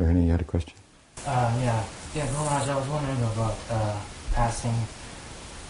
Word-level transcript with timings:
Rohini, 0.00 0.24
you 0.24 0.32
had 0.32 0.40
a 0.40 0.44
question? 0.48 0.72
Uh, 1.26 1.52
yeah, 1.60 1.84
yeah, 2.14 2.24
Maharaj, 2.32 2.68
I 2.68 2.76
was 2.76 2.88
wondering 2.88 3.20
about 3.20 3.56
uh, 3.68 4.00
passing 4.32 4.72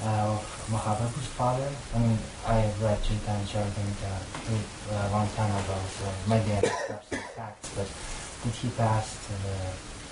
uh, 0.07 0.39
of 0.39 0.47
Mahaprabhu's 0.71 1.27
father. 1.35 1.67
I 1.67 1.99
mean, 1.99 2.17
I 2.47 2.71
read 2.79 3.03
Chaitanya 3.03 3.43
Charitamrita 3.43 4.07
uh, 4.07 5.09
a 5.09 5.11
long 5.11 5.27
time 5.35 5.51
ago, 5.51 5.75
so 5.99 6.07
maybe 6.31 6.53
I 6.55 6.63
mixed 6.63 6.91
up 6.95 7.03
some 7.11 7.19
facts, 7.35 7.75
but 7.75 7.91
did 8.47 8.55
he 8.55 8.71
pass 8.79 9.19
to 9.27 9.33
the, 9.43 9.57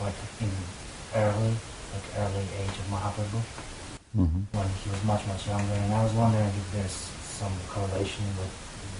like, 0.03 0.19
in 0.43 0.51
early, 1.15 1.55
like 1.95 2.07
early 2.19 2.47
age 2.59 2.75
of 2.75 2.87
Mahaprabhu? 2.91 3.39
Mm-hmm. 4.19 4.43
When 4.51 4.69
he 4.83 4.91
was 4.91 5.05
much, 5.05 5.23
much 5.31 5.47
younger, 5.47 5.79
and 5.79 5.95
I 5.95 6.03
was 6.03 6.13
wondering 6.15 6.51
if 6.51 6.67
there's 6.75 6.99
some 7.23 7.55
correlation 7.71 8.27
with 8.35 8.51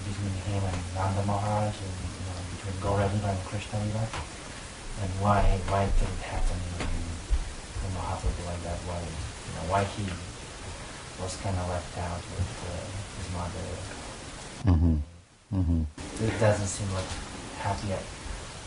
between 0.07 0.31
him 0.47 0.63
and 0.63 0.79
Nanda 0.95 1.25
Maharaj, 1.27 1.75
and 1.75 1.95
you 2.07 2.23
know, 2.23 2.39
between 2.55 2.75
Gaura 2.79 3.11
and 3.11 3.39
Krishna 3.45 3.83
Lila, 3.83 4.07
and 5.01 5.11
why 5.23 5.41
why 5.71 5.85
did 5.85 6.09
it 6.11 6.23
happen 6.27 6.57
in, 6.79 6.87
in 6.87 7.89
Mahaprabhu 7.95 8.43
like 8.45 8.61
that? 8.67 8.77
Why 8.83 8.99
you 8.99 9.53
know 9.55 9.65
why 9.71 9.83
he 9.95 10.03
was 11.21 11.35
kind 11.43 11.55
of 11.55 11.67
left 11.69 11.97
out 11.97 12.23
with 12.35 12.51
uh, 12.67 12.83
his 13.17 13.27
mother? 13.35 13.65
Mm-hmm. 14.67 14.97
Mm-hmm. 15.55 15.81
It 16.23 16.39
doesn't 16.39 16.67
seem 16.67 16.91
like 16.93 17.09
happy 17.59 17.87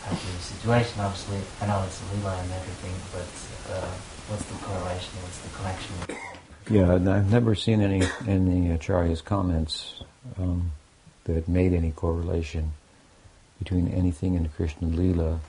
happy 0.03 0.33
situation. 0.41 0.99
Obviously, 0.99 1.39
I 1.61 1.67
know 1.67 1.83
it's 1.85 2.01
Lila 2.13 2.35
and 2.37 2.51
everything, 2.51 2.95
but 3.13 3.29
uh, 3.73 3.91
what's 4.27 4.45
the 4.45 4.57
correlation? 4.65 5.13
What's 5.21 5.39
the 5.39 5.51
connection? 5.57 5.95
Yeah, 6.69 6.95
and 6.95 7.09
I've 7.09 7.31
never 7.31 7.55
seen 7.55 7.81
any 7.81 8.01
in 8.25 8.45
the 8.49 8.77
Acharya's 8.77 9.21
comments 9.21 10.03
um, 10.37 10.71
that 11.25 11.47
made 11.47 11.73
any 11.73 11.91
correlation 11.91 12.71
between 13.59 13.87
anything 13.89 14.35
in 14.35 14.47
Krishna 14.49 14.87
Lila 14.87 15.39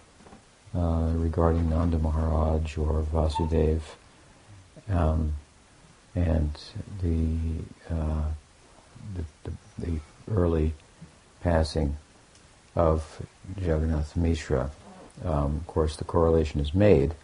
uh, 0.74 1.12
regarding 1.14 1.70
Nanda 1.70 1.98
Maharaj 1.98 2.77
or 2.78 3.03
Vasudev 3.03 3.80
um, 4.89 5.34
and 6.14 6.58
the, 7.03 7.94
uh, 7.94 8.25
the, 9.14 9.25
the 9.44 9.56
the 9.78 10.00
early 10.31 10.72
passing 11.42 11.97
of 12.77 13.22
Jagannath 13.61 14.16
Mishra. 14.16 14.70
Um, 15.25 15.56
of 15.56 15.66
course, 15.66 15.97
the 15.97 16.05
correlation 16.05 16.61
is 16.61 16.75
made 16.75 17.14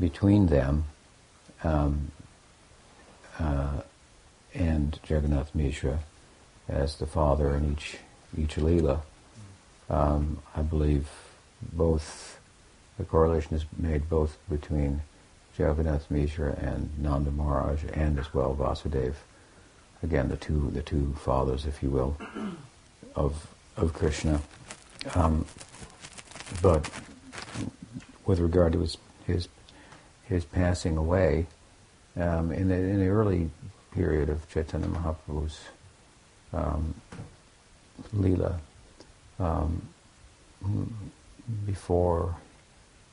between 0.00 0.46
them 0.46 0.84
um, 1.62 2.10
uh, 3.38 3.80
and 4.54 4.98
Jagannath 5.08 5.54
Mishra 5.54 5.98
as 6.68 6.96
the 6.96 7.06
father 7.06 7.54
in 7.54 7.72
each 7.72 7.96
each 8.36 8.56
Leela. 8.56 9.00
Um, 9.90 10.38
I 10.56 10.62
believe 10.62 11.08
both 11.60 12.31
the 12.98 13.04
correlation 13.04 13.56
is 13.56 13.64
made 13.78 14.08
both 14.08 14.38
between 14.50 15.02
Jagannath 15.58 16.10
Mishra 16.10 16.56
and 16.60 16.90
Nanda 16.98 17.30
Maharaj 17.30 17.84
and 17.92 18.18
as 18.18 18.32
well 18.32 18.54
Vasudev. 18.54 19.14
Again, 20.02 20.28
the 20.28 20.36
two 20.36 20.70
the 20.72 20.82
two 20.82 21.14
fathers, 21.18 21.66
if 21.66 21.82
you 21.82 21.90
will, 21.90 22.16
of 23.14 23.46
of 23.76 23.92
Krishna. 23.92 24.40
Um, 25.14 25.46
but 26.60 26.88
with 28.26 28.38
regard 28.40 28.72
to 28.72 28.80
his 28.80 28.96
his 29.26 29.48
his 30.24 30.44
passing 30.44 30.96
away, 30.96 31.46
um, 32.16 32.52
in 32.52 32.68
the 32.68 32.74
in 32.74 33.00
the 33.00 33.08
early 33.08 33.50
period 33.92 34.28
of 34.28 34.48
Chaitanya 34.48 34.88
Mahaprabhu's 34.88 35.60
um, 36.52 36.94
lila, 38.12 38.58
um, 39.38 39.88
before 41.66 42.36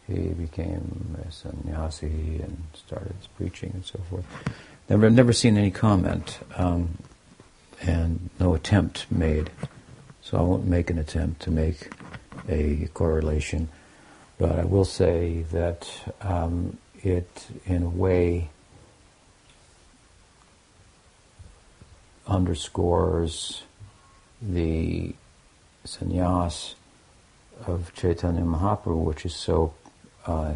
he 0.09 0.29
became 0.29 1.17
a 1.27 1.31
sannyasi 1.31 2.41
and 2.41 2.63
started 2.73 3.15
preaching 3.37 3.71
and 3.73 3.85
so 3.85 3.99
forth. 4.09 4.25
Never, 4.89 5.05
I've 5.05 5.13
never 5.13 5.33
seen 5.33 5.57
any 5.57 5.71
comment 5.71 6.39
um, 6.55 6.97
and 7.81 8.29
no 8.39 8.55
attempt 8.55 9.11
made. 9.11 9.51
So 10.21 10.37
I 10.37 10.41
won't 10.41 10.65
make 10.65 10.89
an 10.89 10.97
attempt 10.97 11.41
to 11.43 11.51
make 11.51 11.91
a 12.47 12.89
correlation. 12.93 13.69
But 14.37 14.57
I 14.59 14.65
will 14.65 14.85
say 14.85 15.43
that 15.51 15.89
um, 16.21 16.77
it, 17.03 17.47
in 17.65 17.83
a 17.83 17.89
way, 17.89 18.49
underscores 22.27 23.63
the 24.41 25.13
sannyas 25.85 26.75
of 27.67 27.93
Chaitanya 27.93 28.41
Mahaprabhu, 28.41 29.03
which 29.03 29.25
is 29.25 29.35
so 29.35 29.73
uh, 30.29 30.53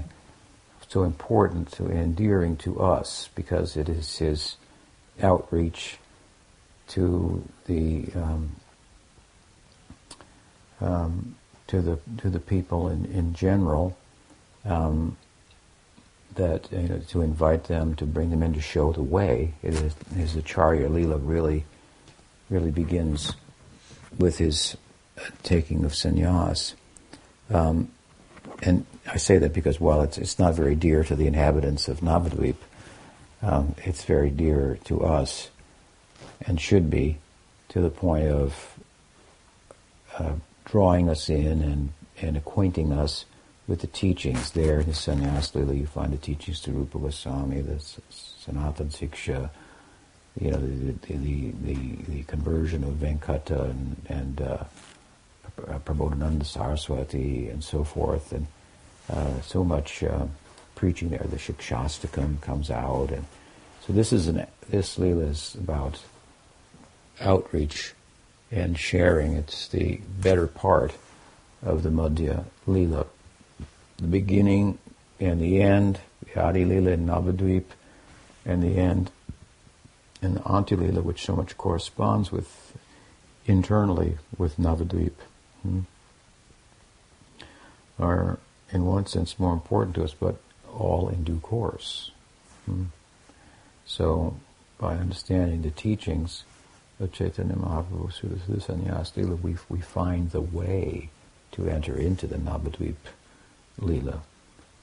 so 0.88 1.03
important 1.03 1.72
to, 1.72 1.85
and 1.85 1.97
endearing 1.97 2.56
to 2.57 2.79
us 2.79 3.29
because 3.34 3.75
it 3.75 3.89
is 3.89 4.17
his 4.17 4.57
outreach 5.22 5.97
to 6.89 7.44
the 7.66 8.06
um, 8.16 8.56
um, 10.79 11.35
to 11.66 11.81
the 11.81 11.97
to 12.19 12.29
the 12.29 12.39
people 12.39 12.89
in 12.89 13.06
in 13.06 13.34
general. 13.34 13.97
Um, 14.66 15.17
that 16.35 16.72
you 16.72 16.88
know, 16.88 17.00
to 17.09 17.22
invite 17.22 17.66
them 17.66 17.95
to 17.95 18.05
bring 18.05 18.29
them 18.29 18.44
in 18.44 18.53
to 18.53 18.61
show 18.61 18.91
the 18.91 19.03
way. 19.03 19.53
It 19.63 19.73
is 19.73 19.95
his 20.16 20.35
Acharya 20.35 20.90
Leela 20.90 21.19
really 21.22 21.66
really 22.50 22.72
begins 22.72 23.34
with 24.19 24.38
his 24.38 24.78
uh, 25.17 25.22
taking 25.41 25.85
of 25.85 25.94
sannyas. 25.94 26.73
Um, 27.50 27.92
and 28.66 28.85
I 29.06 29.18
say 29.18 29.38
that 29.38 29.53
because 29.53 29.79
while 29.79 30.01
it's 30.01 30.18
it's 30.18 30.40
not 30.40 30.53
very 30.53 30.75
dear 30.75 31.03
to 31.03 31.16
the 31.16 31.28
inhabitants 31.28 31.88
of 31.88 32.00
Navadvip, 32.00 32.56
um, 33.41 33.75
it's 33.84 34.03
very 34.06 34.29
dear 34.29 34.79
to 34.85 35.03
us, 35.03 35.50
and 36.47 36.59
should 36.59 36.90
be, 36.90 37.18
to 37.69 37.81
the 37.81 37.90
point 37.90 38.28
of 38.28 38.78
uh, 40.18 40.34
drawing 40.66 41.09
us 41.09 41.29
in 41.29 41.62
and, 41.62 41.90
and 42.22 42.38
acquainting 42.38 42.94
us 42.94 43.25
with 43.68 43.81
the 43.81 43.88
teachings. 43.88 44.52
There 44.52 44.79
in 44.79 44.85
the 44.85 44.94
Sannyas 44.94 45.53
Lila, 45.56 45.73
you 45.73 45.85
find 45.85 46.13
the 46.13 46.18
teachings 46.18 46.62
to 46.62 46.72
Rupa 46.72 47.00
Goswami, 47.00 47.62
the 47.62 47.79
Sanatan 48.09 48.90
Siksha, 48.90 49.50
you 50.40 50.52
know, 50.52 50.57
the, 50.57 50.94
the, 51.07 51.52
the, 51.52 51.96
the, 52.07 52.23
conversion 52.23 52.84
of 52.84 52.94
Venkata 52.94 53.69
and, 53.69 54.02
and 54.07 54.41
uh, 54.41 54.63
Prabodhananda 55.58 56.46
Saraswati 56.46 57.50
and 57.50 57.64
so 57.64 57.84
forth, 57.84 58.31
and 58.31 58.47
uh, 59.09 59.41
so 59.41 59.64
much 59.64 60.03
uh, 60.03 60.25
preaching 60.75 61.09
there. 61.09 61.25
The 61.30 61.38
Shikshastakam 61.38 62.41
comes 62.41 62.69
out, 62.72 63.12
and 63.12 63.25
so 63.86 63.94
this 63.94 64.14
is 64.14 64.28
an 64.28 64.46
this 64.69 64.97
lila 64.97 65.24
is 65.24 65.56
about 65.56 66.00
outreach 67.22 67.94
and 68.52 68.78
sharing. 68.78 69.34
It's 69.34 69.68
the 69.68 70.02
better 70.19 70.47
part 70.47 70.96
of 71.62 71.84
the 71.84 71.90
Madhya 71.90 72.46
lila, 72.66 73.06
the 73.97 74.08
beginning 74.08 74.78
and 75.20 75.40
the 75.40 75.62
end, 75.62 76.00
the 76.25 76.41
Adi 76.41 76.66
lila 76.66 76.91
in 76.91 77.06
Navadvip, 77.06 77.66
and 78.46 78.64
the 78.64 78.78
end 78.78 79.12
and 80.24 80.38
the 80.38 80.47
Anti 80.47 80.75
Antilila, 80.75 81.03
which 81.03 81.25
so 81.25 81.35
much 81.35 81.58
corresponds 81.58 82.31
with 82.31 82.75
internally 83.46 84.18
with 84.38 84.58
Navadvip, 84.58 85.14
hmm, 85.63 85.79
are 88.00 88.38
in 88.72 88.85
one 88.85 89.06
sense 89.06 89.40
more 89.40 89.53
important 89.53 89.96
to 89.96 90.03
us, 90.03 90.13
but 90.13 90.35
all 90.72 91.09
in 91.09 91.24
due 91.24 91.40
course. 91.40 92.12
Hmm. 92.66 92.85
So, 93.85 94.38
by 94.78 94.96
understanding 94.96 95.62
the 95.62 95.72
teachings 95.72 96.44
of 97.00 97.12
Chaitanya 97.12 97.56
Mahaprabhu 97.56 98.13
Sudha 98.13 98.35
Sannyas 98.35 99.16
Lila, 99.16 99.35
we, 99.35 99.56
we 99.69 99.79
find 99.79 100.31
the 100.31 100.41
way 100.41 101.09
to 101.52 101.68
enter 101.68 101.96
into 101.96 102.28
the 102.28 102.38
Navadvip 102.38 102.96
Lila, 103.78 104.22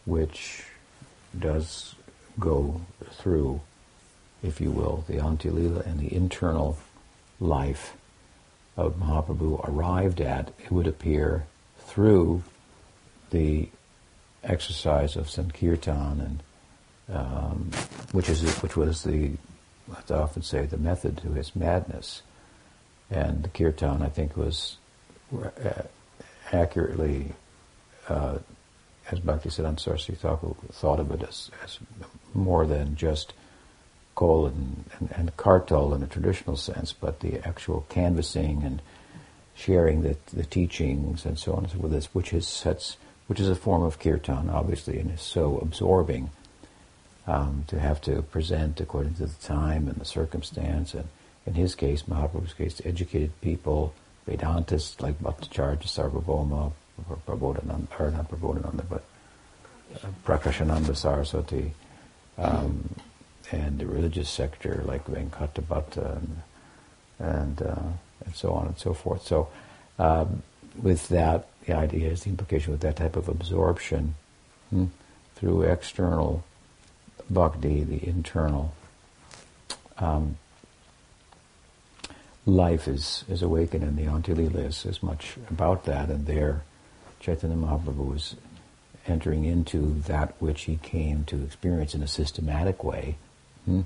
which 0.04 0.64
does 1.38 1.94
go 2.38 2.80
through 3.10 3.60
if 4.42 4.60
you 4.60 4.70
will, 4.70 5.04
the 5.06 5.14
Antilila 5.14 5.84
and 5.86 6.00
the 6.00 6.14
internal 6.14 6.78
life 7.38 7.96
of 8.80 8.96
Mahaprabhu 8.98 9.68
arrived 9.68 10.20
at, 10.20 10.52
it 10.58 10.70
would 10.70 10.86
appear, 10.86 11.46
through 11.78 12.42
the 13.30 13.68
exercise 14.42 15.16
of 15.16 15.28
Sankirtan, 15.28 16.20
and 16.20 17.16
um, 17.16 17.70
which 18.12 18.28
is 18.28 18.42
which 18.62 18.76
was 18.76 19.02
the 19.02 19.32
I 20.08 20.14
often 20.14 20.42
say 20.42 20.66
the 20.66 20.78
method 20.78 21.18
to 21.18 21.32
his 21.32 21.54
madness, 21.56 22.22
and 23.10 23.42
the 23.42 23.48
kirtan 23.48 24.02
I 24.02 24.08
think 24.08 24.36
was 24.36 24.76
uh, 25.34 25.82
accurately, 26.52 27.32
uh, 28.08 28.38
as 29.10 29.20
Bhaktisiddhanta 29.20 29.80
Saraswati 29.80 30.20
Thakur 30.20 30.54
thought 30.72 31.00
of 31.00 31.10
it 31.10 31.22
as, 31.22 31.50
as 31.64 31.78
more 32.34 32.66
than 32.66 32.96
just 32.96 33.32
and, 34.20 34.84
and, 34.98 35.10
and 35.16 35.36
in 35.94 36.02
a 36.02 36.06
traditional 36.06 36.56
sense, 36.56 36.92
but 36.92 37.20
the 37.20 37.46
actual 37.46 37.86
canvassing 37.88 38.62
and 38.62 38.82
sharing 39.54 40.02
the, 40.02 40.16
the 40.32 40.44
teachings 40.44 41.24
and 41.24 41.38
so 41.38 41.52
on 41.52 41.64
and 41.64 41.72
so 41.72 41.78
forth, 41.78 42.14
which 42.14 42.32
is 42.32 42.46
which 43.26 43.40
is 43.40 43.48
a 43.48 43.54
form 43.54 43.82
of 43.82 43.98
kirtan, 43.98 44.50
obviously, 44.50 44.98
and 44.98 45.10
is 45.12 45.20
so 45.20 45.58
absorbing 45.58 46.30
um, 47.26 47.64
to 47.68 47.78
have 47.78 48.00
to 48.00 48.22
present 48.22 48.80
according 48.80 49.14
to 49.14 49.26
the 49.26 49.34
time 49.42 49.86
and 49.86 49.96
the 49.96 50.04
circumstance. 50.04 50.94
And 50.94 51.08
in 51.46 51.54
his 51.54 51.74
case, 51.74 52.02
Mahaprabhu's 52.02 52.54
case, 52.54 52.80
educated 52.84 53.40
people, 53.40 53.94
Vedantists 54.26 55.00
like 55.00 55.18
Bhattacharya 55.20 55.82
Sarvabhauma, 55.82 56.72
Prabodhananda, 57.26 57.88
or 57.98 58.10
not 58.10 58.30
Prabodhananda, 58.30 58.84
but 58.88 59.04
uh, 59.94 60.08
Prakashananda 60.24 60.96
Saraswati, 60.96 61.72
um, 62.38 62.88
and 63.52 63.78
the 63.78 63.86
religious 63.86 64.28
sector 64.28 64.82
like 64.84 65.06
Venkata 65.06 66.16
and, 66.16 66.42
and, 67.18 67.62
uh, 67.62 67.82
and 68.24 68.34
so 68.34 68.52
on 68.52 68.66
and 68.66 68.78
so 68.78 68.94
forth. 68.94 69.26
So 69.26 69.48
um, 69.98 70.42
with 70.80 71.08
that, 71.08 71.48
the 71.66 71.74
idea 71.74 72.10
is 72.10 72.24
the 72.24 72.30
implication 72.30 72.72
with 72.72 72.80
that 72.82 72.96
type 72.96 73.16
of 73.16 73.28
absorption 73.28 74.14
hmm, 74.70 74.86
through 75.36 75.62
external 75.62 76.44
bhakti, 77.28 77.84
the 77.84 78.06
internal 78.06 78.74
um, 79.98 80.36
life 82.46 82.88
is, 82.88 83.24
is 83.28 83.42
awakened, 83.42 83.84
and 83.84 83.96
the 83.96 84.04
Antya-lila 84.04 84.60
is 84.60 84.86
as 84.86 85.02
much 85.02 85.36
about 85.50 85.84
that, 85.84 86.08
and 86.08 86.26
there 86.26 86.62
Chaitanya 87.20 87.56
Mahaprabhu 87.56 88.12
was 88.12 88.34
entering 89.06 89.44
into 89.44 90.00
that 90.06 90.34
which 90.40 90.62
he 90.62 90.76
came 90.76 91.24
to 91.24 91.42
experience 91.42 91.94
in 91.94 92.02
a 92.02 92.06
systematic 92.06 92.82
way, 92.82 93.16
hmm, 93.64 93.82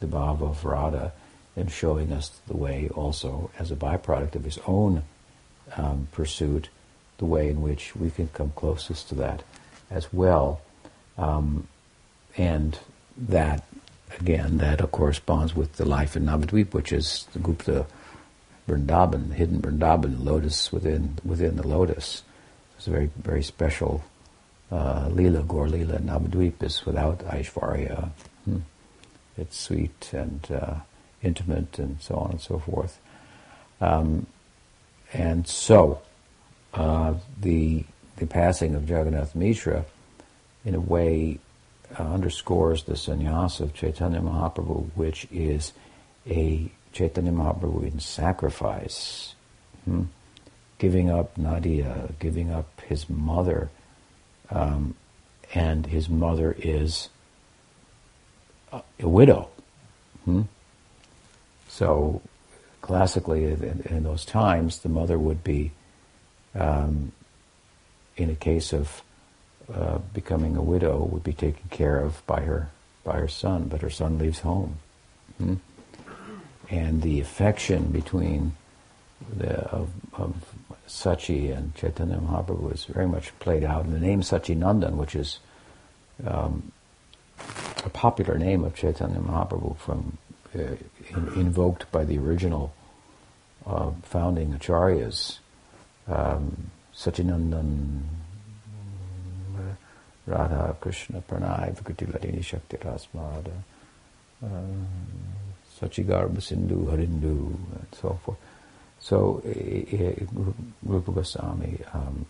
the 0.00 0.06
bhava 0.06 0.42
of 0.42 0.64
Radha, 0.64 1.12
and 1.56 1.70
showing 1.70 2.12
us 2.12 2.30
the 2.46 2.56
way 2.56 2.88
also 2.94 3.50
as 3.58 3.70
a 3.70 3.76
byproduct 3.76 4.34
of 4.34 4.44
his 4.44 4.58
own 4.66 5.02
um, 5.76 6.08
pursuit, 6.12 6.68
the 7.18 7.24
way 7.24 7.48
in 7.48 7.62
which 7.62 7.94
we 7.94 8.10
can 8.10 8.28
come 8.28 8.52
closest 8.56 9.08
to 9.08 9.14
that 9.16 9.42
as 9.90 10.12
well. 10.12 10.60
Um, 11.18 11.68
and 12.36 12.78
that, 13.16 13.64
again, 14.18 14.58
that 14.58 14.80
corresponds 14.92 15.54
with 15.54 15.74
the 15.74 15.84
life 15.84 16.16
in 16.16 16.24
Navadvip, 16.24 16.72
which 16.72 16.92
is 16.92 17.26
the 17.32 17.38
Gupta 17.38 17.86
Vrindavan, 18.66 19.32
hidden 19.32 19.60
Vrindavan, 19.60 20.24
lotus 20.24 20.72
within 20.72 21.18
within 21.24 21.56
the 21.56 21.66
lotus. 21.66 22.22
It's 22.76 22.86
a 22.86 22.90
very 22.90 23.10
very 23.16 23.42
special 23.42 24.02
uh, 24.70 25.08
lila, 25.10 25.42
Gaur 25.42 25.68
lila. 25.68 25.98
Navadvip 25.98 26.62
is 26.62 26.86
without 26.86 27.18
Aishvarya. 27.20 28.10
It's 29.36 29.58
sweet 29.58 30.10
and 30.12 30.46
uh, 30.50 30.74
intimate 31.22 31.78
and 31.78 32.00
so 32.00 32.16
on 32.16 32.32
and 32.32 32.40
so 32.40 32.58
forth. 32.58 32.98
Um, 33.80 34.26
and 35.12 35.46
so, 35.46 36.02
uh, 36.74 37.14
the 37.40 37.84
the 38.16 38.26
passing 38.26 38.74
of 38.74 38.88
Jagannath 38.88 39.34
Mishra, 39.34 39.84
in 40.64 40.74
a 40.74 40.80
way, 40.80 41.38
uh, 41.98 42.02
underscores 42.02 42.84
the 42.84 42.92
sannyas 42.92 43.60
of 43.60 43.74
Chaitanya 43.74 44.20
Mahaprabhu, 44.20 44.90
which 44.94 45.26
is 45.32 45.72
a 46.28 46.70
Chaitanya 46.92 47.32
Mahaprabhu 47.32 47.90
in 47.90 47.98
sacrifice, 48.00 49.34
hmm? 49.84 50.04
giving 50.78 51.10
up 51.10 51.36
Nadia, 51.36 52.10
giving 52.18 52.50
up 52.50 52.80
his 52.82 53.08
mother, 53.08 53.70
um, 54.50 54.94
and 55.54 55.86
his 55.86 56.08
mother 56.08 56.54
is 56.58 57.08
a, 58.72 59.08
widow. 59.08 59.48
Hmm? 60.24 60.42
So 61.68 62.22
classically, 62.80 63.44
in, 63.44 63.82
in, 63.88 64.02
those 64.02 64.24
times, 64.24 64.80
the 64.80 64.88
mother 64.88 65.18
would 65.18 65.42
be, 65.44 65.72
um, 66.54 67.12
in 68.16 68.30
a 68.30 68.34
case 68.34 68.72
of 68.72 69.02
uh, 69.72 69.98
becoming 70.12 70.56
a 70.56 70.62
widow, 70.62 71.04
would 71.04 71.24
be 71.24 71.32
taken 71.32 71.68
care 71.70 71.98
of 71.98 72.24
by 72.26 72.40
her 72.42 72.70
by 73.04 73.18
her 73.18 73.28
son, 73.28 73.64
but 73.64 73.80
her 73.80 73.90
son 73.90 74.16
leaves 74.18 74.40
home, 74.40 74.76
hmm? 75.38 75.54
and 76.70 77.02
the 77.02 77.20
affection 77.20 77.90
between 77.90 78.52
the 79.36 79.58
of, 79.70 79.90
of 80.12 80.34
Sachi 80.86 81.56
and 81.56 81.74
Chaitanya 81.74 82.16
Mahaprabhu 82.16 82.70
was 82.70 82.84
very 82.84 83.08
much 83.08 83.36
played 83.38 83.64
out. 83.64 83.84
And 83.84 83.94
the 83.94 84.00
name 84.00 84.20
Sachi 84.20 84.56
Nandan, 84.56 84.96
which 84.96 85.14
is 85.14 85.38
um, 86.26 86.70
a 87.84 87.88
popular 87.90 88.38
name 88.38 88.64
of 88.64 88.74
Chaitanya 88.74 89.18
Mahaprabhu 89.18 89.76
from 89.78 90.18
uh, 90.54 90.58
in, 90.58 91.28
invoked 91.34 91.90
by 91.90 92.04
the 92.04 92.18
original 92.18 92.72
uh, 93.66 93.90
founding 94.02 94.52
acharyas, 94.52 95.38
um, 96.08 96.70
Sachinandan, 96.94 98.02
Radha 100.26 100.76
Krishna 100.80 101.22
Pranay 101.22 101.74
Vikati 101.76 102.06
Ladini 102.06 102.44
Shakti 102.44 102.76
Rasmada, 102.76 103.52
uh, 104.44 104.48
Sachigarbha 105.80 106.40
Sindhu 106.40 106.86
Harindu, 106.86 107.46
and 107.46 107.86
so 108.00 108.18
forth. 108.24 108.38
So, 109.00 109.42
Rupa 110.84 111.10
Goswami, 111.10 111.78
um, 111.92 112.26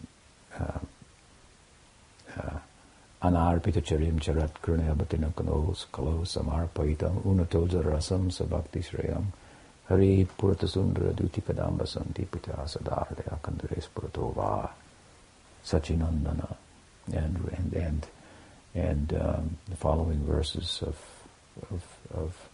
kalo 5.93 6.25
samarpaitam 6.25 7.23
unatoja 7.25 7.83
rasam 7.83 8.31
sabhakti 8.31 8.83
shreyam 8.83 9.27
hari 9.89 10.27
purata 10.39 10.67
sundara 10.67 11.13
duti 11.15 11.41
kadamba 11.41 11.87
santi 11.87 12.25
pita 12.25 12.67
sadarya 12.67 13.39
kandare 13.41 13.79
spurato 13.81 14.35
va 14.35 14.69
sachinandana 15.65 16.57
and 17.13 17.37
and 17.57 17.73
and 17.75 18.07
and 18.75 19.15
um, 19.15 19.57
the 19.69 19.77
following 19.77 20.25
verses 20.27 20.83
of 20.83 20.99
of, 21.71 21.83
of 22.15 22.49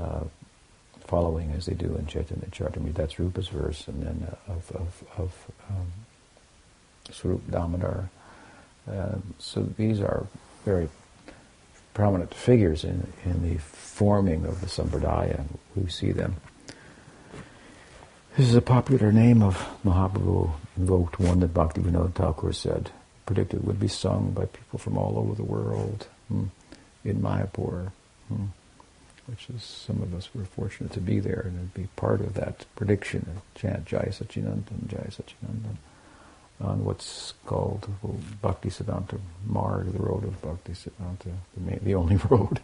uh, 0.00 0.24
following 1.06 1.50
as 1.50 1.66
they 1.66 1.74
do 1.74 1.94
in 1.96 2.06
Chaitanya 2.06 2.46
Charitamrita. 2.46 2.94
That's 2.94 3.14
Rupa's 3.16 3.48
verse, 3.48 3.88
and 3.88 4.02
then 4.02 4.28
uh, 4.30 4.52
of 4.52 4.70
of, 4.72 5.04
of 5.18 5.46
um, 5.68 5.92
Swarup. 7.10 7.42
Uh, 8.90 9.16
so 9.38 9.62
these 9.76 10.00
are 10.00 10.26
very 10.64 10.88
prominent 11.94 12.34
figures 12.34 12.84
in, 12.84 13.12
in 13.24 13.48
the 13.48 13.58
forming 13.58 14.44
of 14.44 14.60
the 14.60 14.66
Sampradaya. 14.66 15.44
We 15.76 15.88
see 15.88 16.12
them. 16.12 16.36
This 18.36 18.48
is 18.48 18.54
a 18.54 18.62
popular 18.62 19.12
name 19.12 19.42
of 19.42 19.62
Mahaprabhu, 19.84 20.52
invoked 20.78 21.20
one 21.20 21.40
that 21.40 21.52
Bhaktivinoda 21.52 22.14
Thakur 22.14 22.52
said, 22.52 22.90
predicted 23.26 23.66
would 23.66 23.78
be 23.78 23.88
sung 23.88 24.30
by 24.30 24.46
people 24.46 24.78
from 24.78 24.96
all 24.96 25.18
over 25.18 25.34
the 25.34 25.44
world 25.44 26.06
hmm, 26.28 26.44
in 27.04 27.20
Mayapur, 27.20 27.92
hmm, 28.28 28.46
which 29.26 29.50
is 29.54 29.62
some 29.62 30.00
of 30.02 30.14
us 30.14 30.30
were 30.34 30.46
fortunate 30.46 30.92
to 30.92 31.00
be 31.00 31.20
there 31.20 31.42
and 31.44 31.74
be 31.74 31.88
part 31.94 32.22
of 32.22 32.32
that 32.34 32.64
prediction 32.74 33.26
and 33.28 33.40
chant 33.54 33.84
Jai 33.84 34.08
Sachinandan, 34.10 34.88
Jai 34.88 35.08
Sachinandan 35.10 35.76
on 36.62 36.84
what's 36.84 37.34
called 37.46 37.88
Bhakti 38.40 38.70
Siddhanta 38.70 39.18
Marg, 39.46 39.92
the 39.92 39.98
road 39.98 40.24
of 40.24 40.40
Bhakti 40.40 40.72
Siddhanta, 40.72 41.32
the, 41.54 41.60
main, 41.60 41.80
the 41.82 41.94
only 41.94 42.16
road 42.30 42.60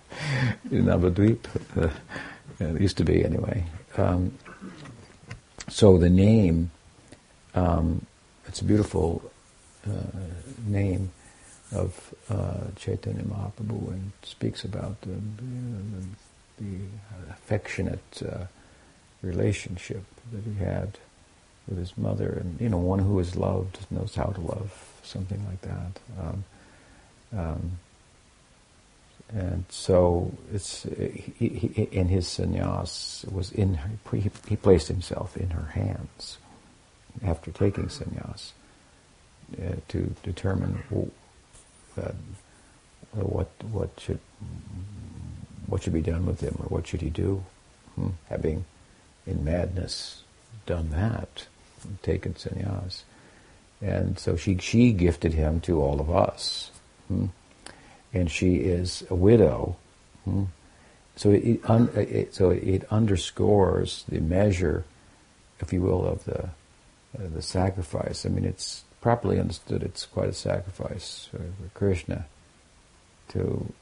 in 0.70 0.84
Navadvip. 0.84 1.44
Uh, 1.76 1.90
it 2.60 2.80
used 2.80 2.96
to 2.96 3.04
be 3.04 3.24
anyway. 3.24 3.64
Um, 3.96 4.32
so 5.68 5.98
the 5.98 6.10
name, 6.10 6.70
um, 7.54 8.06
it's 8.46 8.60
a 8.60 8.64
beautiful 8.64 9.30
uh, 9.86 9.90
name 10.66 11.10
of 11.72 12.14
uh, 12.30 12.70
Chaitanya 12.76 13.22
Mahaprabhu 13.22 13.88
and 13.88 14.12
speaks 14.22 14.64
about 14.64 15.00
the, 15.02 15.08
the, 15.08 16.64
the 16.64 16.78
affectionate 17.30 18.22
uh, 18.26 18.44
relationship 19.22 20.04
that 20.32 20.44
he 20.44 20.54
had 20.64 20.98
with 21.68 21.78
his 21.78 21.96
mother, 21.98 22.38
and 22.40 22.60
you 22.60 22.68
know, 22.68 22.78
one 22.78 22.98
who 22.98 23.18
is 23.18 23.36
loved 23.36 23.78
knows 23.90 24.14
how 24.14 24.24
to 24.24 24.40
love, 24.40 25.00
something 25.02 25.44
like 25.46 25.60
that. 25.62 26.00
Um, 26.20 26.44
um, 27.36 27.78
and 29.30 29.64
so 29.68 30.32
it's 30.54 30.84
he, 30.84 31.48
he, 31.48 31.82
in 31.92 32.08
his 32.08 32.26
sannyas 32.26 33.30
was 33.30 33.52
in 33.52 33.74
her, 33.74 33.90
he, 34.16 34.30
he, 34.48 34.56
placed 34.56 34.88
himself 34.88 35.36
in 35.36 35.50
her 35.50 35.66
hands 35.66 36.38
after 37.22 37.50
taking 37.50 37.88
sannyas 37.88 38.52
uh, 39.58 39.74
to 39.88 40.14
determine 40.22 40.82
uh, 41.98 42.12
what 43.12 43.50
what 43.70 43.90
should 43.98 44.20
what 45.66 45.82
should 45.82 45.92
be 45.92 46.00
done 46.00 46.24
with 46.24 46.40
him 46.40 46.56
or 46.60 46.66
what 46.68 46.86
should 46.86 47.02
he 47.02 47.10
do, 47.10 47.44
hmm? 47.96 48.08
having 48.30 48.64
in 49.26 49.44
madness 49.44 50.22
done 50.64 50.88
that 50.90 51.46
taken 52.02 52.34
sannyas. 52.34 53.02
And 53.80 54.18
so 54.18 54.36
she, 54.36 54.58
she 54.58 54.92
gifted 54.92 55.34
him 55.34 55.60
to 55.62 55.80
all 55.80 56.00
of 56.00 56.10
us. 56.10 56.70
Hmm? 57.08 57.26
And 58.12 58.30
she 58.30 58.56
is 58.56 59.04
a 59.10 59.14
widow. 59.14 59.76
Hmm? 60.24 60.44
So 61.16 61.30
it, 61.30 61.60
un, 61.64 61.90
it, 61.94 62.34
so 62.34 62.50
it 62.50 62.84
underscores 62.90 64.04
the 64.08 64.20
measure, 64.20 64.84
if 65.60 65.72
you 65.72 65.82
will, 65.82 66.06
of 66.06 66.24
the 66.24 66.50
uh, 67.16 67.26
the 67.34 67.40
sacrifice. 67.40 68.26
I 68.26 68.28
mean, 68.28 68.44
it's 68.44 68.84
properly 69.00 69.40
understood, 69.40 69.82
it's 69.82 70.04
quite 70.04 70.28
a 70.28 70.34
sacrifice 70.34 71.28
for, 71.30 71.40
Krishna 71.72 72.26
to 73.28 73.72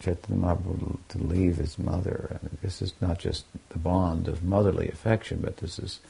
Chaitanya 0.00 0.58
to 1.08 1.18
leave 1.18 1.56
his 1.56 1.78
mother. 1.78 2.28
I 2.30 2.44
mean, 2.44 2.58
this 2.60 2.82
is 2.82 2.92
not 3.00 3.18
just 3.18 3.44
the 3.68 3.78
bond 3.78 4.26
of 4.26 4.42
motherly 4.42 4.88
affection, 4.88 5.40
but 5.42 5.58
this 5.58 5.78
is 5.78 6.00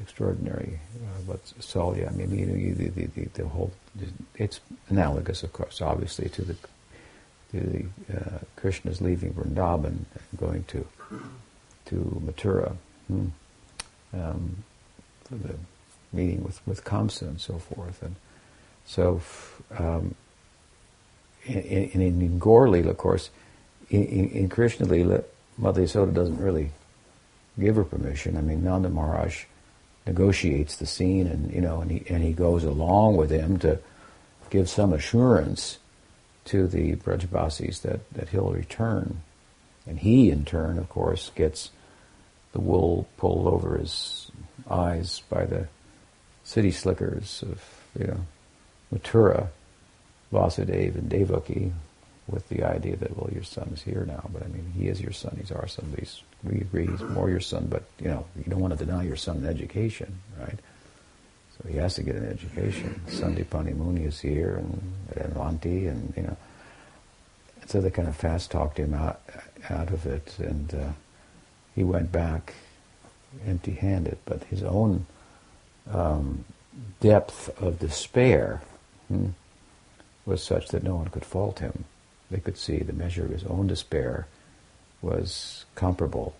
extraordinary. 0.00 0.80
Uh, 0.96 1.20
what 1.26 1.44
Salya, 1.60 2.08
I 2.08 2.12
mean, 2.12 2.36
you 2.38 2.46
know, 2.46 2.74
the, 2.74 2.88
the, 2.88 3.06
the, 3.06 3.24
the, 3.34 3.48
whole, 3.48 3.72
it's 4.36 4.60
analogous, 4.88 5.42
of 5.42 5.52
course, 5.52 5.80
obviously, 5.80 6.28
to 6.30 6.42
the, 6.42 6.56
to 7.52 7.60
the 7.60 8.16
uh, 8.16 8.38
Krishna's 8.56 9.00
leaving 9.00 9.32
Vrindavan 9.34 9.86
and 9.86 10.06
going 10.36 10.64
to, 10.64 10.86
to 11.86 12.22
Mathura 12.24 12.76
hmm, 13.08 13.26
um, 14.12 14.64
for 15.24 15.34
the 15.36 15.54
meeting 16.12 16.42
with, 16.44 16.66
with 16.66 16.84
Kamsa 16.84 17.22
and 17.22 17.40
so 17.40 17.58
forth. 17.58 18.02
And 18.02 18.16
so, 18.84 19.20
um, 19.78 20.14
in, 21.44 21.90
in, 21.90 22.00
in 22.02 22.38
Gaur 22.38 22.66
of 22.74 22.98
course, 22.98 23.30
in, 23.90 24.04
in 24.04 24.48
Krishna 24.48 24.86
Lila, 24.86 25.22
Mother 25.58 25.82
Yasoda 25.82 26.12
doesn't 26.12 26.38
really 26.38 26.70
give 27.58 27.76
her 27.76 27.84
permission. 27.84 28.36
I 28.36 28.40
mean, 28.40 28.64
Nanda 28.64 28.88
Maharaj 28.88 29.44
negotiates 30.06 30.76
the 30.76 30.86
scene, 30.86 31.26
and 31.26 31.52
you 31.52 31.60
know, 31.60 31.80
and 31.80 31.90
he 31.90 32.04
and 32.08 32.22
he 32.22 32.32
goes 32.32 32.64
along 32.64 33.16
with 33.16 33.30
him 33.30 33.58
to 33.58 33.78
give 34.50 34.68
some 34.68 34.92
assurance 34.92 35.78
to 36.46 36.66
the 36.66 36.94
Brajbasis 36.96 37.82
that 37.82 38.10
that 38.12 38.28
he'll 38.28 38.50
return, 38.50 39.22
and 39.86 39.98
he 39.98 40.30
in 40.30 40.44
turn, 40.44 40.78
of 40.78 40.88
course, 40.88 41.30
gets 41.34 41.70
the 42.52 42.60
wool 42.60 43.06
pulled 43.16 43.46
over 43.46 43.76
his 43.76 44.30
eyes 44.70 45.22
by 45.28 45.44
the 45.44 45.68
city 46.44 46.70
slickers 46.70 47.42
of 47.42 47.62
you 47.98 48.06
know 48.06 48.20
Mathura 48.92 49.48
Vasudeva 50.32 50.96
and 50.96 51.08
Devaki 51.08 51.72
with 52.28 52.48
the 52.48 52.64
idea 52.64 52.96
that, 52.96 53.16
well, 53.16 53.30
your 53.32 53.44
son 53.44 53.70
is 53.72 53.82
here 53.82 54.04
now, 54.06 54.28
but 54.32 54.42
I 54.42 54.48
mean, 54.48 54.72
he 54.76 54.88
is 54.88 55.00
your 55.00 55.12
son, 55.12 55.36
he's 55.40 55.52
our 55.52 55.68
son, 55.68 55.94
he's, 55.98 56.22
we 56.42 56.60
agree 56.60 56.86
he's 56.86 57.00
more 57.02 57.30
your 57.30 57.40
son, 57.40 57.66
but, 57.70 57.84
you 58.00 58.08
know, 58.08 58.26
you 58.36 58.44
don't 58.48 58.60
want 58.60 58.76
to 58.76 58.84
deny 58.84 59.04
your 59.04 59.16
son 59.16 59.36
an 59.38 59.46
education, 59.46 60.18
right? 60.38 60.58
So 61.56 61.68
he 61.68 61.76
has 61.78 61.94
to 61.94 62.02
get 62.02 62.16
an 62.16 62.26
education. 62.28 63.00
Sandipani 63.06 63.74
Muni 63.76 64.04
is 64.04 64.20
here, 64.20 64.56
and 64.56 64.92
Avanti, 65.16 65.86
and, 65.86 66.12
you 66.16 66.24
know, 66.24 66.36
And 67.60 67.70
so 67.70 67.80
they 67.80 67.90
kind 67.90 68.08
of 68.08 68.16
fast 68.16 68.50
talked 68.50 68.78
him 68.78 68.94
out, 68.94 69.20
out 69.70 69.90
of 69.90 70.06
it, 70.06 70.36
and 70.38 70.74
uh, 70.74 70.92
he 71.74 71.84
went 71.84 72.12
back 72.12 72.54
empty-handed, 73.46 74.18
but 74.24 74.44
his 74.44 74.62
own 74.62 75.06
um, 75.92 76.44
depth 77.00 77.50
of 77.60 77.78
despair, 77.78 78.62
hmm, 79.08 79.28
was 80.24 80.42
such 80.42 80.68
that 80.68 80.82
no 80.82 80.96
one 80.96 81.08
could 81.08 81.24
fault 81.24 81.60
him. 81.60 81.84
They 82.30 82.38
could 82.38 82.56
see 82.58 82.78
the 82.78 82.92
measure 82.92 83.24
of 83.24 83.30
his 83.30 83.44
own 83.44 83.66
despair 83.66 84.26
was 85.02 85.64
comparable 85.74 86.34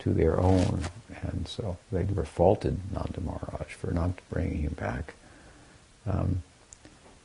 to 0.00 0.12
their 0.12 0.40
own, 0.40 0.82
and 1.22 1.46
so 1.46 1.76
they 1.92 2.04
were 2.04 2.24
faulted 2.24 2.78
Nanda 2.92 3.20
Maharaj 3.20 3.72
for 3.74 3.92
not 3.92 4.10
bringing 4.30 4.62
him 4.62 4.74
back. 4.74 5.14
Um, 6.06 6.42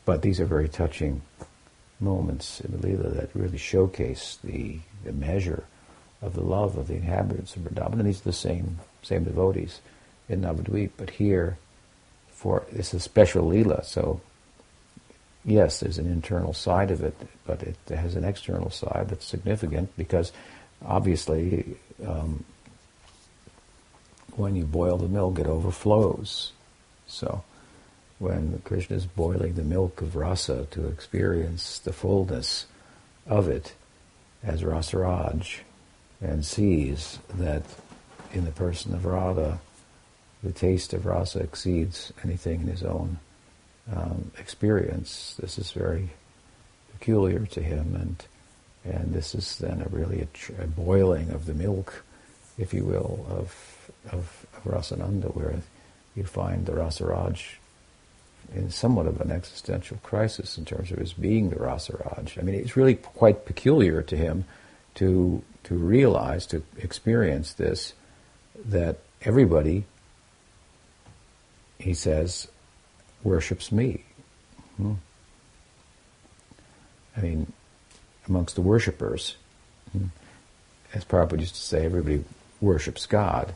but 0.05 0.21
these 0.21 0.39
are 0.39 0.45
very 0.45 0.69
touching 0.69 1.21
moments 1.99 2.61
in 2.61 2.71
the 2.71 2.87
Leela 2.87 3.13
that 3.15 3.29
really 3.33 3.57
showcase 3.57 4.37
the, 4.43 4.79
the 5.03 5.11
measure 5.11 5.63
of 6.21 6.33
the 6.33 6.43
love 6.43 6.77
of 6.77 6.87
the 6.87 6.95
inhabitants 6.95 7.55
of 7.55 7.63
Vrindavan. 7.63 7.93
And 7.93 8.05
these 8.05 8.21
are 8.21 8.25
the 8.25 8.33
same 8.33 8.79
same 9.01 9.23
devotees 9.23 9.81
in 10.27 10.41
Navadvip, 10.41 10.91
but 10.97 11.09
here, 11.09 11.57
for 12.29 12.65
it's 12.71 12.93
a 12.93 12.99
special 12.99 13.49
Leela, 13.49 13.83
so 13.83 14.21
yes, 15.45 15.79
there's 15.79 15.97
an 15.97 16.07
internal 16.07 16.53
side 16.53 16.91
of 16.91 17.01
it, 17.01 17.15
but 17.45 17.63
it 17.63 17.77
has 17.89 18.15
an 18.15 18.23
external 18.23 18.69
side 18.69 19.09
that's 19.09 19.25
significant 19.25 19.95
because 19.97 20.31
obviously 20.85 21.77
um, 22.05 22.43
when 24.35 24.55
you 24.55 24.63
boil 24.63 24.97
the 24.97 25.07
milk, 25.07 25.39
it 25.39 25.47
overflows. 25.47 26.51
So 27.07 27.43
when 28.19 28.61
Krishna 28.63 28.97
is 28.97 29.05
boiling 29.05 29.53
the 29.53 29.63
milk 29.63 30.01
of 30.01 30.15
rasa 30.15 30.65
to 30.71 30.87
experience 30.87 31.79
the 31.79 31.93
fullness 31.93 32.65
of 33.25 33.47
it 33.47 33.73
as 34.43 34.61
Rasaraj 34.61 35.59
and 36.21 36.45
sees 36.45 37.19
that 37.35 37.63
in 38.33 38.45
the 38.45 38.51
person 38.51 38.93
of 38.93 39.05
Radha, 39.05 39.59
the 40.43 40.51
taste 40.51 40.93
of 40.93 41.05
rasa 41.05 41.39
exceeds 41.39 42.13
anything 42.23 42.61
in 42.61 42.67
his 42.67 42.83
own 42.83 43.19
um, 43.95 44.31
experience. 44.37 45.35
This 45.39 45.57
is 45.57 45.71
very 45.71 46.09
peculiar 46.93 47.45
to 47.47 47.61
him, 47.61 47.95
and 47.95 48.25
and 48.95 49.13
this 49.13 49.35
is 49.35 49.57
then 49.57 49.81
a 49.81 49.89
really 49.89 50.21
a, 50.21 50.63
a 50.63 50.67
boiling 50.67 51.31
of 51.31 51.45
the 51.45 51.53
milk, 51.53 52.03
if 52.57 52.73
you 52.73 52.85
will, 52.85 53.25
of 53.29 53.91
of, 54.11 54.45
of 54.55 54.63
Rasananda, 54.63 55.35
where 55.35 55.61
you 56.15 56.23
find 56.23 56.65
the 56.65 56.73
Rasaraj 56.73 57.55
in 58.55 58.71
somewhat 58.71 59.05
of 59.05 59.21
an 59.21 59.31
existential 59.31 59.97
crisis 60.01 60.57
in 60.57 60.65
terms 60.65 60.91
of 60.91 60.97
his 60.97 61.13
being 61.13 61.49
the 61.49 61.57
Rasaraj. 61.57 62.37
I 62.39 62.41
mean, 62.41 62.55
it's 62.55 62.75
really 62.75 62.95
quite 62.95 63.45
peculiar 63.45 64.01
to 64.03 64.15
him 64.15 64.45
to 64.95 65.43
to 65.63 65.75
realize, 65.75 66.45
to 66.47 66.63
experience 66.77 67.53
this, 67.53 67.93
that 68.65 68.97
everybody, 69.21 69.83
he 71.77 71.93
says, 71.93 72.47
worships 73.23 73.71
me. 73.71 74.03
Hmm. 74.77 74.93
I 77.17 77.21
mean, 77.21 77.51
amongst 78.27 78.55
the 78.55 78.61
worshippers, 78.61 79.35
hmm, 79.91 80.05
as 80.93 81.03
Prabhupada 81.05 81.39
used 81.39 81.55
to 81.55 81.61
say, 81.61 81.85
everybody 81.85 82.23
worships 82.61 83.05
God. 83.05 83.53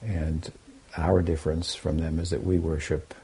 And 0.00 0.50
our 0.96 1.22
difference 1.22 1.74
from 1.74 1.98
them 1.98 2.18
is 2.18 2.30
that 2.30 2.44
we 2.44 2.58
worship 2.58 3.14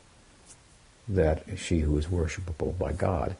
that 1.08 1.44
she 1.56 1.80
who 1.80 1.96
is 1.96 2.06
worshipable 2.06 2.76
by 2.78 2.92
God. 2.92 3.34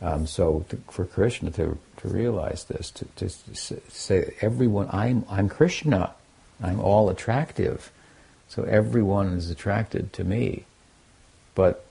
Um, 0.00 0.26
so 0.26 0.64
to, 0.68 0.76
for 0.88 1.04
Krishna 1.04 1.50
to, 1.52 1.76
to 1.98 2.08
realize 2.08 2.64
this, 2.64 2.90
to, 2.92 3.04
to 3.16 3.28
say 3.28 4.34
everyone, 4.40 4.88
I'm, 4.92 5.24
I'm 5.28 5.48
Krishna, 5.48 6.14
I'm 6.62 6.80
all 6.80 7.10
attractive, 7.10 7.90
so 8.48 8.62
everyone 8.62 9.32
is 9.34 9.50
attracted 9.50 10.12
to 10.14 10.24
me. 10.24 10.64
But 11.58 11.84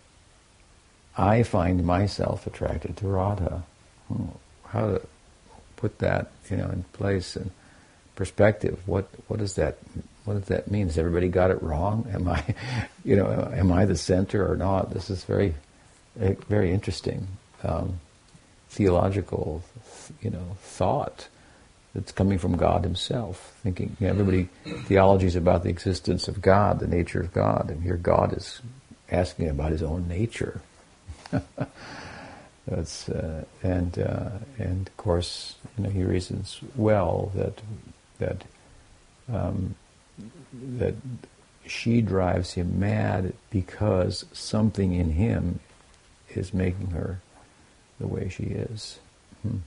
I 1.17 1.43
find 1.43 1.83
myself 1.83 2.47
attracted 2.47 2.95
to 2.95 3.07
Radha. 3.09 3.63
Hmm, 4.07 4.27
how 4.69 4.91
to 4.91 5.01
put 5.75 5.99
that, 5.99 6.31
you 6.49 6.55
know, 6.55 6.69
in 6.69 6.83
place 6.93 7.35
and 7.35 7.51
perspective? 8.15 8.79
What 8.85 9.09
what 9.27 9.39
does 9.39 9.55
that 9.55 9.77
what 10.23 10.35
does 10.39 10.47
that 10.47 10.71
mean? 10.71 10.87
Has 10.87 10.97
everybody 10.97 11.27
got 11.27 11.51
it 11.51 11.61
wrong? 11.61 12.07
Am 12.13 12.29
I, 12.29 12.55
you 13.03 13.17
know, 13.17 13.51
am 13.53 13.73
I 13.73 13.83
the 13.83 13.97
center 13.97 14.49
or 14.49 14.55
not? 14.55 14.93
This 14.93 15.09
is 15.09 15.25
very, 15.25 15.53
eh, 16.21 16.35
very 16.47 16.71
interesting 16.71 17.27
um, 17.61 17.99
theological, 18.69 19.63
you 20.21 20.29
know, 20.29 20.55
thought 20.61 21.27
that's 21.93 22.13
coming 22.13 22.37
from 22.37 22.55
God 22.55 22.85
Himself. 22.85 23.53
Thinking, 23.63 23.97
you 23.99 24.07
know, 24.07 24.13
everybody 24.13 24.47
theology 24.85 25.27
is 25.27 25.35
about 25.35 25.63
the 25.63 25.69
existence 25.69 26.29
of 26.29 26.41
God, 26.41 26.79
the 26.79 26.87
nature 26.87 27.19
of 27.19 27.33
God, 27.33 27.69
and 27.69 27.83
here 27.83 27.97
God 27.97 28.31
is 28.31 28.61
asking 29.11 29.49
about 29.49 29.71
his 29.71 29.83
own 29.83 30.07
nature. 30.07 30.61
That's 32.67 33.07
uh, 33.09 33.45
and 33.63 33.97
uh, 33.97 34.29
and 34.57 34.87
of 34.87 34.97
course 34.97 35.55
you 35.77 35.85
know 35.85 35.89
he 35.89 36.03
reasons 36.03 36.59
well 36.75 37.31
that 37.33 37.61
that 38.19 38.43
um, 39.31 39.75
that 40.77 40.95
she 41.65 42.01
drives 42.01 42.53
him 42.53 42.79
mad 42.79 43.33
because 43.49 44.25
something 44.33 44.93
in 44.93 45.11
him 45.11 45.59
is 46.29 46.53
making 46.53 46.87
her 46.91 47.21
the 47.99 48.07
way 48.07 48.29
she 48.29 48.43
is 48.43 48.99
hmm, 49.43 49.57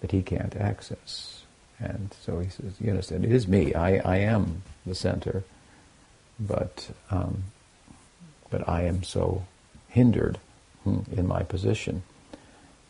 that 0.00 0.12
he 0.12 0.22
can't 0.22 0.56
access. 0.56 1.42
And 1.78 2.14
so 2.24 2.38
he 2.38 2.48
says, 2.48 2.74
you 2.80 2.90
understand, 2.90 3.24
it 3.24 3.32
is 3.32 3.48
me. 3.48 3.74
I, 3.74 3.96
I 3.98 4.16
am 4.18 4.62
the 4.86 4.94
center, 4.94 5.44
but 6.38 6.90
um, 7.10 7.44
but 8.54 8.68
I 8.68 8.82
am 8.82 9.02
so 9.02 9.44
hindered 9.88 10.38
hmm, 10.84 11.00
in 11.10 11.26
my 11.26 11.42
position 11.42 12.04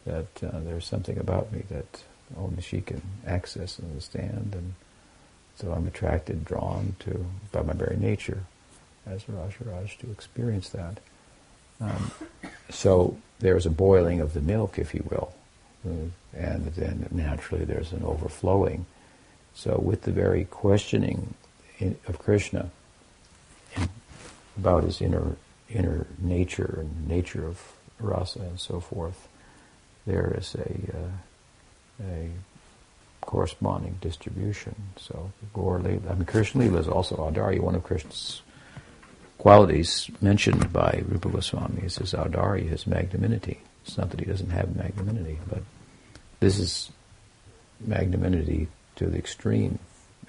that 0.05 0.27
uh, 0.43 0.61
there's 0.61 0.85
something 0.85 1.17
about 1.17 1.51
me 1.53 1.63
that 1.71 2.03
only 2.37 2.61
she 2.61 2.83
can 2.83 3.01
access 3.27 3.79
and 3.79 3.89
understand, 3.89 4.53
and 4.53 4.75
so 5.57 5.73
I'm 5.73 5.87
attracted, 5.87 6.45
drawn 6.45 6.97
to 6.99 7.25
by 7.51 7.63
my 7.63 7.73
very 7.73 7.97
nature 7.97 8.43
as 9.07 9.27
Raj 9.27 9.55
Raj 9.65 9.97
to 9.99 10.11
experience 10.11 10.69
that. 10.69 10.99
Um, 11.81 12.11
so 12.69 13.17
there's 13.39 13.65
a 13.65 13.71
boiling 13.71 14.21
of 14.21 14.35
the 14.35 14.43
milk, 14.43 14.79
if 14.79 14.95
you 14.95 15.03
will, 15.11 15.33
uh, 15.89 16.11
and 16.37 16.67
then 16.75 17.09
naturally 17.11 17.65
there's 17.65 17.93
an 17.93 18.05
overflowing. 18.05 18.85
So 19.55 19.79
with 19.79 20.03
the 20.03 20.13
very 20.13 20.45
questioning 20.45 21.33
in, 21.79 21.97
of 22.07 22.19
Krishna 22.19 22.71
about 24.57 24.85
his 24.85 25.01
inner 25.01 25.37
inner 25.69 26.07
nature 26.19 26.79
and 26.81 27.09
nature 27.09 27.47
of 27.47 27.61
rasa 27.99 28.41
and 28.41 28.61
so 28.61 28.81
forth, 28.81 29.29
there 30.07 30.35
is 30.39 30.55
a, 30.55 30.97
uh, 30.97 32.05
a 32.07 32.31
corresponding 33.23 33.97
distribution. 34.01 34.75
So 34.99 35.33
Gaur 35.53 35.79
I 35.79 36.15
mean 36.15 36.25
Krishna 36.27 36.65
Leela 36.65 36.81
is 36.81 36.89
also 36.89 37.17
Audarya, 37.17 37.61
one 37.61 37.75
of 37.75 37.83
Krishna's 37.83 38.43
qualities 39.39 40.11
mentioned 40.21 40.73
by 40.73 41.03
Rupa 41.07 41.29
Goswami 41.29 41.83
is 41.83 41.97
his 41.97 42.13
Audarya, 42.13 42.69
his 42.69 42.87
magnanimity. 42.87 43.61
It's 43.85 43.99
not 43.99 44.11
that 44.11 44.21
he 44.21 44.27
doesn't 44.27 44.51
have 44.51 44.77
magnanimity, 44.77 45.39
but 45.49 45.63
this 46.41 46.59
is 46.59 46.91
magnanimity 47.81 48.69
to 48.97 49.07
the 49.07 49.19
extreme 49.19 49.79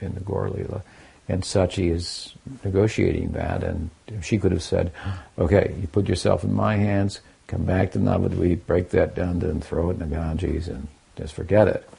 in 0.02 0.14
the 0.16 0.22
Gaur 0.22 0.50
Leela. 0.50 0.82
And 1.28 1.42
Sachi 1.42 1.92
is 1.92 2.34
negotiating 2.64 3.32
that, 3.32 3.64
and 3.64 3.90
she 4.22 4.38
could 4.38 4.52
have 4.52 4.62
said, 4.62 4.92
okay, 5.40 5.76
you 5.82 5.88
put 5.88 6.08
yourself 6.08 6.44
in 6.44 6.54
my 6.54 6.76
hands, 6.76 7.22
come 7.48 7.66
back 7.66 7.92
to 7.94 8.00
Navadvip, 8.00 8.66
break 8.68 8.90
that 8.92 9.16
down, 9.16 9.42
and 9.42 9.64
throw 9.64 9.90
it 9.90 9.94
in 9.94 10.00
the 10.00 10.16
Ganges, 10.16 10.68
and 10.68 10.88
just 11.18 11.34
forget 11.34 11.68
it. 11.68 11.90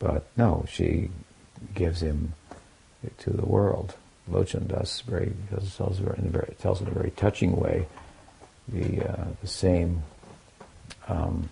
But 0.00 0.26
no, 0.36 0.64
she 0.68 1.10
gives 1.74 2.02
him 2.02 2.34
it 3.04 3.16
to 3.18 3.30
the 3.30 3.46
world. 3.46 3.94
Lochan 4.30 4.66
Das 4.68 5.00
very 5.02 5.32
tells, 5.76 5.98
in 6.00 6.06
a 6.06 6.30
very 6.30 6.54
tells 6.58 6.80
in 6.80 6.88
a 6.88 6.92
very 6.92 7.10
touching 7.12 7.56
way 7.56 7.86
the 8.68 9.08
uh, 9.08 9.24
the 9.40 9.46
same 9.46 10.02
um, 11.08 11.48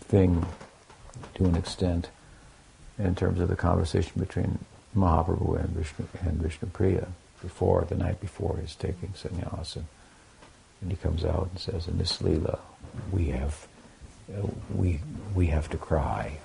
thing 0.00 0.44
to 1.34 1.44
an 1.44 1.54
extent 1.54 2.10
in 2.98 3.14
terms 3.14 3.40
of 3.40 3.48
the 3.48 3.56
conversation 3.56 4.12
between 4.16 4.58
Mahaprabhu 4.96 5.58
and 5.58 5.70
Vishnu 5.70 6.06
and 6.20 6.40
Vishnu 6.40 6.68
Priya 6.68 7.08
before 7.40 7.84
the 7.88 7.96
night 7.96 8.20
before 8.20 8.58
he's 8.60 8.74
taking 8.74 9.08
sannyas 9.10 9.76
and, 9.76 9.86
and 10.80 10.90
he 10.90 10.96
comes 10.96 11.24
out 11.24 11.48
and 11.50 11.58
says 11.58 11.88
in 11.88 11.98
this 11.98 12.20
lila 12.20 12.58
we 13.10 13.26
have 13.26 13.66
uh, 14.32 14.46
we 14.74 15.00
we 15.34 15.46
have 15.46 15.68
to 15.70 15.76
cry. 15.76 16.38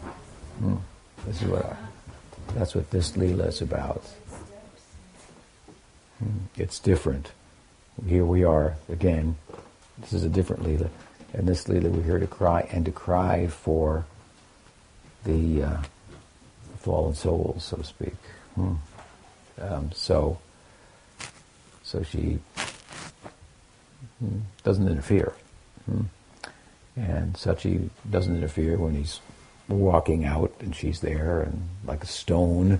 Hmm. 0.59 0.77
This 1.25 1.41
is 1.41 1.47
what 1.47 1.65
I, 1.65 1.75
that's 2.55 2.73
what 2.73 2.89
this 2.91 3.15
lila 3.17 3.45
is 3.45 3.61
about. 3.61 4.03
Hmm. 6.19 6.45
It's 6.55 6.79
different. 6.79 7.31
Here 8.07 8.25
we 8.25 8.43
are 8.43 8.75
again. 8.89 9.37
This 9.99 10.13
is 10.13 10.23
a 10.23 10.29
different 10.29 10.63
lila, 10.63 10.89
and 11.33 11.47
this 11.47 11.67
lila 11.67 11.89
we're 11.89 12.03
here 12.03 12.19
to 12.19 12.27
cry 12.27 12.67
and 12.71 12.85
to 12.85 12.91
cry 12.91 13.47
for 13.47 14.05
the 15.23 15.63
uh, 15.63 15.77
fallen 16.79 17.13
souls, 17.13 17.63
so 17.63 17.77
to 17.77 17.83
speak. 17.83 18.15
Hmm. 18.57 18.73
Um, 19.61 19.91
so, 19.93 20.39
so 21.83 22.01
she 22.01 22.39
hmm, 24.19 24.39
doesn't 24.63 24.87
interfere, 24.87 25.33
hmm. 25.85 26.01
and 26.95 27.35
Sachi 27.35 27.89
doesn't 28.09 28.35
interfere 28.35 28.77
when 28.77 28.95
he's 28.95 29.19
walking 29.67 30.25
out 30.25 30.51
and 30.59 30.75
she's 30.75 31.01
there 31.01 31.41
and 31.41 31.67
like 31.85 32.03
a 32.03 32.07
stone 32.07 32.79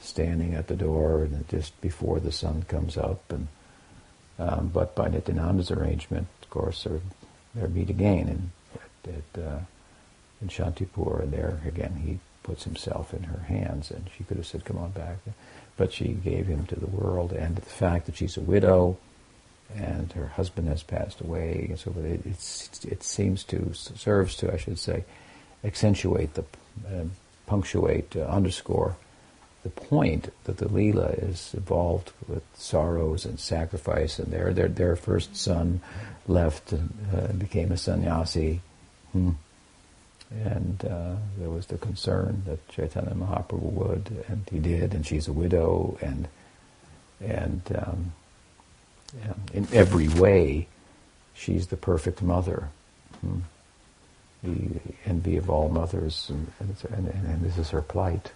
standing 0.00 0.54
at 0.54 0.66
the 0.66 0.76
door 0.76 1.22
and 1.22 1.48
just 1.48 1.80
before 1.80 2.20
the 2.20 2.32
sun 2.32 2.64
comes 2.64 2.96
up 2.98 3.22
and 3.30 3.46
um, 4.38 4.70
but 4.74 4.94
by 4.94 5.08
Nityananda's 5.08 5.70
arrangement, 5.70 6.26
of 6.42 6.50
course, 6.50 6.86
they're 7.54 7.68
meet 7.68 7.90
again 7.90 8.28
in, 8.28 8.50
at, 8.74 9.14
at 9.14 9.42
uh, 9.44 9.58
in 10.42 10.48
Shantipur, 10.48 11.22
and 11.22 11.32
there 11.32 11.60
again 11.66 12.02
he 12.04 12.18
puts 12.44 12.62
himself 12.62 13.12
in 13.12 13.24
her 13.24 13.42
hands, 13.44 13.90
and 13.90 14.08
she 14.16 14.22
could 14.22 14.36
have 14.36 14.46
said, 14.46 14.64
"Come 14.64 14.78
on 14.78 14.92
back," 14.92 15.16
but 15.76 15.92
she 15.92 16.08
gave 16.10 16.46
him 16.46 16.66
to 16.66 16.76
the 16.76 16.86
world, 16.86 17.32
and 17.32 17.56
the 17.56 17.62
fact 17.62 18.06
that 18.06 18.16
she's 18.16 18.36
a 18.36 18.40
widow, 18.40 18.96
and 19.74 20.12
her 20.12 20.28
husband 20.28 20.68
has 20.68 20.84
passed 20.84 21.20
away, 21.20 21.66
and 21.70 21.78
so 21.78 21.92
it, 21.98 22.24
it 22.84 23.02
seems 23.02 23.42
to 23.44 23.72
serves 23.74 24.36
to, 24.36 24.52
I 24.52 24.56
should 24.56 24.78
say, 24.78 25.04
accentuate 25.64 26.34
the, 26.34 26.44
uh, 26.86 27.06
punctuate, 27.46 28.14
uh, 28.14 28.20
underscore 28.20 28.96
the 29.64 29.70
point 29.70 30.30
that 30.44 30.58
the 30.58 30.66
Leela 30.66 31.30
is 31.30 31.54
involved 31.54 32.12
with 32.28 32.42
sorrows 32.54 33.24
and 33.24 33.40
sacrifice, 33.40 34.18
and 34.18 34.30
their 34.30 34.52
their, 34.52 34.68
their 34.68 34.94
first 34.94 35.34
son 35.34 35.80
left 36.28 36.72
and 36.72 36.92
uh, 37.12 37.32
became 37.32 37.72
a 37.72 37.76
sannyasi. 37.76 38.60
Hmm. 39.12 39.30
And 40.30 40.84
uh, 40.84 41.16
there 41.38 41.50
was 41.50 41.66
the 41.66 41.78
concern 41.78 42.42
that 42.46 42.68
Chaitanya 42.68 43.14
Mahaprabhu 43.14 43.72
would, 43.72 44.24
and 44.28 44.48
he 44.50 44.58
did, 44.58 44.94
and 44.94 45.06
she's 45.06 45.28
a 45.28 45.32
widow, 45.32 45.96
and 46.00 46.28
and 47.20 47.62
um, 47.76 48.12
in 49.52 49.68
every 49.72 50.08
way, 50.08 50.66
she's 51.34 51.68
the 51.68 51.76
perfect 51.76 52.20
mother. 52.20 52.68
Hmm 53.20 53.40
the 54.44 54.80
envy 55.06 55.36
of 55.36 55.50
all 55.50 55.68
mothers, 55.68 56.30
and, 56.30 56.52
and, 56.90 57.08
and, 57.08 57.42
this 57.42 57.58
is 57.58 57.70
her 57.70 57.80
plight, 57.80 58.30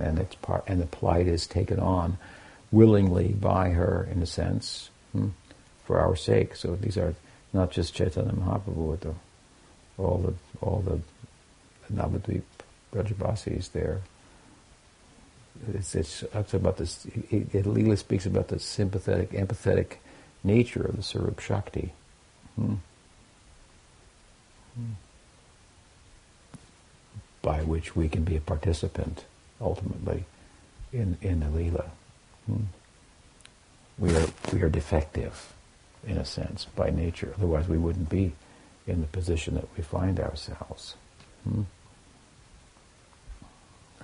and 0.00 0.18
it's 0.18 0.34
part, 0.36 0.64
and 0.66 0.80
the 0.80 0.86
plight 0.86 1.26
is 1.26 1.46
taken 1.46 1.80
on 1.80 2.18
willingly 2.70 3.28
by 3.28 3.70
her, 3.70 4.06
in 4.10 4.22
a 4.22 4.26
sense, 4.26 4.90
hmm, 5.12 5.28
for 5.84 5.98
our 5.98 6.14
sake. 6.14 6.54
So 6.54 6.76
these 6.76 6.98
are 6.98 7.14
not 7.52 7.70
just 7.70 7.94
Chaitanya 7.94 8.32
Mahaprabhu, 8.32 8.90
but 8.90 9.00
the, 9.00 9.14
all 9.98 10.18
the 10.18 10.34
all 10.60 10.82
the 10.82 11.00
Navadvip 11.92 12.42
is 13.56 13.68
there. 13.68 14.00
It's, 15.72 15.94
it's, 15.94 16.22
it's 16.34 16.54
about 16.54 16.76
this. 16.76 17.06
It, 17.30 17.54
it, 17.54 17.64
Leela 17.64 17.96
speaks 17.96 18.26
about 18.26 18.48
the 18.48 18.58
sympathetic, 18.58 19.30
empathetic 19.32 19.96
nature 20.44 20.82
of 20.82 20.96
the 20.96 21.02
Swarup 21.02 21.40
Shakti. 21.40 21.92
Hmm. 22.56 22.74
Hmm 24.74 24.92
by 27.46 27.62
which 27.62 27.94
we 27.94 28.08
can 28.08 28.24
be 28.24 28.34
a 28.34 28.40
participant 28.40 29.24
ultimately 29.60 30.24
in, 30.92 31.16
in 31.22 31.38
the 31.38 31.46
Leela. 31.46 31.88
Hmm. 32.46 32.64
We 33.98 34.16
are 34.16 34.26
we 34.52 34.62
are 34.62 34.68
defective 34.68 35.54
in 36.04 36.18
a 36.18 36.24
sense 36.24 36.66
by 36.74 36.90
nature. 36.90 37.32
Otherwise 37.38 37.68
we 37.68 37.78
wouldn't 37.78 38.10
be 38.10 38.32
in 38.88 39.00
the 39.00 39.06
position 39.06 39.54
that 39.54 39.68
we 39.76 39.84
find 39.84 40.18
ourselves. 40.18 40.96
Hmm. 41.44 41.62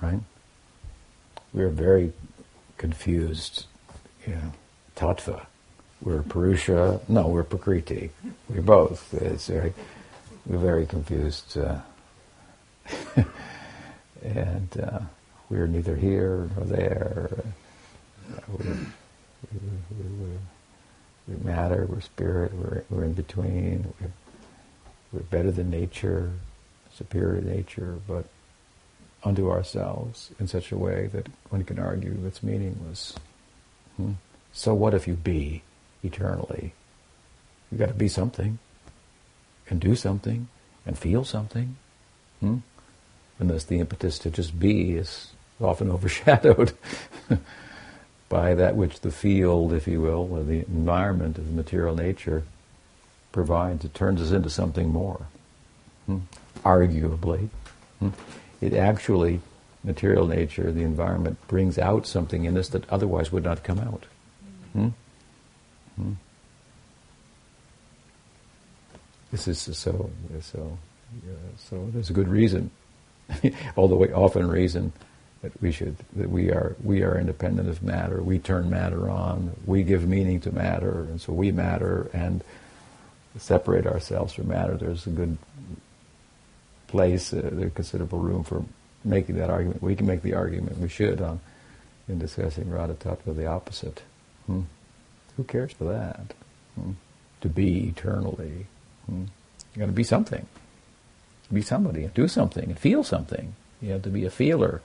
Right? 0.02 0.20
We 1.54 1.62
are 1.62 1.68
very 1.68 2.12
confused, 2.76 3.66
you 4.26 4.34
know, 4.34 4.52
tattva. 4.96 5.46
We're 6.02 6.22
Purusha, 6.22 7.00
no, 7.08 7.28
we're 7.28 7.44
Prakriti. 7.44 8.10
We're 8.48 8.62
both. 8.62 9.14
It's 9.14 9.46
very, 9.46 9.72
we're 10.44 10.58
very 10.58 10.86
confused 10.86 11.56
uh, 11.56 11.78
and 14.22 14.80
uh, 14.82 14.98
we're 15.48 15.68
neither 15.68 15.94
here 15.94 16.48
nor 16.56 16.64
there. 16.66 17.30
Uh, 18.28 18.40
we, 18.58 18.64
we, 18.66 19.60
we, 20.00 20.38
we, 21.28 21.44
matter, 21.44 21.86
we're 21.88 22.00
spirit, 22.00 22.52
we're, 22.54 22.82
we're 22.90 23.04
in 23.04 23.12
between, 23.12 23.92
we're, 24.00 24.10
we're 25.12 25.20
better 25.20 25.52
than 25.52 25.70
nature, 25.70 26.32
superior 26.92 27.40
to 27.40 27.46
nature, 27.46 27.98
but 28.08 28.26
unto 29.24 29.50
ourselves 29.50 30.30
in 30.40 30.48
such 30.48 30.72
a 30.72 30.76
way 30.76 31.08
that 31.12 31.28
one 31.50 31.64
can 31.64 31.78
argue 31.78 32.16
it's 32.26 32.42
meaningless. 32.42 33.14
Hmm? 33.96 34.12
So 34.52 34.74
what 34.74 34.94
if 34.94 35.06
you 35.06 35.14
be 35.14 35.62
eternally? 36.02 36.72
You've 37.70 37.80
got 37.80 37.88
to 37.88 37.94
be 37.94 38.08
something, 38.08 38.58
and 39.70 39.80
do 39.80 39.94
something, 39.94 40.48
and 40.84 40.98
feel 40.98 41.24
something. 41.24 41.76
Hmm? 42.40 42.58
and 43.42 43.50
thus 43.50 43.64
the 43.64 43.80
impetus 43.80 44.20
to 44.20 44.30
just 44.30 44.58
be 44.58 44.92
is 44.92 45.32
often 45.60 45.90
overshadowed 45.96 46.72
by 48.28 48.54
that 48.54 48.76
which 48.76 49.00
the 49.00 49.10
field, 49.10 49.72
if 49.72 49.86
you 49.86 50.00
will, 50.00 50.32
or 50.32 50.42
the 50.42 50.60
environment 50.60 51.36
of 51.36 51.52
material 51.52 51.94
nature 51.94 52.44
provides. 53.32 53.84
It 53.84 53.94
turns 53.94 54.22
us 54.22 54.30
into 54.30 54.48
something 54.48 54.88
more, 54.88 55.26
hmm? 56.06 56.18
arguably. 56.64 57.48
It 58.62 58.72
actually, 58.72 59.40
material 59.84 60.26
nature, 60.26 60.72
the 60.72 60.82
environment, 60.82 61.36
brings 61.48 61.78
out 61.78 62.06
something 62.06 62.44
in 62.44 62.56
us 62.56 62.68
that 62.68 62.88
otherwise 62.88 63.30
would 63.30 63.44
not 63.44 63.62
come 63.62 63.78
out. 63.78 64.06
Hmm? 64.72 64.88
hmm? 65.96 66.12
This 69.30 69.48
is 69.48 69.58
so, 69.58 70.10
so, 70.40 70.78
yeah, 71.26 71.32
so 71.58 71.88
there's 71.92 72.10
a 72.10 72.14
good 72.14 72.28
reason 72.28 72.70
although 73.76 73.96
we 73.96 74.12
often 74.12 74.48
reason 74.48 74.92
that 75.42 75.52
we 75.60 75.72
should 75.72 75.96
that 76.14 76.30
we 76.30 76.50
are 76.50 76.76
we 76.82 77.02
are 77.02 77.18
independent 77.18 77.68
of 77.68 77.82
matter. 77.82 78.22
We 78.22 78.38
turn 78.38 78.70
matter 78.70 79.10
on. 79.10 79.52
We 79.66 79.82
give 79.82 80.08
meaning 80.08 80.40
to 80.40 80.52
matter, 80.52 81.06
and 81.10 81.20
so 81.20 81.32
we 81.32 81.50
matter 81.50 82.10
and 82.12 82.44
separate 83.38 83.86
ourselves 83.86 84.34
from 84.34 84.48
matter. 84.48 84.76
There's 84.76 85.06
a 85.06 85.10
good 85.10 85.36
place, 86.92 87.32
uh, 87.32 87.50
there's 87.52 87.72
considerable 87.72 88.20
room 88.20 88.44
for 88.44 88.64
making 89.02 89.36
that 89.36 89.50
argument. 89.50 89.82
We 89.82 89.96
can 89.96 90.06
make 90.06 90.22
the 90.22 90.34
argument. 90.34 90.78
We 90.78 90.88
should 90.88 91.20
on 91.20 91.40
in 92.06 92.18
discussing 92.18 92.70
Radha 92.70 92.94
Tattva, 92.94 93.34
the 93.34 93.46
opposite. 93.46 94.02
Hmm. 94.46 94.62
Who 95.36 95.44
cares 95.44 95.72
for 95.72 95.84
that? 95.84 96.34
Hmm. 96.74 96.92
to 97.40 97.48
be 97.48 97.88
eternally. 97.88 98.66
Hmm? 99.06 99.24
You 99.74 99.80
got 99.80 99.86
to 99.86 99.92
be 99.92 100.04
something. 100.04 100.46
Be 101.52 101.62
somebody. 101.62 102.08
Do 102.14 102.28
something. 102.28 102.64
And 102.64 102.78
feel 102.78 103.02
something. 103.02 103.54
You 103.80 103.92
have 103.92 104.02
to 104.02 104.10
be 104.10 104.24
a 104.24 104.30
feeler, 104.30 104.80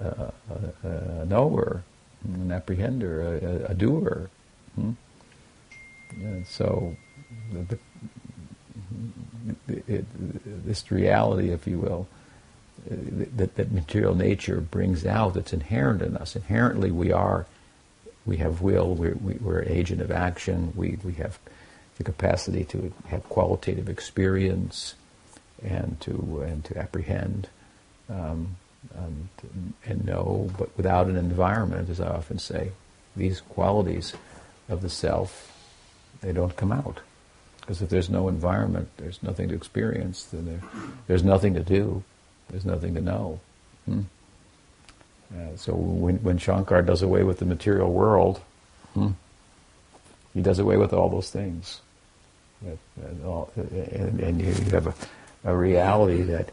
uh, 0.00 0.30
a, 0.50 0.88
a, 0.88 1.24
knower, 1.26 1.82
an 2.24 2.48
apprehender, 2.48 3.42
a, 3.42 3.72
a 3.72 3.74
doer. 3.74 4.30
Hmm? 4.74 4.92
So, 6.46 6.96
the, 7.52 7.78
it, 9.68 10.04
this 10.66 10.90
reality, 10.90 11.50
if 11.50 11.66
you 11.66 11.78
will, 11.78 12.08
that, 12.88 13.56
that 13.56 13.72
material 13.72 14.14
nature 14.14 14.60
brings 14.60 15.04
out 15.04 15.34
that's 15.34 15.52
inherent 15.52 16.02
in 16.02 16.16
us. 16.16 16.36
Inherently, 16.36 16.90
we 16.90 17.12
are, 17.12 17.46
we 18.24 18.38
have 18.38 18.60
will, 18.60 18.94
we're, 18.94 19.14
we're 19.14 19.60
an 19.60 19.72
agent 19.72 20.00
of 20.00 20.10
action, 20.10 20.72
we, 20.74 20.98
we 21.04 21.14
have 21.14 21.38
the 21.96 22.04
capacity 22.04 22.64
to 22.64 22.92
have 23.08 23.28
qualitative 23.28 23.88
experience 23.88 24.94
and 25.62 26.00
to, 26.00 26.44
and 26.46 26.64
to 26.64 26.78
apprehend 26.78 27.48
um, 28.08 28.56
um, 28.96 29.28
and 29.84 30.04
know, 30.04 30.50
but 30.56 30.74
without 30.76 31.08
an 31.08 31.16
environment, 31.16 31.90
as 31.90 32.00
I 32.00 32.08
often 32.08 32.38
say, 32.38 32.70
these 33.16 33.40
qualities 33.40 34.14
of 34.68 34.82
the 34.82 34.88
self, 34.88 35.52
they 36.20 36.32
don't 36.32 36.56
come 36.56 36.72
out. 36.72 37.00
Because 37.68 37.82
if 37.82 37.90
there's 37.90 38.08
no 38.08 38.28
environment, 38.28 38.88
there's 38.96 39.22
nothing 39.22 39.50
to 39.50 39.54
experience, 39.54 40.24
then 40.24 40.46
there, 40.46 40.60
there's 41.06 41.22
nothing 41.22 41.52
to 41.52 41.60
do. 41.60 42.02
There's 42.48 42.64
nothing 42.64 42.94
to 42.94 43.02
know. 43.02 43.40
Hmm? 43.84 44.00
Uh, 45.30 45.54
so 45.56 45.74
when, 45.74 46.16
when 46.22 46.38
Shankar 46.38 46.80
does 46.80 47.02
away 47.02 47.24
with 47.24 47.40
the 47.40 47.44
material 47.44 47.92
world, 47.92 48.40
hmm, 48.94 49.10
he 50.32 50.40
does 50.40 50.58
away 50.58 50.78
with 50.78 50.94
all 50.94 51.10
those 51.10 51.28
things. 51.28 51.82
And, 52.64 53.22
all, 53.26 53.52
and, 53.54 54.18
and, 54.18 54.40
you 54.40 54.54
have 54.70 54.86
a, 54.86 54.94
a, 55.44 55.54
reality 55.54 56.22
that, 56.22 56.48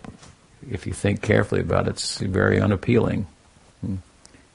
if 0.70 0.86
you 0.86 0.92
think 0.92 1.22
carefully 1.22 1.62
about 1.62 1.88
it, 1.88 1.92
it's 1.92 2.18
very 2.18 2.60
unappealing. 2.60 3.26
Hmm? 3.80 3.96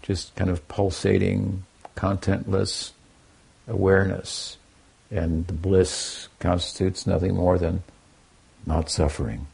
Just 0.03 0.37
kind 0.37 0.51
of 0.51 0.69
pulsating, 0.69 1.65
contentless 1.97 2.91
awareness. 3.67 4.59
And 5.11 5.47
the 5.47 5.53
bliss 5.53 6.29
constitutes 6.39 7.07
nothing 7.07 7.35
more 7.35 7.59
than 7.59 7.83
not 8.67 8.91
suffering. 8.91 9.47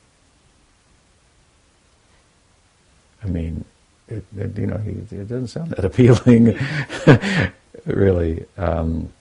I 3.22 3.28
mean, 3.28 3.64
it, 4.08 4.24
it, 4.36 4.56
you 4.58 4.66
know, 4.66 4.78
he, 4.78 4.90
it 4.90 5.28
doesn't 5.28 5.48
sound 5.48 5.70
that 5.70 5.84
appealing, 5.84 6.58
really. 7.86 8.44
Um, 8.56 9.12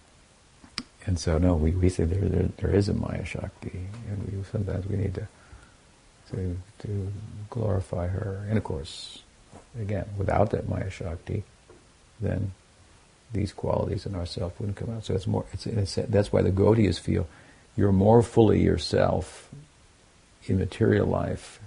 and 1.05 1.19
so, 1.19 1.37
no, 1.37 1.55
we, 1.55 1.71
we 1.71 1.89
say 1.89 2.03
there, 2.03 2.27
there, 2.27 2.49
there 2.57 2.75
is 2.75 2.89
a 2.89 2.93
Maya 2.93 3.25
Shakti, 3.25 3.79
and 4.09 4.27
we 4.27 4.43
sometimes 4.51 4.85
we 4.87 4.97
need 4.97 5.15
to, 5.15 5.27
to 6.31 6.57
to 6.79 7.11
glorify 7.49 8.07
her. 8.07 8.45
And 8.49 8.57
of 8.57 8.63
course, 8.63 9.19
again, 9.79 10.05
without 10.17 10.49
that 10.51 10.67
Maya 10.67 10.89
Shakti, 10.89 11.43
then 12.19 12.51
these 13.33 13.53
qualities 13.53 14.05
in 14.05 14.15
ourself 14.15 14.59
wouldn't 14.59 14.77
come 14.77 14.95
out. 14.95 15.05
So 15.05 15.13
it's 15.13 15.27
more. 15.27 15.45
It's, 15.53 15.65
it's 15.65 15.95
that's 15.95 16.31
why 16.31 16.41
the 16.41 16.51
Gaudiyas 16.51 16.99
feel 16.99 17.27
you're 17.75 17.91
more 17.91 18.21
fully 18.21 18.61
yourself 18.61 19.49
in 20.45 20.57
material 20.57 21.07
life 21.07 21.59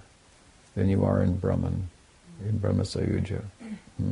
than 0.75 0.89
you 0.89 1.03
are 1.03 1.21
in 1.21 1.37
Brahman 1.37 1.89
in 2.47 2.57
Brahma 2.57 2.83
Sayuja. 2.83 3.43
Hmm. 3.97 4.11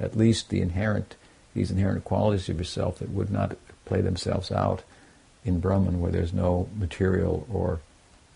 At 0.00 0.16
least 0.16 0.50
the 0.50 0.60
inherent, 0.60 1.16
these 1.54 1.70
inherent 1.70 2.04
qualities 2.04 2.48
of 2.48 2.58
yourself 2.58 2.98
that 2.98 3.10
would 3.10 3.30
not 3.30 3.56
play 3.84 4.00
themselves 4.00 4.50
out 4.50 4.82
in 5.44 5.60
Brahman, 5.60 6.00
where 6.00 6.12
there's 6.12 6.32
no 6.32 6.68
material 6.76 7.46
or 7.52 7.80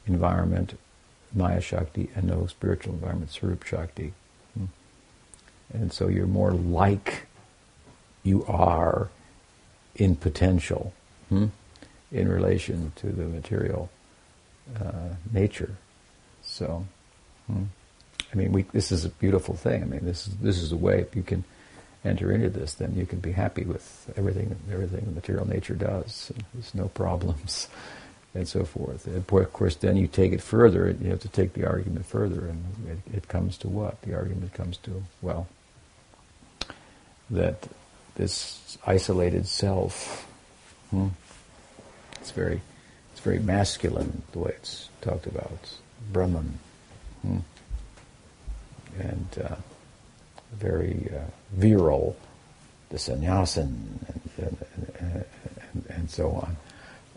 environment, 0.07 0.79
Maya 1.35 1.61
Shakti, 1.61 2.09
and 2.15 2.27
no 2.27 2.47
spiritual 2.47 2.95
environment, 2.95 3.31
Swarup 3.31 3.65
Shakti. 3.65 4.13
Hmm. 4.55 4.67
And 5.73 5.93
so 5.93 6.09
you're 6.09 6.27
more 6.27 6.53
like 6.53 7.27
you 8.23 8.45
are 8.47 9.11
in 9.97 10.17
potential 10.17 10.93
hmm, 11.29 11.47
in 12.13 12.29
relation 12.29 12.93
to 12.97 13.09
the 13.09 13.25
material 13.25 13.91
uh, 14.81 15.15
nature. 15.33 15.77
So. 16.43 16.87
Hmm. 17.47 17.65
I 18.33 18.37
mean, 18.37 18.53
we, 18.53 18.63
this 18.63 18.93
is 18.93 19.05
a 19.05 19.09
beautiful 19.09 19.55
thing. 19.55 19.83
I 19.83 19.87
mean, 19.87 20.05
this 20.05 20.29
is 20.29 20.37
this 20.37 20.59
is 20.59 20.73
a 20.73 20.77
way 20.77 21.01
if 21.01 21.17
you 21.17 21.23
can 21.23 21.45
enter 22.05 22.33
into 22.33 22.49
this, 22.49 22.75
then 22.75 22.95
you 22.95 23.07
can 23.07 23.19
be 23.19 23.33
happy 23.33 23.65
with 23.65 24.13
everything 24.17 24.57
everything 24.73 25.05
the 25.05 25.13
material 25.13 25.47
nature 25.47 25.75
does. 25.75 26.33
There's 26.55 26.75
no 26.75 26.89
problems, 26.89 27.69
and 28.35 28.47
so 28.47 28.65
forth. 28.65 29.07
And 29.07 29.17
of 29.17 29.53
course, 29.53 29.77
then 29.77 29.97
you 29.97 30.07
take 30.07 30.33
it 30.33 30.41
further. 30.41 30.91
You 31.01 31.11
have 31.11 31.21
to 31.21 31.29
take 31.29 31.55
the 31.55 31.67
argument 31.67 32.07
further, 32.07 32.47
and 32.47 32.65
it, 32.89 33.17
it 33.17 33.29
comes 33.29 33.59
to 33.59 33.69
what? 33.69 34.01
The 34.03 34.15
argument 34.15 34.55
comes 34.55 34.77
to 34.79 35.03
well 35.23 35.49
that 37.31 37.69
this 38.21 38.79
isolated 38.87 39.47
self. 39.47 40.27
Hmm, 40.91 41.09
it's 42.21 42.31
very 42.31 42.61
it's 43.13 43.21
very 43.21 43.39
masculine 43.39 44.23
the 44.33 44.39
way 44.41 44.53
it's 44.57 44.89
talked 45.01 45.27
about. 45.27 45.77
Brahman. 46.13 46.59
Hmm 47.23 47.39
and 48.99 49.29
uh, 49.45 49.57
very 50.53 51.11
uh, 51.15 51.31
virile, 51.53 52.17
the 52.91 52.99
sannyasin, 52.99 54.05
and, 54.37 54.57
and, 54.99 55.25
and, 55.75 55.85
and 55.89 56.11
so 56.11 56.31
on. 56.31 56.57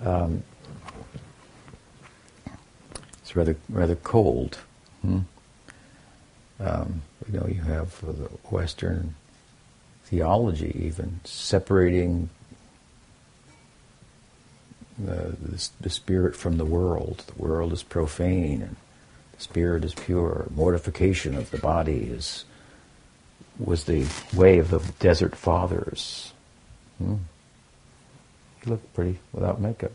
Um, 0.06 0.44
it's 3.22 3.36
rather 3.36 3.56
rather 3.70 3.96
cold. 3.96 4.60
Hmm? 5.02 5.20
Um, 6.60 7.02
you 7.32 7.40
know, 7.40 7.48
you 7.48 7.62
have 7.62 8.00
the 8.02 8.30
Western 8.50 9.16
theology 10.06 10.76
even 10.86 11.20
separating 11.24 12.30
the, 14.98 15.36
the, 15.42 15.70
the, 15.82 15.90
spirit 15.90 16.36
from 16.36 16.58
the 16.58 16.66
world. 16.66 17.24
The 17.28 17.42
world 17.42 17.74
is 17.74 17.84
profane, 17.84 18.62
and 18.62 18.76
the 19.36 19.42
spirit 19.42 19.84
is 19.84 19.94
pure. 19.94 20.48
Mortification 20.54 21.36
of 21.36 21.50
the 21.52 21.58
body 21.58 22.04
is 22.04 22.46
was 23.60 23.84
the 23.86 24.06
way 24.36 24.58
of 24.58 24.70
the 24.70 24.80
desert 25.00 25.36
fathers. 25.36 26.34
Hmm. 26.98 27.16
You 28.64 28.72
look 28.72 28.94
pretty 28.94 29.20
without 29.32 29.62
makeup. 29.62 29.92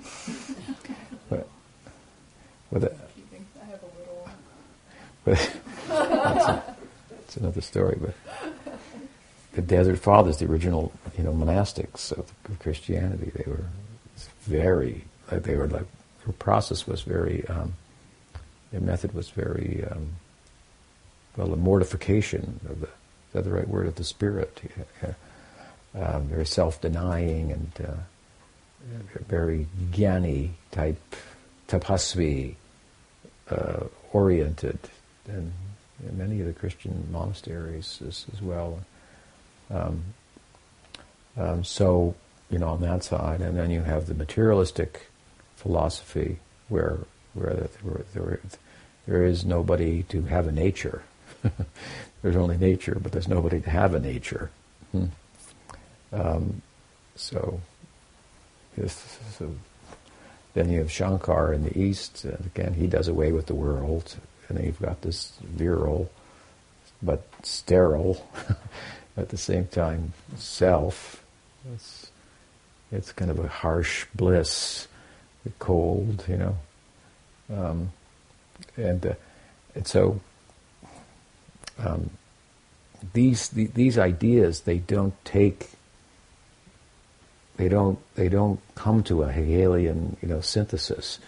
but 1.30 1.48
with 2.70 2.84
a, 2.84 2.92
I 2.92 3.64
have 3.66 3.82
a 3.82 3.98
little. 3.98 4.28
But 5.24 5.56
that's, 5.88 6.48
a, 6.48 6.76
that's 7.10 7.36
another 7.36 7.60
story. 7.60 7.98
But 8.00 8.14
the 9.56 9.62
desert 9.62 9.98
fathers, 9.98 10.36
the 10.36 10.46
original, 10.46 10.92
you 11.16 11.24
know, 11.24 11.32
monastics 11.32 12.12
of, 12.12 12.30
Christianity, 12.60 13.32
they 13.34 13.50
were 13.50 13.64
very, 14.42 15.04
they 15.30 15.56
were 15.56 15.66
like, 15.66 15.86
their 16.24 16.32
process 16.34 16.86
was 16.86 17.02
very 17.02 17.46
um, 17.48 17.74
their 18.70 18.80
method 18.80 19.14
was 19.14 19.30
very, 19.30 19.84
um, 19.90 20.08
well, 21.36 21.52
a 21.52 21.56
mortification 21.56 22.60
of 22.68 22.80
the, 22.80 22.86
is 22.86 22.92
that 23.32 23.44
the 23.44 23.50
right 23.50 23.68
word, 23.68 23.86
of 23.86 23.94
the 23.94 24.04
spirit. 24.04 24.60
Uh, 25.94 26.18
very 26.20 26.44
self-denying 26.44 27.52
and 27.52 27.72
uh, 27.88 27.92
very 29.28 29.66
jnani 29.92 30.50
type, 30.70 31.00
tapasvi 31.68 32.54
uh, 33.50 33.84
oriented, 34.12 34.78
and 35.26 35.52
many 36.12 36.40
of 36.40 36.46
the 36.46 36.52
Christian 36.52 37.08
monasteries 37.10 38.02
as, 38.06 38.26
as 38.34 38.42
well. 38.42 38.80
Um, 39.70 40.04
um, 41.36 41.64
so, 41.64 42.14
you 42.50 42.58
know, 42.58 42.68
on 42.68 42.80
that 42.80 43.04
side, 43.04 43.40
and 43.40 43.56
then 43.56 43.70
you 43.70 43.82
have 43.82 44.06
the 44.06 44.14
materialistic 44.14 45.08
philosophy 45.56 46.38
where 46.68 46.98
where 47.34 47.54
there, 47.54 48.04
there, 48.14 48.40
there 49.06 49.24
is 49.24 49.44
nobody 49.44 50.02
to 50.04 50.22
have 50.22 50.46
a 50.46 50.52
nature. 50.52 51.02
there's 52.22 52.36
only 52.36 52.56
nature, 52.56 52.98
but 53.00 53.12
there's 53.12 53.28
nobody 53.28 53.60
to 53.60 53.70
have 53.70 53.94
a 53.94 54.00
nature. 54.00 54.50
Hmm. 54.92 55.06
Um, 56.12 56.62
so, 57.14 57.60
so, 59.38 59.54
then 60.54 60.70
you 60.70 60.78
have 60.78 60.90
Shankar 60.90 61.52
in 61.52 61.64
the 61.64 61.78
east. 61.78 62.24
And 62.24 62.46
again, 62.46 62.74
he 62.74 62.86
does 62.86 63.08
away 63.08 63.32
with 63.32 63.46
the 63.46 63.54
world, 63.54 64.16
and 64.48 64.56
then 64.56 64.66
you've 64.66 64.80
got 64.80 65.02
this 65.02 65.32
virile, 65.42 66.10
but 67.02 67.22
sterile, 67.42 68.26
at 69.16 69.30
the 69.30 69.36
same 69.36 69.66
time, 69.66 70.12
self. 70.36 71.22
It's, 71.74 72.10
it's 72.92 73.12
kind 73.12 73.30
of 73.30 73.38
a 73.38 73.48
harsh 73.48 74.06
bliss, 74.14 74.88
the 75.44 75.50
cold, 75.58 76.24
you 76.28 76.36
know. 76.36 76.56
Um, 77.52 77.92
and, 78.76 79.06
uh, 79.06 79.14
and 79.74 79.86
so 79.86 80.20
um, 81.78 82.10
these 83.12 83.48
the, 83.48 83.66
these 83.66 83.98
ideas 83.98 84.60
they 84.60 84.78
don't 84.78 85.14
take 85.24 85.70
they 87.56 87.68
don't 87.68 87.98
they 88.14 88.28
don't 88.28 88.60
come 88.74 89.02
to 89.04 89.22
a 89.22 89.32
Hegelian 89.32 90.16
you 90.22 90.28
know 90.28 90.40
synthesis 90.40 91.18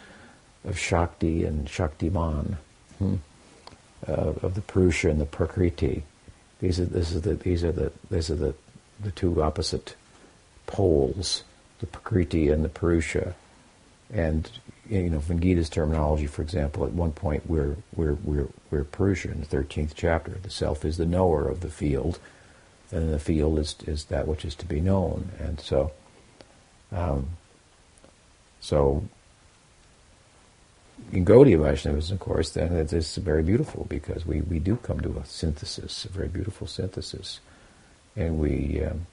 of 0.64 0.78
Shakti 0.78 1.44
and 1.44 1.66
Shaktiman, 1.66 2.56
hmm? 2.98 3.16
uh, 4.06 4.32
of 4.42 4.54
the 4.54 4.60
Purusha 4.60 5.08
and 5.08 5.20
the 5.20 5.26
Prakriti. 5.26 6.02
These 6.60 6.80
are 6.80 6.84
this 6.86 7.12
is 7.12 7.22
the 7.22 7.34
these 7.34 7.64
are 7.64 7.72
the 7.72 7.92
these 8.10 8.30
are 8.30 8.36
the 8.36 8.54
the 9.00 9.10
two 9.12 9.42
opposite 9.42 9.94
poles, 10.66 11.44
the 11.78 11.86
Prakriti 11.86 12.48
and 12.48 12.64
the 12.64 12.68
Purusha. 12.68 13.34
And 14.12 14.50
you 14.88 15.10
know, 15.10 15.20
from 15.20 15.40
Gita's 15.40 15.68
terminology, 15.68 16.26
for 16.26 16.42
example, 16.42 16.84
at 16.84 16.92
one 16.92 17.12
point 17.12 17.48
we're 17.48 17.76
we're 17.94 18.16
we're 18.24 18.48
we're 18.70 18.84
Purusha 18.84 19.30
in 19.30 19.40
the 19.40 19.46
thirteenth 19.46 19.94
chapter. 19.94 20.32
The 20.32 20.50
self 20.50 20.84
is 20.84 20.96
the 20.96 21.06
knower 21.06 21.48
of 21.48 21.60
the 21.60 21.70
field, 21.70 22.18
and 22.90 23.12
the 23.12 23.18
field 23.18 23.58
is 23.58 23.76
is 23.86 24.04
that 24.06 24.26
which 24.26 24.44
is 24.44 24.54
to 24.56 24.66
be 24.66 24.80
known. 24.80 25.30
And 25.38 25.60
so, 25.60 25.92
um, 26.90 27.28
so 28.60 29.04
in 31.12 31.24
Gaudiya 31.24 31.62
Vaishnavism, 31.62 32.14
of 32.14 32.20
course, 32.20 32.50
then 32.50 32.72
it's 32.72 33.16
very 33.16 33.42
beautiful 33.42 33.86
because 33.88 34.26
we, 34.26 34.42
we 34.42 34.58
do 34.58 34.76
come 34.76 35.00
to 35.00 35.18
a 35.18 35.24
synthesis, 35.26 36.04
a 36.04 36.08
very 36.08 36.28
beautiful 36.28 36.66
synthesis, 36.66 37.40
and 38.16 38.38
we 38.38 38.82
um, 38.84 39.06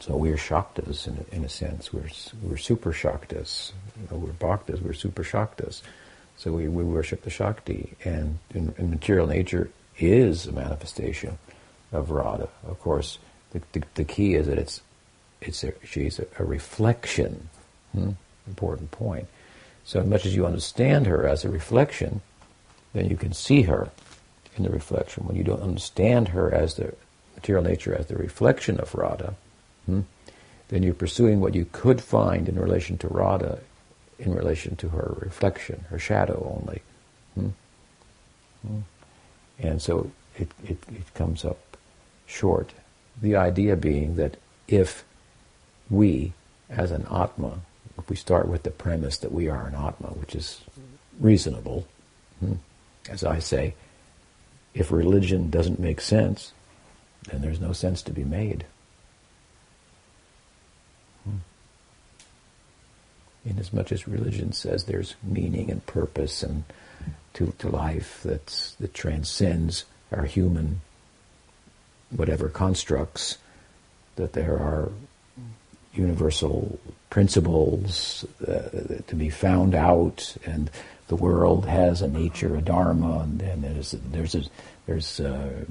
so 0.00 0.16
we're 0.16 0.36
shaktas 0.36 1.06
in 1.06 1.18
a, 1.18 1.36
in 1.36 1.44
a 1.44 1.48
sense. 1.48 1.92
We're 1.92 2.08
we're 2.42 2.56
super 2.56 2.92
shaktas. 2.92 3.72
We're 4.10 4.32
bhaktas. 4.32 4.80
We're 4.80 4.94
super 4.94 5.22
shaktas. 5.22 5.82
So 6.40 6.52
we, 6.52 6.68
we 6.68 6.84
worship 6.84 7.20
the 7.20 7.28
Shakti, 7.28 7.98
and 8.02 8.38
in, 8.54 8.74
in 8.78 8.88
material 8.88 9.26
nature 9.26 9.68
is 9.98 10.46
a 10.46 10.52
manifestation 10.52 11.36
of 11.92 12.10
Radha. 12.10 12.48
Of 12.66 12.80
course, 12.80 13.18
the, 13.50 13.60
the, 13.72 13.82
the 13.94 14.04
key 14.04 14.36
is 14.36 14.46
that 14.46 14.56
it's 14.56 14.80
it's 15.42 15.62
a, 15.64 15.74
she's 15.84 16.18
a, 16.18 16.26
a 16.38 16.44
reflection. 16.44 17.50
Hmm? 17.92 18.12
Important 18.46 18.90
point. 18.90 19.26
So 19.90 19.98
as 19.98 20.06
much 20.06 20.24
as 20.24 20.36
you 20.36 20.46
understand 20.46 21.08
her 21.08 21.26
as 21.26 21.44
a 21.44 21.50
reflection, 21.50 22.20
then 22.92 23.10
you 23.10 23.16
can 23.16 23.32
see 23.32 23.62
her 23.62 23.90
in 24.56 24.62
the 24.62 24.70
reflection. 24.70 25.24
When 25.24 25.34
you 25.34 25.42
don't 25.42 25.64
understand 25.64 26.28
her 26.28 26.54
as 26.54 26.76
the 26.76 26.94
material 27.34 27.64
nature 27.64 27.92
as 27.92 28.06
the 28.06 28.14
reflection 28.14 28.78
of 28.78 28.94
Radha, 28.94 29.34
hmm, 29.86 30.02
then 30.68 30.84
you're 30.84 30.94
pursuing 30.94 31.40
what 31.40 31.56
you 31.56 31.66
could 31.72 32.00
find 32.00 32.48
in 32.48 32.56
relation 32.56 32.98
to 32.98 33.08
Radha 33.08 33.58
in 34.20 34.32
relation 34.32 34.76
to 34.76 34.90
her 34.90 35.16
reflection, 35.18 35.84
her 35.90 35.98
shadow 35.98 36.56
only. 36.56 36.82
Hmm? 37.34 37.48
Hmm. 38.64 38.80
And 39.58 39.82
so 39.82 40.12
it, 40.36 40.52
it, 40.62 40.78
it 40.88 41.14
comes 41.14 41.44
up 41.44 41.76
short. 42.28 42.74
The 43.20 43.34
idea 43.34 43.74
being 43.74 44.14
that 44.14 44.36
if 44.68 45.02
we, 45.90 46.32
as 46.68 46.92
an 46.92 47.08
Atma, 47.10 47.62
if 48.00 48.10
we 48.10 48.16
start 48.16 48.48
with 48.48 48.62
the 48.62 48.70
premise 48.70 49.18
that 49.18 49.32
we 49.32 49.48
are 49.48 49.66
an 49.66 49.74
Atma, 49.74 50.08
which 50.08 50.34
is 50.34 50.60
reasonable, 51.18 51.86
hmm, 52.40 52.54
as 53.08 53.24
I 53.24 53.38
say, 53.38 53.74
if 54.74 54.90
religion 54.90 55.50
doesn't 55.50 55.78
make 55.78 56.00
sense, 56.00 56.52
then 57.30 57.42
there's 57.42 57.60
no 57.60 57.72
sense 57.72 58.02
to 58.02 58.12
be 58.12 58.24
made. 58.24 58.64
Hmm. 61.24 61.36
Inasmuch 63.44 63.92
as 63.92 64.08
religion 64.08 64.52
says 64.52 64.84
there's 64.84 65.14
meaning 65.22 65.70
and 65.70 65.84
purpose 65.86 66.42
and 66.42 66.64
to, 67.34 67.52
to 67.58 67.68
life 67.68 68.20
that's, 68.24 68.72
that 68.74 68.94
transcends 68.94 69.84
our 70.12 70.24
human 70.24 70.80
whatever 72.10 72.48
constructs, 72.48 73.38
that 74.16 74.32
there 74.32 74.58
are 74.58 74.90
universal 75.94 76.78
principles 77.08 78.24
uh, 78.46 79.00
to 79.06 79.14
be 79.14 79.30
found 79.30 79.74
out, 79.74 80.36
and 80.44 80.70
the 81.08 81.16
world 81.16 81.66
has 81.66 82.02
a 82.02 82.08
nature, 82.08 82.56
a 82.56 82.62
dharma, 82.62 83.20
and, 83.20 83.40
there's 83.40 83.92
there's 84.12 84.34
a 84.34 84.42
there's 84.86 85.20
a, 85.20 85.66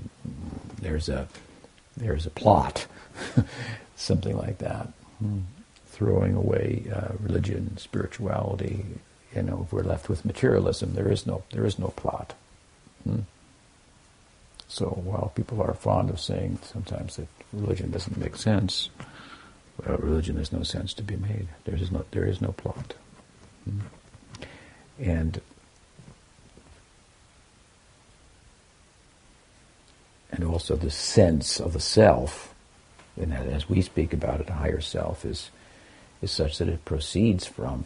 there's 0.82 1.10
a 1.10 1.28
there's 1.96 2.26
a 2.26 2.30
plot, 2.30 2.86
something 3.96 4.36
like 4.38 4.58
that. 4.60 4.88
Hmm. 5.20 5.40
Throwing 5.88 6.36
away 6.36 6.86
uh, 6.94 7.14
religion, 7.20 7.78
spirituality, 7.78 8.86
you 9.36 9.42
know, 9.42 9.64
if 9.66 9.74
we're 9.74 9.84
left 9.84 10.08
with 10.08 10.24
materialism, 10.26 10.94
there 10.94 11.12
is 11.12 11.26
no 11.26 11.44
there 11.52 11.66
is 11.66 11.80
no 11.80 11.88
plot. 11.90 12.34
Hmm. 13.04 13.22
So 14.68 14.86
while 14.86 15.32
people 15.36 15.62
are 15.62 15.74
fond 15.74 16.10
of 16.10 16.20
saying 16.20 16.60
sometimes 16.64 17.16
that 17.16 17.28
religion 17.52 17.92
doesn't 17.92 18.18
make 18.18 18.36
sense, 18.36 18.90
well, 19.90 19.98
religion 19.98 20.38
has 20.38 20.52
no 20.52 20.64
sense 20.64 20.94
to 20.94 21.04
be 21.04 21.16
made. 21.16 21.48
There 21.66 21.76
is 21.76 21.92
no, 21.92 22.06
there 22.12 22.26
is 22.26 22.42
no 22.42 22.52
plot. 22.52 22.94
Hmm. 23.66 23.80
And 25.00 25.42
and 30.32 30.44
also 30.44 30.76
the 30.76 30.92
sense 30.92 31.60
of 31.60 31.74
the 31.74 31.80
self, 31.80 32.54
and 33.20 33.34
as 33.34 33.68
we 33.68 33.82
speak 33.82 34.14
about 34.14 34.42
it, 34.42 34.50
a 34.50 34.54
higher 34.54 34.82
self 34.82 35.26
is 35.26 35.50
is 36.22 36.32
such 36.32 36.58
that 36.60 36.68
it 36.68 36.86
proceeds 36.86 37.46
from 37.46 37.86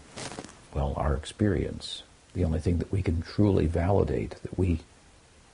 well 0.74 0.94
our 0.98 1.14
experience. 1.14 2.04
The 2.34 2.44
only 2.44 2.60
thing 2.60 2.80
that 2.80 2.92
we 2.92 3.02
can 3.02 3.22
truly 3.22 3.68
validate 3.68 4.32
that 4.42 4.58
we 4.58 4.80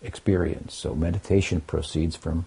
experience. 0.02 0.74
So 0.74 0.96
meditation 0.96 1.62
proceeds 1.62 2.16
from 2.16 2.46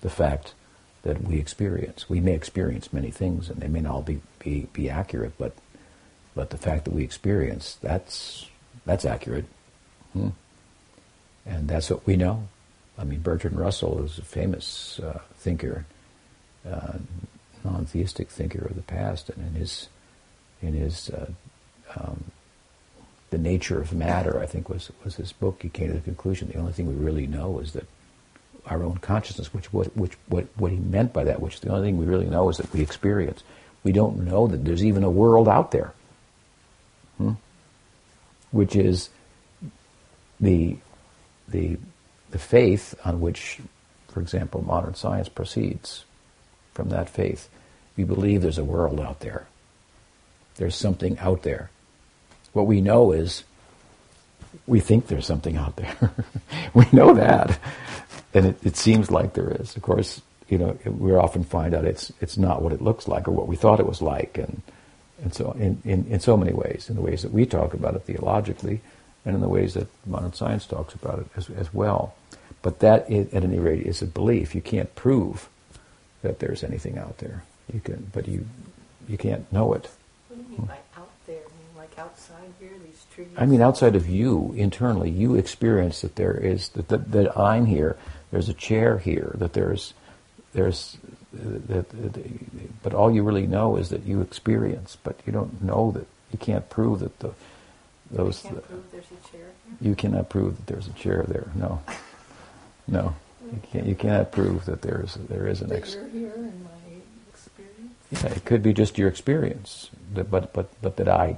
the 0.00 0.10
fact 0.10 0.54
that 1.02 1.22
we 1.22 1.38
experience. 1.38 2.08
We 2.08 2.20
may 2.20 2.34
experience 2.34 2.92
many 2.92 3.10
things, 3.10 3.48
and 3.48 3.60
they 3.60 3.68
may 3.68 3.80
not 3.80 3.92
all 3.92 4.02
be, 4.02 4.20
be, 4.38 4.68
be 4.72 4.90
accurate, 4.90 5.32
but 5.38 5.54
but 6.34 6.50
the 6.50 6.56
fact 6.56 6.84
that 6.84 6.92
we 6.92 7.02
experience 7.02 7.76
that's 7.82 8.46
that's 8.86 9.04
accurate, 9.04 9.46
hmm? 10.12 10.28
and 11.44 11.68
that's 11.68 11.90
what 11.90 12.06
we 12.06 12.16
know. 12.16 12.48
I 12.98 13.04
mean, 13.04 13.20
Bertrand 13.20 13.58
Russell 13.58 14.04
is 14.04 14.18
a 14.18 14.22
famous 14.22 15.00
uh, 15.00 15.20
thinker, 15.36 15.86
uh, 16.68 16.98
non-theistic 17.64 18.28
thinker 18.28 18.64
of 18.64 18.76
the 18.76 18.82
past, 18.82 19.28
and 19.30 19.44
in 19.48 19.54
his 19.54 19.88
in 20.62 20.74
his 20.74 21.10
uh, 21.10 21.30
um, 21.96 22.24
the 23.30 23.38
nature 23.38 23.80
of 23.80 23.92
matter, 23.92 24.38
I 24.38 24.46
think 24.46 24.68
was 24.68 24.90
was 25.04 25.16
his 25.16 25.32
book. 25.32 25.62
He 25.62 25.68
came 25.68 25.88
to 25.88 25.94
the 25.94 26.00
conclusion 26.00 26.48
the 26.48 26.58
only 26.58 26.72
thing 26.72 26.86
we 26.86 26.94
really 26.94 27.26
know 27.26 27.58
is 27.58 27.72
that 27.72 27.86
our 28.66 28.82
own 28.82 28.98
consciousness, 28.98 29.52
which 29.52 29.72
what 29.72 29.96
which 29.96 30.12
what 30.28 30.46
what 30.56 30.72
he 30.72 30.78
meant 30.78 31.12
by 31.12 31.24
that, 31.24 31.40
which 31.40 31.60
the 31.60 31.70
only 31.70 31.88
thing 31.88 31.98
we 31.98 32.06
really 32.06 32.26
know 32.26 32.48
is 32.48 32.56
that 32.58 32.72
we 32.72 32.80
experience. 32.80 33.42
We 33.82 33.92
don't 33.92 34.24
know 34.24 34.46
that 34.46 34.64
there's 34.64 34.84
even 34.84 35.04
a 35.04 35.10
world 35.10 35.48
out 35.48 35.70
there, 35.70 35.94
hmm? 37.18 37.32
which 38.50 38.76
is 38.76 39.10
the 40.38 40.76
the 41.48 41.78
the 42.30 42.38
faith 42.38 42.94
on 43.04 43.20
which, 43.20 43.58
for 44.08 44.20
example, 44.20 44.62
modern 44.62 44.94
science 44.94 45.28
proceeds. 45.28 46.04
From 46.72 46.90
that 46.90 47.10
faith, 47.10 47.48
we 47.96 48.04
believe 48.04 48.40
there's 48.40 48.56
a 48.56 48.64
world 48.64 49.00
out 49.00 49.20
there. 49.20 49.46
There's 50.56 50.76
something 50.76 51.18
out 51.18 51.42
there. 51.42 51.70
What 52.52 52.66
we 52.66 52.80
know 52.80 53.12
is 53.12 53.44
we 54.66 54.80
think 54.80 55.06
there's 55.06 55.26
something 55.26 55.56
out 55.56 55.76
there. 55.76 56.12
we 56.74 56.86
know 56.92 57.14
that 57.14 57.58
and 58.34 58.46
it, 58.46 58.58
it 58.62 58.76
seems 58.76 59.10
like 59.10 59.34
there 59.34 59.50
is. 59.50 59.76
Of 59.76 59.82
course, 59.82 60.20
you 60.48 60.58
know, 60.58 60.76
we 60.84 61.14
often 61.14 61.44
find 61.44 61.74
out 61.74 61.84
it's 61.84 62.12
it's 62.20 62.36
not 62.36 62.62
what 62.62 62.72
it 62.72 62.82
looks 62.82 63.08
like 63.08 63.28
or 63.28 63.32
what 63.32 63.48
we 63.48 63.56
thought 63.56 63.80
it 63.80 63.86
was 63.86 64.02
like, 64.02 64.38
and 64.38 64.62
and 65.22 65.34
so 65.34 65.52
in, 65.52 65.80
in, 65.84 66.06
in 66.06 66.20
so 66.20 66.36
many 66.36 66.52
ways, 66.52 66.86
in 66.88 66.96
the 66.96 67.02
ways 67.02 67.22
that 67.22 67.32
we 67.32 67.46
talk 67.46 67.74
about 67.74 67.94
it 67.94 68.02
theologically, 68.02 68.80
and 69.24 69.34
in 69.34 69.40
the 69.40 69.48
ways 69.48 69.74
that 69.74 69.86
modern 70.06 70.32
science 70.32 70.66
talks 70.66 70.94
about 70.94 71.20
it 71.20 71.26
as, 71.36 71.50
as 71.50 71.72
well. 71.74 72.14
But 72.62 72.80
that, 72.80 73.10
at 73.10 73.32
any 73.32 73.58
rate, 73.58 73.86
is 73.86 74.02
a 74.02 74.06
belief. 74.06 74.54
You 74.54 74.60
can't 74.60 74.94
prove 74.94 75.48
that 76.22 76.40
there's 76.40 76.62
anything 76.62 76.98
out 76.98 77.18
there. 77.18 77.42
You 77.72 77.80
can, 77.80 78.10
but 78.12 78.28
you 78.28 78.46
you 79.08 79.16
can't 79.16 79.50
know 79.52 79.72
it. 79.74 79.88
What 80.28 80.36
do 80.36 80.42
you 80.42 80.58
mean 80.58 80.66
by 80.66 80.78
out 80.96 81.10
there? 81.26 81.36
I 81.36 81.40
mean, 81.40 81.76
like 81.76 81.98
outside 81.98 82.52
here, 82.58 82.72
these 82.84 83.06
trees? 83.14 83.28
I 83.36 83.46
mean, 83.46 83.62
outside 83.62 83.96
of 83.96 84.08
you, 84.08 84.52
internally, 84.56 85.10
you 85.10 85.36
experience 85.36 86.00
that 86.00 86.16
there 86.16 86.36
is 86.36 86.70
that 86.70 86.88
that, 86.88 87.12
that 87.12 87.38
I'm 87.38 87.66
here 87.66 87.96
there's 88.30 88.48
a 88.48 88.54
chair 88.54 88.98
here, 88.98 89.34
that 89.38 89.52
there's, 89.52 89.94
there's, 90.52 90.96
that, 91.32 91.86
but 92.82 92.94
all 92.94 93.10
you 93.10 93.22
really 93.22 93.46
know 93.46 93.76
is 93.76 93.90
that 93.90 94.04
you 94.04 94.20
experience, 94.20 94.96
but 95.02 95.18
you 95.26 95.32
don't 95.32 95.62
know 95.62 95.92
that, 95.92 96.06
you 96.32 96.38
can't 96.38 96.68
prove 96.70 97.00
that 97.00 97.18
the, 97.18 97.32
those. 98.10 98.44
You 98.44 98.50
can't 98.50 98.68
prove 98.68 98.90
there's 98.92 99.04
a 99.04 99.28
chair 99.30 99.46
You 99.80 99.94
cannot 99.94 100.28
prove 100.28 100.56
that 100.56 100.66
there's 100.66 100.86
a 100.86 100.92
chair 100.92 101.24
there, 101.26 101.48
no. 101.54 101.82
No. 102.86 103.14
You, 103.44 103.60
can't, 103.72 103.86
you 103.86 103.94
cannot 103.94 104.32
prove 104.32 104.64
that 104.66 104.82
there 104.82 105.00
is, 105.02 105.14
there 105.14 105.46
is 105.46 105.60
an 105.60 105.72
ex- 105.72 105.94
here 106.12 106.32
in 106.34 106.64
my 106.64 106.70
experience? 107.32 107.94
Yeah, 108.10 108.26
it 108.26 108.44
could 108.44 108.62
be 108.62 108.72
just 108.72 108.98
your 108.98 109.08
experience, 109.08 109.90
but, 110.12 110.52
but, 110.52 110.52
but 110.82 110.96
that 110.96 111.08
I, 111.08 111.36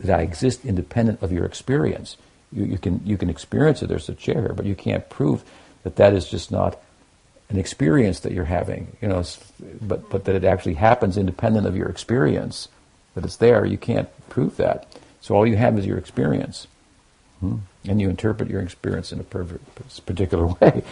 that 0.00 0.18
I 0.18 0.22
exist 0.22 0.64
independent 0.64 1.22
of 1.22 1.32
your 1.32 1.44
experience. 1.44 2.16
You, 2.52 2.64
you, 2.64 2.78
can, 2.78 3.00
you 3.04 3.16
can 3.16 3.28
experience 3.28 3.80
that 3.80 3.88
there's 3.88 4.08
a 4.08 4.14
chair 4.14 4.40
here, 4.40 4.52
but 4.54 4.66
you 4.66 4.74
can't 4.74 5.08
prove 5.08 5.44
that 5.82 5.96
that 5.96 6.12
is 6.12 6.28
just 6.28 6.50
not 6.50 6.80
an 7.50 7.58
experience 7.58 8.20
that 8.20 8.32
you're 8.32 8.44
having, 8.44 8.96
you 9.00 9.08
know, 9.08 9.24
but, 9.80 10.08
but 10.10 10.24
that 10.24 10.34
it 10.34 10.44
actually 10.44 10.74
happens 10.74 11.16
independent 11.16 11.66
of 11.66 11.76
your 11.76 11.88
experience, 11.88 12.68
that 13.14 13.24
it's 13.24 13.36
there, 13.36 13.64
you 13.64 13.78
can't 13.78 14.08
prove 14.28 14.56
that. 14.56 14.86
So 15.20 15.34
all 15.34 15.46
you 15.46 15.56
have 15.56 15.78
is 15.78 15.86
your 15.86 15.98
experience. 15.98 16.66
Hmm? 17.40 17.56
And 17.84 18.00
you 18.00 18.10
interpret 18.10 18.50
your 18.50 18.60
experience 18.60 19.12
in 19.12 19.20
a 19.20 19.24
particular 19.24 20.46
way. 20.60 20.82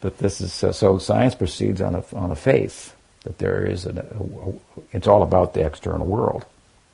But 0.00 0.18
this 0.18 0.40
is, 0.40 0.64
uh, 0.64 0.72
so 0.72 0.98
science 0.98 1.34
proceeds 1.34 1.80
on 1.80 1.94
a, 1.94 2.04
on 2.14 2.30
a 2.32 2.36
faith 2.36 2.96
that 3.22 3.38
there 3.38 3.64
is 3.64 3.86
an, 3.86 3.98
a, 3.98 4.00
a, 4.00 4.54
it's 4.92 5.06
all 5.06 5.22
about 5.22 5.54
the 5.54 5.64
external 5.64 6.06
world. 6.06 6.44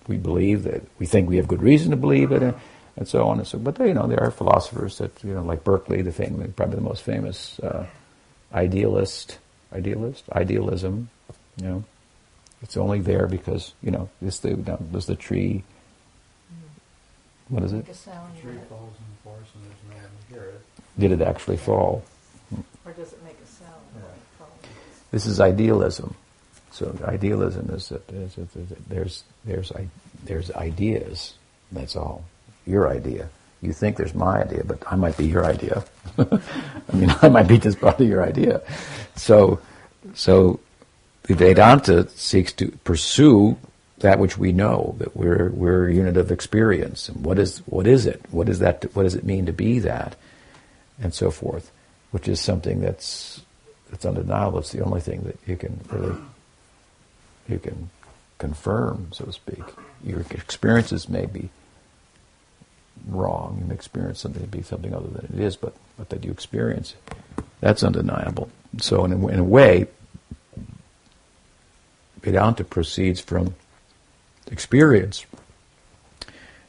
We 0.07 0.18
believe 0.18 0.64
that, 0.64 0.83
we 0.98 1.07
think 1.07 1.29
we 1.29 1.37
have 1.37 1.48
good 1.48 1.62
reason 1.62 1.90
to 1.90 1.96
believe 1.96 2.33
it, 2.33 2.55
and, 2.98 3.06
and 3.06 3.08
so 3.08 3.28
on 3.28 3.38
and 3.38 3.46
so. 3.46 3.58
But 3.58 3.78
you 3.78 3.94
know, 3.94 4.06
there 4.06 4.22
are 4.22 4.30
philosophers 4.30 4.98
that 4.98 5.12
you 5.24 5.34
know, 5.34 5.42
like 5.42 5.64
Berkeley, 5.64 6.02
the 6.02 6.12
famous, 6.12 6.50
probably 6.56 6.76
the 6.76 6.82
most 6.82 7.02
famous 7.02 7.58
uh, 7.61 7.87
idealist, 8.52 9.38
idealist, 9.72 10.24
idealism. 10.32 11.08
You 11.56 11.68
know, 11.68 11.84
it's 12.62 12.76
only 12.76 13.00
there 13.00 13.26
because 13.26 13.74
you 13.82 13.90
know 13.90 14.08
this 14.20 14.40
the 14.40 14.54
does 14.54 15.06
the 15.06 15.16
tree. 15.16 15.64
What 17.48 17.62
is 17.62 17.72
it? 17.72 17.76
Make 17.76 17.88
a 17.88 17.94
sound. 17.94 18.37
The 18.37 18.42
tree 18.42 18.58
falls 18.68 18.92
in 18.98 19.04
the 19.16 19.22
forest 19.24 19.50
and 19.54 19.64
there's 19.64 19.78
no 19.88 19.96
one 19.96 20.11
to 20.28 20.34
hear 20.34 20.42
it. 20.42 20.61
Did 20.98 21.12
it 21.12 21.22
actually 21.22 21.56
fall? 21.56 22.02
Or 22.84 22.92
does 22.92 23.12
it 23.12 23.24
make 23.24 23.38
a 23.42 23.46
sound? 23.46 23.80
when 23.94 24.04
it 24.04 24.11
falls? 24.38 24.50
This 25.11 25.24
is 25.24 25.40
idealism. 25.40 26.14
So 26.72 26.94
idealism 27.04 27.70
is 27.70 27.88
that, 27.88 28.11
is 28.11 28.34
that, 28.34 28.56
is 28.56 28.68
that 28.68 28.88
there's 28.88 29.24
there's 29.44 29.72
there's 30.24 30.50
ideas. 30.52 31.34
That's 31.72 31.96
all. 31.96 32.24
Your 32.68 32.88
idea. 32.88 33.31
You 33.62 33.72
think 33.72 33.96
there's 33.96 34.14
my 34.14 34.42
idea, 34.42 34.62
but 34.62 34.83
I 34.87 34.94
might 34.94 35.16
be 35.16 35.26
your 35.26 35.44
idea. 35.44 35.85
I 36.18 36.96
mean, 36.96 37.12
I 37.22 37.28
might 37.28 37.48
be 37.48 37.59
just 37.59 37.81
part 37.81 38.00
of 38.00 38.07
your 38.07 38.22
idea. 38.22 38.61
So, 39.16 39.59
so 40.14 40.61
the 41.22 41.35
Vedanta 41.35 42.09
seeks 42.11 42.52
to 42.54 42.68
pursue 42.85 43.57
that 43.98 44.18
which 44.18 44.38
we 44.38 44.52
know 44.52 44.94
that 44.98 45.16
we're 45.16 45.50
we're 45.50 45.88
a 45.88 45.94
unit 45.94 46.16
of 46.16 46.31
experience. 46.31 47.09
And 47.09 47.24
what 47.24 47.38
is 47.38 47.59
what 47.66 47.87
is 47.87 48.07
it? 48.07 48.20
What 48.31 48.48
is 48.48 48.59
that? 48.61 48.94
What 48.94 49.04
does 49.04 49.14
it 49.14 49.24
mean 49.24 49.46
to 49.46 49.52
be 49.52 49.78
that? 49.81 50.14
And 51.00 51.14
so 51.14 51.31
forth, 51.31 51.72
which 52.11 52.28
is 52.28 52.40
something 52.40 52.81
that's 52.81 53.42
that's 53.90 54.04
undeniable. 54.04 54.59
It's 54.59 54.72
the 54.72 54.85
only 54.85 55.00
thing 55.00 55.22
that 55.22 55.38
you 55.46 55.57
can 55.57 55.81
really 55.90 56.16
you 57.48 57.59
can 57.59 57.90
confirm, 58.38 59.09
so 59.12 59.24
to 59.24 59.33
speak. 59.33 59.64
Your 60.04 60.20
experiences 60.20 61.09
may 61.09 61.26
be 61.26 61.50
wrong. 63.06 63.58
and 63.61 63.72
experience 63.72 64.20
something 64.20 64.42
to 64.42 64.48
be 64.48 64.62
something 64.62 64.94
other 64.94 65.08
than 65.08 65.24
it 65.32 65.40
is, 65.40 65.56
but, 65.56 65.74
but 65.96 66.08
that 66.11 66.24
you 66.24 66.30
experience, 66.30 66.94
that's 67.61 67.82
undeniable. 67.82 68.50
So 68.80 69.04
in 69.04 69.12
a, 69.12 69.26
in 69.28 69.38
a 69.38 69.44
way, 69.44 69.87
Vedanta 72.20 72.64
proceeds 72.64 73.20
from 73.20 73.54
experience, 74.50 75.24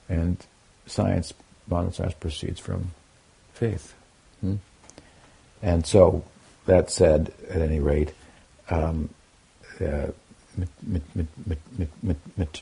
and 0.07 0.37
science, 0.85 1.33
modern 1.67 1.93
science 1.93 2.13
proceeds 2.13 2.59
from 2.59 2.91
faith. 3.53 3.93
Hmm? 4.41 4.55
And 5.61 5.85
so, 5.85 6.23
that 6.65 6.89
said, 6.89 7.33
at 7.49 7.61
any 7.61 7.79
rate, 7.79 8.13
um, 8.69 9.09
uh, 9.81 10.07
mit- 10.55 10.85
mit- 10.85 11.17
mit- 12.37 12.61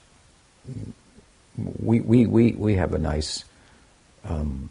we, 1.80 2.00
we, 2.00 2.26
we, 2.26 2.52
we 2.54 2.76
have 2.76 2.94
a 2.94 3.00
nice 3.00 3.44
um, 4.28 4.70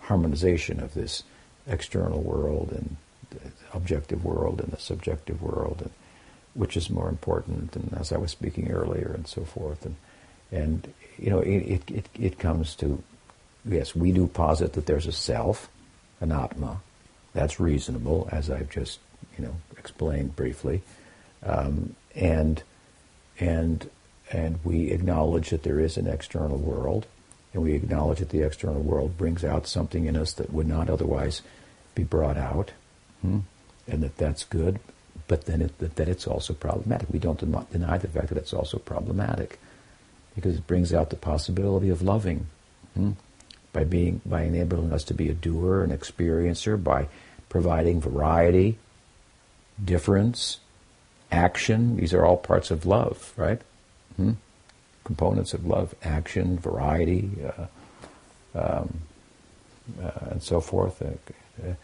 harmonization 0.00 0.80
of 0.80 0.94
this 0.94 1.22
external 1.66 2.20
world 2.20 2.72
and 2.72 2.96
the 3.30 3.38
objective 3.72 4.24
world 4.24 4.60
and 4.60 4.72
the 4.72 4.78
subjective 4.78 5.40
world, 5.42 5.82
and, 5.82 5.90
which 6.54 6.76
is 6.76 6.90
more 6.90 7.08
important, 7.08 7.76
and 7.76 7.94
as 7.98 8.12
I 8.12 8.16
was 8.16 8.32
speaking 8.32 8.70
earlier, 8.70 9.12
and 9.14 9.26
so 9.26 9.44
forth. 9.44 9.86
And, 9.86 9.96
and 10.50 10.92
you 11.18 11.30
know, 11.30 11.40
it, 11.40 11.88
it, 11.88 12.08
it, 12.18 12.38
comes 12.38 12.74
to, 12.76 13.02
yes, 13.64 13.94
we 13.94 14.10
do 14.10 14.26
posit 14.26 14.72
that 14.72 14.86
there's 14.86 15.06
a 15.06 15.12
self, 15.12 15.68
an 16.20 16.32
atma. 16.32 16.80
That's 17.32 17.60
reasonable, 17.60 18.28
as 18.32 18.50
I've 18.50 18.70
just, 18.70 18.98
you 19.38 19.44
know, 19.44 19.54
explained 19.78 20.34
briefly. 20.34 20.82
Um, 21.44 21.94
and, 22.16 22.62
and, 23.38 23.88
and 24.32 24.58
we 24.64 24.90
acknowledge 24.90 25.50
that 25.50 25.62
there 25.62 25.78
is 25.78 25.96
an 25.96 26.08
external 26.08 26.58
world, 26.58 27.06
and 27.52 27.62
we 27.62 27.74
acknowledge 27.74 28.18
that 28.20 28.30
the 28.30 28.42
external 28.42 28.80
world 28.80 29.18
brings 29.18 29.44
out 29.44 29.66
something 29.66 30.06
in 30.06 30.16
us 30.16 30.32
that 30.34 30.52
would 30.52 30.68
not 30.68 30.88
otherwise 30.88 31.42
be 31.94 32.04
brought 32.04 32.36
out, 32.36 32.72
hmm? 33.22 33.40
and 33.88 34.02
that 34.02 34.16
that's 34.16 34.44
good, 34.44 34.78
but 35.26 35.46
then 35.46 35.60
it, 35.60 35.78
that, 35.78 35.96
that 35.96 36.08
it's 36.08 36.26
also 36.26 36.52
problematic. 36.52 37.08
We 37.10 37.18
don't 37.18 37.38
den- 37.38 37.66
deny 37.72 37.98
the 37.98 38.08
fact 38.08 38.28
that 38.28 38.38
it's 38.38 38.54
also 38.54 38.78
problematic, 38.78 39.58
because 40.34 40.56
it 40.56 40.66
brings 40.66 40.94
out 40.94 41.10
the 41.10 41.16
possibility 41.16 41.88
of 41.88 42.02
loving, 42.02 42.46
hmm? 42.94 43.12
by 43.72 43.84
being 43.84 44.20
by 44.24 44.42
enabling 44.42 44.92
us 44.92 45.04
to 45.04 45.14
be 45.14 45.28
a 45.28 45.34
doer, 45.34 45.82
an 45.82 45.90
experiencer, 45.90 46.82
by 46.82 47.08
providing 47.48 48.00
variety, 48.00 48.78
difference, 49.84 50.58
action. 51.32 51.96
These 51.96 52.14
are 52.14 52.24
all 52.24 52.36
parts 52.36 52.70
of 52.70 52.86
love, 52.86 53.32
right? 53.36 53.60
Hmm? 54.16 54.32
Components 55.10 55.54
of 55.54 55.66
love: 55.66 55.92
action, 56.04 56.56
variety, 56.56 57.30
uh, 57.44 57.66
um, 58.54 59.00
uh, 60.00 60.30
and 60.30 60.42
so 60.42 60.60
forth. 60.60 61.02
Uh, 61.02 61.74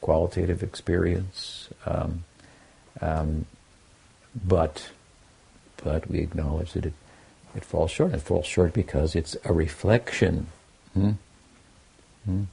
qualitative 0.00 0.62
experience, 0.62 1.68
um, 1.84 2.22
um, 3.00 3.46
but 4.44 4.90
but 5.82 6.08
we 6.08 6.20
acknowledge 6.20 6.72
that 6.74 6.86
it 6.86 6.92
it 7.56 7.64
falls 7.64 7.90
short. 7.90 8.14
It 8.14 8.22
falls 8.22 8.46
short 8.46 8.72
because 8.72 9.16
it's 9.16 9.36
a 9.44 9.52
reflection. 9.52 10.46
Hmm? 10.94 11.12
Hmm? 12.24 12.44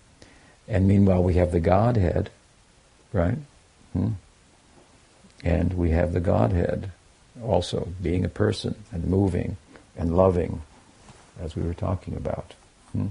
And 0.68 0.88
meanwhile, 0.88 1.22
we 1.22 1.36
have 1.36 1.52
the 1.52 1.60
Godhead, 1.60 2.32
right? 3.14 3.38
Hmm? 3.94 4.14
And 5.44 5.74
we 5.74 5.92
have 5.92 6.14
the 6.14 6.20
Godhead 6.20 6.92
also 7.44 7.90
being 8.02 8.26
a 8.26 8.30
person 8.30 8.76
and 8.92 9.06
moving 9.06 9.58
and 9.98 10.16
loving, 10.16 10.62
as 11.42 11.56
we 11.56 11.64
were 11.64 11.74
talking 11.74 12.16
about. 12.16 12.54
Hmm? 12.92 13.08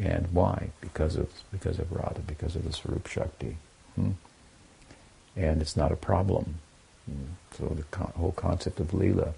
And 0.00 0.28
why? 0.32 0.70
Because 0.80 1.16
of 1.16 1.28
because 1.50 1.78
of 1.78 1.90
Radha, 1.90 2.20
because 2.20 2.54
of 2.56 2.64
the 2.64 2.72
Swarup 2.72 3.06
Shakti. 3.06 3.56
Hmm? 3.96 4.12
And 5.36 5.60
it's 5.60 5.76
not 5.76 5.92
a 5.92 5.96
problem. 5.96 6.56
Hmm? 7.06 7.24
So 7.56 7.64
the 7.76 7.98
whole 7.98 8.32
concept 8.32 8.80
of 8.80 8.88
Leela. 8.92 9.32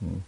Hmm? 0.00 0.18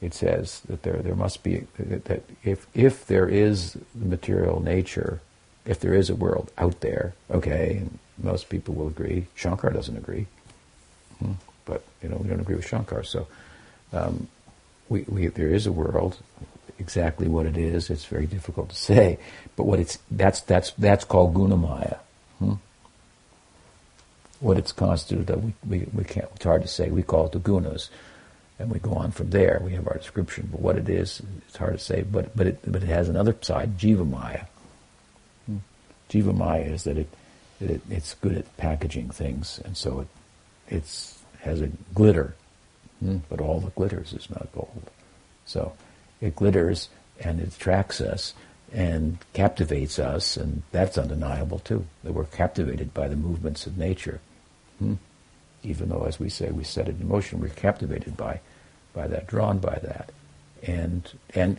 It 0.00 0.14
says 0.14 0.60
that 0.68 0.82
there 0.82 0.98
there 0.98 1.14
must 1.16 1.42
be 1.42 1.66
that 1.78 2.22
if 2.44 2.66
if 2.74 3.06
there 3.06 3.28
is 3.28 3.76
material 3.94 4.60
nature, 4.60 5.20
if 5.64 5.80
there 5.80 5.94
is 5.94 6.10
a 6.10 6.14
world 6.14 6.52
out 6.58 6.80
there, 6.80 7.14
okay, 7.30 7.82
most 8.18 8.48
people 8.48 8.74
will 8.74 8.88
agree. 8.88 9.26
Shankar 9.34 9.70
doesn't 9.70 9.96
agree, 9.96 10.26
Hmm? 11.18 11.32
but 11.64 11.82
you 12.02 12.08
know 12.08 12.18
we 12.18 12.28
don't 12.28 12.40
agree 12.40 12.56
with 12.56 12.66
Shankar. 12.68 13.02
So 13.04 13.26
um, 13.92 14.28
we, 14.88 15.02
we 15.02 15.26
there 15.28 15.48
is 15.48 15.66
a 15.66 15.72
world. 15.72 16.18
Exactly 16.78 17.26
what 17.26 17.46
it 17.46 17.56
is, 17.56 17.88
it's 17.88 18.04
very 18.04 18.26
difficult 18.26 18.68
to 18.68 18.76
say. 18.76 19.18
But 19.56 19.64
what 19.64 19.80
it's 19.80 19.98
that's 20.10 20.40
that's 20.40 20.72
that's 20.72 21.04
called 21.04 21.34
gunamaya. 21.34 21.98
Hmm? 22.38 22.54
What 24.40 24.58
it's 24.58 24.72
constituted 24.72 25.30
of, 25.30 25.42
we, 25.42 25.54
we, 25.66 25.86
we 25.94 26.04
can't. 26.04 26.28
It's 26.34 26.44
hard 26.44 26.62
to 26.62 26.68
say. 26.68 26.90
We 26.90 27.02
call 27.02 27.26
it 27.26 27.32
the 27.32 27.38
gunas, 27.38 27.88
and 28.58 28.70
we 28.70 28.78
go 28.78 28.92
on 28.92 29.10
from 29.10 29.30
there. 29.30 29.60
We 29.64 29.72
have 29.72 29.88
our 29.88 29.96
description, 29.96 30.50
but 30.52 30.60
what 30.60 30.76
it 30.76 30.88
is, 30.90 31.22
it's 31.48 31.56
hard 31.56 31.72
to 31.72 31.78
say. 31.78 32.02
But 32.02 32.36
but 32.36 32.46
it 32.46 32.60
but 32.70 32.82
it 32.82 32.88
has 32.88 33.08
another 33.08 33.34
side, 33.40 33.78
jivamaya. 33.78 34.46
Hmm? 35.46 35.56
Jivamaya 36.10 36.70
is 36.70 36.84
that 36.84 36.98
it, 36.98 37.08
it 37.60 37.80
it's 37.88 38.14
good 38.14 38.36
at 38.36 38.56
packaging 38.58 39.08
things, 39.08 39.60
and 39.64 39.76
so 39.76 40.00
it 40.00 40.08
it's 40.68 41.18
has 41.40 41.62
a 41.62 41.70
glitter, 41.94 42.34
Hmm? 43.00 43.18
but 43.28 43.40
all 43.42 43.60
that 43.60 43.74
glitters 43.74 44.12
is 44.14 44.30
not 44.30 44.48
gold. 44.54 44.90
So 45.44 45.72
it 46.20 46.34
glitters 46.34 46.88
and 47.20 47.40
it 47.40 47.48
attracts 47.54 48.00
us 48.00 48.32
and 48.72 49.18
captivates 49.32 49.98
us, 49.98 50.36
and 50.36 50.62
that's 50.72 50.98
undeniable 50.98 51.58
too. 51.60 51.86
That 52.04 52.12
we're 52.14 52.24
captivated 52.24 52.92
by 52.94 53.08
the 53.08 53.16
movements 53.16 53.66
of 53.66 53.76
nature. 53.78 54.20
Hmm? 54.78 54.94
Even 55.62 55.88
though, 55.88 56.04
as 56.04 56.18
we 56.18 56.28
say, 56.28 56.50
we 56.50 56.64
set 56.64 56.88
it 56.88 57.00
in 57.00 57.08
motion, 57.08 57.40
we're 57.40 57.48
captivated 57.48 58.16
by 58.16 58.40
by 58.94 59.06
that, 59.08 59.26
drawn 59.26 59.58
by 59.58 59.78
that, 59.82 60.10
and 60.62 61.10
and 61.34 61.58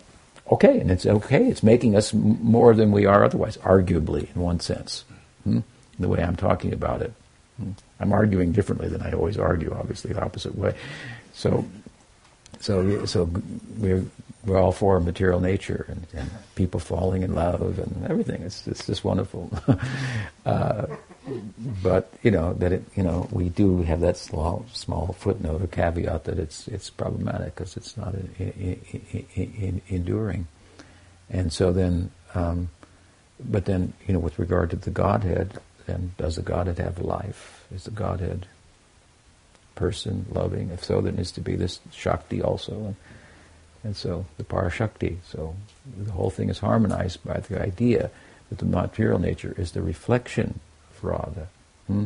okay, 0.51 0.79
and 0.79 0.89
it's 0.91 1.05
okay. 1.05 1.45
It's 1.47 1.63
making 1.63 1.95
us 1.95 2.13
m- 2.13 2.39
more 2.41 2.73
than 2.73 2.91
we 2.91 3.05
are 3.05 3.23
otherwise, 3.23 3.57
arguably 3.57 4.33
in 4.35 4.41
one 4.41 4.59
sense. 4.59 5.05
Hmm? 5.43 5.59
The 5.99 6.07
way 6.09 6.21
I'm 6.23 6.35
talking 6.35 6.73
about 6.73 7.01
it, 7.01 7.13
Hmm? 7.57 7.71
I'm 7.99 8.11
arguing 8.13 8.51
differently 8.51 8.88
than 8.88 9.01
I 9.01 9.11
always 9.13 9.38
argue. 9.39 9.73
Obviously, 9.73 10.13
the 10.13 10.21
opposite 10.23 10.55
way. 10.57 10.75
So 11.38 11.65
so 12.59 13.05
so 13.05 13.29
we're 13.77 14.03
we're 14.43 14.57
all 14.57 14.71
for 14.71 14.99
material 14.99 15.39
nature 15.39 15.85
and, 15.88 16.07
and 16.13 16.31
people 16.55 16.79
falling 16.79 17.21
in 17.21 17.35
love 17.35 17.61
and 17.77 18.07
everything. 18.09 18.41
It's 18.41 18.65
it's 18.65 18.88
just 18.88 19.03
wonderful. 19.03 19.51
uh, 20.47 20.88
but 21.83 22.11
you 22.23 22.31
know 22.31 22.53
that 22.53 22.71
it, 22.71 22.83
you 22.95 23.03
know 23.03 23.27
we 23.31 23.49
do 23.49 23.83
have 23.83 23.99
that 24.01 24.17
small, 24.17 24.65
small 24.73 25.15
footnote 25.19 25.61
or 25.61 25.67
caveat 25.67 26.23
that 26.23 26.39
it's 26.39 26.67
it's 26.67 26.89
problematic 26.89 27.53
because 27.53 27.77
it's 27.77 27.95
not 27.95 28.15
in, 28.15 28.33
in, 28.39 29.25
in, 29.35 29.81
enduring, 29.89 30.47
and 31.29 31.53
so 31.53 31.71
then, 31.71 32.09
um, 32.33 32.69
but 33.39 33.65
then 33.65 33.93
you 34.07 34.13
know 34.13 34.19
with 34.19 34.39
regard 34.39 34.71
to 34.71 34.75
the 34.75 34.89
Godhead, 34.89 35.59
then 35.85 36.13
does 36.17 36.38
the 36.38 36.41
Godhead 36.41 36.79
have 36.79 36.97
life? 36.97 37.67
Is 37.71 37.83
the 37.83 37.91
Godhead 37.91 38.47
person 39.78 40.25
loving? 40.32 40.71
If 40.71 40.84
so, 40.84 40.99
there 41.01 41.13
needs 41.13 41.32
to 41.34 41.41
be 41.41 41.55
this 41.55 41.80
Shakti 41.91 42.41
also, 42.41 42.73
and, 42.73 42.95
and 43.84 43.95
so 43.95 44.25
the 44.38 44.43
Parashakti. 44.43 45.17
So 45.32 45.55
the 45.97 46.11
whole 46.11 46.30
thing 46.30 46.49
is 46.49 46.59
harmonized 46.59 47.23
by 47.23 47.39
the 47.39 47.61
idea 47.61 48.11
that 48.49 48.59
the 48.59 48.65
material 48.65 49.19
nature 49.19 49.55
is 49.57 49.71
the 49.71 49.82
reflection 49.82 50.59
of 50.91 51.03
Radha. 51.03 51.47
Hmm? 51.88 52.05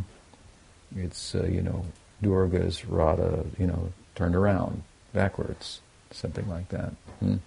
It's, 0.95 1.33
uh, 1.33 1.45
you 1.45 1.61
know, 1.61 1.85
Durga's 2.21 2.85
Radha, 2.85 3.45
you 3.57 3.65
know, 3.65 3.91
turned 4.15 4.35
around, 4.35 4.83
backwards, 5.13 5.81
something 6.11 6.47
like 6.49 6.69
that. 6.69 6.93
Hmm? 7.19 7.37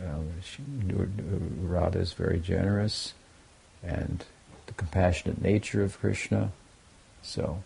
Uh, 0.00 0.20
Radha 1.62 1.98
is 1.98 2.12
very 2.12 2.40
generous 2.40 3.14
and 3.82 4.24
the 4.66 4.72
compassionate 4.74 5.40
nature 5.40 5.82
of 5.82 5.98
Krishna. 6.00 6.52
So, 7.22 7.62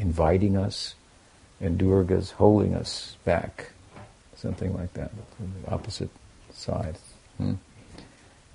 inviting 0.00 0.56
us, 0.56 0.94
and 1.60 1.76
Durga's 1.76 2.32
holding 2.32 2.74
us 2.74 3.16
back, 3.24 3.70
something 4.34 4.74
like 4.74 4.94
that, 4.94 5.10
opposite 5.68 6.10
side. 6.52 6.96
Hmm? 7.36 7.54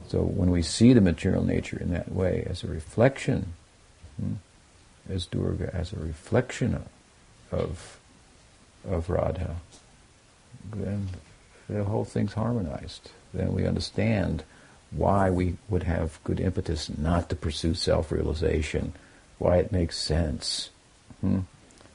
So 0.08 0.22
when 0.22 0.50
we 0.50 0.62
see 0.62 0.93
the 0.93 1.02
material 1.02 1.43
nature 1.43 1.78
in 1.80 1.91
that 1.91 2.12
way 2.12 2.46
as 2.50 2.64
a 2.64 2.68
reflection, 2.68 3.54
hmm, 4.20 4.34
as 5.10 5.26
Durga, 5.28 5.74
as 5.74 5.93
a 5.93 5.98
reflection 5.98 6.84
of, 7.52 8.00
of 8.88 9.10
Radha, 9.10 9.56
then 10.74 11.10
the 11.70 11.84
whole 11.84 12.06
thing's 12.06 12.34
harmonized. 12.34 13.12
Then 13.34 13.54
we 13.54 13.68
understand 13.68 14.43
why 14.91 15.30
we 15.30 15.58
would 15.70 15.84
have 15.84 16.20
good 16.24 16.39
impetus 16.39 16.89
not 16.89 17.30
to 17.30 17.36
pursue 17.36 17.74
self-realization, 17.74 18.93
why 19.38 19.58
it 19.58 19.72
makes 19.72 19.98
sense, 19.98 20.70
hmm, 21.22 21.39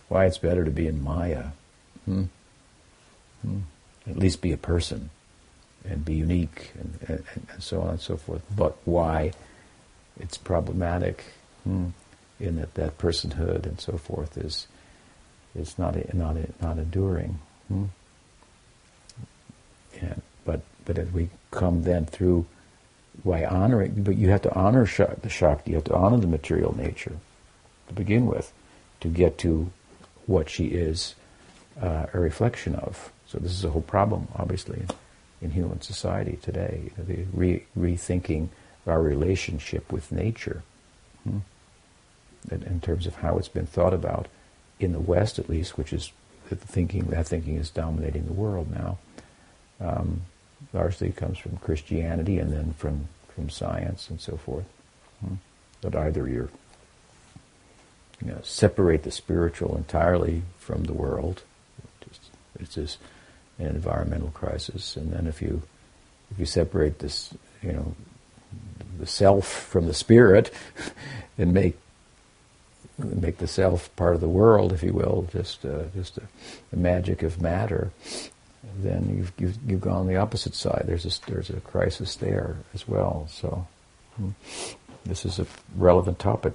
why 0.09 0.27
it's 0.27 0.39
better 0.39 0.65
to 0.65 0.71
be 0.71 0.87
in 0.87 1.03
Maya, 1.03 1.47
hmm, 2.05 2.25
hmm, 3.43 3.59
at 4.09 4.17
least 4.17 4.41
be 4.41 4.53
a 4.53 4.57
person 4.57 5.11
and 5.85 6.05
be 6.05 6.15
unique 6.15 6.73
and, 6.79 6.99
and, 7.09 7.25
and, 7.53 7.63
so 7.63 7.81
on 7.81 7.91
and 7.91 8.01
so 8.01 8.17
forth. 8.17 8.43
But 8.55 8.77
why 8.85 9.33
it's 10.19 10.37
problematic 10.37 11.25
hmm, 11.65 11.89
in 12.39 12.57
that 12.57 12.75
that 12.75 12.99
personhood 12.99 13.67
and 13.67 13.81
so 13.81 13.97
forth 13.97 14.37
is 14.37 14.67
is 15.55 15.79
not 15.79 15.97
not 16.15 16.37
not 16.61 16.79
enduring. 16.79 17.39
Hmm? 17.69 17.85
And, 20.01 20.23
but 20.45 20.63
but 20.85 20.99
as 20.99 21.11
we 21.13 21.31
come 21.51 21.83
then 21.83 22.07
through 22.07 22.47
by 23.25 23.45
honoring, 23.45 24.03
but 24.03 24.17
you 24.17 24.31
have 24.31 24.43
to 24.43 24.55
honor 24.55 24.87
the 24.87 25.29
Shakti, 25.29 25.73
you 25.73 25.77
have 25.77 25.85
to 25.85 25.95
honor 25.95 26.19
the 26.19 26.27
material 26.27 26.75
nature 26.77 27.17
to 27.89 27.95
begin 27.95 28.27
with, 28.27 28.53
to 29.01 29.09
get 29.09 29.39
to 29.39 29.71
what 30.27 30.49
she 30.49 30.67
is 30.67 31.15
uh, 31.81 32.07
a 32.13 32.21
reflection 32.21 32.75
of. 32.75 33.13
So 33.27 33.39
this 33.39 33.53
is 33.53 33.65
a 33.65 33.71
whole 33.71 33.83
problem, 33.83 34.29
obviously 34.37 34.87
in 35.41 35.51
human 35.51 35.81
society 35.81 36.39
today, 36.43 36.83
you 36.85 36.91
know, 36.97 37.05
the 37.05 37.25
re- 37.33 37.65
rethinking 37.79 38.49
our 38.87 39.01
relationship 39.01 39.91
with 39.93 40.13
nature, 40.13 40.63
hmm? 41.25 41.39
in 42.51 42.81
terms 42.81 43.07
of 43.07 43.17
how 43.17 43.39
it's 43.39 43.49
been 43.49 43.67
thought 43.67 43.95
about 43.95 44.27
in 44.79 44.93
the 44.93 45.01
West, 45.01 45.39
at 45.39 45.49
least, 45.49 45.77
which 45.77 45.93
is 45.93 46.13
the 46.49 46.57
thinking 46.57 47.05
that 47.05 47.29
thinking 47.29 47.57
is 47.57 47.71
dominating 47.71 48.27
the 48.27 48.33
world 48.33 48.71
now. 48.71 48.99
Um, 49.81 50.23
largely 50.73 51.11
comes 51.11 51.39
from 51.39 51.57
Christianity 51.59 52.39
and 52.39 52.53
then 52.53 52.75
from 52.75 53.09
from 53.35 53.49
science 53.49 54.11
and 54.11 54.21
so 54.21 54.37
forth. 54.37 54.67
Hmm? 55.21 55.37
That 55.83 55.95
either 55.95 56.29
you're 56.29 56.51
you 58.25 58.33
know, 58.33 58.41
separate 58.43 59.03
the 59.03 59.11
spiritual 59.11 59.77
entirely 59.77 60.43
from 60.59 60.85
the 60.85 60.93
world. 60.93 61.43
It's 62.59 62.75
just 62.75 62.99
an 63.59 63.67
environmental 63.67 64.31
crisis. 64.31 64.97
And 64.97 65.13
then 65.13 65.27
if 65.27 65.41
you 65.41 65.63
if 66.31 66.39
you 66.39 66.47
separate 66.47 66.99
this, 67.01 67.35
you 67.63 67.73
know, 67.73 67.95
the 68.99 69.07
self 69.07 69.47
from 69.47 69.87
the 69.87 69.95
spirit, 69.95 70.53
and 71.39 71.53
make 71.53 71.79
make 72.99 73.39
the 73.39 73.47
self 73.47 73.95
part 73.97 74.15
of 74.15 74.21
the 74.21 74.29
world, 74.29 74.73
if 74.73 74.83
you 74.83 74.93
will, 74.93 75.29
just 75.33 75.65
uh, 75.65 75.85
just 75.95 76.17
the 76.71 76.77
magic 76.77 77.23
of 77.23 77.41
matter, 77.41 77.91
then 78.79 79.17
you've, 79.17 79.33
you've 79.39 79.59
you've 79.67 79.81
gone 79.81 80.07
the 80.07 80.17
opposite 80.17 80.55
side. 80.55 80.85
There's 80.87 81.07
a 81.07 81.31
there's 81.31 81.51
a 81.51 81.61
crisis 81.61 82.17
there 82.17 82.59
as 82.75 82.87
well. 82.87 83.27
So 83.31 83.67
hmm, 84.17 84.31
this 85.05 85.25
is 85.25 85.39
a 85.39 85.47
relevant 85.77 86.19
topic. 86.19 86.53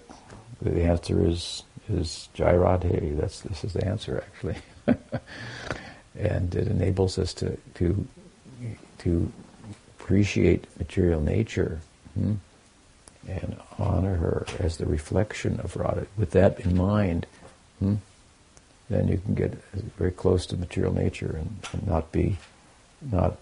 The 0.65 0.83
answer 0.83 1.23
is 1.23 1.63
is 1.87 2.29
Jai 2.33 2.53
Radhe. 2.53 3.15
That's 3.15 3.41
this 3.41 3.63
is 3.63 3.73
the 3.73 3.85
answer 3.85 4.23
actually. 4.25 4.57
and 6.17 6.55
it 6.55 6.67
enables 6.67 7.19
us 7.19 7.35
to 7.35 7.55
to 7.75 8.07
to 8.99 9.31
appreciate 9.99 10.65
material 10.79 11.21
nature 11.21 11.81
hmm, 12.15 12.33
and 13.27 13.55
honor 13.77 14.15
her 14.15 14.47
as 14.59 14.77
the 14.77 14.87
reflection 14.87 15.59
of 15.59 15.75
Radha. 15.75 16.07
With 16.17 16.31
that 16.31 16.59
in 16.59 16.75
mind, 16.75 17.27
hmm, 17.77 17.95
then 18.89 19.07
you 19.07 19.19
can 19.19 19.35
get 19.35 19.53
very 19.99 20.11
close 20.11 20.47
to 20.47 20.57
material 20.57 20.95
nature 20.95 21.35
and, 21.39 21.59
and 21.73 21.87
not 21.87 22.11
be 22.11 22.37
not 23.11 23.37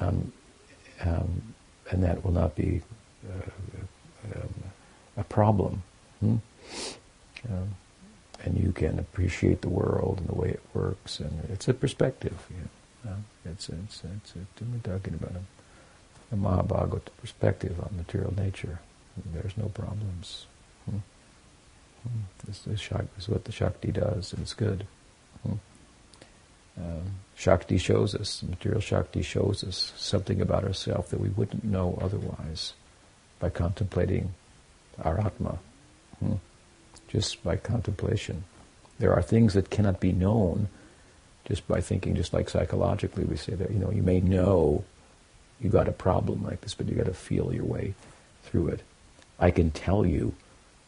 um, 0.00 0.32
um, 1.00 1.54
and 1.90 2.02
that 2.02 2.22
will 2.22 2.32
not 2.32 2.54
be 2.54 2.82
uh, 3.26 4.36
um, 4.36 4.54
a 5.16 5.24
problem. 5.24 5.82
Hmm? 6.24 7.52
Um, 7.52 7.74
and 8.44 8.58
you 8.58 8.72
can 8.72 8.98
appreciate 8.98 9.62
the 9.62 9.68
world 9.68 10.18
and 10.18 10.28
the 10.28 10.34
way 10.34 10.48
it 10.48 10.62
works. 10.72 11.20
And 11.20 11.48
it's 11.50 11.68
a 11.68 11.74
perspective. 11.74 12.34
You 12.50 13.10
know? 13.10 13.16
It's 13.44 13.68
it's 13.68 14.02
it's, 14.04 14.34
it's 14.36 14.62
we're 14.62 14.92
talking 14.92 15.14
about 15.14 15.32
a, 15.32 16.34
a 16.34 16.38
Mahabhagavata 16.38 17.08
perspective 17.20 17.78
on 17.80 17.96
material 17.96 18.34
nature. 18.34 18.80
There's 19.32 19.56
no 19.56 19.66
problems. 19.66 20.46
Hmm. 20.86 20.98
Hmm. 22.02 22.20
This, 22.46 22.60
this, 22.60 22.90
is 23.18 23.28
what 23.28 23.44
the 23.44 23.52
Shakti 23.52 23.92
does, 23.92 24.32
and 24.32 24.42
it's 24.42 24.54
good. 24.54 24.86
Hmm. 25.42 25.52
Um, 26.76 27.02
Shakti 27.36 27.78
shows 27.78 28.14
us, 28.14 28.42
material 28.42 28.80
Shakti 28.80 29.22
shows 29.22 29.62
us 29.62 29.92
something 29.96 30.40
about 30.40 30.64
ourselves 30.64 31.10
that 31.10 31.20
we 31.20 31.28
wouldn't 31.28 31.62
know 31.64 31.98
otherwise 32.02 32.72
by 33.38 33.50
contemplating 33.50 34.34
our 35.02 35.20
Atma. 35.20 35.58
Hmm 36.20 36.34
just 37.14 37.44
by 37.44 37.56
contemplation. 37.56 38.42
There 38.98 39.14
are 39.14 39.22
things 39.22 39.54
that 39.54 39.70
cannot 39.70 40.00
be 40.00 40.10
known 40.10 40.68
just 41.44 41.66
by 41.68 41.80
thinking, 41.80 42.16
just 42.16 42.32
like 42.32 42.50
psychologically 42.50 43.24
we 43.24 43.36
say 43.36 43.54
that, 43.54 43.70
you 43.70 43.78
know, 43.78 43.92
you 43.92 44.02
may 44.02 44.20
know 44.20 44.84
you 45.60 45.70
got 45.70 45.86
a 45.86 45.92
problem 45.92 46.42
like 46.42 46.60
this, 46.62 46.74
but 46.74 46.88
you 46.88 46.96
got 46.96 47.06
to 47.06 47.14
feel 47.14 47.54
your 47.54 47.64
way 47.64 47.94
through 48.42 48.66
it. 48.68 48.80
I 49.38 49.52
can 49.52 49.70
tell 49.70 50.04
you, 50.04 50.34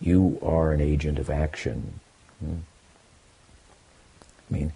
you 0.01 0.41
are 0.43 0.73
an 0.73 0.81
agent 0.81 1.21
of 1.21 1.31
action. 1.31 2.01
Hmm. 2.41 2.57
I 4.51 4.55
mean, 4.55 4.73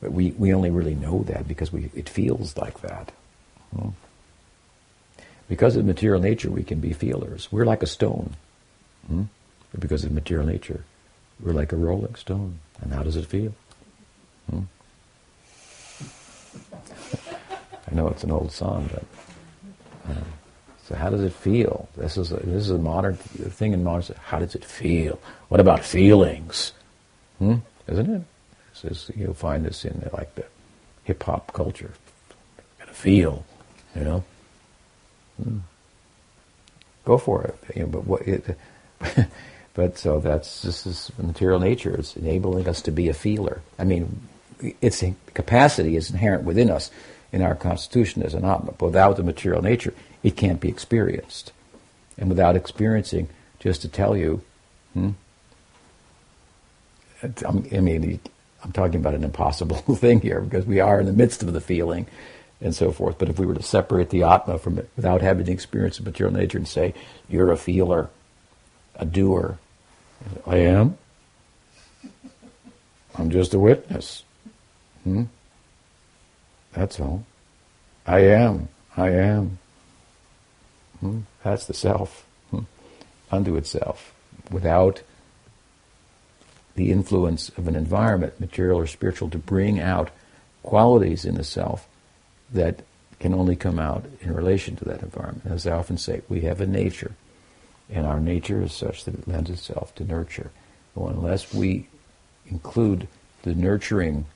but 0.00 0.12
we, 0.12 0.30
we 0.30 0.54
only 0.54 0.70
really 0.70 0.94
know 0.94 1.24
that 1.24 1.46
because 1.46 1.72
we, 1.72 1.90
it 1.94 2.08
feels 2.08 2.56
like 2.56 2.80
that. 2.80 3.12
Hmm. 3.76 3.90
Because 5.46 5.76
of 5.76 5.84
material 5.84 6.22
nature, 6.22 6.50
we 6.50 6.64
can 6.64 6.80
be 6.80 6.94
feelers. 6.94 7.52
We're 7.52 7.66
like 7.66 7.82
a 7.82 7.86
stone. 7.86 8.34
Hmm? 9.08 9.24
Because 9.78 10.04
of 10.04 10.12
material 10.12 10.46
nature. 10.46 10.84
We're 11.40 11.52
like 11.52 11.72
a 11.72 11.76
rolling 11.76 12.14
stone. 12.14 12.60
And 12.80 12.92
how 12.92 13.02
does 13.02 13.16
it 13.16 13.26
feel? 13.26 13.54
Hmm? 14.50 14.62
I 17.90 17.94
know 17.94 18.08
it's 18.08 18.24
an 18.24 18.30
old 18.30 18.52
song, 18.52 18.90
but 18.92 19.04
uh, 20.10 20.24
so 20.86 20.94
how 20.94 21.10
does 21.10 21.22
it 21.22 21.32
feel? 21.32 21.88
This 21.96 22.16
is 22.16 22.32
a, 22.32 22.36
this 22.36 22.62
is 22.62 22.70
a 22.70 22.78
modern 22.78 23.16
thing 23.16 23.72
in 23.72 23.84
modern. 23.84 24.16
How 24.24 24.38
does 24.38 24.54
it 24.54 24.64
feel? 24.64 25.18
What 25.48 25.60
about 25.60 25.84
feelings? 25.84 26.72
Hmm? 27.38 27.56
Isn't 27.88 28.10
it? 28.10 28.22
Is, 28.84 29.10
you'll 29.16 29.34
find 29.34 29.64
this 29.64 29.84
in 29.84 30.08
like 30.12 30.34
the 30.34 30.44
hip 31.04 31.22
hop 31.22 31.52
culture. 31.52 31.92
Got 32.78 32.88
to 32.88 32.94
feel, 32.94 33.44
you 33.94 34.04
know. 34.04 34.24
Hmm. 35.42 35.58
Go 37.04 37.18
for 37.18 37.44
it. 37.44 37.56
You 37.74 37.82
know, 37.82 37.88
but 37.88 38.06
what 38.06 38.22
it, 38.22 38.58
But 39.76 39.98
so 39.98 40.20
that's 40.20 40.62
this 40.62 40.86
is 40.86 41.12
material 41.18 41.60
nature. 41.60 41.94
It's 41.94 42.16
enabling 42.16 42.66
us 42.66 42.80
to 42.82 42.90
be 42.90 43.10
a 43.10 43.14
feeler. 43.14 43.60
I 43.78 43.84
mean, 43.84 44.22
its 44.80 45.04
capacity 45.34 45.96
is 45.96 46.10
inherent 46.10 46.44
within 46.44 46.70
us 46.70 46.90
in 47.30 47.42
our 47.42 47.54
constitution 47.54 48.22
as 48.22 48.32
an 48.32 48.46
atma. 48.46 48.72
But 48.78 48.86
without 48.86 49.18
the 49.18 49.22
material 49.22 49.60
nature, 49.60 49.92
it 50.22 50.34
can't 50.34 50.62
be 50.62 50.70
experienced. 50.70 51.52
And 52.16 52.30
without 52.30 52.56
experiencing 52.56 53.28
just 53.58 53.82
to 53.82 53.88
tell 53.88 54.16
you. 54.16 54.40
Hmm? 54.94 55.10
I 57.22 57.80
mean, 57.80 58.18
I'm 58.64 58.72
talking 58.72 59.00
about 59.00 59.14
an 59.14 59.24
impossible 59.24 59.76
thing 59.96 60.22
here 60.22 60.40
because 60.40 60.64
we 60.64 60.80
are 60.80 61.00
in 61.00 61.06
the 61.06 61.12
midst 61.12 61.42
of 61.42 61.52
the 61.52 61.60
feeling 61.60 62.06
and 62.62 62.74
so 62.74 62.92
forth. 62.92 63.18
But 63.18 63.28
if 63.28 63.38
we 63.38 63.44
were 63.44 63.54
to 63.54 63.62
separate 63.62 64.08
the 64.08 64.22
Atma 64.22 64.58
from 64.58 64.78
it 64.78 64.88
without 64.96 65.20
having 65.20 65.44
the 65.44 65.52
experience 65.52 65.98
of 65.98 66.06
material 66.06 66.34
nature 66.34 66.56
and 66.56 66.66
say, 66.66 66.94
you're 67.28 67.52
a 67.52 67.58
feeler, 67.58 68.08
a 68.94 69.04
doer, 69.04 69.58
I 70.46 70.56
am. 70.56 70.98
I'm 73.16 73.30
just 73.30 73.54
a 73.54 73.58
witness. 73.58 74.24
Hmm? 75.04 75.24
That's 76.72 77.00
all. 77.00 77.24
I 78.06 78.20
am. 78.20 78.68
I 78.96 79.10
am. 79.10 79.58
Hmm? 81.00 81.20
That's 81.42 81.66
the 81.66 81.74
self. 81.74 82.26
Hmm? 82.50 82.60
Unto 83.30 83.56
itself. 83.56 84.12
Without 84.50 85.02
the 86.76 86.92
influence 86.92 87.48
of 87.56 87.66
an 87.68 87.74
environment, 87.74 88.38
material 88.38 88.78
or 88.78 88.86
spiritual, 88.86 89.30
to 89.30 89.38
bring 89.38 89.80
out 89.80 90.10
qualities 90.62 91.24
in 91.24 91.34
the 91.34 91.44
self 91.44 91.88
that 92.52 92.82
can 93.18 93.32
only 93.32 93.56
come 93.56 93.78
out 93.78 94.04
in 94.20 94.34
relation 94.34 94.76
to 94.76 94.84
that 94.84 95.02
environment. 95.02 95.50
As 95.50 95.66
I 95.66 95.72
often 95.72 95.96
say, 95.96 96.22
we 96.28 96.42
have 96.42 96.60
a 96.60 96.66
nature, 96.66 97.12
and 97.90 98.06
our 98.06 98.20
nature 98.20 98.62
is 98.62 98.72
such 98.72 99.04
that 99.04 99.14
it 99.14 99.28
lends 99.28 99.50
itself 99.50 99.94
to 99.96 100.04
nurture. 100.04 100.50
Well, 100.94 101.08
unless 101.08 101.52
we 101.52 101.88
include 102.46 103.08
the 103.42 103.54
nurturing 103.54 104.26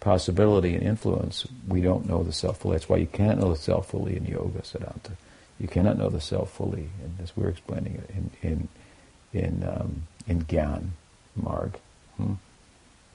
possibility 0.00 0.74
and 0.74 0.82
influence, 0.82 1.46
we 1.68 1.80
don't 1.80 2.08
know 2.08 2.22
the 2.22 2.32
self 2.32 2.58
fully. 2.58 2.76
That's 2.76 2.88
why 2.88 2.96
you 2.96 3.06
can't 3.06 3.40
know 3.40 3.50
the 3.50 3.58
self 3.58 3.90
fully 3.90 4.16
in 4.16 4.26
yoga, 4.26 4.60
Siddhanta. 4.60 5.12
You 5.60 5.68
cannot 5.68 5.96
know 5.96 6.10
the 6.10 6.20
self 6.20 6.50
fully, 6.50 6.88
and 7.02 7.18
as 7.22 7.36
we're 7.36 7.48
explaining 7.48 7.94
it 7.94 8.10
in 8.10 8.30
in 8.42 8.68
in 9.32 9.68
um, 9.68 10.02
in 10.26 10.44
Gyan 10.44 10.88
Marg, 11.36 11.78
hmm? 12.16 12.34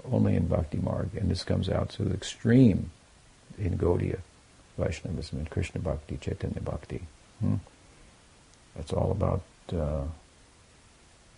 only 0.09 0.35
in 0.35 0.47
Bhakti 0.47 0.77
Marg, 0.77 1.09
and 1.15 1.29
this 1.29 1.43
comes 1.43 1.69
out 1.69 1.89
to 1.89 2.03
the 2.03 2.13
extreme 2.13 2.91
in 3.57 3.77
Gaudiya 3.77 4.19
Vaishnavism 4.77 5.39
and 5.39 5.49
Krishna 5.49 5.81
Bhakti, 5.81 6.17
Chaitanya 6.17 6.61
Bhakti. 6.61 7.01
Hmm? 7.41 7.55
That's 8.75 8.93
all 8.93 9.11
about 9.11 9.41
uh, 9.73 10.03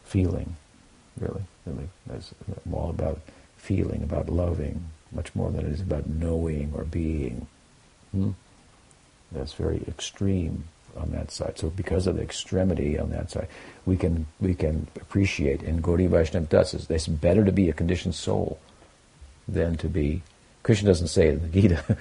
feeling, 0.03 0.55
really, 1.19 1.43
really. 1.65 1.89
That's 2.07 2.34
all 2.71 2.89
about 2.89 3.19
feeling, 3.57 4.03
about 4.03 4.30
loving, 4.30 4.86
much 5.11 5.34
more 5.36 5.51
than 5.51 5.65
it 5.65 5.71
is 5.71 5.82
about 5.82 6.07
knowing 6.07 6.71
or 6.75 6.84
being. 6.84 7.47
Hmm? 8.11 8.32
That's 9.32 9.53
very 9.53 9.84
extreme 9.88 10.65
on 10.97 11.11
that 11.11 11.32
side. 11.32 11.57
So 11.57 11.69
because 11.69 12.07
of 12.07 12.15
the 12.15 12.23
extremity 12.23 12.97
on 12.97 13.11
that 13.11 13.32
side, 13.32 13.47
we 13.86 13.97
can 13.97 14.25
we 14.39 14.55
can 14.55 14.88
appreciate, 14.95 15.61
and 15.61 15.84
Gaudiya 15.84 16.09
Vaishnava 16.09 16.47
this, 16.47 16.73
it's 16.73 17.07
better 17.07 17.45
to 17.45 17.51
be 17.51 17.69
a 17.69 17.73
conditioned 17.73 18.15
soul 18.15 18.59
than 19.47 19.77
to 19.77 19.88
be, 19.88 20.21
Krishna 20.63 20.88
doesn't 20.88 21.07
say 21.07 21.27
it 21.27 21.36
in 21.36 21.41
the 21.41 21.61
Gita, 21.61 21.84
he 21.88 21.95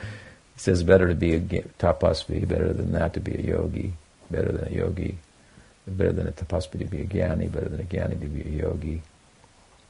says 0.60 0.82
better 0.82 1.08
to 1.08 1.14
be 1.14 1.34
a 1.34 1.40
tapasvi, 1.40 2.46
better 2.46 2.72
than 2.72 2.92
that 2.92 3.14
to 3.14 3.20
be 3.20 3.34
a 3.34 3.40
yogi, 3.40 3.92
better 4.30 4.52
than 4.52 4.72
a 4.72 4.76
yogi, 4.76 5.18
better 5.96 6.12
than 6.12 6.28
a 6.28 6.32
tapasvi 6.32 6.78
to 6.78 6.84
be 6.84 7.00
a 7.00 7.04
jnani, 7.04 7.50
better 7.50 7.68
than 7.68 7.80
a 7.80 7.84
jnani 7.84 8.20
to 8.20 8.26
be 8.26 8.42
a 8.42 8.62
yogi, 8.62 9.02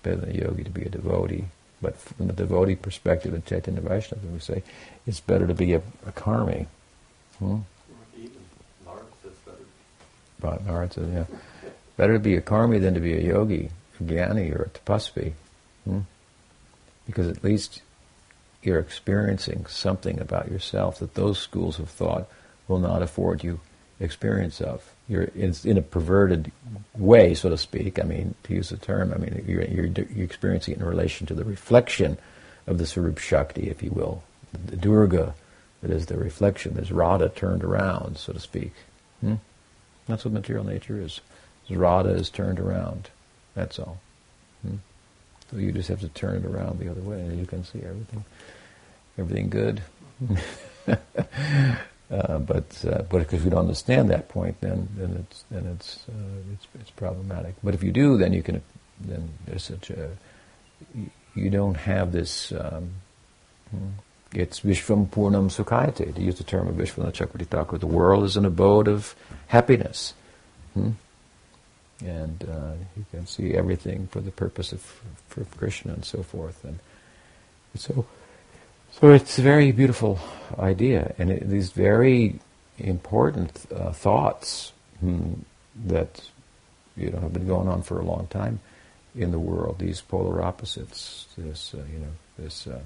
better 0.02 0.16
than 0.16 0.30
a 0.30 0.38
yogi 0.44 0.64
to 0.64 0.70
be 0.70 0.82
a 0.82 0.88
devotee. 0.88 1.44
But 1.80 1.96
from 1.96 2.26
the 2.26 2.32
devotee 2.32 2.74
perspective 2.74 3.34
in 3.34 3.42
Chaitanya 3.42 3.80
Vaishnava, 3.80 4.26
we 4.26 4.40
say 4.40 4.62
it's 5.06 5.20
better 5.20 5.46
to 5.46 5.54
be 5.54 5.74
a, 5.74 5.82
a 6.06 6.12
karmi. 6.12 6.66
Hmm? 7.38 7.58
Narad 10.40 10.92
says, 10.92 11.08
yeah, 11.12 11.24
better 11.96 12.12
to 12.12 12.18
be 12.18 12.36
a 12.36 12.40
karmi 12.40 12.80
than 12.80 12.94
to 12.94 13.00
be 13.00 13.14
a 13.14 13.20
yogi, 13.20 13.70
a 13.98 14.02
jnani, 14.02 14.54
or 14.54 14.62
a 14.62 14.68
tapasvi. 14.70 15.32
Hmm? 15.84 16.00
Because 17.06 17.28
at 17.28 17.42
least 17.42 17.82
you're 18.62 18.78
experiencing 18.78 19.66
something 19.66 20.20
about 20.20 20.50
yourself 20.50 20.98
that 20.98 21.14
those 21.14 21.38
schools 21.38 21.78
of 21.78 21.88
thought 21.88 22.28
will 22.66 22.78
not 22.78 23.02
afford 23.02 23.42
you 23.42 23.60
experience 24.00 24.60
of. 24.60 24.92
You're 25.08 25.24
in, 25.24 25.54
in 25.64 25.78
a 25.78 25.82
perverted 25.82 26.52
way, 26.96 27.34
so 27.34 27.48
to 27.48 27.58
speak. 27.58 27.98
I 27.98 28.02
mean, 28.02 28.34
to 28.44 28.54
use 28.54 28.68
the 28.70 28.76
term, 28.76 29.12
I 29.12 29.18
mean, 29.18 29.44
you're, 29.46 29.64
you're, 29.64 29.86
you're 29.86 30.24
experiencing 30.24 30.74
it 30.74 30.80
in 30.80 30.86
relation 30.86 31.26
to 31.26 31.34
the 31.34 31.44
reflection 31.44 32.18
of 32.66 32.78
the 32.78 32.86
Swarup 32.86 33.18
Shakti, 33.18 33.70
if 33.70 33.82
you 33.82 33.90
will, 33.90 34.22
the 34.52 34.76
Durga, 34.76 35.34
that 35.82 35.90
is 35.90 36.06
the 36.06 36.16
reflection. 36.16 36.74
There's 36.74 36.92
Radha 36.92 37.28
turned 37.28 37.64
around, 37.64 38.18
so 38.18 38.32
to 38.32 38.40
speak. 38.40 38.72
Hmm? 39.20 39.36
That's 40.06 40.24
what 40.24 40.34
material 40.34 40.64
nature 40.64 41.00
is. 41.00 41.20
Radha 41.70 42.10
is 42.10 42.30
turned 42.30 42.58
around. 42.58 43.10
That's 43.54 43.78
all. 43.78 44.00
Hmm? 44.62 44.76
So 45.50 45.58
you 45.58 45.72
just 45.72 45.88
have 45.88 46.00
to 46.00 46.08
turn 46.08 46.36
it 46.36 46.44
around 46.44 46.78
the 46.78 46.90
other 46.90 47.00
way, 47.00 47.20
and 47.20 47.38
you 47.38 47.46
can 47.46 47.64
see 47.64 47.80
everything, 47.80 48.24
everything 49.16 49.48
good. 49.48 49.82
uh, 52.10 52.38
but 52.38 52.84
uh, 52.86 53.02
but 53.10 53.18
because 53.18 53.44
we 53.44 53.50
don't 53.50 53.60
understand 53.60 54.10
that 54.10 54.28
point, 54.28 54.60
then 54.60 54.88
then 54.96 55.26
it's 55.28 55.44
then 55.50 55.66
it's 55.66 56.04
uh, 56.08 56.52
it's 56.54 56.66
it's 56.80 56.90
problematic. 56.90 57.54
But 57.62 57.74
if 57.74 57.82
you 57.82 57.92
do, 57.92 58.16
then 58.16 58.32
you 58.32 58.42
can 58.42 58.62
then 59.00 59.28
there's 59.46 59.64
such 59.64 59.90
a 59.90 60.10
you 61.34 61.50
don't 61.50 61.76
have 61.76 62.12
this. 62.12 62.52
Um, 62.52 62.90
hmm, 63.70 63.88
it's 64.32 64.60
Vishvam 64.60 65.10
Purnam 65.10 65.48
Sukhayate, 65.48 66.14
to 66.14 66.20
use 66.20 66.36
the 66.36 66.44
term 66.44 66.68
of 66.68 66.74
Vishwanath 66.74 67.14
Chakravarti 67.14 67.46
Thakur. 67.46 67.78
The 67.78 67.86
world 67.86 68.24
is 68.24 68.36
an 68.36 68.44
abode 68.44 68.88
of 68.88 69.14
happiness. 69.46 70.12
Hmm? 70.74 70.90
And 72.04 72.44
uh, 72.44 72.72
you 72.96 73.06
can 73.10 73.26
see 73.26 73.54
everything 73.54 74.06
for 74.08 74.20
the 74.20 74.30
purpose 74.30 74.72
of 74.72 74.82
for 75.28 75.44
Krishna 75.56 75.94
and 75.94 76.04
so 76.04 76.22
forth. 76.22 76.62
And 76.64 76.78
so, 77.74 78.06
so 79.00 79.12
it's 79.12 79.38
a 79.38 79.42
very 79.42 79.72
beautiful 79.72 80.18
idea, 80.58 81.14
and 81.18 81.30
it, 81.30 81.48
these 81.48 81.70
very 81.70 82.40
important 82.78 83.52
uh, 83.74 83.92
thoughts 83.92 84.72
hmm, 85.00 85.34
that 85.86 86.20
you 86.96 87.10
know 87.10 87.20
have 87.20 87.32
been 87.32 87.46
going 87.46 87.68
on 87.68 87.82
for 87.82 87.98
a 88.00 88.04
long 88.04 88.26
time 88.28 88.60
in 89.14 89.30
the 89.30 89.38
world. 89.38 89.78
These 89.78 90.00
polar 90.00 90.42
opposites. 90.42 91.26
This 91.36 91.74
uh, 91.74 91.82
you 91.92 91.98
know 92.00 92.12
this 92.38 92.66
uh, 92.66 92.80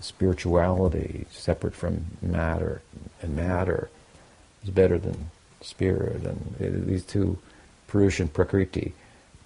spirituality 0.00 1.26
separate 1.30 1.74
from 1.74 2.06
matter, 2.22 2.82
and 3.22 3.36
matter 3.36 3.88
is 4.64 4.70
better 4.70 4.98
than 4.98 5.30
spirit, 5.60 6.24
and 6.24 6.86
these 6.86 7.04
two, 7.04 7.38
Purush 7.88 8.20
and 8.20 8.32
Prakriti, 8.32 8.94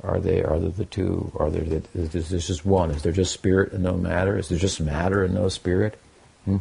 are 0.03 0.21
they 0.21 0.43
are 0.43 0.59
there 0.59 0.71
the 0.71 0.85
two? 0.85 1.33
Are 1.37 1.51
there 1.51 1.65
the, 1.65 1.83
is 1.95 2.31
there 2.31 2.39
just 2.39 2.65
one? 2.65 2.91
Is 2.91 3.03
there 3.03 3.13
just 3.13 3.33
spirit 3.33 3.73
and 3.73 3.83
no 3.83 3.97
matter? 3.97 4.39
Is 4.39 4.49
there 4.49 4.59
just 4.59 4.81
matter 4.81 5.25
and 5.25 5.35
no 5.35 5.49
spirit? 5.49 5.99
Hmm? 6.45 6.59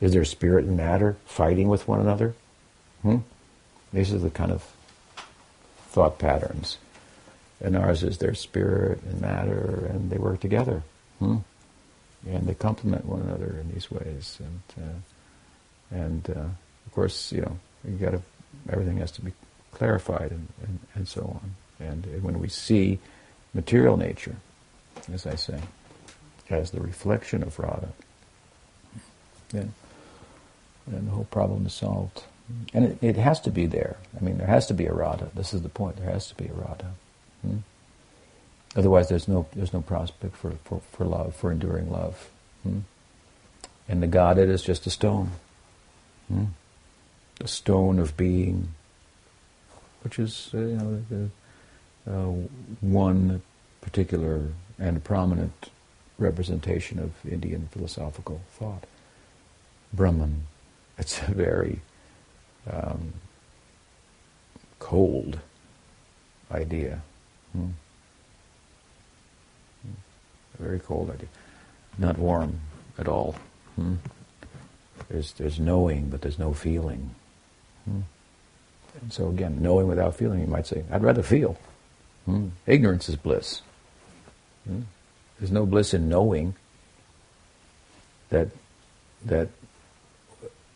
Is 0.00 0.12
there 0.12 0.24
spirit 0.24 0.64
and 0.64 0.76
matter 0.76 1.16
fighting 1.24 1.68
with 1.68 1.88
one 1.88 2.00
another? 2.00 2.34
Hmm? 3.02 3.18
These 3.92 4.12
are 4.12 4.18
the 4.18 4.30
kind 4.30 4.52
of 4.52 4.66
thought 5.88 6.18
patterns. 6.18 6.78
And 7.60 7.76
ours 7.76 8.02
is 8.02 8.18
their 8.18 8.34
spirit 8.34 9.02
and 9.02 9.20
matter, 9.20 9.88
and 9.90 10.10
they 10.10 10.18
work 10.18 10.40
together. 10.40 10.82
Hmm? 11.18 11.38
and 12.26 12.46
they 12.46 12.54
complement 12.54 13.04
one 13.04 13.22
another 13.22 13.58
in 13.60 13.72
these 13.72 13.90
ways. 13.90 14.38
And 14.40 14.84
uh, 14.84 15.96
and 15.96 16.30
uh, 16.30 16.48
of 16.86 16.92
course, 16.92 17.32
you 17.32 17.42
know, 17.42 17.58
you 17.84 17.96
got 17.96 18.12
to 18.12 18.22
everything 18.70 18.98
has 18.98 19.10
to 19.12 19.22
be 19.22 19.32
clarified 19.72 20.30
and, 20.30 20.48
and, 20.62 20.78
and 20.94 21.08
so 21.08 21.22
on. 21.22 21.54
And 21.86 22.22
when 22.22 22.38
we 22.38 22.48
see 22.48 22.98
material 23.54 23.96
nature, 23.96 24.36
as 25.12 25.26
I 25.26 25.34
say, 25.34 25.60
as 26.48 26.70
the 26.70 26.80
reflection 26.80 27.42
of 27.42 27.58
Radha, 27.58 27.88
then 29.50 29.74
then 30.86 31.06
the 31.06 31.12
whole 31.12 31.24
problem 31.24 31.66
is 31.66 31.72
solved. 31.72 32.24
And 32.74 32.84
it, 32.84 32.98
it, 33.00 33.16
has 33.16 33.40
to 33.42 33.50
be 33.50 33.66
there. 33.66 33.96
I 34.20 34.24
mean, 34.24 34.38
there 34.38 34.48
has 34.48 34.66
to 34.66 34.74
be 34.74 34.86
a 34.86 34.92
Radha. 34.92 35.30
This 35.34 35.54
is 35.54 35.62
the 35.62 35.68
point. 35.68 35.96
There 35.96 36.10
has 36.10 36.26
to 36.28 36.34
be 36.34 36.46
a 36.46 36.52
Radha. 36.52 36.92
Hmm? 37.42 37.58
Otherwise, 38.74 39.08
there's 39.08 39.28
no 39.28 39.46
there's 39.54 39.72
no 39.72 39.80
prospect 39.80 40.36
for, 40.36 40.52
for, 40.64 40.80
for 40.92 41.04
love, 41.04 41.36
for 41.36 41.52
enduring 41.52 41.90
love. 41.90 42.30
Hmm? 42.62 42.80
And 43.88 44.02
the 44.02 44.06
Godhead 44.06 44.48
is 44.48 44.62
just 44.62 44.86
a 44.86 44.90
stone, 44.90 45.30
hmm? 46.28 46.44
a 47.40 47.48
stone 47.48 47.98
of 47.98 48.16
being, 48.16 48.68
which 50.02 50.18
is 50.18 50.50
uh, 50.54 50.58
you 50.58 50.76
know 50.76 51.04
the, 51.10 51.28
uh, 52.06 52.32
one 52.80 53.42
particular 53.80 54.48
and 54.78 55.02
prominent 55.04 55.70
representation 56.18 56.98
of 56.98 57.12
Indian 57.30 57.68
philosophical 57.72 58.40
thought. 58.52 58.84
Brahman. 59.92 60.46
It's 60.98 61.20
a 61.22 61.32
very 61.32 61.80
um, 62.70 63.14
cold 64.78 65.40
idea. 66.50 67.02
Hmm? 67.52 67.70
very 70.58 70.78
cold 70.78 71.10
idea. 71.10 71.28
Not 71.98 72.18
warm 72.18 72.60
at 72.98 73.08
all. 73.08 73.34
Hmm? 73.76 73.96
There's, 75.08 75.32
there's 75.32 75.58
knowing, 75.58 76.08
but 76.08 76.22
there's 76.22 76.38
no 76.38 76.52
feeling. 76.52 77.14
Hmm? 77.84 78.00
And 79.00 79.12
so 79.12 79.28
again, 79.28 79.60
knowing 79.60 79.88
without 79.88 80.14
feeling, 80.14 80.40
you 80.40 80.46
might 80.46 80.66
say, 80.66 80.84
I'd 80.90 81.02
rather 81.02 81.22
feel. 81.22 81.58
Hmm? 82.26 82.48
Ignorance 82.66 83.08
is 83.08 83.16
bliss. 83.16 83.62
Hmm? 84.66 84.82
There's 85.38 85.50
no 85.50 85.66
bliss 85.66 85.92
in 85.92 86.08
knowing 86.08 86.54
that 88.30 88.48
that 89.24 89.48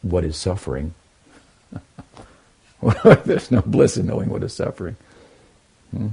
what 0.02 0.24
is 0.24 0.36
suffering. 0.36 0.94
There's 3.24 3.50
no 3.50 3.62
bliss 3.62 3.96
in 3.96 4.06
knowing 4.06 4.28
what 4.28 4.42
is 4.42 4.52
suffering. 4.52 4.96
Hmm? 5.90 6.08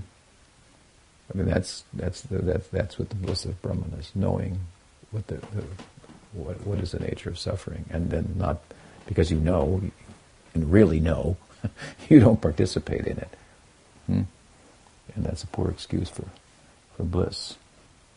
I 1.34 1.38
mean, 1.38 1.47
that's 1.47 1.84
that's 1.93 2.21
the, 2.21 2.39
that's 2.39 2.67
that's 2.67 2.99
what 2.99 3.09
the 3.09 3.15
bliss 3.15 3.45
of 3.45 3.61
Brahman 3.61 3.93
is: 3.99 4.11
knowing 4.13 4.59
what 5.11 5.27
the, 5.27 5.36
the 5.36 5.63
what 6.34 6.65
what 6.65 6.79
is 6.79 6.91
the 6.91 6.99
nature 6.99 7.29
of 7.29 7.39
suffering, 7.39 7.86
and 7.89 8.09
then 8.09 8.36
not 8.38 8.61
because 9.07 9.31
you 9.31 9.39
know 9.39 9.81
and 10.53 10.71
really 10.71 10.99
know, 10.99 11.38
you 12.09 12.19
don't 12.19 12.41
participate 12.41 13.05
in 13.07 13.17
it. 13.17 13.29
Hmm? 14.07 14.21
And 15.16 15.26
that's 15.26 15.43
a 15.43 15.47
poor 15.47 15.70
excuse 15.70 16.09
for, 16.09 16.26
for 16.95 17.03
bliss. 17.03 17.57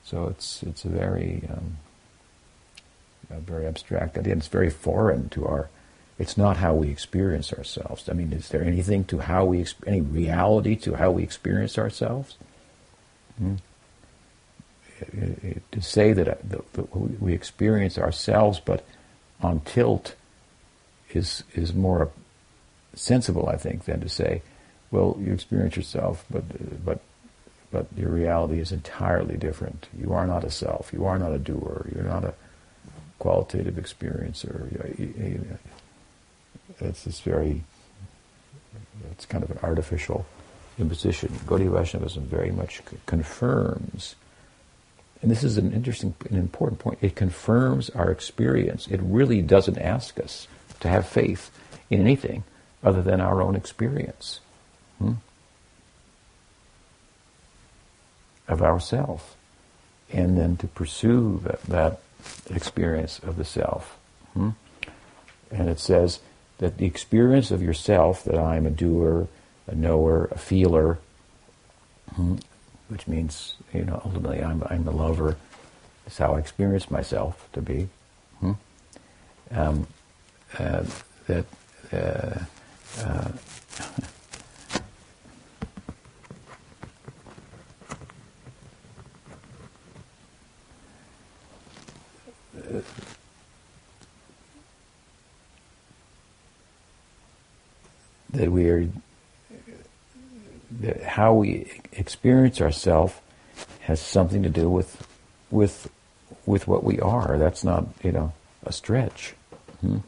So 0.05 0.29
it's 0.29 0.63
it's 0.63 0.85
a 0.85 0.89
very 0.89 1.43
um, 1.51 1.79
a 3.31 3.41
very 3.41 3.67
abstract 3.67 4.17
idea. 4.17 4.35
It's 4.35 4.49
very 4.49 4.71
foreign 4.71 5.29
to 5.31 5.47
our. 5.47 5.69
It's 6.19 6.39
not 6.39 6.57
how 6.57 6.75
we 6.75 6.89
experience 6.89 7.53
ourselves. 7.53 8.09
I 8.09 8.15
mean, 8.15 8.33
is 8.33 8.49
there 8.49 8.63
anything 8.63 9.05
to 9.07 9.19
how 9.19 9.45
we 9.45 9.67
any 9.87 10.01
reality 10.01 10.77
to 10.77 10.95
how 10.95 11.11
we 11.11 11.23
experience 11.23 11.77
ourselves? 11.77 12.37
Hmm? 13.39 13.57
It, 14.99 15.45
it, 15.45 15.73
to 15.73 15.83
say 15.83 16.15
that, 16.15 16.27
uh, 16.27 16.35
that 16.47 17.21
we 17.21 17.35
experience 17.35 17.99
ourselves, 17.99 18.61
but 18.65 18.87
on 19.43 19.61
tilt, 19.61 20.15
is 21.13 21.43
is 21.55 21.75
more 21.75 22.11
sensible, 22.95 23.49
I 23.49 23.57
think, 23.57 23.85
than 23.85 24.01
to 24.01 24.09
say, 24.09 24.43
well, 24.91 25.17
you 25.21 25.33
experience 25.33 25.77
yourself, 25.77 26.25
but 26.31 26.45
but 26.85 27.01
but 27.71 27.87
your 27.97 28.11
reality 28.11 28.61
is 28.61 28.73
entirely 28.73 29.37
different. 29.37 29.89
You 29.99 30.13
are 30.13 30.27
not 30.27 30.45
a 30.45 30.51
self. 30.51 30.93
You 30.93 31.05
are 31.05 31.19
not 31.19 31.33
a 31.33 31.39
doer. 31.39 31.87
You're 31.95 32.05
not 32.05 32.25
a 32.25 32.35
qualitative 33.19 33.75
experiencer. 33.75 35.59
It's 36.81 37.05
this 37.05 37.21
very, 37.21 37.65
it's 39.11 39.27
kind 39.27 39.43
of 39.43 39.51
an 39.51 39.59
artificial 39.63 40.27
imposition. 40.79 41.31
Gaudiya 41.47 41.73
Vaishnavism 41.73 42.25
very 42.25 42.51
much 42.51 42.83
confirms, 43.07 44.15
and 45.23 45.31
this 45.31 45.43
is 45.43 45.59
an 45.59 45.73
interesting, 45.73 46.15
an 46.31 46.37
important 46.37 46.79
point. 46.79 46.99
It 47.03 47.17
confirms 47.17 47.91
our 47.91 48.11
experience. 48.11 48.87
It 48.87 49.01
really 49.03 49.43
doesn't 49.43 49.79
ask 49.79 50.21
us 50.21 50.47
to 50.81 50.89
have 50.89 51.09
faith 51.09 51.51
in 51.91 52.01
anything 52.01 52.45
other 52.85 53.03
than 53.03 53.21
our 53.21 53.43
own 53.43 53.57
experience 53.57 54.41
hmm? 54.99 55.13
of 58.49 58.63
ourself, 58.63 59.37
and 60.13 60.39
then 60.39 60.57
to 60.59 60.67
pursue 60.69 61.41
that, 61.45 61.63
that 61.65 62.01
experience 62.51 63.19
of 63.21 63.37
the 63.37 63.45
self. 63.45 63.99
Hmm? 64.35 64.51
And 65.51 65.69
it 65.69 65.81
says 65.81 66.21
that 66.59 66.79
the 66.79 66.87
experience 66.87 67.51
of 67.51 67.63
yourself, 67.63 68.25
that 68.25 68.39
I 68.39 68.57
am 68.57 68.67
a 68.67 68.71
doer, 68.71 69.29
a 69.67 69.75
knower, 69.75 70.27
a 70.31 70.39
feeler, 70.39 70.99
hmm, 72.15 72.37
which 72.89 73.07
means, 73.09 73.57
you 73.73 73.85
know, 73.85 74.01
ultimately 74.05 74.43
I'm, 74.43 74.63
I'm 74.69 74.87
a 74.87 74.93
lover, 74.93 75.37
is 76.07 76.19
how 76.19 76.35
I 76.35 76.39
experience 76.39 76.91
myself 76.91 77.49
to 77.53 77.61
be. 77.61 77.89
Hmm? 78.41 78.53
Um, 79.51 79.87
uh, 80.59 80.85
that 81.27 81.45
uh, 81.93 82.39
uh, 83.01 83.29
that 98.31 98.51
we 98.51 98.69
are 98.69 98.89
that 100.81 101.03
how 101.03 101.35
we 101.35 101.81
experience 101.93 102.61
ourselves 102.61 103.15
has 103.81 104.01
something 104.01 104.43
to 104.43 104.49
do 104.49 104.69
with 104.69 105.07
with 105.51 105.89
with 106.45 106.69
what 106.69 106.85
we 106.85 107.01
are. 107.01 107.39
That's 107.39 107.65
not 107.65 107.87
you 108.03 108.13
know 108.13 108.33
a 108.65 108.73
stretch, 108.73 109.35
hmm? 109.81 109.99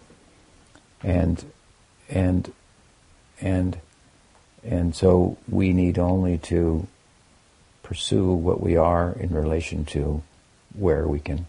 and 1.03 1.45
and 2.09 2.53
and 3.41 3.79
and 4.65 4.95
so 4.95 5.37
we 5.49 5.73
need 5.73 5.99
only 5.99 6.39
to 6.39 6.87
pursue 7.83 8.31
what 8.31 8.61
we 8.61 8.77
are 8.77 9.13
in 9.13 9.31
relation 9.31 9.85
to 9.87 10.23
where 10.75 11.07
we 11.07 11.21
can 11.21 11.47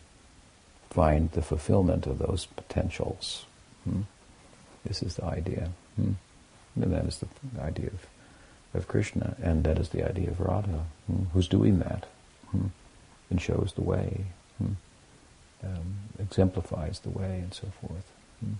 find 0.89 1.31
the 1.31 1.41
fulfillment 1.41 2.07
of 2.07 2.19
those 2.19 2.45
potentials. 2.45 3.45
Hmm? 3.83 4.01
This 4.85 5.03
is 5.03 5.15
the 5.15 5.25
idea. 5.25 5.69
Hmm? 5.95 6.13
And 6.81 6.93
that 6.93 7.05
is 7.05 7.17
the 7.17 7.61
idea 7.61 7.87
of, 7.87 8.07
of 8.73 8.87
Krishna, 8.87 9.35
and 9.41 9.63
that 9.63 9.77
is 9.77 9.89
the 9.89 10.07
idea 10.07 10.29
of 10.29 10.39
Radha, 10.39 10.85
hmm? 11.07 11.23
who's 11.33 11.47
doing 11.47 11.79
that 11.79 12.05
hmm? 12.51 12.67
and 13.29 13.41
shows 13.41 13.73
the 13.75 13.81
way, 13.81 14.25
hmm? 14.57 14.73
um, 15.63 15.95
exemplifies 16.19 16.99
the 16.99 17.09
way, 17.09 17.39
and 17.39 17.53
so 17.53 17.67
forth. 17.81 18.11
Hmm? 18.39 18.53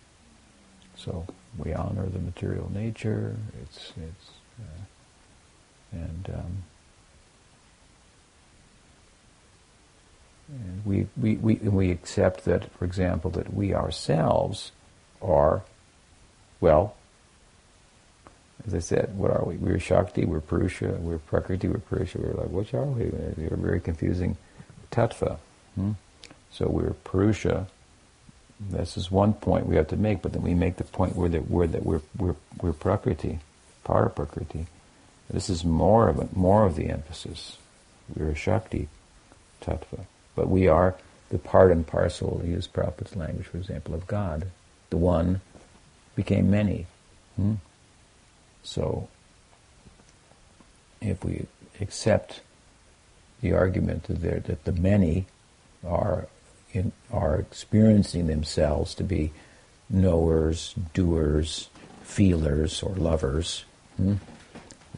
So 0.97 1.25
we 1.57 1.73
honor 1.73 2.07
the 2.07 2.19
material 2.19 2.69
nature. 2.73 3.37
It's 3.61 3.93
it's 3.95 4.31
uh, 4.59 4.81
and 5.93 6.29
um, 6.33 6.63
and 10.49 10.85
we, 10.85 11.07
we, 11.15 11.35
we, 11.35 11.55
we 11.55 11.91
accept 11.91 12.45
that, 12.45 12.71
for 12.73 12.85
example, 12.85 13.29
that 13.31 13.53
we 13.53 13.73
ourselves 13.73 14.71
are, 15.21 15.61
well, 16.59 16.95
as 18.65 18.73
I 18.73 18.79
said, 18.79 19.17
what 19.17 19.31
are 19.31 19.43
we? 19.45 19.55
We're 19.55 19.79
Shakti, 19.79 20.25
we're 20.25 20.41
Purusha, 20.41 20.97
we're 20.99 21.19
Prakriti, 21.19 21.67
we're 21.67 21.79
Purusha. 21.79 22.19
We're 22.19 22.33
like, 22.33 22.49
which 22.49 22.73
are 22.73 22.85
we? 22.85 23.05
We're 23.05 23.55
very 23.55 23.79
confusing 23.79 24.37
tattva. 24.91 25.37
Hmm? 25.75 25.91
So 26.51 26.67
we're 26.67 26.93
Purusha, 26.93 27.67
this 28.59 28.97
is 28.97 29.09
one 29.09 29.33
point 29.33 29.67
we 29.67 29.77
have 29.77 29.87
to 29.87 29.97
make, 29.97 30.21
but 30.21 30.33
then 30.33 30.41
we 30.41 30.53
make 30.53 30.75
the 30.75 30.83
point 30.83 31.15
where 31.15 31.29
that 31.29 31.49
we're 31.49 31.67
that 31.67 31.85
we're 31.85 32.01
we're 32.17 32.35
we're 32.61 32.73
prakriti, 32.73 33.39
para 33.85 34.09
prakriti. 34.09 34.67
This 35.29 35.49
is 35.49 35.63
more 35.63 36.09
of 36.09 36.35
more 36.35 36.65
of 36.65 36.75
the 36.75 36.89
emphasis. 36.89 37.57
We're 38.13 38.35
shakti 38.35 38.89
tattva, 39.61 40.05
but 40.39 40.47
we 40.47 40.69
are 40.69 40.95
the 41.31 41.37
part 41.37 41.69
and 41.69 41.85
parcel. 41.85 42.41
Use 42.45 42.65
Prabhupada's 42.65 43.17
language, 43.17 43.45
for 43.45 43.57
example, 43.57 43.93
of 43.93 44.07
God. 44.07 44.47
The 44.89 44.95
one 44.95 45.41
became 46.15 46.49
many. 46.49 46.87
Hmm? 47.35 47.55
So, 48.63 49.09
if 51.01 51.25
we 51.25 51.45
accept 51.81 52.39
the 53.41 53.51
argument 53.51 54.03
that, 54.03 54.21
there, 54.21 54.39
that 54.39 54.63
the 54.63 54.71
many 54.71 55.25
are 55.85 56.29
in, 56.71 56.93
are 57.11 57.35
experiencing 57.35 58.27
themselves 58.27 58.95
to 58.95 59.03
be 59.03 59.33
knowers, 59.89 60.73
doers, 60.93 61.67
feelers, 62.01 62.81
or 62.81 62.95
lovers, 62.95 63.65
hmm? 63.97 64.13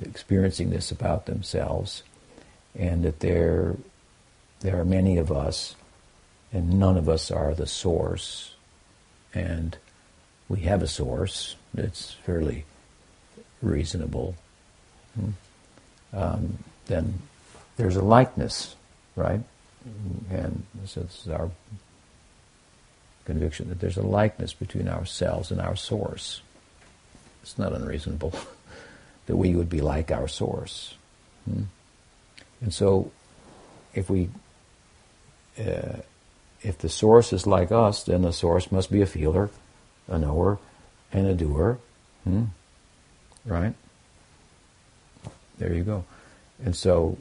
experiencing 0.04 0.70
this 0.70 0.92
about 0.92 1.26
themselves, 1.26 2.04
and 2.76 3.04
that 3.04 3.22
there, 3.22 3.76
there 4.62 4.80
are 4.80 4.86
many 4.86 5.18
of 5.18 5.32
us, 5.32 5.76
and 6.54 6.80
none 6.80 6.98
of 6.98 7.10
us 7.10 7.30
are 7.32 7.54
the 7.54 7.68
source, 7.68 8.56
and 9.34 9.78
we 10.50 10.62
have 10.62 10.82
a 10.82 10.88
source 10.88 11.56
that's 11.74 12.14
fairly 12.26 12.66
reasonable. 13.62 14.36
Hmm? 15.16 15.30
Um, 16.14 16.58
then 16.88 17.20
there's 17.78 17.96
a 17.96 18.04
likeness, 18.04 18.76
right? 19.16 19.42
and 20.30 20.64
so 20.86 21.02
this 21.02 21.26
is 21.26 21.30
our 21.30 21.50
conviction 23.26 23.70
that 23.70 23.80
there's 23.80 23.98
a 23.98 24.04
likeness 24.04 24.54
between 24.54 24.88
ourselves 24.88 25.52
and 25.52 25.60
our 25.60 25.76
source. 25.76 26.42
It's 27.42 27.58
not 27.58 27.74
unreasonable 27.74 28.34
that 29.26 29.36
we 29.36 29.56
would 29.56 29.70
be 29.70 29.82
like 29.82 30.12
our 30.12 30.28
source. 30.28 30.96
Hmm? 31.46 31.64
And 32.62 32.74
so, 32.74 33.12
if 33.96 34.10
we, 34.10 34.30
uh, 35.60 36.02
if 36.62 36.78
the 36.78 36.90
source 36.90 37.34
is 37.34 37.48
like 37.48 37.72
us, 37.72 38.04
then 38.04 38.22
the 38.22 38.34
source 38.34 38.72
must 38.72 38.92
be 38.92 39.02
a 39.02 39.06
feeler, 39.06 39.50
a 40.08 40.18
knower, 40.18 40.60
and 41.12 41.28
a 41.28 41.34
doer. 41.34 41.80
Hmm? 42.24 42.46
Right? 43.46 43.74
There 45.58 45.74
you 45.74 45.84
go. 45.84 46.06
And 46.64 46.76
so, 46.76 47.18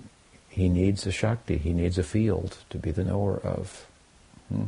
he 0.51 0.69
needs 0.69 1.07
a 1.07 1.13
Shakti, 1.13 1.57
he 1.57 1.73
needs 1.73 1.97
a 1.97 2.03
field 2.03 2.59
to 2.71 2.79
be 2.79 2.91
the 2.91 3.05
knower 3.05 3.39
of. 3.39 3.87
Hmm. 4.49 4.65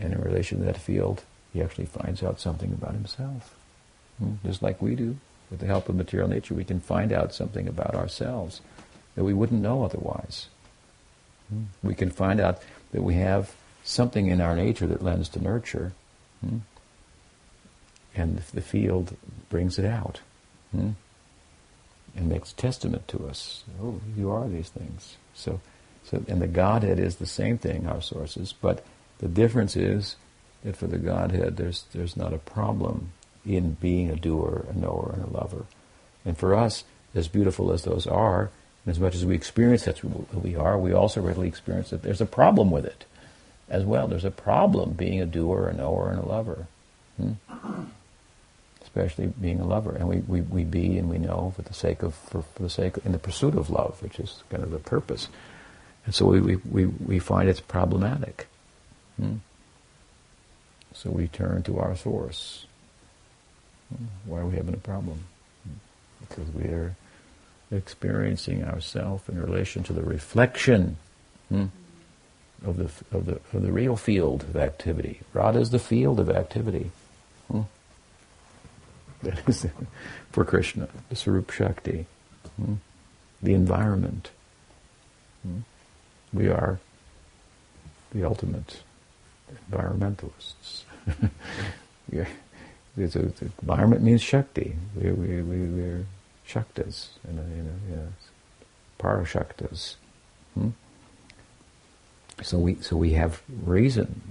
And 0.00 0.12
in 0.14 0.20
relation 0.20 0.58
to 0.58 0.64
that 0.64 0.78
field, 0.78 1.22
he 1.52 1.62
actually 1.62 1.86
finds 1.86 2.22
out 2.22 2.40
something 2.40 2.72
about 2.72 2.92
himself, 2.92 3.54
hmm. 4.18 4.34
just 4.44 4.62
like 4.62 4.82
we 4.82 4.94
do. 4.94 5.18
with 5.50 5.60
the 5.60 5.66
help 5.66 5.88
of 5.88 5.94
material 5.94 6.28
nature, 6.28 6.54
we 6.54 6.64
can 6.64 6.80
find 6.80 7.12
out 7.12 7.32
something 7.32 7.68
about 7.68 7.94
ourselves 7.94 8.60
that 9.14 9.24
we 9.24 9.32
wouldn't 9.32 9.62
know 9.62 9.84
otherwise. 9.84 10.48
We 11.82 11.94
can 11.94 12.10
find 12.10 12.40
out 12.40 12.62
that 12.92 13.02
we 13.02 13.14
have 13.14 13.54
something 13.84 14.26
in 14.26 14.40
our 14.40 14.56
nature 14.56 14.86
that 14.86 15.02
lends 15.02 15.28
to 15.30 15.42
nurture, 15.42 15.92
hmm? 16.40 16.58
and 18.14 18.38
the 18.38 18.60
field 18.60 19.16
brings 19.48 19.78
it 19.78 19.84
out 19.84 20.20
hmm? 20.72 20.90
and 22.16 22.28
makes 22.28 22.52
testament 22.52 23.06
to 23.08 23.26
us. 23.28 23.64
Oh, 23.80 24.00
you 24.16 24.30
are 24.30 24.48
these 24.48 24.68
things. 24.68 25.16
So, 25.34 25.60
so, 26.04 26.24
and 26.28 26.40
the 26.40 26.46
Godhead 26.46 26.98
is 26.98 27.16
the 27.16 27.26
same 27.26 27.58
thing, 27.58 27.86
our 27.86 28.00
sources, 28.00 28.52
but 28.52 28.84
the 29.18 29.28
difference 29.28 29.76
is 29.76 30.16
that 30.64 30.76
for 30.76 30.86
the 30.86 30.98
Godhead, 30.98 31.56
there's 31.56 31.84
there's 31.92 32.16
not 32.16 32.32
a 32.32 32.38
problem 32.38 33.12
in 33.44 33.74
being 33.74 34.10
a 34.10 34.16
doer, 34.16 34.66
a 34.68 34.76
knower, 34.76 35.12
and 35.14 35.24
a 35.24 35.38
lover. 35.38 35.66
And 36.24 36.36
for 36.36 36.54
us, 36.54 36.84
as 37.14 37.28
beautiful 37.28 37.72
as 37.72 37.84
those 37.84 38.06
are, 38.06 38.50
and 38.86 38.92
as 38.92 39.00
much 39.00 39.16
as 39.16 39.26
we 39.26 39.34
experience 39.34 39.84
that's 39.84 39.98
who 39.98 40.26
we 40.32 40.54
are, 40.54 40.78
we 40.78 40.92
also 40.92 41.20
readily 41.20 41.48
experience 41.48 41.90
that 41.90 42.02
there's 42.02 42.20
a 42.20 42.26
problem 42.26 42.70
with 42.70 42.84
it 42.84 43.04
as 43.68 43.84
well. 43.84 44.06
There's 44.06 44.24
a 44.24 44.30
problem 44.30 44.92
being 44.92 45.20
a 45.20 45.26
doer, 45.26 45.66
a 45.66 45.74
knower, 45.74 46.08
and 46.08 46.20
a 46.20 46.26
lover. 46.26 46.68
Hmm? 47.16 47.32
Especially 48.80 49.26
being 49.26 49.58
a 49.58 49.66
lover. 49.66 49.96
And 49.96 50.08
we, 50.08 50.18
we, 50.18 50.40
we 50.40 50.62
be 50.62 50.96
and 50.98 51.10
we 51.10 51.18
know 51.18 51.52
for 51.56 51.62
the 51.62 51.74
sake 51.74 52.04
of, 52.04 52.14
for, 52.14 52.42
for 52.42 52.62
the 52.62 52.70
sake, 52.70 52.94
in 53.04 53.10
the 53.10 53.18
pursuit 53.18 53.56
of 53.56 53.70
love, 53.70 54.00
which 54.02 54.20
is 54.20 54.44
kind 54.50 54.62
of 54.62 54.70
the 54.70 54.78
purpose. 54.78 55.28
And 56.04 56.14
so 56.14 56.26
we, 56.26 56.40
we, 56.40 56.56
we, 56.56 56.86
we 56.86 57.18
find 57.18 57.48
it's 57.48 57.58
problematic. 57.58 58.46
Hmm? 59.20 59.38
So 60.94 61.10
we 61.10 61.26
turn 61.26 61.64
to 61.64 61.80
our 61.80 61.96
source. 61.96 62.66
Why 64.24 64.38
are 64.38 64.46
we 64.46 64.54
having 64.54 64.74
a 64.74 64.78
problem? 64.78 65.24
Because 66.20 66.48
we 66.54 66.64
are 66.66 66.94
experiencing 67.70 68.64
ourself 68.64 69.28
in 69.28 69.40
relation 69.40 69.82
to 69.84 69.92
the 69.92 70.02
reflection 70.02 70.96
hmm, 71.48 71.66
of 72.64 72.76
the 72.76 72.90
of 73.16 73.26
the 73.26 73.40
of 73.52 73.62
the 73.62 73.72
real 73.72 73.96
field 73.96 74.42
of 74.42 74.56
activity. 74.56 75.20
Radha 75.32 75.58
is 75.58 75.70
the 75.70 75.78
field 75.78 76.20
of 76.20 76.30
activity. 76.30 76.90
Hmm. 77.50 77.62
That 79.22 79.48
is 79.48 79.66
for 80.30 80.44
Krishna, 80.44 80.88
the 81.08 81.16
Swarup 81.16 81.50
Shakti, 81.50 82.06
hmm, 82.56 82.74
the 83.42 83.54
environment. 83.54 84.30
Hmm. 85.42 85.60
We 86.32 86.48
are 86.48 86.78
the 88.12 88.24
ultimate 88.24 88.82
environmentalists. 89.70 90.82
yeah. 92.12 92.26
The, 92.96 93.32
environment 93.60 94.02
means 94.02 94.22
Shakti. 94.22 94.74
We, 94.94 95.12
we, 95.12 95.42
we, 95.42 95.58
we're 95.66 96.06
Shaktas, 96.48 97.08
you 97.26 97.34
know, 97.34 97.42
you 97.56 97.62
know, 97.62 97.74
yeah. 97.90 98.06
Parashaktas. 98.98 99.96
Hmm? 100.54 100.70
So 102.42 102.58
we, 102.58 102.76
so 102.76 102.96
we 102.96 103.12
have 103.12 103.42
reason 103.64 104.22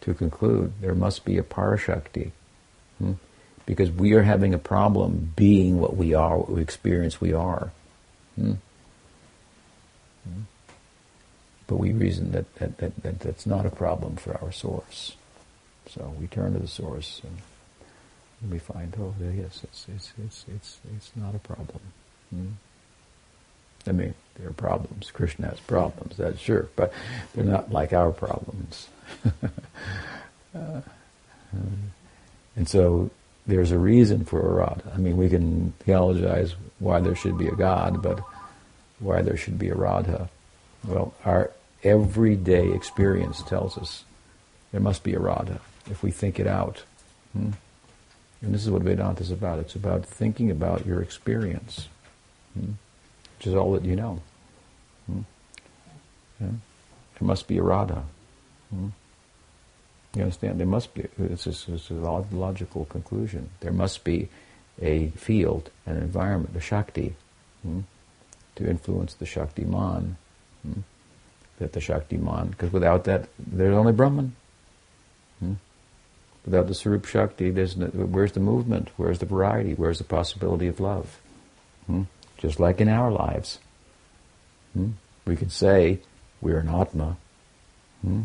to 0.00 0.14
conclude 0.14 0.72
there 0.80 0.94
must 0.94 1.24
be 1.24 1.38
a 1.38 1.42
Parashakti. 1.42 2.30
Hmm? 2.98 3.12
Because 3.66 3.90
we 3.90 4.12
are 4.12 4.22
having 4.22 4.54
a 4.54 4.58
problem 4.58 5.32
being 5.36 5.80
what 5.80 5.96
we 5.96 6.14
are, 6.14 6.38
what 6.38 6.50
we 6.50 6.62
experience 6.62 7.20
we 7.20 7.32
are. 7.32 7.70
Hmm? 8.36 8.52
hmm? 10.24 10.42
But 11.66 11.76
we 11.76 11.92
reason 11.92 12.32
that, 12.32 12.54
that, 12.56 12.78
that, 12.78 13.02
that 13.02 13.20
that's 13.20 13.44
not 13.44 13.66
a 13.66 13.70
problem 13.70 14.16
for 14.16 14.40
our 14.40 14.52
source. 14.52 15.16
So 15.88 16.14
we 16.18 16.28
turn 16.28 16.52
to 16.54 16.60
the 16.60 16.68
source 16.68 17.20
and 17.24 17.38
we 18.50 18.58
find, 18.58 18.94
oh, 19.00 19.14
yes, 19.20 19.60
it's, 19.64 19.86
it's, 19.94 20.12
it's, 20.24 20.44
it's, 20.54 20.78
it's 20.96 21.10
not 21.16 21.34
a 21.34 21.38
problem. 21.38 21.80
Hmm? 22.30 22.48
I 23.86 23.92
mean, 23.92 24.14
there 24.36 24.48
are 24.48 24.52
problems. 24.52 25.10
Krishna 25.10 25.48
has 25.48 25.60
problems, 25.60 26.16
that's 26.16 26.40
sure, 26.40 26.68
but 26.76 26.92
they're 27.34 27.44
not 27.44 27.72
like 27.72 27.92
our 27.92 28.10
problems. 28.10 28.88
uh, 30.54 30.80
and 32.56 32.68
so 32.68 33.10
there's 33.46 33.70
a 33.70 33.78
reason 33.78 34.24
for 34.24 34.40
a 34.40 34.54
Radha. 34.54 34.92
I 34.94 34.98
mean, 34.98 35.16
we 35.16 35.28
can 35.28 35.72
theologize 35.80 36.54
why 36.78 37.00
there 37.00 37.14
should 37.14 37.38
be 37.38 37.46
a 37.46 37.54
God, 37.54 38.02
but 38.02 38.20
why 38.98 39.22
there 39.22 39.36
should 39.36 39.58
be 39.58 39.68
a 39.68 39.74
Radha. 39.74 40.28
Well, 40.84 41.14
our 41.24 41.52
everyday 41.82 42.72
experience 42.72 43.42
tells 43.42 43.78
us 43.78 44.04
there 44.72 44.80
must 44.80 45.04
be 45.04 45.14
a 45.14 45.20
Radha 45.20 45.60
if 45.90 46.02
we 46.02 46.10
think 46.10 46.40
it 46.40 46.46
out. 46.46 46.82
Hmm? 47.32 47.50
And 48.46 48.54
this 48.54 48.62
is 48.62 48.70
what 48.70 48.82
Vedanta 48.82 49.24
is 49.24 49.32
about. 49.32 49.58
It's 49.58 49.74
about 49.74 50.06
thinking 50.06 50.52
about 50.52 50.86
your 50.86 51.02
experience, 51.02 51.88
hmm? 52.54 52.74
which 53.36 53.48
is 53.48 53.54
all 53.56 53.72
that 53.72 53.84
you 53.84 53.96
know. 53.96 54.22
Hmm? 55.06 55.20
There 56.38 56.52
must 57.20 57.48
be 57.48 57.58
a 57.58 57.62
Radha. 57.62 58.04
Hmm? 58.70 58.88
You 60.14 60.22
understand? 60.22 60.60
There 60.60 60.66
must 60.66 60.94
be. 60.94 61.02
A, 61.02 61.08
it's 61.24 61.48
a 61.90 61.94
logical 61.94 62.84
conclusion. 62.84 63.50
There 63.58 63.72
must 63.72 64.04
be 64.04 64.28
a 64.80 65.08
field, 65.08 65.70
an 65.84 65.96
environment, 65.96 66.54
a 66.54 66.60
Shakti, 66.60 67.16
to 67.64 68.70
influence 68.70 69.14
the 69.14 69.24
Shaktiman. 69.24 70.14
Hmm? 70.62 70.80
That 71.58 71.72
the 71.72 71.80
Shaktiman, 71.80 72.50
because 72.50 72.72
without 72.72 73.02
that, 73.04 73.28
there's 73.40 73.74
only 73.74 73.92
Brahman. 73.92 74.36
Without 76.46 76.68
the 76.68 76.74
Swarup 76.74 77.04
Shakti, 77.04 77.50
there's 77.50 77.76
no, 77.76 77.86
where's 77.86 78.32
the 78.32 78.40
movement? 78.40 78.90
Where's 78.96 79.18
the 79.18 79.26
variety? 79.26 79.74
Where's 79.74 79.98
the 79.98 80.04
possibility 80.04 80.68
of 80.68 80.78
love? 80.78 81.18
Hmm? 81.86 82.02
Just 82.38 82.60
like 82.60 82.80
in 82.80 82.88
our 82.88 83.10
lives. 83.10 83.58
Hmm? 84.72 84.90
We 85.26 85.34
can 85.34 85.50
say 85.50 85.98
we're 86.40 86.60
an 86.60 86.68
Atma, 86.68 87.16
hmm? 88.00 88.22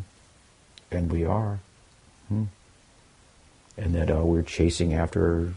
and 0.92 1.12
we 1.12 1.26
are. 1.26 1.60
Hmm? 2.28 2.44
And 3.76 3.96
that 3.96 4.12
oh, 4.12 4.26
we're 4.26 4.44
chasing 4.44 4.94
after 4.94 5.56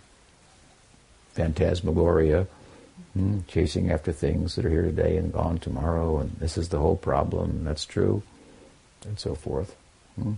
phantasmagoria, 1.35 2.47
hmm? 3.13 3.41
chasing 3.47 3.91
after 3.91 4.11
things 4.11 4.55
that 4.55 4.65
are 4.65 4.71
here 4.71 4.83
today 4.83 5.19
and 5.19 5.35
gone 5.35 5.59
tomorrow, 5.59 6.19
and 6.19 6.31
this 6.39 6.57
is 6.57 6.71
the 6.71 6.79
whole 6.79 6.97
problem, 6.97 7.65
that's 7.65 7.85
true, 7.85 8.23
and 9.05 9.21
so 9.21 9.35
forth. 9.35 9.77
Hmm. 10.15 10.35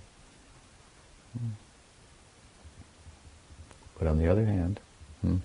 But 3.99 4.09
on 4.09 4.19
the 4.19 4.29
other 4.29 4.45
hand, 4.45 4.81
hmm, 5.23 5.37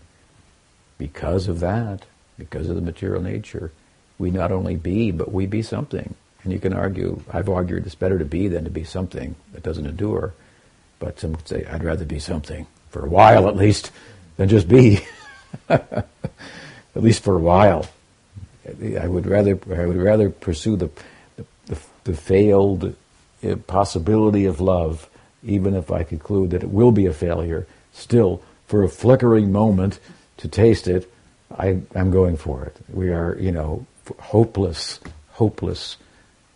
because 0.98 1.48
of 1.48 1.60
that, 1.62 2.06
because 2.38 2.70
of 2.70 2.76
the 2.76 2.82
material 2.82 3.22
nature, 3.22 3.72
we 4.18 4.32
not 4.32 4.52
only 4.52 4.76
be, 4.76 5.12
but 5.12 5.32
we 5.32 5.46
be 5.46 5.62
something. 5.62 6.16
And 6.44 6.52
you 6.52 6.60
can 6.60 6.74
argue, 6.74 7.22
I've 7.32 7.50
argued 7.50 7.86
it's 7.86 7.96
better 7.96 8.18
to 8.18 8.26
be 8.26 8.48
than 8.48 8.64
to 8.64 8.70
be 8.70 8.84
something 8.84 9.36
that 9.54 9.64
doesn't 9.64 9.86
endure. 9.86 10.34
But 11.00 11.20
some 11.20 11.34
would 11.34 11.48
say, 11.48 11.66
I'd 11.66 11.84
rather 11.84 12.06
be 12.06 12.20
something, 12.20 12.68
for 12.90 13.06
a 13.06 13.10
while 13.10 13.48
at 13.48 13.56
least, 13.56 13.92
than 14.38 14.50
just 14.50 14.68
be. 14.68 15.06
at 15.70 16.08
least 16.96 17.24
for 17.24 17.36
a 17.36 17.42
while. 17.42 17.86
I 19.00 19.08
would 19.08 19.26
rather, 19.26 19.60
I 19.74 19.86
would 19.86 19.98
rather 19.98 20.30
pursue 20.30 20.76
the, 20.76 20.90
the, 21.66 21.80
the, 22.04 22.14
failed 22.14 22.96
uh, 23.44 23.56
possibility 23.68 24.46
of 24.46 24.62
love, 24.62 25.10
even 25.44 25.76
if 25.76 25.92
I 25.92 26.04
conclude 26.04 26.52
that 26.52 26.64
it 26.64 26.70
will 26.70 26.92
be 26.92 27.08
a 27.08 27.14
failure, 27.14 27.66
still, 27.92 28.42
for 28.68 28.84
a 28.84 28.90
flickering 28.90 29.52
moment 29.52 30.00
to 30.38 30.48
taste 30.48 30.88
it, 30.88 31.12
I, 31.58 31.82
am 31.96 32.12
going 32.12 32.38
for 32.38 32.64
it. 32.66 32.78
We 32.90 33.10
are, 33.10 33.38
you 33.40 33.52
know, 33.52 33.86
hopeless, 34.20 35.00
hopeless, 35.32 35.98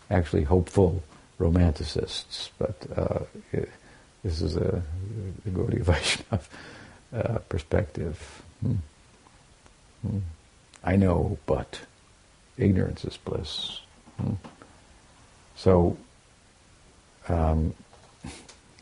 actually 0.10 0.44
hopeful 0.44 1.04
romanticists. 1.40 2.50
But 2.58 2.76
uh, 2.96 3.20
it, 3.52 3.70
this 4.24 4.42
is 4.42 4.56
a, 4.56 4.82
a 5.46 5.50
Gaudiya 5.50 5.82
Vaishnava 5.84 6.44
uh, 7.14 7.38
perspective. 7.50 8.44
Hmm. 8.62 8.74
Hmm. 10.02 10.20
I 10.84 10.96
know, 10.96 11.38
but 11.46 11.82
ignorance 12.58 13.04
is 13.06 13.18
bliss. 13.18 13.82
Hmm. 14.20 14.34
So, 15.56 15.98
um, 17.28 17.74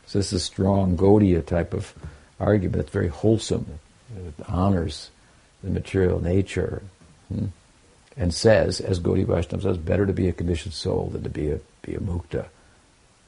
so 0.06 0.18
this 0.18 0.32
is 0.32 0.34
a 0.34 0.40
strong 0.40 0.96
Gaudiya 0.96 1.44
type 1.44 1.74
of 1.74 1.94
argument 2.44 2.76
that's 2.76 2.90
very 2.90 3.08
wholesome. 3.08 3.78
It 4.16 4.34
honors 4.48 5.10
the 5.62 5.70
material 5.70 6.20
nature 6.20 6.82
hmm? 7.28 7.46
and 8.16 8.32
says, 8.32 8.80
as 8.80 9.00
Gaudiya 9.00 9.26
Vaishnava 9.26 9.62
says, 9.62 9.78
better 9.78 10.06
to 10.06 10.12
be 10.12 10.28
a 10.28 10.32
conditioned 10.32 10.74
soul 10.74 11.08
than 11.12 11.22
to 11.22 11.30
be 11.30 11.50
a 11.50 11.60
be 11.82 11.94
a 11.94 11.98
mukta, 11.98 12.46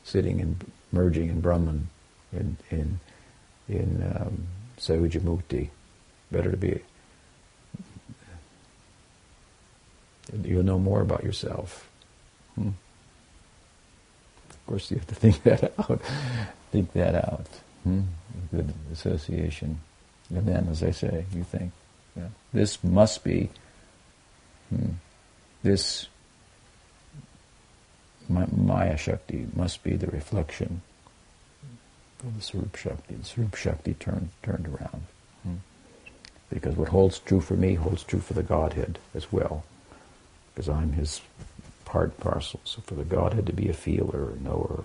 sitting 0.05 0.41
and 0.41 0.65
merging 0.93 1.29
in 1.29 1.41
Brahman, 1.41 1.89
in 2.33 2.57
in 2.71 3.01
in 3.69 4.03
um, 4.17 4.47
Mukti. 4.79 5.71
Better 6.31 6.51
to 6.51 6.57
be. 6.57 6.81
You'll 10.43 10.65
know 10.65 10.79
more 10.79 11.03
about 11.03 11.23
yourself. 11.23 11.89
Hmm? 12.57 12.71
Of 14.51 14.67
course, 14.67 14.91
you 14.91 14.97
have 14.97 15.07
to 15.07 15.15
think 15.23 15.43
that 15.45 15.73
out. 15.79 16.01
think 16.73 16.93
that 16.93 17.15
out. 17.15 17.47
Hmm? 17.87 18.01
Good 18.51 18.75
association. 18.93 19.79
And 20.35 20.45
then, 20.45 20.67
as 20.69 20.83
I 20.83 20.91
say, 20.91 21.25
you 21.33 21.45
think. 21.45 21.71
Yeah. 22.17 22.31
This 22.53 22.83
must 22.83 23.23
be, 23.23 23.49
hmm, 24.71 24.95
this 25.63 26.09
Maya 28.29 28.97
Shakti 28.97 29.47
must 29.55 29.85
be 29.85 29.95
the 29.95 30.09
reflection 30.09 30.83
of 32.25 32.35
the 32.35 32.43
Swarup 32.43 32.75
Shakti. 32.75 33.15
The 33.15 33.25
Swarup 33.25 33.55
Shakti 33.55 33.95
turned, 33.95 34.31
turned 34.43 34.67
around. 34.67 35.03
Hmm. 35.45 35.55
Because 36.51 36.75
what 36.75 36.89
holds 36.89 37.21
true 37.21 37.41
for 37.41 37.55
me 37.55 37.75
holds 37.75 38.03
true 38.03 38.19
for 38.19 38.35
the 38.35 38.43
Godhead 38.43 38.99
as 39.15 39.31
well. 39.31 39.63
Because 40.53 40.69
I'm 40.69 40.91
his 40.95 41.21
part 41.85 42.19
parcel. 42.19 42.59
So 42.65 42.81
for 42.81 42.95
the 42.95 43.05
Godhead 43.05 43.47
to 43.47 43.53
be 43.53 43.69
a 43.69 43.75
feeler, 43.75 44.33
a 44.33 44.43
knower, 44.43 44.83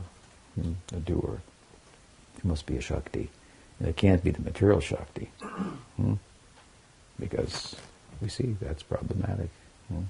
hmm, 0.54 0.74
a 0.94 1.00
doer, 1.00 1.42
it 2.44 2.48
must 2.48 2.66
be 2.66 2.78
a 2.78 2.82
Shakti. 2.82 3.30
And 3.80 3.88
it 3.88 3.96
can't 3.96 4.24
be 4.24 4.32
the 4.32 4.42
material 4.42 4.80
Shakti. 4.80 5.30
Hmm? 5.98 6.14
Because 7.20 7.76
we 8.22 8.30
see 8.30 8.56
that's 8.62 8.84
problematic. 8.84 9.50
Hmm? 9.88 10.04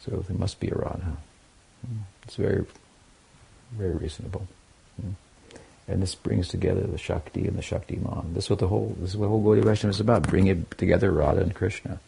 So 0.00 0.24
there 0.26 0.36
must 0.36 0.60
be 0.60 0.68
a 0.68 0.74
Radha. 0.74 1.16
Hmm? 1.86 1.98
It's 2.24 2.36
very, 2.36 2.64
very 3.72 3.94
reasonable. 3.94 4.46
Hmm? 5.00 5.12
And 5.86 6.02
this 6.02 6.14
brings 6.14 6.48
together 6.48 6.82
the 6.82 6.98
Shakti 6.98 7.46
and 7.46 7.56
the 7.56 7.62
Shakti 7.62 7.96
Shaktiman. 7.96 8.34
This 8.34 8.44
is 8.44 8.50
what 8.50 8.58
the 8.58 8.68
whole 8.68 8.94
this 9.00 9.10
is 9.10 9.16
what 9.16 9.26
the 9.26 9.30
whole 9.30 9.42
Gaudiya 9.42 9.64
Vaishnava 9.64 9.90
is 9.90 10.00
about. 10.00 10.22
Bring 10.22 10.46
it 10.48 10.76
together 10.76 11.10
Radha 11.10 11.40
and 11.40 11.54
Krishna. 11.54 11.98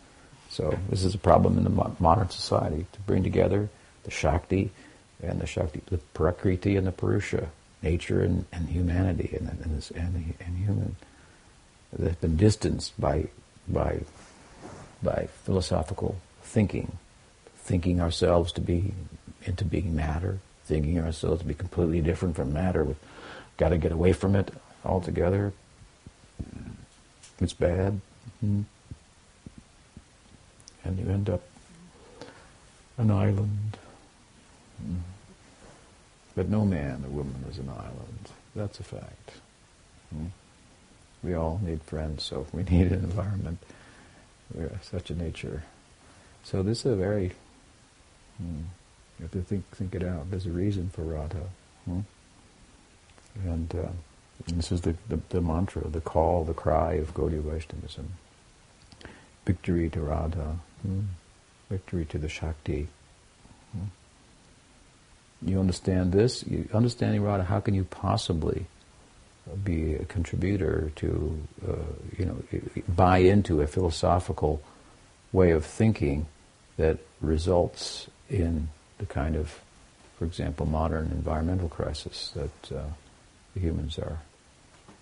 So 0.50 0.78
this 0.90 1.04
is 1.04 1.14
a 1.14 1.18
problem 1.18 1.56
in 1.56 1.64
the 1.64 1.94
modern 1.98 2.28
society 2.28 2.86
to 2.92 3.00
bring 3.00 3.22
together 3.22 3.70
the 4.04 4.10
Shakti 4.10 4.70
and 5.22 5.40
the 5.40 5.46
Shakti, 5.46 5.80
the 5.86 5.98
Prakriti 5.98 6.76
and 6.76 6.86
the 6.86 6.92
Purusha, 6.92 7.48
nature 7.82 8.22
and, 8.22 8.44
and 8.52 8.68
humanity 8.68 9.36
and, 9.38 9.48
and, 9.48 9.90
and, 9.94 10.34
and 10.40 10.58
human. 10.58 10.96
that 11.92 12.08
have 12.08 12.20
been 12.20 12.36
distanced 12.36 12.98
by 13.00 13.28
by 13.68 14.00
by 15.02 15.28
philosophical 15.44 16.16
thinking, 16.42 16.98
thinking 17.56 18.00
ourselves 18.00 18.52
to 18.52 18.60
be 18.60 18.92
into 19.44 19.64
being 19.64 19.96
matter, 19.96 20.38
thinking 20.64 20.98
ourselves 20.98 21.40
to 21.40 21.46
be 21.46 21.54
completely 21.54 22.00
different 22.00 22.36
from 22.36 22.52
matter. 22.52 22.84
We've 22.84 22.96
got 23.56 23.70
to 23.70 23.78
get 23.78 23.92
away 23.92 24.12
from 24.12 24.36
it 24.36 24.52
altogether. 24.84 25.52
It's 27.40 27.54
bad. 27.54 28.00
Mm-hmm 28.44 28.62
and 30.84 30.98
you 30.98 31.10
end 31.10 31.28
up 31.28 31.42
an 32.98 33.10
island. 33.10 33.78
Mm. 34.84 35.00
But 36.40 36.48
no 36.48 36.64
man 36.64 37.04
or 37.04 37.10
woman 37.10 37.44
is 37.50 37.58
an 37.58 37.68
island. 37.68 38.30
That's 38.56 38.80
a 38.80 38.82
fact. 38.82 39.32
Mm. 40.16 40.30
We 41.22 41.34
all 41.34 41.60
need 41.62 41.82
friends, 41.82 42.22
so 42.22 42.46
we 42.50 42.62
need 42.70 42.92
an 42.92 43.04
environment. 43.04 43.58
We're 44.54 44.80
such 44.80 45.10
a 45.10 45.14
nature. 45.14 45.64
So 46.42 46.62
this 46.62 46.86
is 46.86 46.92
a 46.92 46.96
very, 46.96 47.32
mm, 48.42 48.62
you 49.18 49.22
have 49.24 49.32
to 49.32 49.42
think 49.42 49.66
think 49.72 49.94
it 49.94 50.02
out. 50.02 50.30
There's 50.30 50.46
a 50.46 50.50
reason 50.50 50.88
for 50.88 51.02
Radha. 51.02 51.50
Mm. 51.86 52.04
And, 53.44 53.74
uh, 53.74 53.88
and, 54.46 54.56
this 54.56 54.72
is 54.72 54.80
the, 54.80 54.94
the, 55.10 55.20
the, 55.28 55.42
mantra, 55.42 55.88
the 55.88 56.00
call, 56.00 56.44
the 56.44 56.54
cry 56.54 56.94
of 56.94 57.12
Gaudiya 57.12 57.42
Vaishnavism. 57.42 58.14
Victory 59.44 59.90
to 59.90 60.00
Radha, 60.00 60.56
Hmm. 60.80 61.00
Victory 61.68 62.06
to 62.06 62.16
the 62.16 62.30
Shakti. 62.30 62.88
You 65.42 65.58
understand 65.58 66.12
this? 66.12 66.44
You 66.46 66.68
understanding 66.72 67.22
Radha, 67.22 67.44
how 67.44 67.60
can 67.60 67.74
you 67.74 67.84
possibly 67.84 68.66
be 69.64 69.94
a 69.94 70.04
contributor 70.04 70.92
to, 70.96 71.40
uh, 71.66 71.74
you 72.18 72.26
know, 72.26 72.36
buy 72.88 73.18
into 73.18 73.62
a 73.62 73.66
philosophical 73.66 74.62
way 75.32 75.50
of 75.50 75.64
thinking 75.64 76.26
that 76.76 76.98
results 77.20 78.08
in 78.28 78.68
the 78.98 79.06
kind 79.06 79.36
of, 79.36 79.60
for 80.18 80.24
example, 80.24 80.66
modern 80.66 81.06
environmental 81.06 81.68
crisis 81.68 82.32
that 82.34 82.76
uh, 82.76 82.82
the 83.54 83.60
humans 83.60 83.98
are 83.98 84.20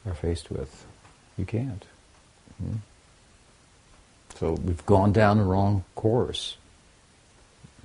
are 0.07 0.15
faced 0.15 0.51
with? 0.51 0.87
You 1.37 1.45
can't. 1.45 1.85
Hmm? 2.59 2.77
So 4.37 4.53
we've 4.53 4.85
gone 4.87 5.13
down 5.13 5.39
the 5.39 5.45
wrong 5.45 5.85
course. 5.95 6.57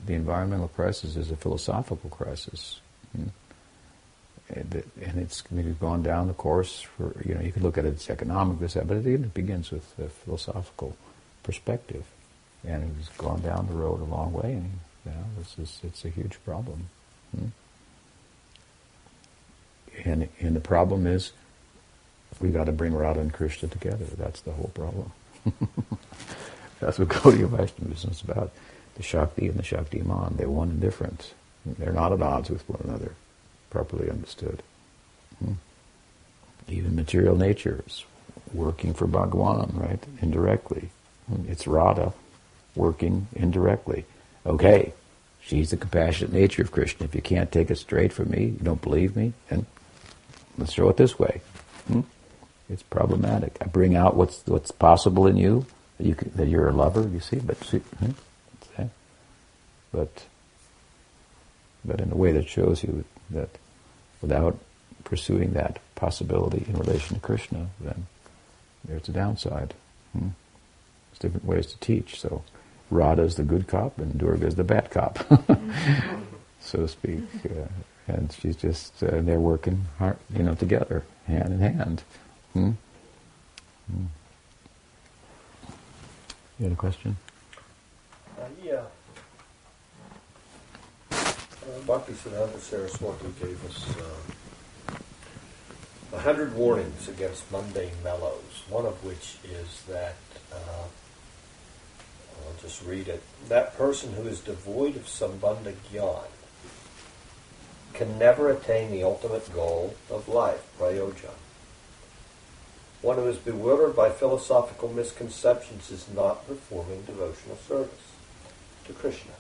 The 0.06 0.14
environmental 0.14 0.68
crisis 0.68 1.16
is 1.16 1.32
a 1.32 1.36
philosophical 1.36 2.10
crisis. 2.10 2.80
Hmm? 3.16 3.28
And 4.50 4.84
it's 5.18 5.44
we've 5.50 5.80
gone 5.80 6.04
down 6.04 6.28
the 6.28 6.34
course 6.34 6.82
for, 6.82 7.16
you 7.26 7.34
know, 7.34 7.42
you 7.42 7.52
could 7.52 7.64
look 7.64 7.78
at 7.78 7.86
it 7.86 7.96
as 7.96 8.10
economic, 8.10 8.60
this, 8.60 8.74
but 8.74 8.98
it 8.98 9.34
begins 9.34 9.72
with 9.72 9.98
a 10.00 10.10
philosophical 10.10 10.96
perspective. 11.44 12.06
And 12.66 12.96
it's 13.00 13.10
gone 13.18 13.42
down 13.42 13.68
the 13.68 13.74
road 13.74 14.02
a 14.02 14.06
long 14.06 14.32
way, 14.34 14.54
and 14.54 14.80
you 15.06 15.12
know, 15.12 15.26
this 15.38 15.58
is, 15.58 15.80
it's 15.84 16.06
a 16.06 16.10
huge 16.10 16.38
problem. 16.46 16.88
Hmm? 17.36 17.48
And, 20.06 20.30
and 20.40 20.56
the 20.56 20.62
problem 20.62 21.08
is, 21.08 21.32
we 22.40 22.50
got 22.50 22.66
to 22.66 22.72
bring 22.72 22.94
Radha 22.94 23.20
and 23.20 23.34
Krishna 23.34 23.70
together. 23.70 24.06
That's 24.18 24.42
the 24.42 24.52
whole 24.52 24.72
problem. 24.74 25.12
That's 26.80 27.00
what 27.00 27.08
Gaudiya 27.10 27.48
Vaishnavism 27.50 28.12
is 28.12 28.22
about. 28.22 28.52
The 28.96 29.04
Shakti 29.04 29.48
and 29.48 29.58
the 29.58 29.64
Shaktiman, 29.64 30.38
they're 30.38 30.50
one 30.50 30.70
and 30.70 30.82
different. 30.82 31.34
They're 31.66 31.94
not 31.94 32.14
at 32.14 32.22
odds 32.22 32.50
with 32.50 32.68
one 32.70 32.82
another, 32.84 33.14
properly 33.70 34.10
understood. 34.10 34.62
Hmm. 35.40 35.54
Even 36.68 36.96
material 36.96 37.36
nature 37.36 37.84
is 37.88 38.06
working 38.54 38.94
for 38.94 39.08
Bhagwan, 39.08 39.74
right? 39.76 40.04
Indirectly. 40.22 40.90
It's 41.48 41.68
Radha 41.68 42.14
working 42.76 43.28
indirectly. 43.36 44.06
Okay, 44.46 44.94
she's 45.42 45.72
the 45.72 45.78
compassionate 45.78 46.34
nature 46.34 46.62
of 46.62 46.72
Krishna. 46.72 47.06
If 47.06 47.16
you 47.16 47.22
can't 47.22 47.52
take 47.52 47.72
it 47.72 47.78
straight 47.78 48.14
from 48.14 48.32
me, 48.32 48.46
you 48.46 48.60
don't 48.62 48.82
believe 48.82 49.16
me, 49.16 49.34
then 49.50 49.66
let's 50.58 50.74
show 50.74 50.90
it 50.90 50.98
this 50.98 51.18
way. 51.18 51.42
Hmm? 51.88 52.02
It's 52.70 52.84
problematic. 52.84 53.58
I 53.62 53.66
bring 53.66 53.96
out 53.96 54.16
what's 54.16 54.46
what's 54.46 54.72
possible 54.72 55.28
in 55.28 55.38
you, 55.38 55.66
that, 55.98 56.08
you 56.08 56.16
can, 56.16 56.32
that 56.36 56.48
you're 56.48 56.70
a 56.70 56.74
lover, 56.74 57.08
you 57.08 57.20
see, 57.20 57.38
but 57.38 57.62
see, 57.64 57.80
hmm? 57.80 58.12
But 59.94 60.26
but 61.86 62.02
in 62.02 62.12
a 62.12 62.16
way 62.16 62.32
that 62.32 62.48
shows 62.48 62.84
you 62.84 63.06
that 63.30 63.50
without 64.22 64.58
pursuing 65.04 65.54
that 65.54 65.80
possibility 65.96 66.66
in 66.68 66.78
relation 66.78 67.16
to 67.16 67.22
Krishna, 67.22 67.68
then 67.80 68.08
there's 68.86 69.08
a 69.10 69.12
downside. 69.12 69.74
Hmm? 70.14 70.30
There's 71.10 71.20
different 71.20 71.46
ways 71.46 71.68
to 71.68 71.78
teach. 71.80 72.20
So 72.20 72.44
Radha 72.90 73.24
is 73.24 73.36
the 73.36 73.44
good 73.44 73.68
cop 73.68 73.98
and 73.98 74.18
Durga 74.18 74.48
is 74.48 74.56
the 74.56 74.64
bad 74.64 74.92
cop, 74.92 75.20
so 76.62 76.80
to 76.80 76.88
speak. 76.88 77.24
Uh, 77.46 77.68
and 78.08 78.32
she's 78.32 78.56
just 78.56 79.04
uh, 79.04 79.22
they're 79.22 79.40
working 79.40 79.86
hard, 79.98 80.18
you 80.36 80.44
know, 80.44 80.56
together, 80.56 81.04
hand 81.28 81.54
in 81.54 81.60
hand. 81.60 82.04
Hmm? 82.54 82.72
Hmm. 83.92 84.06
You 86.60 86.64
had 86.66 86.74
a 86.74 86.76
question? 86.76 87.18
Uh, 88.40 88.44
yeah. 88.64 88.84
Uh, 91.64 91.80
Bhaktisiddhanta 91.86 92.60
Saraswati 92.60 93.28
gave 93.40 93.66
us 93.66 93.86
a 96.12 96.20
hundred 96.20 96.54
warnings 96.56 97.08
against 97.08 97.50
mundane 97.54 98.04
mellows, 98.04 98.64
one 98.68 98.86
of 98.86 99.02
which 99.02 99.38
is 99.46 99.82
that, 99.88 100.18
uh, 100.52 100.84
I'll 102.46 102.62
just 102.62 102.84
read 102.84 103.08
it, 103.08 103.24
that 103.48 103.78
person 103.78 104.12
who 104.12 104.24
is 104.24 104.42
devoid 104.42 104.98
of 104.98 105.04
sambandha 105.04 105.74
gyan 105.90 106.28
can 107.94 108.20
never 108.20 108.50
attain 108.50 108.92
the 108.92 109.04
ultimate 109.04 109.54
goal 109.54 109.96
of 110.12 110.28
life, 110.28 110.66
prayojan. 110.78 111.38
One 113.02 113.16
who 113.16 113.28
is 113.28 113.38
bewildered 113.38 113.96
by 113.96 114.10
philosophical 114.10 114.90
misconceptions 114.90 115.92
is 115.92 116.08
not 116.14 116.46
performing 116.46 117.04
devotional 117.04 117.58
service 117.58 118.12
to 118.86 118.94
Krishna. 118.94 119.32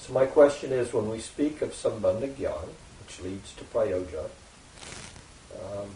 So 0.00 0.12
my 0.12 0.26
question 0.26 0.72
is, 0.72 0.92
when 0.92 1.10
we 1.10 1.18
speak 1.18 1.60
of 1.60 1.72
Sambandha 1.72 2.32
Gyan, 2.34 2.68
which 3.02 3.20
leads 3.20 3.52
to 3.54 3.64
Prayoja, 3.64 4.28
um, 5.60 5.90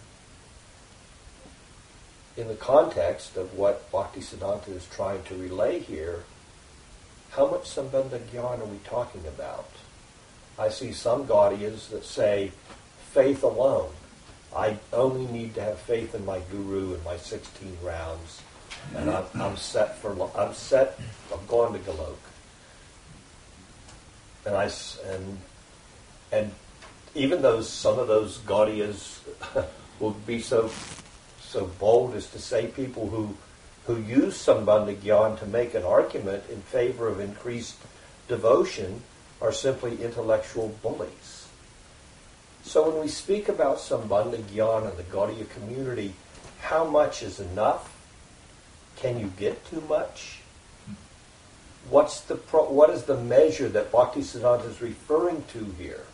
in 2.36 2.48
the 2.48 2.55
context 2.55 3.36
of 3.36 3.57
what 3.57 3.90
Bhaktisiddhanta 3.92 4.68
is 4.68 4.86
trying 4.86 5.22
to 5.24 5.34
relay 5.34 5.78
here, 5.78 6.24
how 7.30 7.50
much 7.50 7.64
Sambandha 7.64 8.18
Gyan 8.32 8.61
are 8.61 8.66
we 8.66 8.78
talking 8.84 9.26
about? 9.26 9.68
I 10.59 10.68
see 10.68 10.92
some 10.92 11.26
Gaudiyas 11.26 11.88
that 11.90 12.05
say 12.05 12.53
faith 13.12 13.42
alone. 13.42 13.90
I 14.55 14.78
only 14.92 15.26
need 15.32 15.55
to 15.55 15.62
have 15.62 15.78
faith 15.78 16.14
in 16.14 16.26
my 16.26 16.40
guru 16.50 16.94
and 16.94 17.05
my 17.05 17.16
16 17.16 17.78
rounds, 17.82 18.42
and 18.94 19.11
I'm, 19.11 19.24
I'm 19.34 19.57
set 19.57 19.96
for. 19.98 20.12
I'm 20.36 20.53
set. 20.53 20.98
I'm 21.32 21.44
going 21.46 21.72
to 21.72 21.78
Golok, 21.90 22.16
and 24.45 24.57
I 24.57 24.70
and 25.07 25.38
and 26.32 26.51
even 27.14 27.43
those 27.43 27.68
some 27.68 27.99
of 27.99 28.09
those 28.09 28.38
Gaudiyas 28.38 29.18
will 30.01 30.16
be 30.26 30.40
so 30.40 30.70
so 31.40 31.66
bold 31.78 32.14
as 32.14 32.30
to 32.30 32.38
say 32.38 32.66
people 32.66 33.09
who 33.09 33.36
who 33.86 33.97
use 34.01 34.34
Sambandha 34.34 34.97
Gyan 34.97 35.38
to 35.38 35.47
make 35.47 35.74
an 35.74 35.82
argument 35.82 36.45
in 36.51 36.61
favor 36.62 37.09
of 37.09 37.20
increased 37.20 37.76
devotion 38.28 39.03
are 39.40 39.53
simply 39.53 40.01
intellectual 40.03 40.68
bullies. 40.82 41.49
So 42.62 42.88
when 42.88 43.03
we 43.03 43.09
speak 43.09 43.49
about 43.49 43.78
Sambandha 43.78 44.40
Gyan 44.43 44.88
and 44.88 44.97
the 44.97 45.03
Gaudiya 45.03 45.51
community, 45.51 46.14
how 46.61 46.84
much 46.84 47.22
is 47.22 47.40
enough? 47.40 47.90
Can 48.97 49.18
you 49.18 49.32
get 49.36 49.66
too 49.66 49.82
much? 49.88 50.41
What's 51.91 52.20
the 52.22 52.37
pro- 52.37 52.70
what 52.70 52.91
is 52.91 53.05
the 53.05 53.16
measure 53.16 53.68
that 53.68 53.93
Bhaktisiddhanta 53.93 54.68
is 54.68 54.80
referring 54.80 55.45
to 55.53 55.74
here? 55.78 56.05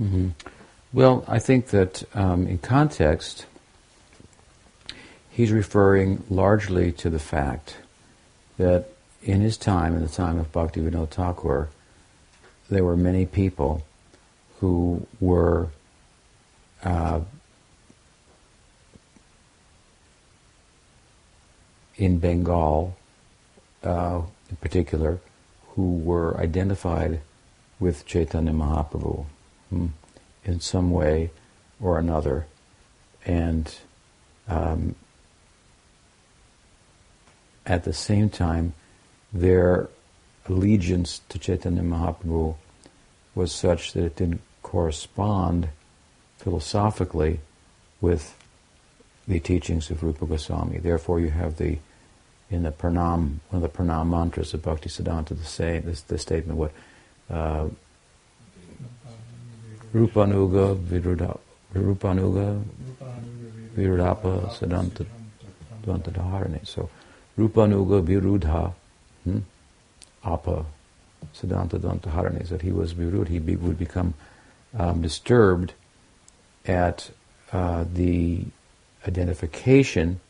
Mm-hmm. 0.00 0.30
Well, 0.92 1.24
I 1.28 1.38
think 1.38 1.68
that 1.68 2.04
um, 2.14 2.46
in 2.46 2.58
context, 2.58 3.46
he's 5.30 5.52
referring 5.52 6.24
largely 6.30 6.92
to 6.92 7.10
the 7.10 7.18
fact 7.18 7.76
that 8.56 8.88
in 9.22 9.40
his 9.40 9.56
time, 9.56 9.94
in 9.94 10.02
the 10.02 10.08
time 10.08 10.38
of 10.38 10.50
Bhaktivinoda 10.52 11.08
Thakur, 11.08 11.68
there 12.70 12.84
were 12.84 12.96
many 12.96 13.26
people 13.26 13.84
who 14.60 15.06
were 15.20 15.68
uh, 16.82 17.20
in 21.96 22.18
Bengal, 22.18 22.96
uh, 23.82 24.22
in 24.50 24.56
particular, 24.56 25.18
who 25.74 25.96
were 25.96 26.36
identified 26.38 27.20
with 27.78 28.06
Chaitanya 28.06 28.52
Mahaprabhu 28.52 29.26
hmm, 29.70 29.86
in 30.44 30.60
some 30.60 30.90
way 30.90 31.30
or 31.80 31.98
another. 31.98 32.46
And 33.24 33.74
um, 34.48 34.94
at 37.66 37.84
the 37.84 37.92
same 37.92 38.30
time, 38.30 38.74
their 39.32 39.88
allegiance 40.48 41.20
to 41.28 41.38
Chaitanya 41.38 41.82
Mahaprabhu 41.82 42.54
was 43.34 43.52
such 43.52 43.92
that 43.92 44.04
it 44.04 44.16
didn't 44.16 44.40
correspond 44.62 45.68
philosophically 46.38 47.40
with 48.00 48.36
the 49.28 49.40
teachings 49.40 49.90
of 49.90 50.02
Rupa 50.02 50.26
Goswami. 50.26 50.78
Therefore, 50.78 51.20
you 51.20 51.30
have 51.30 51.56
the 51.56 51.78
in 52.50 52.62
the 52.62 52.70
pranam, 52.70 53.38
one 53.50 53.62
of 53.62 53.62
the 53.62 53.68
pranam 53.68 54.08
mantras 54.08 54.54
of 54.54 54.62
Bhakti 54.62 54.88
Siddhanta, 54.88 55.36
the, 55.36 55.44
say, 55.44 55.80
this, 55.80 56.02
the 56.02 56.18
statement 56.18 56.58
what 56.58 56.72
uh, 57.28 57.68
Rupanuga 59.92 60.76
Viruda, 60.76 61.38
Rupanuga 61.74 62.62
Virudapa 63.74 64.50
Siddhanta 64.52 65.06
Dvantadharani. 65.82 66.66
So 66.66 66.88
Rupanuga 67.38 68.04
Virudha 68.04 68.72
hmm, 69.24 69.38
Apa 70.24 70.64
Siddhanta 71.34 71.78
Dvantadharani. 71.78 72.48
That 72.48 72.62
he 72.62 72.72
was 72.72 72.94
Virud, 72.94 73.28
he 73.28 73.38
be, 73.38 73.56
would 73.56 73.78
become 73.78 74.14
um, 74.78 75.02
disturbed 75.02 75.72
at 76.66 77.10
uh, 77.52 77.84
the 77.92 78.44
identification 79.06 80.20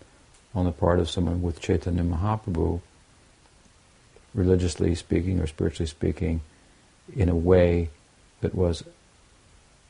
on 0.57 0.65
the 0.65 0.73
part 0.73 0.99
of 0.99 1.11
someone 1.11 1.43
with 1.43 1.61
Chaitanya 1.61 2.03
Mahaprabhu, 2.03 2.81
religiously 4.35 4.95
speaking 4.95 5.39
or 5.39 5.47
spiritually 5.47 5.87
speaking, 5.87 6.41
in 7.15 7.29
a 7.29 7.37
way 7.37 7.91
that 8.41 8.55
was 8.55 8.83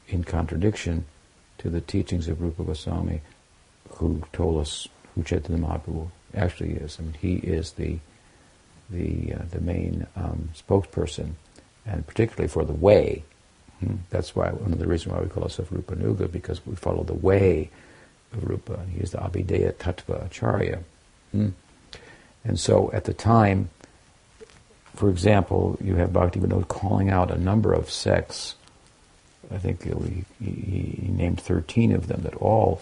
in 0.09 0.25
contradiction 0.25 1.05
to 1.59 1.71
the 1.71 1.81
teachings 1.81 2.27
of 2.27 2.43
Rupa 2.43 2.65
Goswami, 2.65 3.21
who 3.91 4.25
told 4.33 4.61
us 4.61 4.89
who 5.15 5.23
Chaitanya 5.23 5.65
Mahaprabhu 5.65 6.11
actually 6.35 6.73
is. 6.73 6.99
I 6.99 7.05
mean, 7.05 7.15
he 7.15 7.37
is 7.37 7.73
the 7.73 7.99
the 8.91 9.35
uh, 9.35 9.43
the 9.51 9.61
main 9.61 10.07
um, 10.17 10.51
spokesperson, 10.55 11.35
and 11.87 12.05
particularly 12.07 12.49
for 12.49 12.65
the 12.65 12.73
way. 12.73 13.23
Hmm? 13.79 13.97
That's 14.11 14.35
why 14.35 14.51
one 14.51 14.73
of 14.73 14.81
the 14.81 14.87
reasons 14.89 15.15
why 15.15 15.21
we 15.21 15.29
call 15.29 15.45
ourselves 15.45 15.71
Rupanuga 15.71 16.31
because 16.31 16.65
we 16.67 16.75
follow 16.75 17.05
the 17.05 17.15
way 17.15 17.71
Rupa. 18.41 18.85
He 18.93 19.01
is 19.01 19.13
the 19.13 19.19
Abhideya 19.19 19.75
Tattva 19.75 20.27
Acharya. 20.27 20.81
Hmm? 21.33 21.51
And 22.45 22.59
so 22.59 22.91
at 22.93 23.05
the 23.05 23.15
time, 23.15 23.71
for 24.95 25.11
example, 25.11 25.79
you 25.83 25.97
have 25.97 26.11
Bhaktivinoda 26.11 26.69
calling 26.69 27.11
out 27.11 27.31
a 27.31 27.39
number 27.39 27.73
of 27.73 27.91
sects. 27.91 28.55
I 29.53 29.59
think 29.59 29.85
he, 29.85 30.25
he 30.45 31.09
named 31.09 31.41
13 31.41 31.93
of 31.93 32.09
them 32.09 32.23
that 32.23 32.35
all 32.37 32.81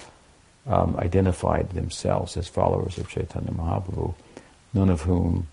um, 0.66 0.96
identified 0.96 1.70
themselves 1.70 2.36
as 2.36 2.48
followers 2.48 2.98
of 2.98 3.08
Chaitanya 3.08 3.50
Mahaprabhu, 3.50 4.14
none 4.72 4.88
of 4.88 5.02
whom 5.02 5.48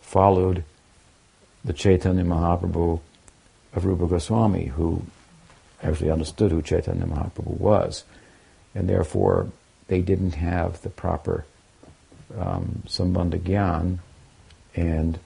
followed 0.00 0.64
the 1.64 1.72
Chaitanya 1.72 2.24
Mahaprabhu 2.24 3.00
of 3.74 3.84
Rupa 3.84 4.06
Goswami, 4.06 4.66
who 4.66 5.02
actually 5.82 6.10
understood 6.10 6.50
who 6.50 6.62
Chaitanya 6.62 7.04
Mahaprabhu 7.04 7.58
was 7.58 8.04
and 8.74 8.88
therefore 8.88 9.48
they 9.86 10.00
didn't 10.00 10.34
have 10.34 10.80
the 10.82 10.90
proper 10.90 11.44
um, 12.38 12.82
sambandha 12.86 13.98
and 14.74 15.18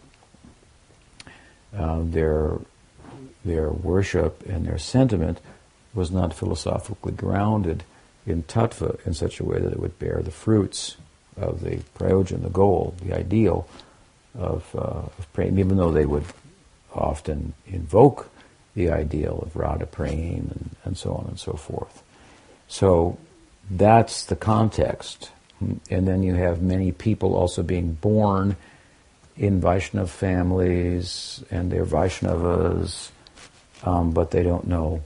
uh, 1.76 2.00
their 2.02 2.58
their 3.44 3.70
worship 3.70 4.44
and 4.46 4.66
their 4.66 4.78
sentiment 4.78 5.40
was 5.94 6.10
not 6.10 6.32
philosophically 6.32 7.12
grounded 7.12 7.84
in 8.26 8.42
tattva 8.44 9.04
in 9.06 9.14
such 9.14 9.40
a 9.40 9.44
way 9.44 9.58
that 9.58 9.72
it 9.72 9.80
would 9.80 9.98
bear 9.98 10.22
the 10.22 10.30
fruits 10.30 10.96
of 11.36 11.62
the 11.62 11.76
prayojan, 11.98 12.42
the 12.42 12.50
goal, 12.50 12.94
the 13.02 13.12
ideal 13.12 13.68
of, 14.34 14.74
uh, 14.76 14.78
of 15.18 15.28
even 15.38 15.76
though 15.76 15.90
they 15.90 16.06
would 16.06 16.24
often 16.94 17.52
invoke 17.66 18.30
the 18.74 18.90
ideal 18.90 19.40
of 19.42 19.56
Radha 19.56 19.86
praying 19.86 20.50
and, 20.50 20.70
and 20.84 20.96
so 20.96 21.14
on 21.14 21.26
and 21.26 21.38
so 21.38 21.54
forth. 21.54 22.02
So 22.68 23.18
that's 23.70 24.24
the 24.24 24.36
context. 24.36 25.30
And 25.90 26.08
then 26.08 26.22
you 26.22 26.34
have 26.34 26.60
many 26.60 26.92
people 26.92 27.34
also 27.34 27.62
being 27.62 27.92
born 27.92 28.56
in 29.36 29.60
Vaishnav 29.60 30.08
families, 30.08 31.42
and 31.50 31.70
they're 31.70 31.86
Vaishnavas, 31.86 33.10
um, 33.84 34.10
but 34.10 34.30
they 34.30 34.42
don't 34.42 34.66
know 34.66 35.02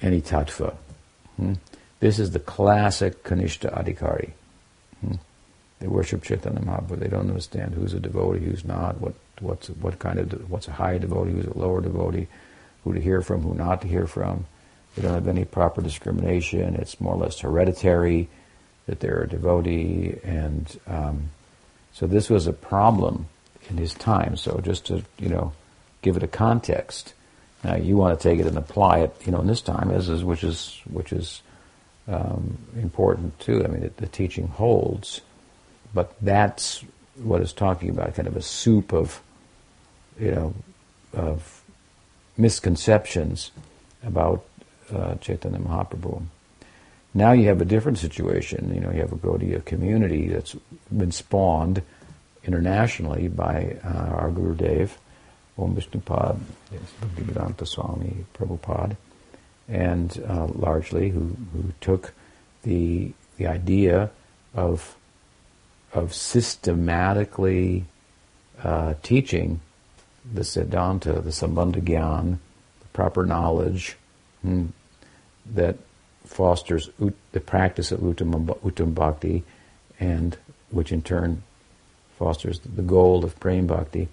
any 0.00 0.20
tattva. 0.20 0.74
Hmm? 1.36 1.54
This 2.00 2.18
is 2.18 2.30
the 2.30 2.38
classic 2.38 3.24
Kanishta 3.24 3.72
Adhikari. 3.72 4.30
Hmm? 5.00 5.14
They 5.80 5.88
worship 5.88 6.22
Chaitanya 6.22 6.60
Mahaprabhu. 6.60 6.98
They 6.98 7.08
don't 7.08 7.28
understand 7.28 7.74
who's 7.74 7.94
a 7.94 8.00
devotee, 8.00 8.44
who's 8.44 8.64
not, 8.64 9.00
what 9.00 9.14
what's 9.40 9.68
what 9.68 9.98
kind 9.98 10.18
of 10.18 10.50
what's 10.50 10.68
a 10.68 10.72
high 10.72 10.98
devotee, 10.98 11.32
who's 11.32 11.46
a 11.46 11.58
lower 11.58 11.80
devotee, 11.80 12.28
who 12.84 12.94
to 12.94 13.00
hear 13.00 13.20
from, 13.20 13.42
who 13.42 13.54
not 13.54 13.82
to 13.82 13.88
hear 13.88 14.06
from. 14.06 14.46
They 14.94 15.02
don't 15.02 15.14
have 15.14 15.28
any 15.28 15.44
proper 15.44 15.82
discrimination. 15.82 16.76
It's 16.76 17.00
more 17.00 17.14
or 17.14 17.18
less 17.18 17.40
hereditary 17.40 18.28
that 18.86 19.00
they're 19.00 19.22
a 19.22 19.28
devotee, 19.28 20.18
and 20.22 20.80
um, 20.86 21.30
so 21.92 22.06
this 22.06 22.28
was 22.28 22.46
a 22.46 22.52
problem 22.52 23.26
in 23.70 23.76
his 23.76 23.94
time. 23.94 24.36
So 24.36 24.60
just 24.60 24.86
to 24.86 25.02
you 25.18 25.28
know 25.28 25.52
give 26.02 26.16
it 26.16 26.22
a 26.22 26.28
context. 26.28 27.14
Now 27.64 27.76
you 27.76 27.96
want 27.96 28.18
to 28.18 28.28
take 28.28 28.38
it 28.38 28.46
and 28.46 28.58
apply 28.58 28.98
it, 28.98 29.16
you 29.24 29.32
know, 29.32 29.40
in 29.40 29.46
this 29.46 29.62
time, 29.62 29.90
as 29.90 30.08
is, 30.08 30.22
which 30.22 30.44
is 30.44 30.80
which 30.90 31.12
is 31.12 31.42
um, 32.06 32.58
important 32.76 33.38
too. 33.40 33.64
I 33.64 33.68
mean, 33.68 33.90
the 33.96 34.06
teaching 34.06 34.46
holds, 34.48 35.22
but 35.94 36.14
that's 36.20 36.84
what 37.16 37.40
it's 37.40 37.52
talking 37.52 37.90
about, 37.90 38.14
kind 38.14 38.28
of 38.28 38.36
a 38.36 38.42
soup 38.42 38.92
of, 38.92 39.22
you 40.20 40.30
know, 40.30 40.54
of 41.12 41.62
misconceptions 42.36 43.50
about 44.04 44.44
uh, 44.92 45.14
Chaitanya 45.16 45.58
Mahaprabhu. 45.58 46.22
Now 47.14 47.32
you 47.32 47.46
have 47.48 47.60
a 47.60 47.64
different 47.64 47.98
situation. 47.98 48.74
You 48.74 48.80
know, 48.80 48.90
you 48.90 49.00
have 49.00 49.12
a 49.12 49.16
Gaudiya 49.16 49.64
community 49.64 50.28
that's 50.28 50.56
been 50.90 51.12
spawned 51.12 51.82
internationally 52.44 53.28
by 53.28 53.76
uh, 53.84 53.88
our 53.88 54.30
Gurudev, 54.30 54.90
Om 55.56 55.76
Vishnupad, 55.76 56.38
Bhaktivedanta 57.00 57.66
Swami 57.66 58.26
Prabhupada, 58.34 58.96
and 59.68 60.22
uh, 60.28 60.46
largely 60.46 61.10
who, 61.10 61.36
who 61.52 61.72
took 61.80 62.12
the 62.62 63.12
the 63.36 63.46
idea 63.46 64.10
of 64.54 64.96
of 65.92 66.12
systematically 66.12 67.84
uh, 68.62 68.94
teaching 69.02 69.60
the 70.32 70.40
Siddhanta, 70.40 71.22
the 71.22 71.30
Sambandha 71.30 71.80
Gyan, 71.80 72.38
the 72.80 72.88
proper 72.92 73.24
knowledge, 73.24 73.96
that 75.54 75.76
fosters 76.24 76.90
ut, 77.02 77.14
the 77.32 77.40
practice 77.40 77.92
of 77.92 78.00
Uttam, 78.00 78.46
Uttam 78.60 78.94
Bhakti, 78.94 79.44
and 80.00 80.36
which 80.70 80.92
in 80.92 81.02
turn 81.02 81.42
fosters 82.18 82.60
the 82.60 82.82
goal 82.82 83.24
of 83.24 83.38
Prem 83.40 83.66
Bhakti. 83.66 84.08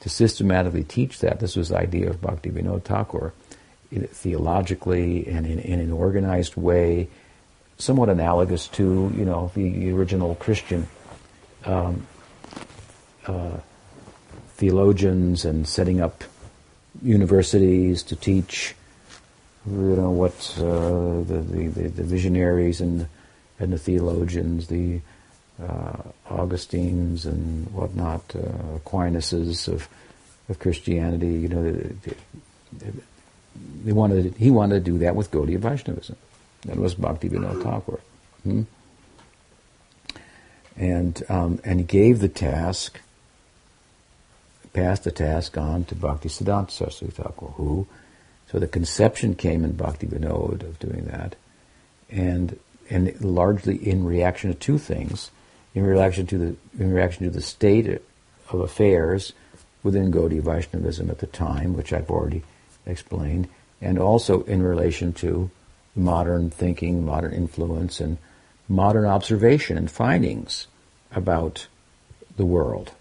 To 0.00 0.08
systematically 0.08 0.82
teach 0.82 1.20
that, 1.20 1.38
this 1.38 1.54
was 1.54 1.68
the 1.68 1.78
idea 1.78 2.10
of 2.10 2.20
Bhakti 2.20 2.50
Vinod 2.50 2.82
Thakur, 2.82 3.32
theologically 3.90 5.26
and 5.28 5.46
in, 5.46 5.58
in, 5.60 5.78
an 5.78 5.92
organized 5.92 6.56
way, 6.56 7.08
somewhat 7.78 8.08
analogous 8.08 8.68
to 8.68 9.12
you 9.14 9.24
know 9.24 9.50
the 9.54 9.90
original 9.92 10.34
Christian 10.36 10.88
um, 11.64 12.06
uh, 13.26 13.58
theologians 14.54 15.44
and 15.44 15.68
setting 15.68 16.00
up 16.00 16.24
universities 17.02 18.02
to 18.04 18.16
teach 18.16 18.74
you 19.66 19.96
know 19.96 20.10
what 20.10 20.34
uh, 20.58 21.22
the, 21.22 21.44
the, 21.44 21.88
the 21.88 22.02
visionaries 22.02 22.80
and 22.80 23.06
and 23.58 23.72
the 23.72 23.78
theologians, 23.78 24.66
the 24.66 25.00
uh, 25.62 26.02
Augustines 26.28 27.26
and 27.26 27.72
whatnot, 27.72 28.22
uh, 28.34 28.76
Aquinas 28.76 29.32
of 29.32 29.88
of 30.48 30.58
Christianity. 30.58 31.26
You 31.26 31.48
know, 31.48 31.72
they, 31.72 32.92
they 33.84 33.92
wanted 33.92 34.34
he 34.36 34.50
wanted 34.50 34.84
to 34.84 34.90
do 34.90 34.98
that 34.98 35.14
with 35.14 35.30
Gaudiya 35.30 35.58
Vaishnavism. 35.58 36.16
That 36.66 36.76
was 36.76 36.94
Bhakti 36.94 37.28
Vinod 37.28 37.62
Thakur. 37.62 38.00
Hmm? 38.42 38.62
And 40.76 41.22
um, 41.28 41.60
and 41.64 41.80
he 41.80 41.84
gave 41.84 42.20
the 42.20 42.28
task, 42.28 43.00
passed 44.72 45.04
the 45.04 45.10
task 45.12 45.58
on 45.58 45.84
to 45.84 45.94
Bhakti 45.94 46.28
Siddhanta 46.28 46.70
Saraswati 46.70 47.12
Thakur, 47.12 47.46
who, 47.46 47.86
so 48.52 48.58
the 48.58 48.68
conception 48.68 49.34
came 49.34 49.64
in 49.64 49.72
Bhakti 49.72 50.06
Vinod 50.06 50.62
of 50.62 50.78
doing 50.78 51.06
that, 51.06 51.36
and 52.10 52.58
and 52.90 53.18
largely 53.22 53.76
in 53.76 54.04
reaction 54.04 54.52
to 54.52 54.58
two 54.58 54.76
things, 54.76 55.30
in 55.74 55.84
reaction 55.84 56.26
to 56.26 56.38
the 56.38 56.56
in 56.78 56.92
reaction 56.92 57.24
to 57.24 57.30
the 57.30 57.40
state 57.40 58.02
of 58.50 58.60
affairs 58.60 59.32
within 59.82 60.12
Gaudiya 60.12 60.42
Vaishnavism 60.42 61.10
at 61.10 61.18
the 61.18 61.26
time, 61.26 61.74
which 61.74 61.94
I've 61.94 62.10
already 62.10 62.42
explained, 62.84 63.48
and 63.80 63.98
also 63.98 64.42
in 64.42 64.62
relation 64.62 65.14
to 65.14 65.50
modern 65.96 66.50
thinking, 66.50 67.06
modern 67.06 67.32
influence, 67.32 68.00
and 68.00 68.18
modern 68.68 69.06
observation 69.06 69.78
and 69.78 69.90
findings 69.90 70.66
about 71.10 71.66
the 72.36 72.46
world. 72.46 72.92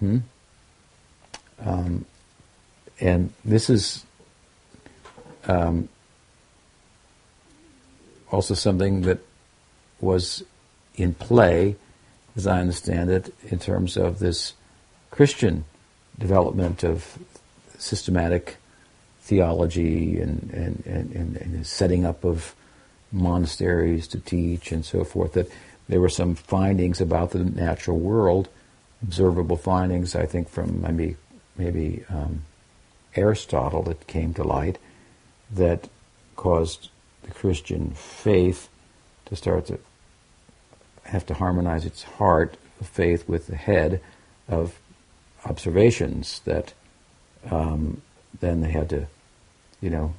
Hmm? 0.00 0.18
Um, 1.60 2.04
and 3.00 3.32
this 3.44 3.68
is 3.70 4.04
um, 5.46 5.88
also 8.30 8.54
something 8.54 9.02
that 9.02 9.18
was 10.00 10.44
in 10.94 11.14
play, 11.14 11.76
as 12.36 12.46
I 12.46 12.60
understand 12.60 13.10
it, 13.10 13.34
in 13.48 13.58
terms 13.58 13.96
of 13.96 14.18
this 14.18 14.54
Christian 15.10 15.64
development 16.18 16.84
of 16.84 17.18
systematic 17.78 18.56
theology 19.22 20.20
and, 20.20 20.50
and, 20.52 20.82
and, 20.86 21.36
and, 21.36 21.66
setting 21.66 22.04
up 22.04 22.24
of 22.24 22.54
monasteries 23.12 24.08
to 24.08 24.18
teach 24.18 24.72
and 24.72 24.84
so 24.84 25.04
forth, 25.04 25.34
that 25.34 25.50
there 25.88 26.00
were 26.00 26.08
some 26.08 26.34
findings 26.34 27.00
about 27.00 27.30
the 27.30 27.44
natural 27.44 27.98
world, 27.98 28.48
observable 29.02 29.56
findings, 29.56 30.14
I 30.14 30.26
think, 30.26 30.48
from 30.48 30.80
maybe, 30.82 31.16
maybe 31.56 32.04
um, 32.08 32.42
Aristotle 33.14 33.82
that 33.84 34.06
came 34.06 34.34
to 34.34 34.44
light 34.44 34.78
that 35.50 35.88
caused 36.36 36.88
the 37.22 37.30
Christian 37.30 37.90
faith 37.90 38.68
to 39.26 39.36
start 39.36 39.66
to 39.66 39.78
have 41.04 41.26
to 41.26 41.34
harmonize 41.34 41.84
its 41.84 42.02
heart, 42.02 42.56
of 42.80 42.86
faith, 42.86 43.28
with 43.28 43.46
the 43.46 43.56
head 43.56 44.00
of 44.48 44.78
observations 45.44 46.40
that 46.44 46.72
um, 47.50 48.02
then 48.40 48.60
they 48.60 48.70
had 48.70 48.88
to, 48.90 49.06
you 49.80 49.90
know, 49.90 50.14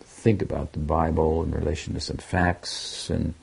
think 0.00 0.42
about 0.42 0.72
the 0.72 0.78
Bible 0.78 1.42
in 1.42 1.50
relation 1.50 1.94
to 1.94 2.00
some 2.00 2.16
facts 2.16 3.10
and 3.10 3.34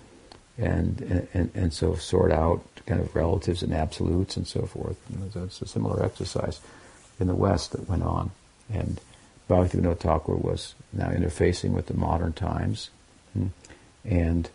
and 0.58 1.30
and, 1.34 1.52
and 1.54 1.74
so 1.74 1.96
sort 1.96 2.32
out 2.32 2.64
kind 2.86 3.00
of 3.00 3.16
relatives 3.16 3.64
and 3.64 3.74
absolutes 3.74 4.38
and 4.38 4.48
so 4.48 4.62
forth. 4.66 4.98
And 5.10 5.36
it's 5.36 5.62
a 5.62 5.68
similar 5.68 6.04
exercise 6.04 6.60
in 7.20 7.28
the 7.28 7.36
West 7.36 7.72
that 7.72 7.90
went 7.90 8.04
on. 8.04 8.32
And 8.72 9.00
Bhaktivinoda 9.52 10.00
Thakur 10.00 10.36
was 10.36 10.76
now 10.94 11.10
interfacing 11.10 11.72
with 11.72 11.88
the 11.88 11.94
modern 11.94 12.32
times. 12.32 12.90
Hmm, 13.34 13.48
and 14.06 14.50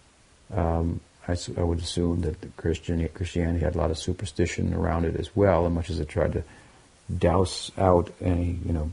um, 0.54 1.00
I, 1.28 1.36
I, 1.56 1.62
would 1.62 1.80
assume 1.80 2.22
that 2.22 2.56
Christian, 2.56 3.06
Christianity 3.08 3.64
had 3.64 3.74
a 3.74 3.78
lot 3.78 3.90
of 3.90 3.98
superstition 3.98 4.72
around 4.72 5.04
it 5.04 5.16
as 5.16 5.36
well, 5.36 5.66
and 5.66 5.74
much 5.74 5.90
as 5.90 6.00
it 6.00 6.08
tried 6.08 6.32
to 6.32 6.44
douse 7.18 7.70
out 7.76 8.10
any, 8.20 8.58
you 8.64 8.72
know, 8.72 8.90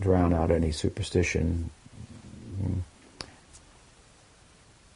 drown 0.00 0.32
out 0.32 0.50
any 0.50 0.72
superstition 0.72 1.70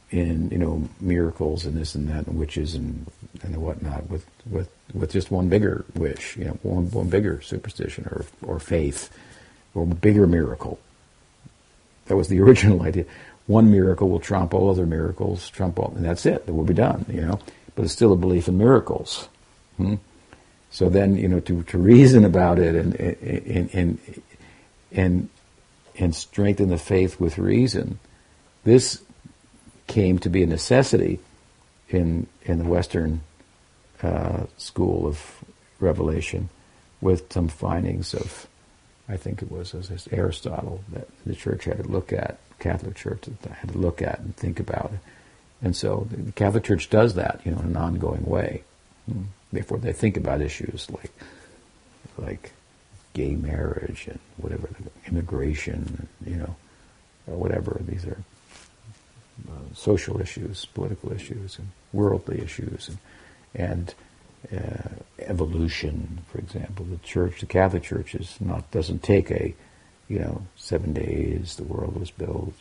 in 0.09 0.49
you 0.49 0.57
know 0.57 0.87
miracles 1.01 1.65
and 1.65 1.75
this 1.75 1.95
and 1.95 2.07
that 2.09 2.27
and 2.27 2.37
witches 2.37 2.75
and 2.75 3.05
and 3.43 3.57
whatnot 3.57 4.09
with 4.09 4.25
with 4.49 4.69
with 4.93 5.11
just 5.11 5.31
one 5.31 5.49
bigger 5.49 5.85
wish, 5.95 6.37
you 6.37 6.45
know, 6.45 6.57
one 6.63 6.89
one 6.91 7.09
bigger 7.09 7.41
superstition 7.41 8.05
or 8.05 8.25
or 8.41 8.59
faith 8.59 9.09
or 9.73 9.85
bigger 9.85 10.27
miracle. 10.27 10.79
That 12.05 12.15
was 12.15 12.27
the 12.27 12.39
original 12.41 12.83
idea. 12.83 13.05
One 13.47 13.71
miracle 13.71 14.09
will 14.09 14.19
trump 14.19 14.53
all 14.53 14.69
other 14.69 14.85
miracles, 14.85 15.49
trump 15.49 15.79
all, 15.79 15.93
and 15.95 16.05
that's 16.05 16.25
it. 16.25 16.43
It 16.47 16.51
will 16.53 16.65
be 16.65 16.73
done, 16.73 17.05
you 17.09 17.21
know. 17.21 17.39
But 17.75 17.85
it's 17.85 17.93
still 17.93 18.11
a 18.11 18.17
belief 18.17 18.47
in 18.47 18.57
miracles. 18.57 19.29
Hmm? 19.77 19.95
So 20.69 20.89
then, 20.89 21.15
you 21.15 21.29
know, 21.29 21.39
to, 21.41 21.63
to 21.63 21.77
reason 21.77 22.25
about 22.25 22.59
it 22.59 22.75
and, 22.75 22.93
and, 22.95 23.69
and, 23.73 24.21
and, 24.91 25.29
and 25.97 26.15
strengthen 26.15 26.69
the 26.69 26.77
faith 26.77 27.21
with 27.21 27.37
reason, 27.37 27.99
this 28.65 29.01
came 29.87 30.19
to 30.19 30.29
be 30.29 30.43
a 30.43 30.47
necessity 30.47 31.19
in, 31.89 32.27
in 32.43 32.59
the 32.59 32.65
Western 32.65 33.21
uh, 34.03 34.43
school 34.57 35.07
of 35.07 35.43
revelation 35.79 36.49
with 37.01 37.31
some 37.31 37.47
findings 37.47 38.13
of, 38.13 38.47
I 39.07 39.17
think 39.17 39.41
it 39.41 39.51
was, 39.51 39.73
as 39.73 40.07
Aristotle, 40.11 40.83
that 40.91 41.07
the 41.25 41.35
church 41.35 41.65
had 41.65 41.83
to 41.83 41.89
look 41.89 42.11
at, 42.11 42.39
Catholic 42.59 42.95
Church 42.95 43.21
that 43.21 43.51
had 43.51 43.71
to 43.71 43.77
look 43.77 44.01
at 44.01 44.19
and 44.19 44.35
think 44.35 44.59
about. 44.59 44.91
And 45.61 45.75
so 45.75 46.07
the 46.09 46.31
Catholic 46.31 46.63
Church 46.63 46.89
does 46.89 47.13
that, 47.13 47.41
you 47.45 47.51
know, 47.51 47.59
in 47.59 47.67
an 47.67 47.77
ongoing 47.77 48.25
way. 48.25 48.63
Hmm 49.05 49.25
before 49.53 49.77
they 49.77 49.93
think 49.93 50.17
about 50.17 50.41
issues 50.41 50.89
like 50.91 51.11
like 52.17 52.51
gay 53.13 53.35
marriage 53.35 54.07
and 54.07 54.19
whatever, 54.37 54.69
immigration, 55.07 56.07
you 56.25 56.35
know, 56.35 56.55
or 57.27 57.35
whatever. 57.37 57.79
These 57.87 58.05
are 58.05 58.17
social 59.73 60.19
issues, 60.21 60.65
political 60.65 61.11
issues, 61.11 61.57
and 61.59 61.69
worldly 61.93 62.41
issues, 62.41 62.89
and, 62.89 62.97
and 63.55 63.93
uh, 64.55 64.89
evolution, 65.19 66.19
for 66.31 66.37
example. 66.39 66.85
The 66.85 66.97
church, 66.97 67.39
the 67.39 67.45
Catholic 67.45 67.83
Church, 67.83 68.15
is 68.15 68.37
not 68.39 68.69
doesn't 68.71 69.03
take 69.03 69.31
a, 69.31 69.53
you 70.07 70.19
know, 70.19 70.43
seven 70.55 70.93
days 70.93 71.55
the 71.55 71.63
world 71.63 71.99
was 71.99 72.11
built, 72.11 72.55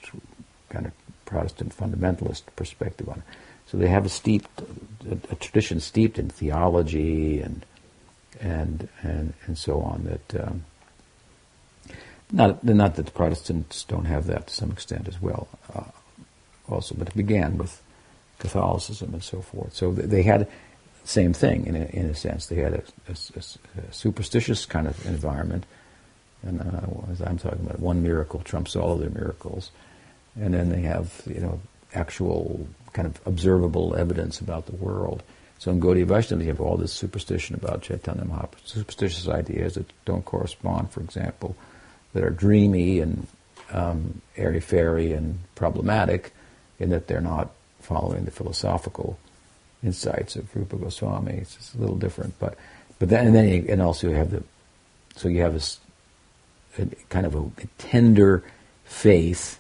kind 0.69 0.87
of 0.87 0.93
Protestant 1.25 1.77
fundamentalist 1.77 2.43
perspective 2.55 3.09
on 3.09 3.19
it. 3.19 3.25
So 3.67 3.77
they 3.77 3.89
have 3.89 4.07
a 4.07 4.09
steeped, 4.09 4.63
a, 5.11 5.19
a 5.31 5.35
tradition 5.37 5.81
steeped 5.81 6.19
in 6.19 6.29
theology 6.29 7.41
and 7.41 7.67
and 8.41 8.89
and 9.03 9.35
and 9.47 9.59
so 9.59 9.81
on. 9.81 10.05
That 10.05 10.45
um, 10.45 10.65
not 12.33 12.63
not 12.65 12.97
that 12.97 13.07
the 13.07 13.13
Protestants 13.13 13.85
don't 13.85 14.07
have 14.07 14.27
that 14.27 14.49
to 14.49 14.55
some 14.55 14.71
extent 14.71 15.09
as 15.09 15.21
well, 15.21 15.49
uh, 15.75 15.91
also, 16.69 16.95
but 16.97 17.09
it 17.09 17.17
began 17.17 17.59
with 17.59 17.83
Catholicism 18.39 19.15
and 19.15 19.23
so 19.23 19.41
forth. 19.41 19.75
So 19.75 19.93
they 19.93 20.23
had 20.23 20.49
same 21.05 21.33
thing 21.33 21.67
in 21.67 21.77
a, 21.77 21.85
in 21.87 22.07
a 22.07 22.15
sense. 22.15 22.47
They 22.47 22.57
had 22.57 22.75
a, 22.75 22.83
a, 23.09 23.13
a 23.13 23.93
superstitious 23.93 24.67
kind 24.67 24.87
of 24.87 25.07
environment, 25.07 25.65
and 26.43 26.61
uh, 26.61 27.13
as 27.13 27.23
I'm 27.23 27.39
talking 27.39 27.65
about, 27.65 27.81
one 27.81 28.03
miracle 28.03 28.41
trumps 28.41 28.77
all 28.77 28.95
other 28.95 29.11
miracles, 29.11 29.71
and 30.41 30.53
then 30.53 30.69
they 30.71 30.83
have 30.83 31.23
you 31.27 31.41
know 31.41 31.61
actual 31.95 32.67
kind 32.93 33.07
of 33.07 33.21
observable 33.27 33.95
evidence 33.97 34.41
about 34.41 34.67
the 34.67 34.77
world. 34.77 35.23
So 35.59 35.71
in 35.71 35.81
Gaudiya 35.81 36.07
Vaishnava, 36.07 36.43
you 36.43 36.51
have 36.51 36.61
all 36.61 36.77
this 36.77 36.93
superstition 36.93 37.55
about 37.55 37.83
Chaitanya 37.83 38.25
Mahaprabhu, 38.25 38.67
superstitious 38.67 39.29
ideas 39.29 39.75
that 39.75 39.91
don't 40.05 40.25
correspond, 40.25 40.91
for 40.91 41.01
example, 41.01 41.57
that 42.13 42.23
are 42.23 42.31
dreamy 42.31 43.01
and 43.01 43.27
um, 43.73 44.21
airy-fairy 44.37 45.13
and 45.13 45.39
problematic 45.55 46.33
in 46.79 46.91
that 46.91 47.07
they're 47.07 47.21
not 47.21 47.51
following 47.81 48.25
the 48.25 48.31
philosophical 48.31 49.19
insights 49.83 50.37
of 50.37 50.55
Rupa 50.55 50.77
Goswami. 50.77 51.35
It's 51.35 51.75
a 51.75 51.79
little 51.79 51.97
different, 51.97 52.39
but 52.39 52.57
but 52.99 53.09
then 53.09 53.27
and 53.27 53.35
then 53.35 53.49
you, 53.49 53.67
and 53.69 53.83
also 53.83 54.09
you 54.09 54.15
have 54.15 54.31
the 54.31 54.43
so 55.15 55.29
you 55.29 55.43
have 55.43 55.55
this 55.55 55.79
a, 56.79 56.87
kind 57.09 57.27
of 57.27 57.35
a, 57.35 57.41
a 57.41 57.67
tender 57.79 58.43
faith 58.85 59.59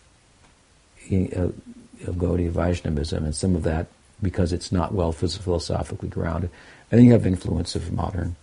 in, 1.09 1.32
uh, 1.34 2.09
of 2.09 2.16
Gaudiya 2.16 2.51
Vaishnavism, 2.51 3.24
and 3.24 3.34
some 3.34 3.56
of 3.56 3.62
that 3.62 3.86
because 4.22 4.52
it's 4.52 4.72
not 4.72 4.93
well 4.93 5.12
philosophically 5.12 6.09
grounded. 6.09 6.51
And 6.90 6.98
then 6.98 7.06
you 7.06 7.12
have 7.12 7.26
influence 7.26 7.74
of 7.74 7.93
modern 7.93 8.36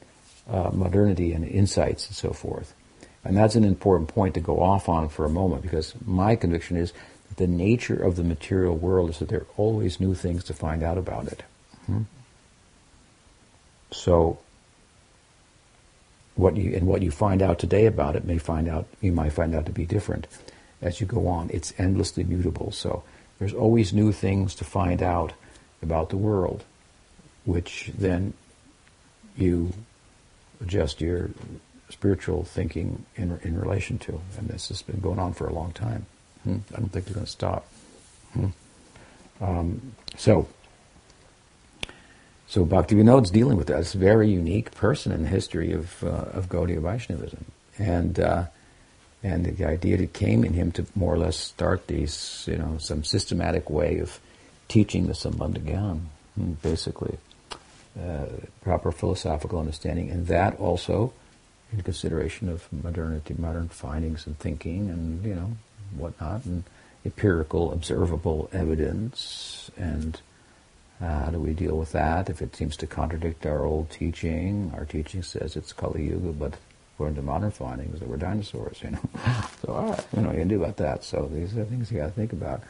uh, 0.47 0.71
modernity 0.73 1.33
and 1.33 1.45
insights 1.45 2.07
and 2.07 2.15
so 2.15 2.31
forth. 2.31 2.73
And 3.23 3.37
that's 3.37 3.55
an 3.55 3.63
important 3.63 4.09
point 4.09 4.33
to 4.33 4.41
go 4.41 4.61
off 4.61 4.89
on 4.89 5.07
for 5.09 5.25
a 5.25 5.29
moment 5.29 5.61
because 5.61 5.93
my 6.05 6.35
conviction 6.35 6.75
is 6.75 6.91
the 7.37 7.47
nature 7.47 8.01
of 8.01 8.15
the 8.15 8.23
material 8.23 8.75
world 8.75 9.09
is 9.09 9.19
that 9.19 9.29
there 9.29 9.41
are 9.41 9.47
always 9.57 9.99
new 9.99 10.13
things 10.13 10.43
to 10.45 10.53
find 10.53 10.83
out 10.83 10.97
about 10.97 11.27
it. 11.27 11.43
Hmm? 11.85 12.03
So, 13.91 14.39
what 16.35 16.57
you 16.57 16.75
and 16.75 16.87
what 16.87 17.01
you 17.01 17.11
find 17.11 17.41
out 17.41 17.59
today 17.59 17.85
about 17.85 18.15
it 18.15 18.25
may 18.25 18.37
find 18.37 18.67
out 18.67 18.87
you 19.01 19.11
might 19.11 19.33
find 19.33 19.53
out 19.53 19.67
to 19.67 19.71
be 19.71 19.85
different 19.85 20.27
as 20.81 20.99
you 20.99 21.07
go 21.07 21.27
on. 21.27 21.49
It's 21.53 21.73
endlessly 21.77 22.23
mutable. 22.23 22.71
So 22.71 23.03
there's 23.39 23.53
always 23.53 23.93
new 23.93 24.11
things 24.11 24.55
to 24.55 24.63
find 24.63 25.01
out 25.01 25.33
about 25.81 26.09
the 26.09 26.17
world, 26.17 26.63
which 27.45 27.91
then 27.97 28.33
you 29.37 29.73
adjust 30.61 31.01
your 31.01 31.29
spiritual 31.89 32.43
thinking 32.43 33.05
in, 33.15 33.39
in 33.43 33.59
relation 33.59 33.97
to. 33.99 34.21
And 34.37 34.47
this 34.47 34.69
has 34.69 34.81
been 34.81 34.99
going 34.99 35.19
on 35.19 35.33
for 35.33 35.47
a 35.47 35.53
long 35.53 35.71
time. 35.71 36.05
Hmm? 36.43 36.57
I 36.73 36.79
don't 36.79 36.89
think 36.89 37.05
they're 37.05 37.13
going 37.13 37.25
to 37.25 37.31
stop. 37.31 37.67
Hmm? 38.33 38.47
Um, 39.41 39.93
so, 40.17 40.47
so 42.47 42.65
Bhaktivinoda's 42.65 43.31
dealing 43.31 43.57
with 43.57 43.69
a 43.69 43.81
very 43.97 44.29
unique 44.29 44.71
person 44.71 45.11
in 45.11 45.23
the 45.23 45.29
history 45.29 45.71
of, 45.71 46.03
uh, 46.03 46.25
of 46.33 46.49
Gaudiya 46.49 46.81
Vaishnavism. 46.81 47.45
And, 47.77 48.19
uh, 48.19 48.45
and 49.23 49.45
the 49.45 49.65
idea 49.65 49.97
that 49.97 50.13
came 50.13 50.43
in 50.43 50.53
him 50.53 50.71
to 50.73 50.85
more 50.95 51.13
or 51.13 51.17
less 51.17 51.37
start 51.37 51.87
these, 51.87 52.45
you 52.47 52.57
know, 52.57 52.77
some 52.77 53.03
systematic 53.03 53.69
way 53.69 53.99
of 53.99 54.19
teaching 54.67 55.07
the 55.07 55.13
Sambandha 55.13 55.59
Gyan, 55.59 56.01
hmm, 56.35 56.53
basically. 56.61 57.17
Uh, 57.99 58.25
proper 58.61 58.91
philosophical 58.91 59.59
understanding, 59.59 60.09
and 60.09 60.25
that 60.25 60.59
also 60.59 61.13
in 61.71 61.79
consideration 61.83 62.49
of 62.49 62.67
modernity, 62.73 63.35
modern 63.37 63.69
findings 63.69 64.25
and 64.25 64.37
thinking, 64.39 64.89
and 64.89 65.23
you 65.23 65.35
know 65.35 65.51
whatnot, 65.97 66.45
and 66.45 66.63
empirical, 67.05 67.71
observable 67.71 68.49
evidence, 68.53 69.69
and 69.77 70.21
uh, 71.01 71.25
how 71.25 71.31
do 71.31 71.39
we 71.39 71.53
deal 71.53 71.77
with 71.77 71.91
that 71.91 72.29
if 72.29 72.41
it 72.41 72.55
seems 72.55 72.77
to 72.77 72.87
contradict 72.87 73.45
our 73.45 73.65
old 73.65 73.89
teaching? 73.89 74.71
Our 74.75 74.85
teaching 74.85 75.21
says 75.21 75.55
it's 75.55 75.73
Kali 75.73 76.05
Yuga, 76.05 76.31
but 76.31 76.53
according 76.95 77.15
to 77.15 77.21
modern 77.21 77.51
findings, 77.51 77.99
there 77.99 78.07
were 78.07 78.17
dinosaurs. 78.17 78.81
You 78.81 78.91
know, 78.91 78.99
so 79.65 79.73
all 79.73 79.89
right, 79.89 80.05
you 80.15 80.21
know, 80.21 80.31
you 80.31 80.39
can 80.39 80.47
do 80.47 80.63
about 80.63 80.77
that. 80.77 81.03
So 81.03 81.29
these 81.33 81.57
are 81.57 81.65
things 81.65 81.91
you 81.91 81.97
got 81.97 82.05
to 82.05 82.11
think 82.11 82.31
about, 82.31 82.63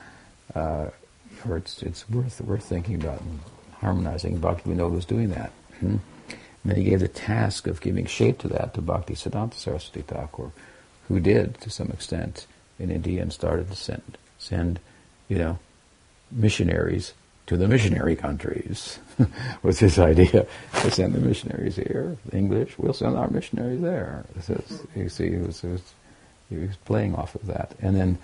uh, 0.55 0.87
or 1.47 1.57
it's 1.57 1.83
it's 1.83 2.09
worth 2.09 2.41
worth 2.41 2.63
thinking 2.63 2.95
about 2.95 3.21
and 3.21 3.39
harmonizing. 3.81 4.39
Bhaktivinoda 4.39 4.91
was 4.91 5.05
doing 5.05 5.29
that. 5.29 5.51
Hmm? 5.79 5.97
And 6.63 6.71
then 6.71 6.77
he 6.77 6.85
gave 6.85 7.01
the 7.01 7.09
task 7.09 7.67
of 7.67 7.81
giving 7.81 8.05
shape 8.05 8.39
to 8.39 8.47
that 8.47 8.73
to 8.75 8.81
Bhakti 8.81 9.15
Siddhanta 9.15 9.53
Saraswati 9.53 10.01
Thakur, 10.01 10.51
who 11.07 11.19
did 11.19 11.59
to 11.61 11.69
some 11.69 11.89
extent 11.89 12.47
in 12.79 12.91
India 12.91 13.21
and 13.21 13.31
started 13.31 13.69
to 13.69 13.75
send 13.75 14.17
send, 14.37 14.79
you 15.29 15.37
know, 15.37 15.57
missionaries 16.31 17.13
to 17.45 17.57
the 17.57 17.67
missionary 17.67 18.15
countries 18.15 18.99
was 19.63 19.79
his 19.79 19.99
idea 19.99 20.45
to 20.81 20.91
send 20.91 21.13
the 21.13 21.19
missionaries 21.19 21.75
here. 21.75 22.17
English, 22.31 22.77
we'll 22.77 22.93
send 22.93 23.17
our 23.17 23.29
missionaries 23.29 23.81
there. 23.81 24.25
Is, 24.37 24.83
you 24.95 25.09
see, 25.09 25.29
he 25.31 25.37
was, 25.37 25.61
he 25.61 25.67
was, 25.67 25.93
he 26.49 26.57
was 26.57 26.75
playing 26.85 27.15
off 27.15 27.35
of 27.35 27.45
that. 27.47 27.73
And 27.81 27.95
then 27.95 28.17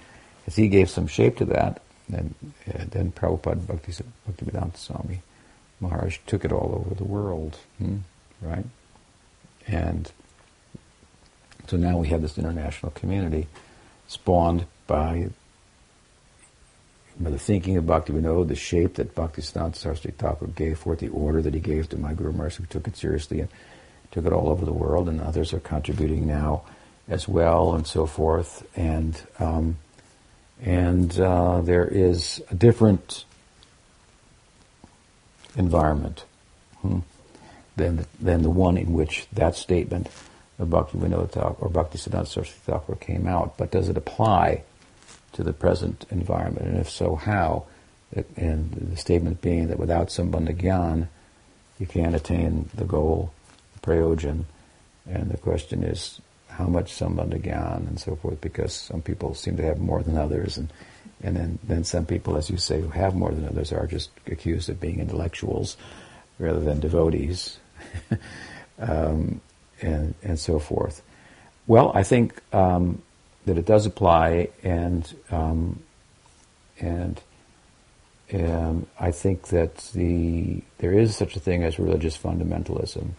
as 0.48 0.56
he 0.56 0.68
gave 0.68 0.90
some 0.90 1.08
shape 1.08 1.38
to 1.38 1.46
that, 1.46 1.82
then, 2.08 2.34
uh, 2.68 2.86
then 2.90 3.12
Prabhupada 3.12 3.66
Bhakti, 3.68 3.94
Bhaktivedanta 4.28 4.78
Swami 4.78 5.22
Maharaj 5.80 6.18
took 6.26 6.44
it 6.44 6.52
all 6.52 6.76
over 6.76 6.96
the 6.96 7.04
world, 7.04 7.58
hmm? 7.78 7.98
right? 8.42 8.66
And 9.68 10.12
so 11.68 11.78
now 11.78 11.98
we 11.98 12.08
have 12.08 12.22
this 12.22 12.38
international 12.38 12.92
community 12.94 13.48
spawned 14.10 14.66
by 14.88 15.30
by 17.22 17.30
the 17.30 17.40
thinking 17.40 17.76
of 17.76 17.84
Bhaktivinoda, 17.84 18.48
the 18.48 18.56
shape 18.56 18.96
that 18.96 19.14
Bhaktisiddhanta 19.14 19.76
Saraswati 19.76 20.12
Thakur 20.12 20.48
gave 20.48 20.80
forth, 20.80 21.00
the 21.00 21.10
order 21.10 21.42
that 21.42 21.54
he 21.54 21.60
gave 21.60 21.90
to 21.90 21.98
my 21.98 22.14
Guru 22.14 22.32
who 22.32 22.66
took 22.66 22.88
it 22.88 22.96
seriously 22.96 23.42
and 23.42 23.50
took 24.12 24.26
it 24.26 24.32
all 24.32 24.48
over 24.48 24.64
the 24.64 24.74
world, 24.74 25.10
and 25.10 25.20
others 25.20 25.54
are 25.54 25.60
contributing 25.60 26.26
now 26.26 26.64
as 27.10 27.28
well, 27.28 27.76
and 27.76 27.86
so 27.86 28.06
forth. 28.06 28.66
And 28.76 29.22
um, 29.38 29.78
and 30.62 31.18
uh, 31.20 31.62
there 31.62 31.86
is 31.86 32.42
a 32.50 32.56
different 32.56 33.26
environment 35.58 36.24
hmm, 36.82 37.00
than 37.76 37.98
the, 37.98 38.06
than 38.20 38.44
the 38.44 38.50
one 38.50 38.78
in 38.78 38.94
which 38.94 39.28
that 39.34 39.56
statement 39.56 40.08
of 40.60 40.68
Bhaktivinoda 40.68 41.32
Thakur 41.32 41.66
or 41.66 41.70
Bhaktisiddhanta 41.70 42.28
Saraswati 42.28 42.60
Thakur 42.66 42.96
came 42.96 43.28
out. 43.28 43.58
But 43.58 43.72
does 43.72 43.90
it 43.90 43.98
apply? 43.98 44.64
to 45.34 45.44
the 45.44 45.54
present 45.54 46.06
environment? 46.10 46.68
And 46.68 46.78
if 46.78 46.90
so, 46.90 47.16
how? 47.16 47.66
And 48.36 48.72
the 48.72 48.98
statement 48.98 49.42
being 49.42 49.68
that 49.68 49.80
without 49.80 50.08
Sambandha 50.08 50.56
Gyan, 50.56 51.08
you 51.80 51.86
can't 51.86 52.16
attain 52.16 52.70
the 52.74 52.86
goal, 52.86 53.32
the 53.74 53.88
prayojan. 53.88 54.46
And 55.08 55.30
the 55.30 55.38
question 55.38 55.84
is, 55.84 56.20
how 56.50 56.66
much 56.66 56.92
Sambandha 56.92 57.40
Gyan 57.40 57.88
and 57.88 58.00
so 58.00 58.16
forth, 58.16 58.42
because 58.42 58.74
some 58.74 59.02
people 59.02 59.34
seem 59.34 59.58
to 59.58 59.64
have 59.64 59.80
more 59.80 60.02
than 60.02 60.18
others, 60.18 60.58
and, 60.58 60.74
and 61.22 61.36
then, 61.36 61.60
then 61.64 61.84
some 61.84 62.06
people, 62.06 62.36
as 62.36 62.50
you 62.50 62.58
say, 62.58 62.82
who 62.82 62.90
have 62.90 63.16
more 63.16 63.32
than 63.32 63.48
others 63.48 63.72
are 63.72 63.88
just 63.88 64.10
accused 64.28 64.70
of 64.70 64.82
being 64.82 65.00
intellectuals 65.00 65.78
rather 66.40 66.60
than 66.60 66.80
devotees, 66.80 67.60
um, 68.80 69.40
and, 69.82 70.16
and 70.24 70.40
so 70.40 70.60
forth. 70.60 71.02
Well, 71.68 71.92
I 71.94 72.04
think 72.04 72.42
um, 72.54 73.02
that 73.46 73.58
it 73.58 73.66
does 73.66 73.86
apply, 73.86 74.50
and 74.64 75.14
um, 75.30 75.80
and 76.80 77.22
um, 78.34 78.88
I 79.00 79.12
think 79.12 79.48
that 79.50 79.78
the 79.94 80.62
there 80.80 80.94
is 80.94 81.16
such 81.16 81.36
a 81.36 81.40
thing 81.40 81.64
as 81.64 81.80
religious 81.80 82.18
fundamentalism, 82.18 83.10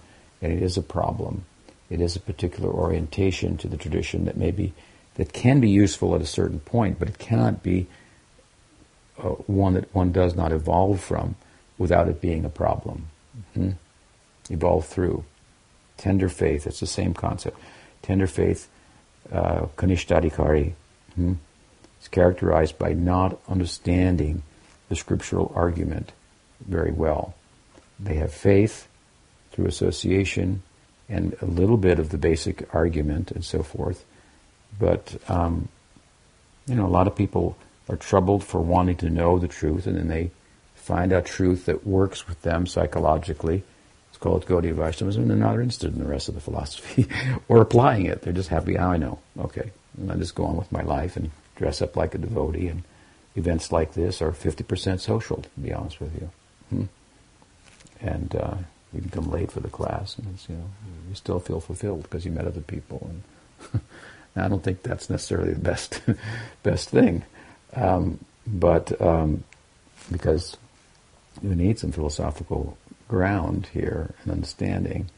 and 0.42 0.52
it 0.52 0.62
is 0.62 0.76
a 0.76 0.82
problem. 0.82 1.44
It 1.88 2.00
is 2.00 2.16
a 2.16 2.20
particular 2.20 2.70
orientation 2.70 3.56
to 3.58 3.68
the 3.68 3.76
tradition 3.76 4.24
that 4.24 4.36
maybe 4.36 4.72
that 5.14 5.32
can 5.32 5.60
be 5.60 5.70
useful 5.70 6.14
at 6.14 6.20
a 6.20 6.26
certain 6.26 6.60
point, 6.60 6.98
but 6.98 7.08
it 7.08 7.18
cannot 7.18 7.62
be 7.62 7.86
uh, 9.18 9.28
one 9.46 9.74
that 9.74 9.94
one 9.94 10.12
does 10.12 10.34
not 10.34 10.52
evolve 10.52 11.00
from 11.00 11.36
without 11.78 12.08
it 12.08 12.20
being 12.20 12.44
a 12.44 12.48
problem. 12.48 13.08
Mm-hmm. 13.56 13.70
Evolve 14.52 14.86
through 14.86 15.24
tender 16.00 16.28
faith. 16.28 16.66
It's 16.66 16.80
the 16.80 16.86
same 16.86 17.14
concept. 17.14 17.58
Tender 18.02 18.26
faith 18.26 18.68
uh, 19.30 19.66
Kanishtadhikari 19.76 20.72
hmm, 21.14 21.34
is 22.00 22.08
characterized 22.08 22.78
by 22.78 22.94
not 22.94 23.38
understanding 23.48 24.42
the 24.88 24.96
scriptural 24.96 25.52
argument 25.54 26.12
very 26.66 26.90
well. 26.90 27.34
They 27.98 28.14
have 28.14 28.32
faith 28.32 28.88
through 29.52 29.66
association 29.66 30.62
and 31.08 31.36
a 31.42 31.46
little 31.46 31.76
bit 31.76 31.98
of 31.98 32.08
the 32.08 32.18
basic 32.18 32.74
argument 32.74 33.30
and 33.30 33.44
so 33.44 33.62
forth, 33.62 34.04
but 34.78 35.16
um, 35.28 35.68
you 36.66 36.74
know 36.74 36.86
a 36.86 36.88
lot 36.98 37.06
of 37.06 37.14
people 37.14 37.56
are 37.88 37.96
troubled 37.96 38.42
for 38.42 38.60
wanting 38.60 38.96
to 38.96 39.10
know 39.10 39.38
the 39.38 39.48
truth, 39.48 39.86
and 39.86 39.96
then 39.96 40.08
they 40.08 40.30
find 40.74 41.12
a 41.12 41.20
truth 41.20 41.66
that 41.66 41.86
works 41.86 42.26
with 42.26 42.40
them 42.42 42.66
psychologically, 42.66 43.64
called 44.20 44.46
Gaudiya 44.46 44.74
Vaishnavism, 44.74 45.22
and 45.22 45.30
they're 45.30 45.38
not 45.38 45.54
interested 45.54 45.92
in 45.92 45.98
the 45.98 46.08
rest 46.08 46.28
of 46.28 46.34
the 46.34 46.40
philosophy 46.40 47.06
or 47.48 47.60
applying 47.60 48.06
it. 48.06 48.22
They're 48.22 48.32
just 48.32 48.50
happy, 48.50 48.74
how 48.74 48.92
I 48.92 48.96
know, 48.96 49.18
okay. 49.38 49.72
And 49.98 50.12
I 50.12 50.16
just 50.16 50.34
go 50.34 50.44
on 50.44 50.56
with 50.56 50.70
my 50.70 50.82
life 50.82 51.16
and 51.16 51.30
dress 51.56 51.82
up 51.82 51.96
like 51.96 52.14
a 52.14 52.18
devotee, 52.18 52.68
and 52.68 52.82
events 53.34 53.72
like 53.72 53.94
this 53.94 54.22
are 54.22 54.32
50% 54.32 55.00
social, 55.00 55.38
to 55.38 55.48
be 55.60 55.72
honest 55.72 56.00
with 56.00 56.14
you. 56.14 56.30
Hmm? 56.68 56.84
And 58.00 58.34
uh, 58.34 58.56
you 58.92 59.00
can 59.00 59.10
come 59.10 59.30
late 59.30 59.52
for 59.52 59.60
the 59.60 59.68
class, 59.68 60.16
and 60.18 60.38
you 60.48 60.56
know 60.56 60.64
you 61.08 61.14
still 61.14 61.38
feel 61.38 61.60
fulfilled 61.60 62.04
because 62.04 62.24
you 62.24 62.32
met 62.32 62.46
other 62.46 62.60
people. 62.60 63.10
And 63.72 63.82
I 64.36 64.48
don't 64.48 64.62
think 64.62 64.82
that's 64.82 65.10
necessarily 65.10 65.52
the 65.52 65.60
best 65.60 66.00
best 66.62 66.88
thing, 66.88 67.24
um, 67.74 68.18
but 68.46 69.00
um, 69.00 69.44
because 70.10 70.56
you 71.42 71.54
need 71.54 71.78
some 71.78 71.92
philosophical 71.92 72.76
ground 73.10 73.68
here 73.72 74.14
and 74.22 74.32
understanding 74.32 75.10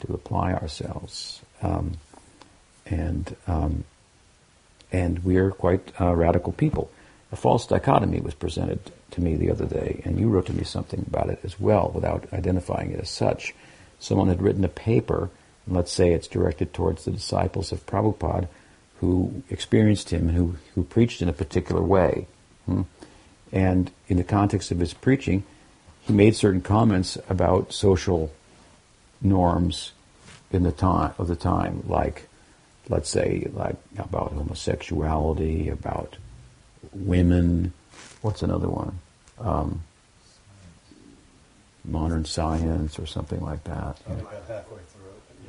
to 0.00 0.12
apply 0.12 0.52
ourselves. 0.52 1.40
Um, 1.62 1.92
and 2.84 3.36
um, 3.46 3.84
and 4.90 5.24
we 5.24 5.36
are 5.36 5.52
quite 5.52 5.92
uh, 6.00 6.12
radical 6.14 6.52
people. 6.52 6.90
A 7.30 7.36
false 7.36 7.64
dichotomy 7.66 8.20
was 8.20 8.34
presented 8.34 8.80
to 9.12 9.22
me 9.22 9.36
the 9.36 9.50
other 9.50 9.64
day, 9.64 10.02
and 10.04 10.18
you 10.18 10.28
wrote 10.28 10.46
to 10.46 10.52
me 10.52 10.64
something 10.64 11.04
about 11.06 11.30
it 11.30 11.38
as 11.44 11.58
well, 11.58 11.90
without 11.94 12.30
identifying 12.32 12.90
it 12.90 13.00
as 13.00 13.08
such. 13.08 13.54
Someone 14.00 14.28
had 14.28 14.42
written 14.42 14.64
a 14.64 14.68
paper, 14.68 15.30
and 15.64 15.76
let's 15.76 15.92
say 15.92 16.12
it's 16.12 16.26
directed 16.26 16.74
towards 16.74 17.04
the 17.04 17.12
disciples 17.12 17.72
of 17.72 17.86
Prabhupada, 17.86 18.48
who 19.00 19.42
experienced 19.48 20.10
him 20.10 20.28
and 20.28 20.36
who, 20.36 20.56
who 20.74 20.82
preached 20.82 21.22
in 21.22 21.28
a 21.28 21.32
particular 21.32 21.80
way. 21.80 22.26
Hmm? 22.66 22.82
And 23.52 23.90
in 24.08 24.16
the 24.16 24.24
context 24.24 24.70
of 24.70 24.80
his 24.80 24.92
preaching, 24.92 25.44
made 26.12 26.36
certain 26.36 26.60
comments 26.60 27.18
about 27.28 27.72
social 27.72 28.32
norms 29.20 29.92
in 30.50 30.62
the 30.62 30.72
time 30.72 31.12
of 31.18 31.28
the 31.28 31.36
time, 31.36 31.82
like 31.86 32.28
let's 32.88 33.08
say 33.08 33.48
like 33.52 33.76
about 33.98 34.32
homosexuality, 34.32 35.68
about 35.68 36.16
women. 36.92 37.72
What's 38.20 38.42
another 38.42 38.68
one? 38.68 38.98
Um, 39.38 39.82
modern 41.84 42.24
science 42.24 42.98
or 42.98 43.06
something 43.06 43.40
like 43.40 43.64
that. 43.64 43.96
I'm 44.08 44.18
halfway 44.48 44.78
through 44.88 45.10
it, 45.10 45.48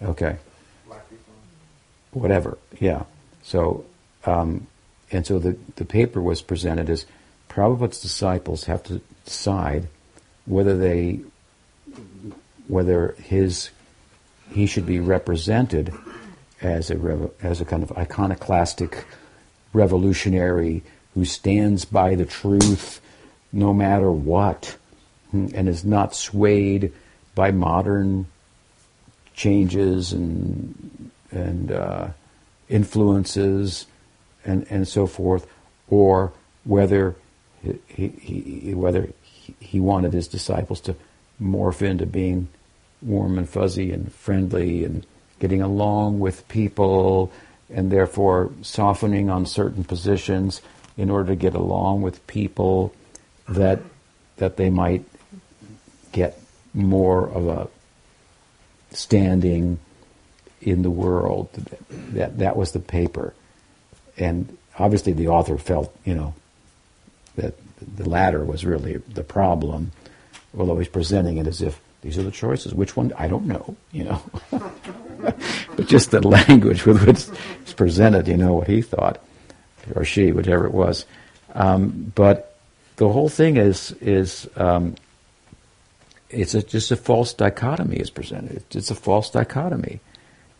yeah. 0.00 0.08
Okay. 0.08 0.36
Whatever. 2.12 2.58
Yeah. 2.78 3.04
So, 3.42 3.84
um, 4.24 4.66
and 5.10 5.26
so 5.26 5.38
the, 5.38 5.56
the 5.76 5.84
paper 5.84 6.20
was 6.20 6.42
presented 6.42 6.88
as 6.90 7.06
Prabhupada's 7.48 8.00
disciples 8.00 8.64
have 8.64 8.82
to 8.84 9.00
decide 9.24 9.88
whether 10.46 10.76
they, 10.76 11.20
whether 12.68 13.14
his, 13.22 13.70
he 14.50 14.66
should 14.66 14.86
be 14.86 15.00
represented 15.00 15.92
as 16.60 16.90
a 16.90 17.30
as 17.42 17.60
a 17.60 17.64
kind 17.64 17.82
of 17.82 17.92
iconoclastic 17.92 19.04
revolutionary 19.72 20.82
who 21.14 21.24
stands 21.24 21.84
by 21.84 22.14
the 22.14 22.24
truth 22.24 23.00
no 23.52 23.72
matter 23.72 24.10
what, 24.10 24.76
hmm, 25.30 25.46
and 25.54 25.68
is 25.68 25.84
not 25.84 26.14
swayed 26.14 26.92
by 27.34 27.50
modern 27.50 28.26
changes 29.34 30.12
and 30.12 31.10
and 31.30 31.70
uh, 31.70 32.08
influences 32.68 33.86
and 34.44 34.66
and 34.70 34.88
so 34.88 35.06
forth, 35.06 35.46
or 35.88 36.32
whether 36.64 37.14
he, 37.62 38.08
he, 38.08 38.40
he 38.40 38.74
whether 38.74 39.08
he, 39.60 39.80
wanted 39.80 40.12
his 40.12 40.28
disciples 40.28 40.80
to 40.82 40.94
morph 41.40 41.82
into 41.82 42.06
being 42.06 42.48
warm 43.02 43.38
and 43.38 43.48
fuzzy 43.48 43.92
and 43.92 44.12
friendly 44.12 44.84
and 44.84 45.06
getting 45.40 45.60
along 45.60 46.20
with 46.20 46.46
people 46.48 47.32
and 47.70 47.90
therefore 47.90 48.50
softening 48.62 49.28
on 49.28 49.46
certain 49.46 49.84
positions 49.84 50.62
in 50.96 51.10
order 51.10 51.30
to 51.30 51.36
get 51.36 51.54
along 51.54 52.02
with 52.02 52.24
people 52.26 52.94
that 53.48 53.80
that 54.36 54.56
they 54.56 54.70
might 54.70 55.04
get 56.12 56.38
more 56.72 57.28
of 57.28 57.46
a 57.46 57.68
standing 58.90 59.78
in 60.60 60.82
the 60.82 60.90
world. 60.90 61.50
That 62.12 62.38
that 62.38 62.56
was 62.56 62.72
the 62.72 62.80
paper, 62.80 63.34
and 64.16 64.56
obviously 64.78 65.12
the 65.12 65.28
author 65.28 65.58
felt 65.58 65.94
you 66.04 66.14
know 66.14 66.34
that 67.36 67.54
the 67.96 68.08
latter 68.08 68.44
was 68.44 68.64
really 68.64 68.96
the 68.96 69.24
problem, 69.24 69.92
although 70.56 70.78
he's 70.78 70.88
presenting 70.88 71.38
it 71.38 71.46
as 71.46 71.62
if 71.62 71.80
these 72.02 72.18
are 72.18 72.22
the 72.22 72.30
choices. 72.30 72.74
Which 72.74 72.96
one? 72.96 73.12
I 73.16 73.28
don't 73.28 73.46
know. 73.46 73.76
You 73.92 74.04
know, 74.04 74.22
but 74.50 75.86
just 75.86 76.10
the 76.10 76.26
language 76.26 76.84
with 76.84 77.06
which 77.06 77.26
it's 77.62 77.72
presented, 77.72 78.28
you 78.28 78.36
know 78.36 78.54
what 78.54 78.68
he 78.68 78.82
thought, 78.82 79.22
or 79.94 80.04
she, 80.04 80.32
whichever 80.32 80.66
it 80.66 80.74
was. 80.74 81.06
Um, 81.54 82.12
but 82.14 82.58
the 82.96 83.08
whole 83.08 83.28
thing 83.28 83.56
is 83.56 83.92
is 84.00 84.48
um, 84.56 84.96
it's 86.30 86.54
a, 86.54 86.62
just 86.62 86.90
a 86.90 86.96
false 86.96 87.32
dichotomy 87.32 87.96
is 87.96 88.10
presented. 88.10 88.62
It's 88.72 88.90
a 88.90 88.94
false 88.94 89.30
dichotomy. 89.30 90.00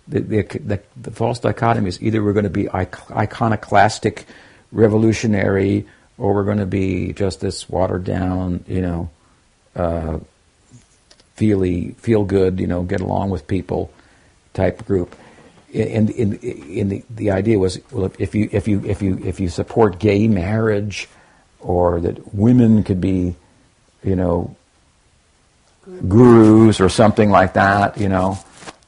The, 0.06 0.20
the, 0.20 0.42
the, 0.42 0.82
the 0.96 1.10
false 1.10 1.40
dichotomy 1.40 1.88
is 1.88 2.02
either 2.02 2.22
we're 2.22 2.34
going 2.34 2.44
to 2.44 2.50
be 2.50 2.70
iconoclastic, 2.70 4.26
revolutionary, 4.70 5.86
or 6.18 6.34
we're 6.34 6.44
going 6.44 6.58
to 6.58 6.66
be 6.66 7.12
just 7.12 7.40
this 7.40 7.68
watered 7.68 8.04
down, 8.04 8.64
you 8.68 8.80
know, 8.80 9.10
uh, 9.74 10.18
feely, 11.34 11.90
feel 11.98 12.24
good, 12.24 12.60
you 12.60 12.66
know, 12.66 12.82
get 12.82 13.00
along 13.00 13.30
with 13.30 13.46
people 13.46 13.92
type 14.52 14.84
group. 14.86 15.16
And 15.74 16.08
in, 16.10 16.34
in, 16.34 16.62
in 16.70 16.88
the, 16.88 17.04
the 17.10 17.30
idea 17.32 17.58
was, 17.58 17.80
well, 17.90 18.12
if 18.18 18.34
you 18.36 18.48
if 18.52 18.68
you 18.68 18.84
if 18.84 19.02
you 19.02 19.18
if 19.24 19.40
you 19.40 19.48
support 19.48 19.98
gay 19.98 20.28
marriage, 20.28 21.08
or 21.64 22.00
that 22.00 22.34
women 22.34 22.84
could 22.84 23.00
be, 23.00 23.34
you 24.04 24.14
know, 24.14 24.54
gurus 26.06 26.80
or 26.80 26.88
something 26.88 27.30
like 27.30 27.54
that, 27.54 27.98
you 27.98 28.08
know, 28.08 28.38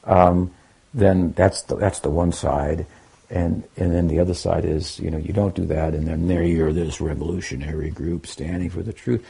um, 0.05 0.53
then 0.93 1.33
that's 1.33 1.63
the, 1.63 1.75
that's 1.75 1.99
the 1.99 2.09
one 2.09 2.31
side, 2.31 2.85
and 3.29 3.63
and 3.75 3.93
then 3.93 4.07
the 4.07 4.19
other 4.19 4.33
side 4.33 4.65
is 4.65 4.99
you 4.99 5.11
know 5.11 5.17
you 5.17 5.33
don't 5.33 5.55
do 5.55 5.65
that, 5.65 5.93
and 5.93 6.07
then 6.07 6.27
there 6.27 6.43
you're 6.43 6.73
this 6.73 7.01
revolutionary 7.01 7.89
group 7.89 8.27
standing 8.27 8.69
for 8.69 8.81
the 8.81 8.93
truth. 8.93 9.25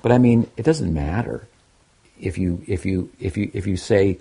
But 0.00 0.12
I 0.12 0.18
mean, 0.18 0.50
it 0.56 0.64
doesn't 0.64 0.92
matter 0.92 1.48
if 2.20 2.38
you 2.38 2.62
if 2.66 2.86
you 2.86 3.10
if 3.18 3.36
you 3.36 3.50
if 3.52 3.66
you 3.66 3.76
say 3.76 4.18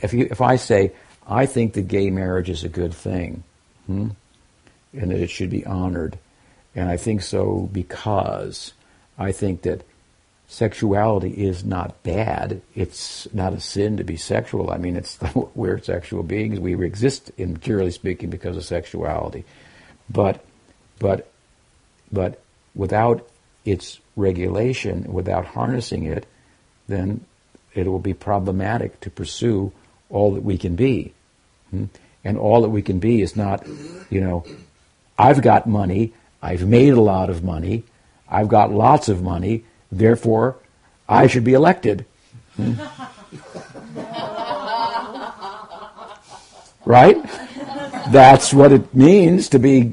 if 0.00 0.12
you 0.12 0.28
if 0.30 0.40
I 0.40 0.56
say 0.56 0.92
I 1.26 1.46
think 1.46 1.74
that 1.74 1.88
gay 1.88 2.10
marriage 2.10 2.50
is 2.50 2.64
a 2.64 2.68
good 2.68 2.94
thing, 2.94 3.44
hmm, 3.86 4.08
and 4.92 5.10
that 5.10 5.20
it 5.20 5.30
should 5.30 5.50
be 5.50 5.64
honored, 5.66 6.18
and 6.74 6.88
I 6.88 6.96
think 6.96 7.22
so 7.22 7.68
because 7.72 8.72
I 9.18 9.32
think 9.32 9.62
that 9.62 9.82
sexuality 10.52 11.30
is 11.30 11.64
not 11.64 12.02
bad. 12.02 12.60
It's 12.74 13.26
not 13.32 13.54
a 13.54 13.60
sin 13.60 13.96
to 13.96 14.04
be 14.04 14.16
sexual. 14.16 14.70
I 14.70 14.76
mean, 14.76 14.96
it's 14.96 15.18
we're 15.54 15.82
sexual 15.82 16.22
beings. 16.22 16.60
We 16.60 16.74
exist, 16.84 17.30
in 17.38 17.54
materially 17.54 17.90
speaking, 17.90 18.28
because 18.28 18.58
of 18.58 18.64
sexuality. 18.64 19.44
But, 20.10 20.44
but, 20.98 21.32
but 22.12 22.42
without 22.74 23.26
its 23.64 23.98
regulation, 24.14 25.10
without 25.10 25.46
harnessing 25.46 26.04
it, 26.04 26.26
then 26.86 27.24
it 27.74 27.86
will 27.86 27.98
be 27.98 28.12
problematic 28.12 29.00
to 29.00 29.10
pursue 29.10 29.72
all 30.10 30.34
that 30.34 30.42
we 30.42 30.58
can 30.58 30.76
be. 30.76 31.14
Hmm? 31.70 31.84
And 32.24 32.36
all 32.36 32.60
that 32.60 32.68
we 32.68 32.82
can 32.82 32.98
be 32.98 33.22
is 33.22 33.36
not, 33.36 33.66
you 34.10 34.20
know, 34.20 34.44
I've 35.18 35.40
got 35.40 35.66
money, 35.66 36.12
I've 36.42 36.66
made 36.66 36.92
a 36.92 37.00
lot 37.00 37.30
of 37.30 37.42
money, 37.42 37.84
I've 38.28 38.48
got 38.48 38.70
lots 38.70 39.08
of 39.08 39.22
money, 39.22 39.64
Therefore, 39.92 40.56
I 41.06 41.26
should 41.26 41.44
be 41.44 41.52
elected. 41.52 42.06
Hmm? 42.56 42.72
right? 46.86 47.22
That's 48.10 48.52
what 48.54 48.72
it 48.72 48.94
means 48.94 49.50
to 49.50 49.58
be 49.58 49.92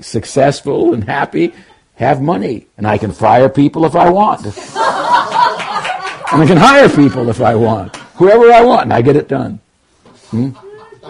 successful 0.00 0.92
and 0.92 1.04
happy, 1.04 1.54
have 1.94 2.20
money. 2.20 2.66
And 2.76 2.86
I 2.86 2.98
can 2.98 3.12
fire 3.12 3.48
people 3.48 3.84
if 3.86 3.94
I 3.94 4.10
want. 4.10 4.44
and 4.44 4.54
I 6.42 6.44
can 6.46 6.58
hire 6.58 6.88
people 6.88 7.28
if 7.30 7.40
I 7.40 7.54
want. 7.54 7.94
Whoever 8.16 8.52
I 8.52 8.62
want, 8.62 8.82
and 8.82 8.92
I 8.92 9.00
get 9.00 9.16
it 9.16 9.28
done. 9.28 9.60
Hmm? 10.30 10.50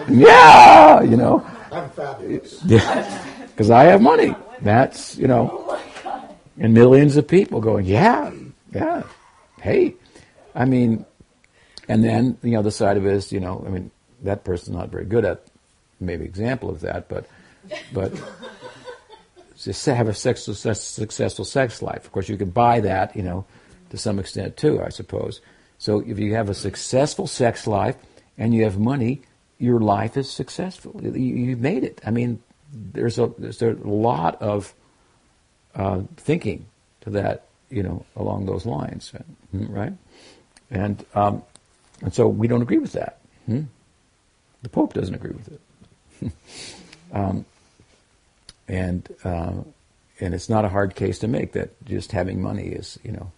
Yeah, 0.07 1.01
you 1.01 1.17
know. 1.17 1.45
I'm 1.71 1.89
fabulous. 1.89 2.63
Yeah, 2.65 3.23
because 3.47 3.71
I 3.71 3.85
have 3.85 4.01
money. 4.01 4.35
That's, 4.61 5.17
you 5.17 5.27
know 5.27 5.65
and 6.59 6.73
millions 6.73 7.17
of 7.17 7.27
people 7.27 7.59
going, 7.61 7.85
yeah, 7.85 8.31
yeah, 8.73 9.03
hey. 9.61 9.95
I 10.53 10.65
mean, 10.65 11.05
and 11.87 12.03
then 12.03 12.37
the 12.41 12.55
other 12.55 12.71
side 12.71 12.97
of 12.97 13.05
it 13.05 13.13
is, 13.13 13.31
you 13.31 13.39
know, 13.39 13.63
I 13.65 13.69
mean, 13.69 13.91
that 14.23 14.43
person's 14.43 14.75
not 14.75 14.89
very 14.89 15.05
good 15.05 15.25
at 15.25 15.43
maybe 15.99 16.25
example 16.25 16.69
of 16.69 16.81
that, 16.81 17.09
but 17.09 17.27
but 17.93 18.13
just 19.57 19.85
have 19.85 20.07
a 20.07 20.13
sex, 20.13 20.43
successful 20.43 21.45
sex 21.45 21.81
life. 21.81 22.05
Of 22.05 22.11
course, 22.11 22.29
you 22.29 22.37
can 22.37 22.49
buy 22.49 22.79
that, 22.81 23.15
you 23.15 23.23
know, 23.23 23.45
to 23.89 23.97
some 23.97 24.19
extent 24.19 24.57
too, 24.57 24.81
I 24.81 24.89
suppose. 24.89 25.41
So 25.77 25.99
if 25.99 26.19
you 26.19 26.35
have 26.35 26.49
a 26.49 26.53
successful 26.53 27.27
sex 27.27 27.67
life 27.67 27.97
and 28.37 28.53
you 28.53 28.63
have 28.63 28.79
money, 28.79 29.21
your 29.57 29.79
life 29.79 30.17
is 30.17 30.29
successful. 30.29 30.99
You, 31.01 31.49
have 31.51 31.59
made 31.59 31.83
it. 31.83 32.01
I 32.05 32.11
mean, 32.11 32.41
there's 32.73 33.19
a 33.19 33.31
there's 33.37 33.61
a 33.61 33.73
lot 33.73 34.41
of 34.41 34.73
uh, 35.75 36.01
thinking 36.17 36.65
to 37.01 37.09
that, 37.11 37.45
you 37.69 37.83
know, 37.83 38.05
along 38.15 38.45
those 38.45 38.65
lines, 38.65 39.11
right? 39.53 39.93
And 40.71 41.05
um, 41.13 41.43
and 42.01 42.13
so 42.13 42.27
we 42.27 42.47
don't 42.47 42.61
agree 42.61 42.77
with 42.77 42.93
that. 42.93 43.19
Hmm? 43.45 43.63
The 44.63 44.69
Pope 44.69 44.93
doesn't 44.93 45.13
agree 45.13 45.31
with 45.31 45.51
it. 45.51 46.31
um, 47.13 47.45
and 48.67 49.07
uh, 49.23 49.53
and 50.19 50.33
it's 50.33 50.49
not 50.49 50.65
a 50.65 50.69
hard 50.69 50.95
case 50.95 51.19
to 51.19 51.27
make 51.27 51.53
that 51.53 51.83
just 51.85 52.11
having 52.11 52.41
money 52.41 52.67
is, 52.67 52.97
you 53.03 53.11
know, 53.11 53.31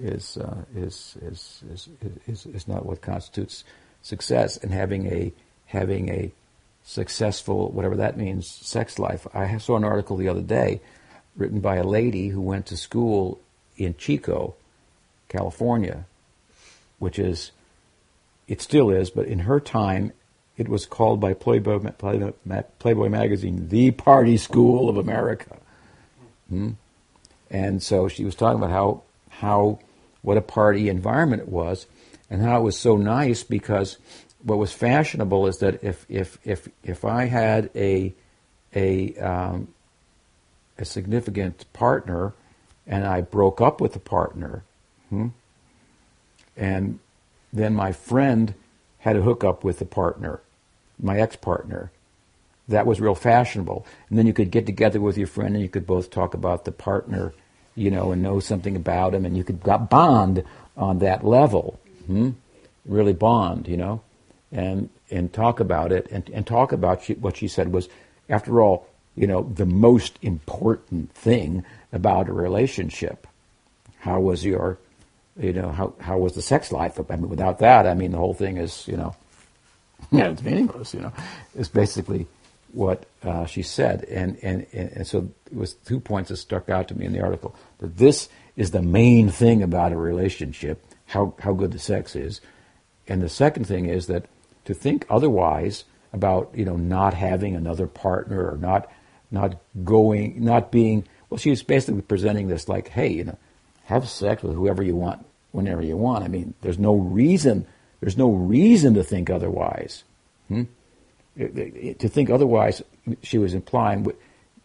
is 0.00 0.36
uh, 0.38 0.64
is, 0.74 1.16
is, 1.22 1.62
is 1.70 1.88
is 2.26 2.46
is 2.46 2.68
not 2.68 2.86
what 2.86 3.02
constitutes 3.02 3.64
success. 4.02 4.56
And 4.56 4.72
having 4.72 5.06
a 5.06 5.32
having 5.66 6.08
a 6.08 6.32
successful, 6.84 7.70
whatever 7.70 7.96
that 7.96 8.16
means, 8.16 8.48
sex 8.48 8.98
life. 8.98 9.26
I 9.34 9.58
saw 9.58 9.76
an 9.76 9.84
article 9.84 10.16
the 10.16 10.28
other 10.28 10.42
day 10.42 10.80
written 11.36 11.60
by 11.60 11.76
a 11.76 11.84
lady 11.84 12.28
who 12.28 12.40
went 12.40 12.66
to 12.66 12.76
school 12.76 13.40
in 13.76 13.96
Chico, 13.96 14.54
California, 15.28 16.04
which 16.98 17.18
is, 17.18 17.52
it 18.48 18.60
still 18.60 18.90
is, 18.90 19.10
but 19.10 19.26
in 19.26 19.40
her 19.40 19.60
time, 19.60 20.12
it 20.56 20.68
was 20.68 20.84
called 20.84 21.20
by 21.20 21.32
Playboy, 21.32 21.78
Playboy 22.78 23.08
magazine 23.08 23.68
the 23.68 23.90
party 23.90 24.36
school 24.36 24.88
of 24.88 24.98
America. 24.98 25.56
Hmm? 26.48 26.70
And 27.50 27.82
so 27.82 28.08
she 28.08 28.24
was 28.24 28.34
talking 28.34 28.58
about 28.58 28.70
how, 28.70 29.02
how, 29.30 29.78
what 30.20 30.36
a 30.36 30.42
party 30.42 30.88
environment 30.88 31.42
it 31.42 31.48
was, 31.48 31.86
and 32.30 32.42
how 32.42 32.58
it 32.58 32.62
was 32.62 32.78
so 32.78 32.96
nice 32.96 33.42
because 33.42 33.96
what 34.42 34.58
was 34.58 34.72
fashionable 34.72 35.46
is 35.46 35.58
that 35.58 35.82
if, 35.82 36.04
if, 36.08 36.38
if, 36.44 36.68
if 36.84 37.04
I 37.04 37.24
had 37.24 37.70
a 37.74 38.14
a 38.74 39.14
um, 39.16 39.68
a 40.82 40.84
significant 40.84 41.64
partner, 41.72 42.34
and 42.86 43.06
I 43.06 43.20
broke 43.20 43.60
up 43.60 43.80
with 43.80 43.92
the 43.94 44.00
partner, 44.00 44.64
hmm? 45.08 45.28
and 46.56 46.98
then 47.52 47.74
my 47.74 47.92
friend 47.92 48.54
had 48.98 49.16
a 49.16 49.22
hookup 49.22 49.62
with 49.64 49.78
the 49.78 49.84
partner, 49.84 50.40
my 51.00 51.18
ex-partner. 51.18 51.90
That 52.68 52.86
was 52.86 53.00
real 53.00 53.14
fashionable, 53.14 53.86
and 54.08 54.18
then 54.18 54.26
you 54.26 54.32
could 54.32 54.50
get 54.50 54.66
together 54.66 55.00
with 55.00 55.16
your 55.16 55.28
friend, 55.28 55.54
and 55.54 55.62
you 55.62 55.68
could 55.68 55.86
both 55.86 56.10
talk 56.10 56.34
about 56.34 56.64
the 56.64 56.72
partner, 56.72 57.32
you 57.76 57.90
know, 57.90 58.10
and 58.10 58.20
know 58.20 58.40
something 58.40 58.76
about 58.76 59.14
him, 59.14 59.24
and 59.24 59.36
you 59.36 59.44
could 59.44 59.62
bond 59.88 60.42
on 60.76 60.98
that 60.98 61.24
level, 61.24 61.78
hmm? 62.06 62.30
really 62.84 63.12
bond, 63.12 63.68
you 63.68 63.76
know, 63.76 64.02
and 64.50 64.90
and 65.10 65.32
talk 65.32 65.60
about 65.60 65.92
it, 65.92 66.08
and, 66.10 66.28
and 66.30 66.44
talk 66.44 66.72
about 66.72 67.04
she, 67.04 67.14
what 67.14 67.36
she 67.36 67.46
said 67.46 67.72
was, 67.72 67.88
after 68.28 68.60
all, 68.60 68.88
you 69.14 69.26
know, 69.26 69.42
the 69.42 69.66
most 69.66 70.18
important 70.22 71.12
thing 71.12 71.64
about 71.92 72.28
a 72.28 72.32
relationship. 72.32 73.26
How 74.00 74.20
was 74.20 74.44
your, 74.44 74.78
you 75.38 75.52
know, 75.52 75.70
how, 75.70 75.94
how 76.00 76.18
was 76.18 76.34
the 76.34 76.42
sex 76.42 76.72
life? 76.72 76.98
I 76.98 77.16
mean, 77.16 77.28
without 77.28 77.58
that, 77.60 77.86
I 77.86 77.94
mean, 77.94 78.12
the 78.12 78.18
whole 78.18 78.34
thing 78.34 78.56
is, 78.56 78.86
you 78.88 78.96
know, 78.96 79.14
yeah, 80.10 80.30
it's 80.30 80.42
meaningless, 80.42 80.94
you 80.94 81.00
know. 81.00 81.12
It's 81.54 81.68
basically 81.68 82.26
what 82.72 83.04
uh, 83.22 83.44
she 83.46 83.62
said. 83.62 84.04
And, 84.04 84.38
and, 84.42 84.66
and 84.72 85.06
so 85.06 85.28
it 85.46 85.56
was 85.56 85.74
two 85.74 86.00
points 86.00 86.30
that 86.30 86.38
stuck 86.38 86.68
out 86.68 86.88
to 86.88 86.98
me 86.98 87.06
in 87.06 87.12
the 87.12 87.22
article. 87.22 87.54
That 87.78 87.98
this 87.98 88.28
is 88.56 88.70
the 88.70 88.82
main 88.82 89.30
thing 89.30 89.62
about 89.62 89.92
a 89.92 89.96
relationship, 89.96 90.84
how, 91.06 91.34
how 91.40 91.52
good 91.52 91.72
the 91.72 91.78
sex 91.78 92.16
is. 92.16 92.40
And 93.06 93.22
the 93.22 93.28
second 93.28 93.66
thing 93.66 93.86
is 93.86 94.06
that 94.06 94.26
to 94.64 94.74
think 94.74 95.06
otherwise 95.10 95.84
about, 96.12 96.50
you 96.54 96.64
know, 96.64 96.76
not 96.76 97.14
having 97.14 97.54
another 97.54 97.86
partner 97.86 98.50
or 98.50 98.56
not 98.56 98.90
not 99.32 99.56
going, 99.84 100.44
not 100.44 100.70
being. 100.70 101.04
Well, 101.30 101.38
she 101.38 101.50
was 101.50 101.62
basically 101.62 102.02
presenting 102.02 102.48
this 102.48 102.68
like, 102.68 102.88
hey, 102.88 103.08
you 103.08 103.24
know, 103.24 103.38
have 103.84 104.08
sex 104.08 104.42
with 104.42 104.54
whoever 104.54 104.82
you 104.82 104.94
want, 104.94 105.24
whenever 105.52 105.82
you 105.82 105.96
want. 105.96 106.24
I 106.24 106.28
mean, 106.28 106.54
there's 106.60 106.78
no 106.78 106.94
reason. 106.94 107.66
There's 108.00 108.16
no 108.16 108.30
reason 108.30 108.94
to 108.94 109.02
think 109.02 109.30
otherwise. 109.30 110.04
Hmm? 110.48 110.64
To 111.36 112.08
think 112.08 112.28
otherwise, 112.28 112.82
she 113.22 113.38
was 113.38 113.54
implying, 113.54 114.12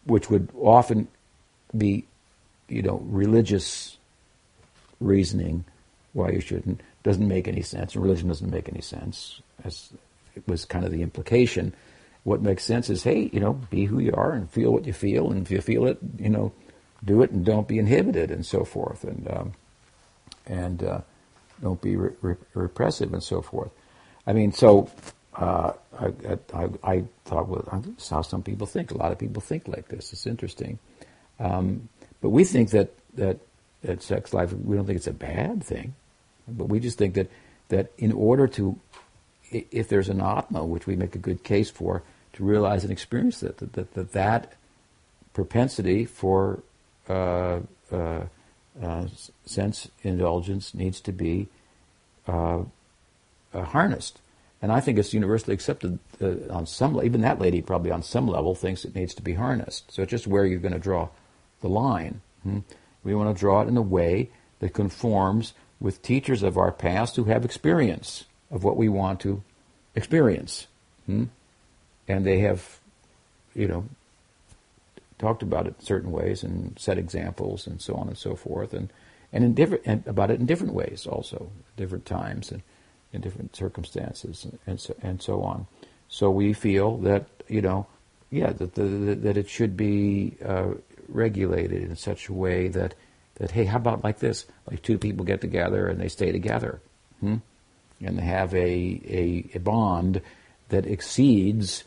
which 0.04 0.28
would 0.28 0.48
often 0.60 1.08
be, 1.76 2.04
you 2.68 2.82
know, 2.82 3.00
religious 3.06 3.96
reasoning 5.00 5.64
why 6.12 6.30
you 6.30 6.40
shouldn't 6.40 6.82
doesn't 7.02 7.26
make 7.26 7.48
any 7.48 7.62
sense. 7.62 7.96
Religion 7.96 8.28
doesn't 8.28 8.50
make 8.50 8.68
any 8.68 8.82
sense, 8.82 9.40
as 9.64 9.90
it 10.34 10.46
was 10.46 10.64
kind 10.64 10.84
of 10.84 10.90
the 10.90 11.02
implication 11.02 11.72
what 12.24 12.42
makes 12.42 12.64
sense 12.64 12.90
is, 12.90 13.02
hey, 13.04 13.30
you 13.32 13.40
know, 13.40 13.54
be 13.70 13.84
who 13.84 13.98
you 13.98 14.12
are 14.14 14.32
and 14.32 14.50
feel 14.50 14.72
what 14.72 14.86
you 14.86 14.92
feel, 14.92 15.30
and 15.30 15.42
if 15.42 15.50
you 15.50 15.60
feel 15.60 15.86
it, 15.86 15.98
you 16.18 16.28
know, 16.28 16.52
do 17.04 17.22
it 17.22 17.30
and 17.30 17.44
don't 17.44 17.68
be 17.68 17.78
inhibited 17.78 18.30
and 18.30 18.44
so 18.44 18.64
forth, 18.64 19.04
and 19.04 19.28
um, 19.30 19.52
and 20.46 20.82
uh, 20.82 21.00
don't 21.62 21.80
be 21.80 21.96
re- 21.96 22.14
re- 22.20 22.36
repressive 22.54 23.12
and 23.12 23.22
so 23.22 23.40
forth. 23.40 23.70
I 24.26 24.32
mean, 24.32 24.52
so 24.52 24.90
uh, 25.34 25.72
I, 25.98 26.38
I, 26.54 26.68
I, 26.82 27.04
thought, 27.24 27.48
well, 27.48 27.82
this 27.82 28.04
is 28.04 28.10
how 28.10 28.22
some 28.22 28.42
people 28.42 28.66
think. 28.66 28.90
A 28.90 28.96
lot 28.96 29.12
of 29.12 29.18
people 29.18 29.40
think 29.40 29.68
like 29.68 29.88
this. 29.88 30.12
It's 30.12 30.26
interesting, 30.26 30.78
um, 31.38 31.88
but 32.20 32.30
we 32.30 32.44
think 32.44 32.70
that 32.70 32.92
that 33.14 33.38
that 33.82 34.02
sex 34.02 34.34
life. 34.34 34.52
We 34.52 34.76
don't 34.76 34.86
think 34.86 34.96
it's 34.96 35.06
a 35.06 35.12
bad 35.12 35.62
thing, 35.62 35.94
but 36.48 36.68
we 36.68 36.80
just 36.80 36.98
think 36.98 37.14
that 37.14 37.30
that 37.68 37.92
in 37.98 38.12
order 38.12 38.46
to, 38.48 38.78
if 39.50 39.88
there's 39.88 40.08
an 40.08 40.20
atma, 40.20 40.64
which 40.64 40.86
we 40.86 40.96
make 40.96 41.14
a 41.14 41.18
good 41.18 41.42
case 41.42 41.70
for, 41.70 42.02
to 42.34 42.44
realize 42.44 42.84
and 42.84 42.92
experience 42.92 43.40
that 43.40 43.58
that 43.58 43.72
that, 43.72 43.94
that, 43.94 44.12
that 44.12 44.52
propensity 45.32 46.04
for 46.04 46.62
uh, 47.08 47.60
uh, 47.92 48.24
uh, 48.82 49.06
sense 49.44 49.88
indulgence 50.02 50.74
needs 50.74 51.00
to 51.00 51.12
be 51.12 51.48
uh, 52.26 52.60
uh, 53.54 53.62
harnessed. 53.62 54.20
And 54.60 54.72
I 54.72 54.80
think 54.80 54.98
it's 54.98 55.14
universally 55.14 55.54
accepted 55.54 55.98
uh, 56.20 56.52
on 56.52 56.66
some 56.66 56.94
level. 56.94 57.06
even 57.06 57.20
that 57.20 57.40
lady 57.40 57.62
probably 57.62 57.90
on 57.90 58.02
some 58.02 58.26
level 58.26 58.54
thinks 58.54 58.84
it 58.84 58.94
needs 58.94 59.14
to 59.14 59.22
be 59.22 59.34
harnessed. 59.34 59.92
So 59.92 60.02
it's 60.02 60.10
just 60.10 60.26
where 60.26 60.44
you're 60.44 60.58
going 60.58 60.74
to 60.74 60.80
draw 60.80 61.08
the 61.60 61.68
line. 61.68 62.20
Hmm? 62.42 62.60
We 63.04 63.14
want 63.14 63.34
to 63.34 63.38
draw 63.38 63.62
it 63.62 63.68
in 63.68 63.76
a 63.76 63.82
way 63.82 64.30
that 64.58 64.74
conforms 64.74 65.54
with 65.80 66.02
teachers 66.02 66.42
of 66.42 66.58
our 66.58 66.72
past 66.72 67.16
who 67.16 67.24
have 67.24 67.44
experience 67.44 68.24
of 68.50 68.64
what 68.64 68.76
we 68.76 68.88
want 68.88 69.20
to 69.20 69.42
experience. 69.94 70.66
Hmm? 71.06 71.24
and 72.08 72.24
they 72.26 72.40
have, 72.40 72.80
you 73.54 73.68
know, 73.68 73.84
talked 75.18 75.42
about 75.42 75.66
it 75.66 75.74
in 75.78 75.84
certain 75.84 76.10
ways 76.10 76.42
and 76.42 76.76
set 76.78 76.98
examples 76.98 77.66
and 77.66 77.80
so 77.80 77.94
on 77.94 78.08
and 78.08 78.16
so 78.16 78.34
forth, 78.34 78.72
and 78.72 78.90
and 79.32 79.44
in 79.44 79.54
different 79.54 79.82
and 79.84 80.06
about 80.06 80.30
it 80.30 80.40
in 80.40 80.46
different 80.46 80.72
ways 80.72 81.06
also, 81.06 81.50
different 81.76 82.06
times 82.06 82.50
and 82.50 82.62
in 83.12 83.20
different 83.20 83.54
circumstances 83.54 84.46
and 84.66 84.80
so 84.80 84.94
and 85.02 85.22
so 85.22 85.42
on. 85.42 85.66
So 86.08 86.30
we 86.30 86.54
feel 86.54 86.96
that 86.98 87.26
you 87.46 87.60
know, 87.60 87.86
yeah, 88.30 88.52
that 88.52 88.74
the, 88.74 88.82
that 88.82 89.36
it 89.36 89.48
should 89.48 89.76
be 89.76 90.36
uh, 90.44 90.72
regulated 91.08 91.82
in 91.82 91.96
such 91.96 92.28
a 92.28 92.32
way 92.32 92.68
that 92.68 92.94
that 93.34 93.50
hey, 93.50 93.64
how 93.64 93.76
about 93.76 94.02
like 94.02 94.18
this? 94.18 94.46
Like 94.70 94.82
two 94.82 94.98
people 94.98 95.24
get 95.24 95.42
together 95.42 95.86
and 95.88 96.00
they 96.00 96.08
stay 96.08 96.32
together, 96.32 96.80
hmm? 97.20 97.36
And 98.00 98.20
have 98.20 98.54
a, 98.54 98.58
a, 98.58 99.50
a 99.54 99.58
bond 99.58 100.20
that 100.68 100.86
exceeds 100.86 101.84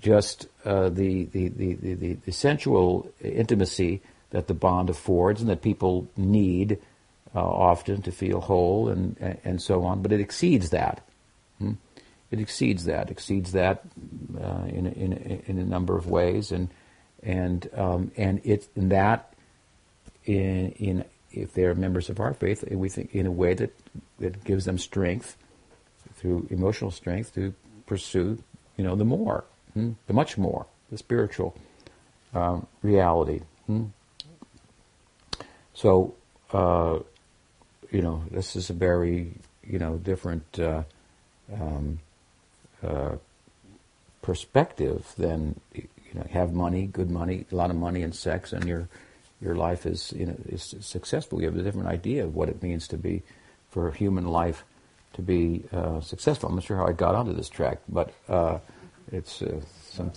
just 0.00 0.46
uh, 0.64 0.88
the, 0.88 1.24
the, 1.26 1.48
the, 1.48 1.74
the, 1.74 2.14
the 2.14 2.32
sensual 2.32 3.10
intimacy 3.22 4.00
that 4.30 4.46
the 4.48 4.54
bond 4.54 4.90
affords 4.90 5.40
and 5.40 5.50
that 5.50 5.62
people 5.62 6.08
need 6.16 6.78
uh, 7.34 7.40
often 7.40 8.02
to 8.02 8.12
feel 8.12 8.40
whole 8.40 8.88
and, 8.88 9.16
and 9.44 9.62
so 9.62 9.84
on, 9.84 10.02
but 10.02 10.12
it 10.12 10.20
exceeds 10.20 10.70
that. 10.70 11.02
Hmm? 11.58 11.72
It 12.30 12.40
exceeds 12.40 12.84
that, 12.86 13.10
exceeds 13.10 13.52
that 13.52 13.82
uh, 14.42 14.64
in, 14.66 14.86
in, 14.86 15.42
in 15.46 15.58
a 15.58 15.64
number 15.64 15.96
of 15.96 16.06
ways, 16.06 16.50
and 16.50 16.68
and 17.22 17.68
um, 17.76 18.10
and 18.16 18.40
it's 18.42 18.68
in 18.74 18.88
that 18.88 19.34
in, 20.24 20.72
in 20.72 21.04
if 21.32 21.54
they're 21.54 21.74
members 21.74 22.08
of 22.08 22.20
our 22.20 22.34
faith, 22.34 22.64
we 22.70 22.88
think 22.88 23.14
in 23.14 23.26
a 23.26 23.30
way 23.30 23.54
that 23.54 23.74
that 24.18 24.44
gives 24.44 24.64
them 24.64 24.78
strength 24.78 25.36
through 26.14 26.46
emotional 26.50 26.90
strength 26.90 27.34
to 27.34 27.54
pursue, 27.86 28.42
you 28.76 28.84
know, 28.84 28.94
the 28.94 29.04
more 29.04 29.44
hmm? 29.74 29.92
the 30.06 30.12
much 30.12 30.38
more, 30.38 30.66
the 30.90 30.98
spiritual 30.98 31.56
um, 32.34 32.66
reality. 32.82 33.40
Hmm? 33.66 33.86
So, 35.74 36.14
uh, 36.52 36.98
you 37.90 38.02
know, 38.02 38.24
this 38.30 38.56
is 38.56 38.70
a 38.70 38.74
very, 38.74 39.32
you 39.64 39.78
know, 39.78 39.96
different 39.96 40.58
uh, 40.58 40.82
um, 41.52 41.98
uh, 42.82 43.16
perspective 44.20 45.12
than, 45.18 45.60
you 45.74 45.88
know, 46.14 46.26
have 46.30 46.52
money, 46.52 46.86
good 46.86 47.10
money, 47.10 47.46
a 47.50 47.54
lot 47.54 47.70
of 47.70 47.76
money 47.76 48.02
and 48.02 48.14
sex, 48.14 48.52
and 48.52 48.66
your 48.66 48.88
your 49.42 49.54
life 49.54 49.86
is, 49.86 50.12
you 50.16 50.26
know, 50.26 50.36
is 50.46 50.74
successful. 50.80 51.40
You 51.40 51.48
have 51.48 51.56
a 51.56 51.62
different 51.62 51.88
idea 51.88 52.24
of 52.24 52.34
what 52.34 52.48
it 52.48 52.62
means 52.62 52.86
to 52.88 52.96
be, 52.96 53.22
for 53.70 53.90
human 53.90 54.26
life 54.26 54.64
to 55.14 55.22
be 55.22 55.64
uh, 55.72 56.00
successful. 56.00 56.48
I'm 56.48 56.54
not 56.54 56.64
sure 56.64 56.76
how 56.76 56.86
I 56.86 56.92
got 56.92 57.14
onto 57.14 57.32
this 57.32 57.48
track, 57.48 57.78
but 57.88 58.12
uh, 58.28 58.58
it's 59.10 59.42
uh, 59.42 59.60
some. 59.90 60.12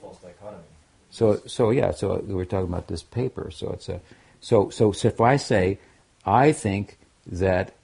false 0.00 0.18
dichotomy. 0.18 0.62
So 1.10 1.40
so 1.46 1.70
yeah. 1.70 1.92
So 1.92 2.22
we 2.26 2.42
are 2.42 2.44
talking 2.44 2.68
about 2.68 2.88
this 2.88 3.02
paper. 3.02 3.50
So 3.50 3.70
it's 3.70 3.88
a 3.88 4.00
so 4.40 4.70
so, 4.70 4.92
so 4.92 5.08
if 5.08 5.20
I 5.20 5.36
say 5.36 5.78
I 6.24 6.52
think 6.52 6.98
that 7.26 7.74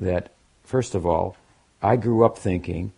that 0.00 0.32
first 0.64 0.94
of 0.94 1.06
all, 1.06 1.36
I 1.82 1.96
grew 1.96 2.24
up 2.24 2.38
thinking 2.38 2.92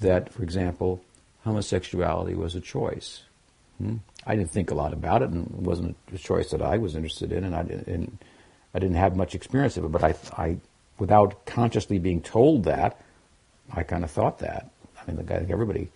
that, 0.00 0.32
for 0.32 0.42
example, 0.42 1.02
homosexuality 1.44 2.34
was 2.34 2.54
a 2.54 2.60
choice. 2.60 3.22
Hmm? 3.78 3.96
I 4.26 4.36
didn't 4.36 4.50
think 4.50 4.70
a 4.70 4.74
lot 4.74 4.92
about 4.92 5.22
it, 5.22 5.30
and 5.30 5.46
it 5.46 5.52
wasn't 5.52 5.96
a 6.12 6.18
choice 6.18 6.50
that 6.50 6.62
I 6.62 6.78
was 6.78 6.94
interested 6.94 7.32
in, 7.32 7.44
and 7.44 7.54
I 7.54 7.62
didn't, 7.62 7.88
and 7.88 8.18
I 8.74 8.78
didn't 8.78 8.96
have 8.96 9.16
much 9.16 9.34
experience 9.34 9.76
of 9.76 9.84
it. 9.84 9.92
But 9.92 10.04
I, 10.04 10.14
I, 10.36 10.56
without 10.98 11.44
consciously 11.46 11.98
being 11.98 12.22
told 12.22 12.64
that, 12.64 13.00
I 13.72 13.82
kind 13.82 14.04
of 14.04 14.10
thought 14.10 14.38
that. 14.38 14.70
I 15.00 15.10
mean, 15.10 15.18
I 15.18 15.38
think 15.38 15.50
everybody 15.50 15.88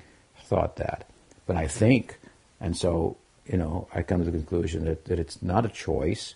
thought 0.45 0.77
that, 0.77 1.09
but 1.47 1.57
I 1.57 1.69
think, 1.69 2.19
and 2.61 2.77
so 2.77 3.17
you 3.47 3.57
know, 3.57 3.89
I 3.95 4.03
come 4.03 4.25
to 4.25 4.31
the 4.31 4.37
conclusion 4.37 4.85
that, 4.85 5.05
that 5.07 5.19
it's 5.19 5.43
not 5.43 5.65
a 5.65 5.69
choice 5.69 6.35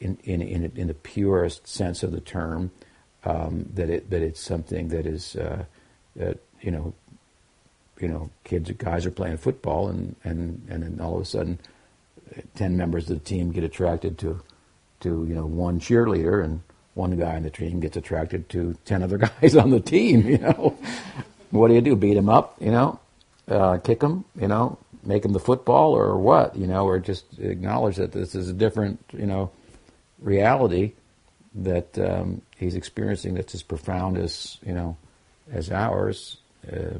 in 0.00 0.18
in 0.24 0.42
in, 0.42 0.72
in 0.74 0.88
the 0.88 0.94
purest 0.94 1.68
sense 1.68 2.02
of 2.02 2.12
the 2.12 2.20
term. 2.20 2.70
Um, 3.24 3.66
that 3.74 3.88
it 3.88 4.10
that 4.10 4.22
it's 4.22 4.40
something 4.40 4.88
that 4.88 5.06
is 5.06 5.36
uh, 5.36 5.64
that 6.16 6.38
you 6.60 6.72
know 6.72 6.94
you 8.02 8.08
know 8.08 8.30
kids 8.44 8.70
guys 8.72 9.06
are 9.06 9.10
playing 9.10 9.36
football 9.36 9.88
and 9.88 10.16
and 10.24 10.66
and 10.68 10.82
then 10.82 11.00
all 11.00 11.16
of 11.16 11.22
a 11.22 11.24
sudden 11.24 11.58
ten 12.54 12.76
members 12.76 13.08
of 13.08 13.18
the 13.18 13.24
team 13.24 13.52
get 13.52 13.64
attracted 13.64 14.18
to 14.18 14.42
to 15.00 15.24
you 15.26 15.34
know 15.34 15.46
one 15.46 15.80
cheerleader 15.80 16.44
and 16.44 16.60
one 16.94 17.16
guy 17.16 17.36
on 17.36 17.42
the 17.42 17.50
team 17.50 17.80
gets 17.80 17.96
attracted 17.96 18.48
to 18.50 18.76
ten 18.84 19.02
other 19.02 19.18
guys 19.40 19.56
on 19.56 19.70
the 19.70 19.80
team 19.80 20.28
you 20.28 20.38
know 20.38 20.76
what 21.52 21.68
do 21.68 21.74
you 21.74 21.80
do? 21.82 21.94
Beat 21.94 22.14
them 22.14 22.28
up, 22.28 22.56
you 22.60 22.70
know, 22.72 22.98
uh, 23.46 23.76
kick 23.78 24.00
them, 24.00 24.24
you 24.40 24.48
know, 24.48 24.78
make 25.04 25.24
him 25.24 25.32
the 25.32 25.38
football 25.38 25.92
or 25.92 26.16
what, 26.18 26.56
you 26.56 26.66
know, 26.66 26.86
or 26.86 26.98
just 26.98 27.38
acknowledge 27.38 27.96
that 27.96 28.12
this 28.12 28.34
is 28.34 28.48
a 28.48 28.52
different, 28.54 28.98
you 29.12 29.26
know, 29.26 29.50
reality 30.18 30.92
that 31.54 31.98
um, 31.98 32.40
he's 32.56 32.74
experiencing 32.74 33.34
that's 33.34 33.54
as 33.54 33.62
profound 33.62 34.16
as, 34.16 34.56
you 34.64 34.72
know, 34.72 34.96
as 35.52 35.70
ours. 35.70 36.38
Uh, 36.66 36.98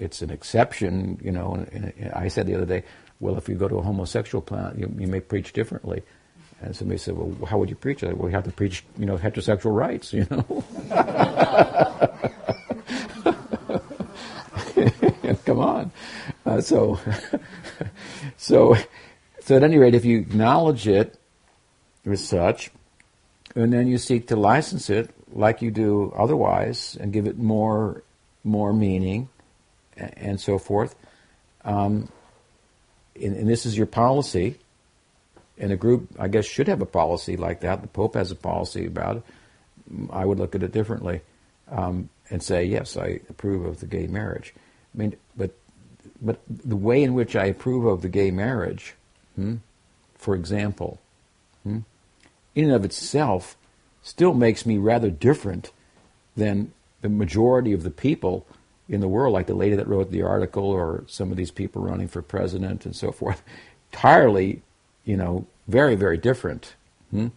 it's 0.00 0.22
an 0.22 0.30
exception, 0.30 1.20
you 1.22 1.30
know. 1.30 1.64
And, 1.72 1.92
and 1.98 2.12
I 2.12 2.28
said 2.28 2.46
the 2.46 2.54
other 2.54 2.66
day, 2.66 2.84
well, 3.20 3.36
if 3.36 3.48
you 3.48 3.54
go 3.54 3.68
to 3.68 3.76
a 3.76 3.82
homosexual 3.82 4.42
planet, 4.42 4.78
you, 4.78 4.92
you 4.98 5.06
may 5.06 5.20
preach 5.20 5.52
differently. 5.52 6.02
And 6.62 6.74
somebody 6.74 6.98
said, 6.98 7.16
well, 7.16 7.46
how 7.46 7.58
would 7.58 7.70
you 7.70 7.76
preach 7.76 8.02
it? 8.02 8.16
Well, 8.16 8.28
you 8.28 8.34
have 8.34 8.44
to 8.44 8.52
preach, 8.52 8.84
you 8.98 9.06
know, 9.06 9.16
heterosexual 9.16 9.74
rights, 9.74 10.12
you 10.12 10.26
know. 10.30 10.64
Come 15.44 15.58
on. 15.58 15.90
Uh, 16.44 16.60
so, 16.60 16.98
so, 18.36 18.76
so 19.40 19.56
at 19.56 19.62
any 19.62 19.78
rate, 19.78 19.94
if 19.94 20.04
you 20.04 20.18
acknowledge 20.18 20.86
it 20.86 21.18
as 22.04 22.26
such, 22.26 22.70
and 23.54 23.72
then 23.72 23.86
you 23.86 23.98
seek 23.98 24.28
to 24.28 24.36
license 24.36 24.90
it 24.90 25.10
like 25.32 25.62
you 25.62 25.70
do 25.70 26.12
otherwise, 26.16 26.96
and 27.00 27.12
give 27.12 27.26
it 27.26 27.38
more, 27.38 28.02
more 28.44 28.72
meaning, 28.72 29.28
and, 30.16 30.40
so 30.40 30.58
forth, 30.58 30.94
um, 31.64 32.08
and, 33.14 33.36
and 33.36 33.48
this 33.48 33.66
is 33.66 33.76
your 33.76 33.86
policy, 33.86 34.56
and 35.58 35.72
a 35.72 35.76
group, 35.76 36.08
I 36.18 36.28
guess, 36.28 36.46
should 36.46 36.68
have 36.68 36.80
a 36.80 36.86
policy 36.86 37.36
like 37.36 37.60
that. 37.60 37.82
The 37.82 37.88
Pope 37.88 38.14
has 38.14 38.30
a 38.30 38.36
policy 38.36 38.86
about 38.86 39.18
it. 39.18 39.22
I 40.10 40.24
would 40.24 40.38
look 40.38 40.54
at 40.54 40.62
it 40.62 40.72
differently 40.72 41.20
um, 41.70 42.08
and 42.30 42.42
say, 42.42 42.64
yes, 42.64 42.96
I 42.96 43.20
approve 43.28 43.66
of 43.66 43.80
the 43.80 43.86
gay 43.86 44.06
marriage. 44.06 44.54
I 44.94 44.98
mean, 44.98 45.16
but 45.36 45.54
but 46.22 46.40
the 46.48 46.76
way 46.76 47.02
in 47.02 47.14
which 47.14 47.36
I 47.36 47.46
approve 47.46 47.86
of 47.86 48.02
the 48.02 48.08
gay 48.08 48.30
marriage, 48.30 48.94
hmm, 49.36 49.56
for 50.16 50.34
example, 50.34 51.00
hmm, 51.62 51.80
in 52.54 52.64
and 52.64 52.72
of 52.74 52.84
itself, 52.84 53.56
still 54.02 54.34
makes 54.34 54.66
me 54.66 54.78
rather 54.78 55.10
different 55.10 55.72
than 56.36 56.72
the 57.00 57.08
majority 57.08 57.72
of 57.72 57.82
the 57.82 57.90
people 57.90 58.46
in 58.90 59.00
the 59.00 59.08
world, 59.08 59.32
like 59.32 59.46
the 59.46 59.54
lady 59.54 59.76
that 59.76 59.88
wrote 59.88 60.10
the 60.10 60.22
article, 60.22 60.64
or 60.64 61.04
some 61.06 61.30
of 61.30 61.38
these 61.38 61.50
people 61.50 61.80
running 61.80 62.08
for 62.08 62.20
president 62.20 62.84
and 62.84 62.94
so 62.94 63.10
forth. 63.10 63.42
Entirely, 63.92 64.60
you 65.04 65.16
know, 65.16 65.46
very, 65.66 65.94
very 65.94 66.18
different, 66.18 66.74
hmm, 67.10 67.28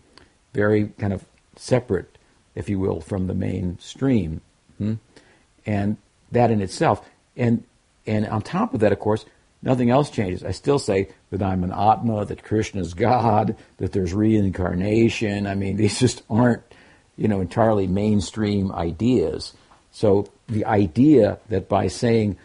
very 0.54 0.90
kind 0.98 1.14
of 1.14 1.24
separate, 1.56 2.18
if 2.56 2.68
you 2.68 2.80
will, 2.80 3.00
from 3.00 3.28
the 3.28 3.34
mainstream, 3.34 4.42
hmm, 4.78 4.96
and 5.66 5.98
that 6.32 6.52
in 6.52 6.62
itself 6.62 7.08
and 7.36 7.64
and 8.06 8.28
on 8.28 8.42
top 8.42 8.74
of 8.74 8.82
that, 8.82 8.92
of 8.92 9.00
course, 9.00 9.26
nothing 9.62 9.90
else 9.90 10.10
changes. 10.10 10.44
I 10.44 10.52
still 10.52 10.80
say 10.80 11.10
that 11.32 11.42
I'm 11.42 11.64
an 11.64 11.72
Atma, 11.72 12.26
that 12.26 12.44
Krishna 12.44 12.82
is 12.82 12.94
God, 12.94 13.56
that 13.78 13.94
there's 13.94 14.14
reincarnation. 14.14 15.48
I 15.48 15.56
mean, 15.56 15.78
these 15.78 16.00
just 16.00 16.22
aren't, 16.30 16.64
you 17.16 17.30
know, 17.30 17.40
entirely 17.40 17.88
mainstream 17.88 18.72
ideas. 18.74 19.54
So 19.94 20.28
the 20.50 20.66
idea 20.66 21.38
that 21.50 21.70
by 21.70 21.88
saying, 21.88 22.38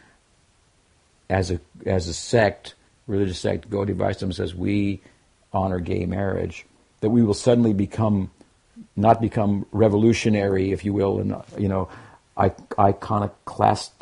as 1.28 1.50
a 1.50 1.60
as 1.84 2.06
a 2.06 2.14
sect, 2.14 2.74
religious 3.06 3.40
sect, 3.40 3.68
Gaudiya 3.68 3.96
Vaishnava 3.96 4.34
says 4.34 4.54
we 4.54 5.00
honor 5.52 5.80
gay 5.80 6.06
marriage, 6.06 6.66
that 7.00 7.10
we 7.10 7.24
will 7.24 7.34
suddenly 7.34 7.72
become, 7.72 8.30
not 8.96 9.20
become 9.20 9.66
revolutionary, 9.72 10.72
if 10.72 10.84
you 10.84 10.92
will, 10.92 11.18
and 11.18 11.34
you 11.58 11.68
know, 11.68 11.88
iconoclast 12.38 13.92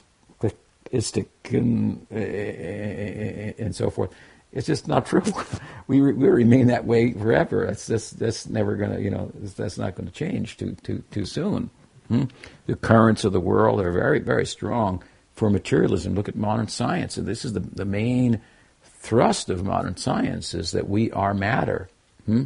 istic 0.93 1.29
and, 1.51 2.07
eh, 2.11 3.53
and 3.59 3.75
so 3.75 3.91
forth. 3.91 4.11
It's 4.53 4.67
just 4.67 4.89
not 4.89 5.07
true. 5.07 5.23
we, 5.87 6.01
re, 6.01 6.13
we 6.13 6.29
remain 6.29 6.69
that 6.69 6.85
way 6.85 7.13
forever. 7.13 7.67
That's 7.67 7.87
that's, 7.87 8.11
that's 8.11 8.49
never 8.49 8.77
to 8.77 9.01
you 9.01 9.11
know 9.11 9.31
that's 9.35 9.79
not 9.79 9.95
going 9.95 10.07
to 10.07 10.13
change 10.13 10.57
too 10.57 10.77
too 10.83 11.03
too 11.11 11.27
soon. 11.27 11.71
Hmm? 12.09 12.25
The 12.67 12.77
currents 12.77 13.25
of 13.25 13.33
the 13.33 13.41
world 13.41 13.81
are 13.81 13.93
very 13.93 14.21
very 14.21 14.47
strong 14.47 15.03
for 15.35 15.51
materialism. 15.51 16.15
Look 16.15 16.29
at 16.29 16.37
modern 16.37 16.69
science, 16.69 17.17
and 17.17 17.27
this 17.27 17.45
is 17.45 17.53
the 17.53 17.61
the 17.61 17.85
main 17.85 18.41
thrust 18.83 19.51
of 19.51 19.65
modern 19.65 19.97
science 19.97 20.55
is 20.55 20.73
that 20.73 20.89
we 20.89 21.11
are 21.13 21.35
matter. 21.35 21.89
Hmm? 22.27 22.45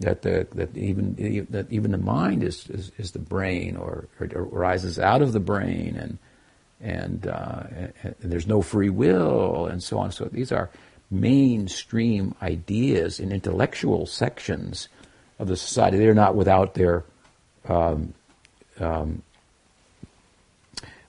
That 0.00 0.22
the 0.22 0.46
that 0.52 0.76
even 0.76 1.46
that 1.50 1.66
even 1.70 1.90
the 1.90 1.98
mind 1.98 2.42
is 2.42 2.68
is, 2.68 2.92
is 2.98 3.12
the 3.12 3.18
brain 3.18 3.76
or, 3.76 4.08
or 4.20 4.26
arises 4.26 4.98
out 4.98 5.22
of 5.22 5.32
the 5.32 5.40
brain 5.40 5.96
and 5.96 6.18
and, 6.80 7.26
uh, 7.26 7.62
and, 8.02 8.14
there's 8.20 8.46
no 8.46 8.62
free 8.62 8.90
will, 8.90 9.66
and 9.66 9.82
so 9.82 9.98
on. 9.98 10.12
So 10.12 10.26
these 10.26 10.52
are 10.52 10.70
mainstream 11.10 12.34
ideas 12.42 13.20
in 13.20 13.32
intellectual 13.32 14.06
sections 14.06 14.88
of 15.38 15.48
the 15.48 15.56
society. 15.56 15.98
They're 15.98 16.14
not 16.14 16.34
without 16.34 16.74
their 16.74 17.04
um, 17.68 18.14
um, 18.80 19.22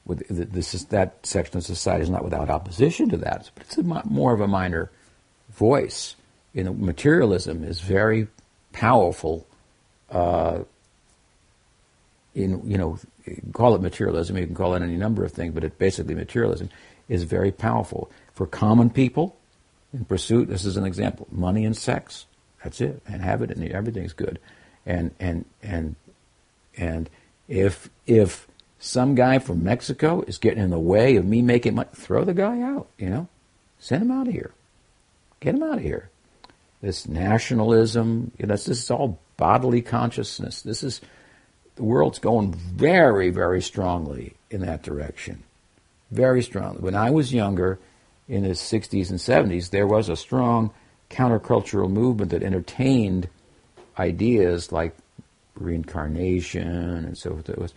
with 0.05 0.23
is, 0.29 0.85
that 0.85 1.25
section 1.25 1.57
of 1.57 1.65
society 1.65 2.03
is 2.03 2.09
not 2.09 2.23
without 2.23 2.49
opposition 2.49 3.09
to 3.09 3.17
that, 3.17 3.49
but 3.55 3.65
it's 3.65 3.77
more 4.05 4.33
of 4.33 4.41
a 4.41 4.47
minor 4.47 4.89
voice. 5.49 6.15
You 6.53 6.63
know, 6.63 6.73
materialism 6.73 7.63
is 7.63 7.81
very 7.81 8.27
powerful. 8.71 9.45
Uh, 10.09 10.59
in 12.33 12.61
you 12.69 12.77
know 12.77 12.99
call 13.51 13.75
it 13.75 13.81
materialism, 13.81 14.37
you 14.37 14.45
can 14.45 14.55
call 14.55 14.75
it 14.75 14.81
any 14.81 14.95
number 14.95 15.25
of 15.25 15.31
things, 15.31 15.53
but 15.53 15.63
it 15.63 15.77
basically 15.77 16.15
materialism 16.15 16.69
is 17.09 17.23
very 17.23 17.51
powerful. 17.51 18.09
For 18.33 18.45
common 18.45 18.89
people 18.89 19.35
in 19.93 20.05
pursuit, 20.05 20.47
this 20.47 20.63
is 20.63 20.77
an 20.77 20.85
example, 20.85 21.27
money 21.31 21.65
and 21.65 21.75
sex. 21.75 22.25
That's 22.63 22.81
it. 22.81 23.01
And 23.07 23.21
have 23.21 23.41
it 23.41 23.51
and 23.51 23.71
everything's 23.71 24.13
good. 24.13 24.39
And 24.85 25.11
and 25.19 25.45
and 25.61 25.95
and 26.77 27.09
if 27.47 27.89
if 28.05 28.47
some 28.79 29.15
guy 29.15 29.39
from 29.39 29.63
Mexico 29.63 30.21
is 30.27 30.37
getting 30.37 30.63
in 30.63 30.69
the 30.69 30.79
way 30.79 31.15
of 31.15 31.25
me 31.25 31.41
making 31.41 31.75
money, 31.75 31.89
throw 31.93 32.23
the 32.23 32.33
guy 32.33 32.61
out, 32.61 32.87
you 32.97 33.09
know? 33.09 33.27
Send 33.79 34.03
him 34.03 34.11
out 34.11 34.27
of 34.27 34.33
here. 34.33 34.51
Get 35.39 35.55
him 35.55 35.63
out 35.63 35.77
of 35.77 35.83
here. 35.83 36.09
This 36.81 37.07
nationalism, 37.07 38.31
you 38.37 38.45
know, 38.45 38.53
this 38.53 38.67
is 38.67 38.91
all 38.91 39.19
bodily 39.35 39.81
consciousness. 39.81 40.61
This 40.61 40.83
is 40.83 41.01
the 41.75 41.83
world's 41.83 42.19
going 42.19 42.53
very, 42.53 43.29
very 43.29 43.61
strongly 43.61 44.35
in 44.49 44.61
that 44.61 44.83
direction. 44.83 45.43
Very 46.11 46.41
strongly. 46.41 46.81
When 46.81 46.95
I 46.95 47.09
was 47.11 47.33
younger, 47.33 47.79
in 48.27 48.43
the 48.43 48.49
60s 48.49 49.09
and 49.09 49.19
70s, 49.19 49.69
there 49.69 49.87
was 49.87 50.09
a 50.09 50.15
strong 50.15 50.71
countercultural 51.09 51.89
movement 51.89 52.31
that 52.31 52.43
entertained 52.43 53.29
ideas 53.97 54.71
like 54.71 54.95
reincarnation 55.59 57.05
and 57.05 57.17
so 57.17 57.35
forth. 57.35 57.73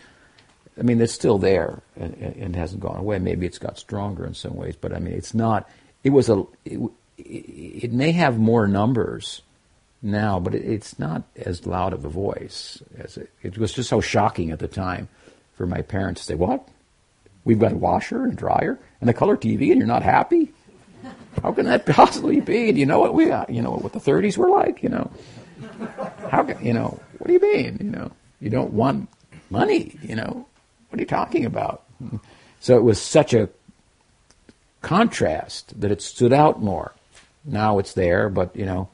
I 0.78 0.82
mean, 0.82 1.00
it's 1.00 1.12
still 1.12 1.38
there 1.38 1.82
and, 1.96 2.14
and, 2.14 2.56
hasn't 2.56 2.80
gone 2.80 2.96
away. 2.96 3.18
Maybe 3.18 3.46
it's 3.46 3.58
got 3.58 3.78
stronger 3.78 4.24
in 4.24 4.34
some 4.34 4.54
ways, 4.54 4.76
but 4.80 4.94
I 4.94 4.98
mean, 4.98 5.14
it's 5.14 5.34
not. 5.34 5.68
It 6.04 6.10
was 6.10 6.28
a. 6.28 6.44
It, 6.64 6.80
it 7.18 7.92
may 7.92 8.12
have 8.12 8.38
more 8.38 8.66
numbers 8.66 9.42
now, 10.00 10.40
but 10.40 10.54
it's 10.54 10.98
not 10.98 11.24
as 11.36 11.66
loud 11.66 11.92
of 11.92 12.04
a 12.06 12.08
voice 12.08 12.82
as 12.96 13.18
it, 13.18 13.30
it 13.42 13.58
was 13.58 13.74
just 13.74 13.90
so 13.90 14.00
shocking 14.00 14.50
at 14.50 14.58
the 14.58 14.68
time 14.68 15.08
for 15.54 15.66
my 15.66 15.82
parents 15.82 16.22
to 16.22 16.26
say, 16.28 16.34
"What? 16.34 16.66
We've 17.44 17.58
got 17.58 17.72
a 17.72 17.76
washer 17.76 18.24
and 18.24 18.36
dryer 18.36 18.78
and 19.00 19.10
a 19.10 19.12
color 19.12 19.36
TV, 19.36 19.70
and 19.70 19.78
you're 19.78 19.86
not 19.86 20.02
happy? 20.02 20.52
How 21.42 21.52
can 21.52 21.66
that 21.66 21.86
possibly 21.86 22.40
be? 22.40 22.72
Do 22.72 22.80
you 22.80 22.86
know 22.86 23.00
what 23.00 23.14
we, 23.14 23.26
you 23.48 23.62
know, 23.62 23.72
what 23.72 23.92
the 23.92 24.00
30s 24.00 24.36
were 24.36 24.50
like? 24.50 24.82
You 24.82 24.90
know, 24.90 25.10
how 26.30 26.44
can, 26.44 26.64
you 26.64 26.72
know, 26.72 27.00
what 27.20 27.26
do 27.26 27.34
you 27.34 27.40
mean? 27.40 27.78
You 27.80 27.90
know, 27.90 28.12
you 28.40 28.48
don't 28.50 28.72
want 28.72 29.08
money. 29.50 29.96
You 30.02 30.16
know, 30.16 30.46
what 30.88 30.98
are 30.98 31.02
you 31.02 31.06
talking 31.06 31.44
about? 31.44 31.84
So 32.60 32.76
it 32.76 32.82
was 32.82 33.00
such 33.00 33.34
a 33.34 33.48
contrast 34.80 35.78
that 35.80 35.90
it 35.90 36.00
stood 36.00 36.32
out 36.32 36.62
more. 36.62 36.94
Now 37.44 37.78
it's 37.78 37.92
there, 37.92 38.28
but 38.28 38.56
you 38.56 38.64
know 38.64 38.88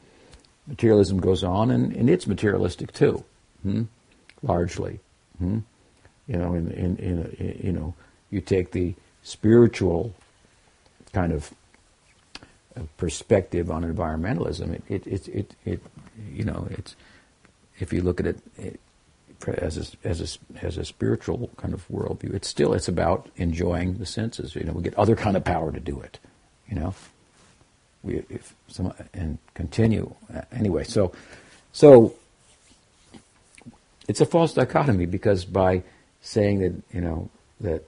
materialism 0.66 1.20
goes 1.20 1.44
on, 1.44 1.70
and, 1.70 1.92
and 1.94 2.10
it's 2.10 2.26
materialistic 2.26 2.92
too, 2.92 3.24
hmm? 3.62 3.84
largely. 4.42 5.00
Hmm? 5.38 5.58
You 6.26 6.36
know, 6.38 6.54
in, 6.54 6.70
in, 6.72 6.96
in, 6.96 7.36
in, 7.38 7.60
you 7.62 7.72
know, 7.72 7.94
you 8.30 8.40
take 8.40 8.72
the 8.72 8.94
spiritual 9.22 10.12
kind 11.12 11.32
of 11.32 11.52
uh, 12.76 12.82
perspective 12.96 13.70
on 13.70 13.84
environmentalism. 13.84 14.74
It, 14.74 14.82
it, 14.88 15.06
it, 15.06 15.28
it, 15.28 15.54
it, 15.64 15.82
you 16.32 16.44
know, 16.44 16.66
it's 16.70 16.96
if 17.78 17.92
you 17.92 18.02
look 18.02 18.20
at 18.20 18.26
it, 18.26 18.80
as 19.46 19.76
a, 19.76 20.08
as 20.08 20.20
a, 20.20 20.64
as 20.64 20.78
a 20.78 20.84
spiritual 20.84 21.50
kind 21.56 21.74
of 21.74 21.86
worldview, 21.88 22.34
it's 22.34 22.48
still 22.48 22.72
it's 22.72 22.88
about 22.88 23.28
enjoying 23.36 23.94
the 23.98 24.06
senses. 24.06 24.54
You 24.54 24.64
know, 24.64 24.72
we 24.72 24.82
get 24.82 24.94
other 24.94 25.16
kind 25.16 25.36
of 25.36 25.44
power 25.44 25.72
to 25.72 25.80
do 25.80 26.00
it. 26.00 26.18
You 26.68 26.76
know, 26.76 26.94
we 28.02 28.24
if 28.28 28.54
some 28.68 28.92
and 29.12 29.38
continue 29.54 30.14
anyway. 30.52 30.84
So 30.84 31.12
so 31.72 32.14
it's 34.08 34.20
a 34.20 34.26
false 34.26 34.54
dichotomy 34.54 35.06
because 35.06 35.44
by 35.44 35.82
saying 36.22 36.60
that 36.60 36.74
you 36.92 37.00
know 37.00 37.30
that 37.60 37.84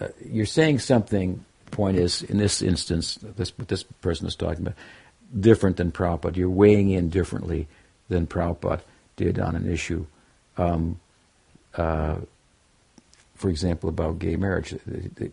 uh, 0.00 0.08
you're 0.24 0.46
saying 0.46 0.80
something 0.80 1.44
point 1.70 1.98
is, 1.98 2.22
in 2.22 2.38
this 2.38 2.62
instance, 2.62 3.18
this 3.22 3.56
what 3.56 3.68
this 3.68 3.82
person 3.82 4.26
is 4.26 4.34
talking 4.34 4.66
about, 4.66 4.74
different 5.38 5.76
than 5.76 5.92
Prabhupada. 5.92 6.36
You're 6.36 6.50
weighing 6.50 6.90
in 6.90 7.08
differently 7.08 7.68
than 8.08 8.26
Prabhupada 8.26 8.80
did 9.18 9.38
on 9.38 9.54
an 9.54 9.70
issue. 9.70 10.06
Um, 10.56 10.98
uh, 11.74 12.16
for 13.34 13.50
example, 13.50 13.88
about 13.88 14.18
gay 14.18 14.36
marriage, 14.36 14.74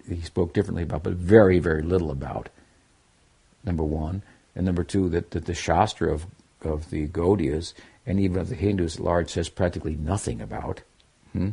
he 0.08 0.22
spoke 0.22 0.54
differently 0.54 0.84
about, 0.84 1.04
but 1.04 1.14
very, 1.14 1.60
very 1.60 1.82
little 1.82 2.12
about. 2.12 2.50
Number 3.64 3.84
one, 3.84 4.22
and 4.56 4.66
number 4.66 4.84
two, 4.84 5.10
that, 5.10 5.32
that 5.32 5.46
the 5.46 5.56
Shastra 5.56 6.14
of 6.14 6.28
of 6.66 6.90
the 6.90 7.08
Gaudiyas 7.08 7.74
and 8.06 8.20
even 8.20 8.40
of 8.40 8.50
the 8.50 8.56
Hindus 8.56 8.96
at 8.96 9.02
large 9.02 9.30
says 9.30 9.50
practically 9.50 9.96
nothing 9.96 10.42
about. 10.42 10.82
Hmm? 11.34 11.52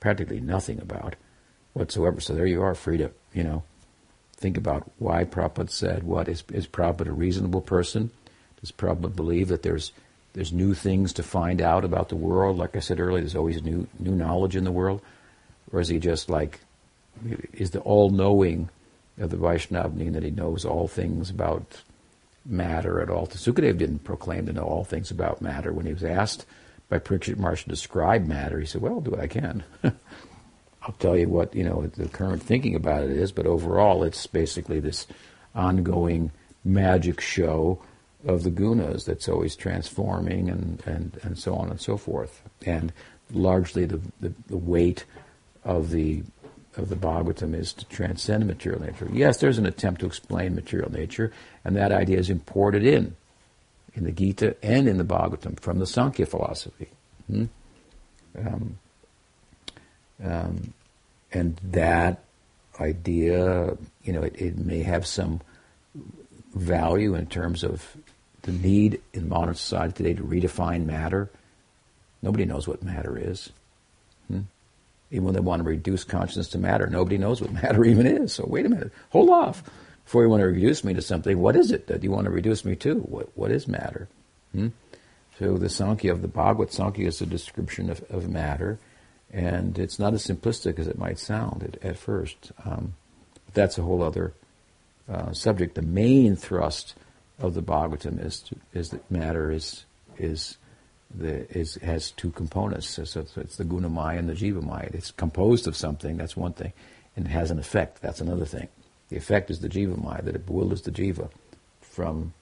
Practically 0.00 0.40
nothing 0.40 0.80
about 0.80 1.16
whatsoever. 1.72 2.20
So 2.20 2.34
there 2.34 2.46
you 2.46 2.62
are, 2.62 2.74
free 2.74 2.98
to, 2.98 3.10
you 3.32 3.42
know, 3.42 3.62
think 4.36 4.56
about 4.56 4.90
why 4.98 5.24
Prabhupada 5.24 5.70
said 5.70 6.02
what. 6.02 6.28
Is, 6.28 6.44
is 6.52 6.66
Prabhupada 6.66 7.08
a 7.08 7.12
reasonable 7.12 7.60
person? 7.60 8.10
Does 8.60 8.72
Prabhupada 8.72 9.16
believe 9.16 9.48
that 9.48 9.62
there's 9.62 9.92
there's 10.36 10.52
new 10.52 10.74
things 10.74 11.14
to 11.14 11.22
find 11.22 11.62
out 11.62 11.82
about 11.82 12.10
the 12.10 12.16
world? 12.16 12.58
Like 12.58 12.76
I 12.76 12.80
said 12.80 13.00
earlier, 13.00 13.22
there's 13.22 13.34
always 13.34 13.62
new 13.62 13.88
new 13.98 14.14
knowledge 14.14 14.54
in 14.54 14.64
the 14.64 14.70
world. 14.70 15.00
Or 15.72 15.80
is 15.80 15.88
he 15.88 15.98
just 15.98 16.28
like, 16.28 16.60
is 17.54 17.70
the 17.70 17.80
all 17.80 18.10
knowing 18.10 18.68
of 19.18 19.30
the 19.30 19.38
Vaishnava 19.38 19.88
mean 19.96 20.12
that 20.12 20.22
he 20.22 20.30
knows 20.30 20.66
all 20.66 20.88
things 20.88 21.30
about 21.30 21.82
matter 22.44 23.00
at 23.00 23.08
all? 23.08 23.26
Sukadev 23.26 23.78
didn't 23.78 24.00
proclaim 24.00 24.44
to 24.46 24.52
know 24.52 24.64
all 24.64 24.84
things 24.84 25.10
about 25.10 25.40
matter. 25.40 25.72
When 25.72 25.86
he 25.86 25.94
was 25.94 26.04
asked 26.04 26.44
by 26.90 26.98
Parikshit 26.98 27.38
Maharaj 27.38 27.62
to 27.62 27.70
describe 27.70 28.26
matter, 28.26 28.60
he 28.60 28.66
said, 28.66 28.82
well, 28.82 28.92
I'll 28.92 29.00
do 29.00 29.12
what 29.12 29.20
I 29.20 29.26
can. 29.26 29.64
I'll 30.82 30.94
tell 30.98 31.16
you 31.16 31.30
what, 31.30 31.54
you 31.54 31.64
know, 31.64 31.86
the 31.86 32.08
current 32.08 32.42
thinking 32.42 32.76
about 32.76 33.04
it 33.04 33.10
is, 33.10 33.32
but 33.32 33.46
overall 33.46 34.04
it's 34.04 34.26
basically 34.26 34.80
this 34.80 35.06
ongoing 35.54 36.30
magic 36.62 37.22
show 37.22 37.80
of 38.26 38.42
the 38.42 38.50
gunas 38.50 39.04
that's 39.04 39.28
always 39.28 39.56
transforming 39.56 40.50
and, 40.50 40.82
and, 40.84 41.18
and 41.22 41.38
so 41.38 41.54
on 41.54 41.70
and 41.70 41.80
so 41.80 41.96
forth. 41.96 42.42
And 42.66 42.92
largely 43.32 43.86
the, 43.86 44.00
the, 44.20 44.34
the 44.48 44.56
weight 44.56 45.04
of 45.64 45.90
the 45.90 46.22
of 46.76 46.90
the 46.90 46.96
Bhagavatam 46.96 47.54
is 47.54 47.72
to 47.72 47.86
transcend 47.86 48.46
material 48.46 48.82
nature. 48.82 49.08
Yes, 49.10 49.38
there's 49.38 49.56
an 49.56 49.64
attempt 49.64 50.02
to 50.02 50.06
explain 50.06 50.54
material 50.54 50.92
nature, 50.92 51.32
and 51.64 51.74
that 51.74 51.90
idea 51.90 52.18
is 52.18 52.28
imported 52.28 52.84
in 52.84 53.16
in 53.94 54.04
the 54.04 54.12
Gita 54.12 54.56
and 54.62 54.86
in 54.86 54.98
the 54.98 55.04
Bhagavatam 55.04 55.58
from 55.58 55.78
the 55.78 55.86
Sankhya 55.86 56.26
philosophy. 56.26 56.88
Hmm? 57.28 57.44
Um, 58.38 58.78
um, 60.22 60.74
and 61.32 61.58
that 61.64 62.22
idea, 62.78 63.76
you 64.04 64.12
know, 64.12 64.22
it, 64.22 64.36
it, 64.36 64.58
may 64.58 64.82
have 64.82 65.06
some 65.06 65.40
value 66.54 67.14
in 67.14 67.26
terms 67.26 67.64
of 67.64 67.96
the 68.46 68.52
need 68.52 69.00
in 69.12 69.28
modern 69.28 69.54
society 69.54 69.92
today 69.92 70.14
to 70.14 70.22
redefine 70.22 70.86
matter. 70.86 71.28
Nobody 72.22 72.44
knows 72.44 72.66
what 72.66 72.82
matter 72.82 73.18
is. 73.18 73.50
Hmm? 74.28 74.42
Even 75.10 75.24
when 75.24 75.34
they 75.34 75.40
want 75.40 75.60
to 75.60 75.68
reduce 75.68 76.04
consciousness 76.04 76.48
to 76.50 76.58
matter, 76.58 76.86
nobody 76.86 77.18
knows 77.18 77.40
what 77.40 77.52
matter 77.62 77.84
even 77.84 78.06
is. 78.06 78.32
So 78.32 78.46
wait 78.46 78.64
a 78.64 78.68
minute, 78.68 78.92
hold 79.10 79.30
off. 79.30 79.62
Before 80.04 80.22
you 80.22 80.28
want 80.28 80.40
to 80.40 80.46
reduce 80.46 80.84
me 80.84 80.94
to 80.94 81.02
something, 81.02 81.38
what 81.38 81.56
is 81.56 81.72
it 81.72 81.88
that 81.88 82.04
you 82.04 82.12
want 82.12 82.26
to 82.26 82.30
reduce 82.30 82.64
me 82.64 82.76
to? 82.76 82.94
What, 82.94 83.28
what 83.36 83.50
is 83.50 83.66
matter? 83.66 84.08
Hmm? 84.52 84.68
So 85.38 85.58
the 85.58 85.68
Sankhya 85.68 86.12
of 86.12 86.22
the 86.22 86.28
Bhagavad 86.28 86.72
Sankhya 86.72 87.08
is 87.08 87.20
a 87.20 87.26
description 87.26 87.90
of, 87.90 88.02
of 88.08 88.28
matter, 88.28 88.78
and 89.32 89.76
it's 89.78 89.98
not 89.98 90.14
as 90.14 90.24
simplistic 90.24 90.78
as 90.78 90.86
it 90.86 90.96
might 90.96 91.18
sound 91.18 91.64
at, 91.64 91.84
at 91.84 91.98
first. 91.98 92.52
Um, 92.64 92.94
that's 93.52 93.76
a 93.76 93.82
whole 93.82 94.02
other 94.02 94.32
uh, 95.08 95.32
subject. 95.32 95.74
The 95.74 95.82
main 95.82 96.36
thrust 96.36 96.94
of 97.38 97.54
the 97.54 97.62
Bhagavatam 97.62 98.24
is 98.24 98.40
to, 98.40 98.56
is 98.72 98.90
that 98.90 99.10
matter 99.10 99.50
is 99.50 99.84
is 100.18 100.56
the 101.14 101.48
is 101.56 101.76
has 101.76 102.10
two 102.12 102.30
components. 102.30 102.88
So, 102.88 103.04
so 103.04 103.26
it's 103.36 103.56
the 103.56 103.64
gunamaya 103.64 104.18
and 104.18 104.28
the 104.28 104.34
jivamaya. 104.34 104.94
It's 104.94 105.10
composed 105.10 105.66
of 105.66 105.76
something. 105.76 106.16
That's 106.16 106.36
one 106.36 106.52
thing, 106.52 106.72
and 107.16 107.26
it 107.26 107.30
has 107.30 107.50
an 107.50 107.58
effect. 107.58 108.02
That's 108.02 108.20
another 108.20 108.46
thing. 108.46 108.68
The 109.08 109.16
effect 109.16 109.50
is 109.50 109.60
the 109.60 109.68
jivamaya 109.68 110.24
that 110.24 110.34
it 110.34 110.46
bewilders 110.46 110.82
the 110.82 110.90
jiva 110.90 111.30
from 111.80 112.32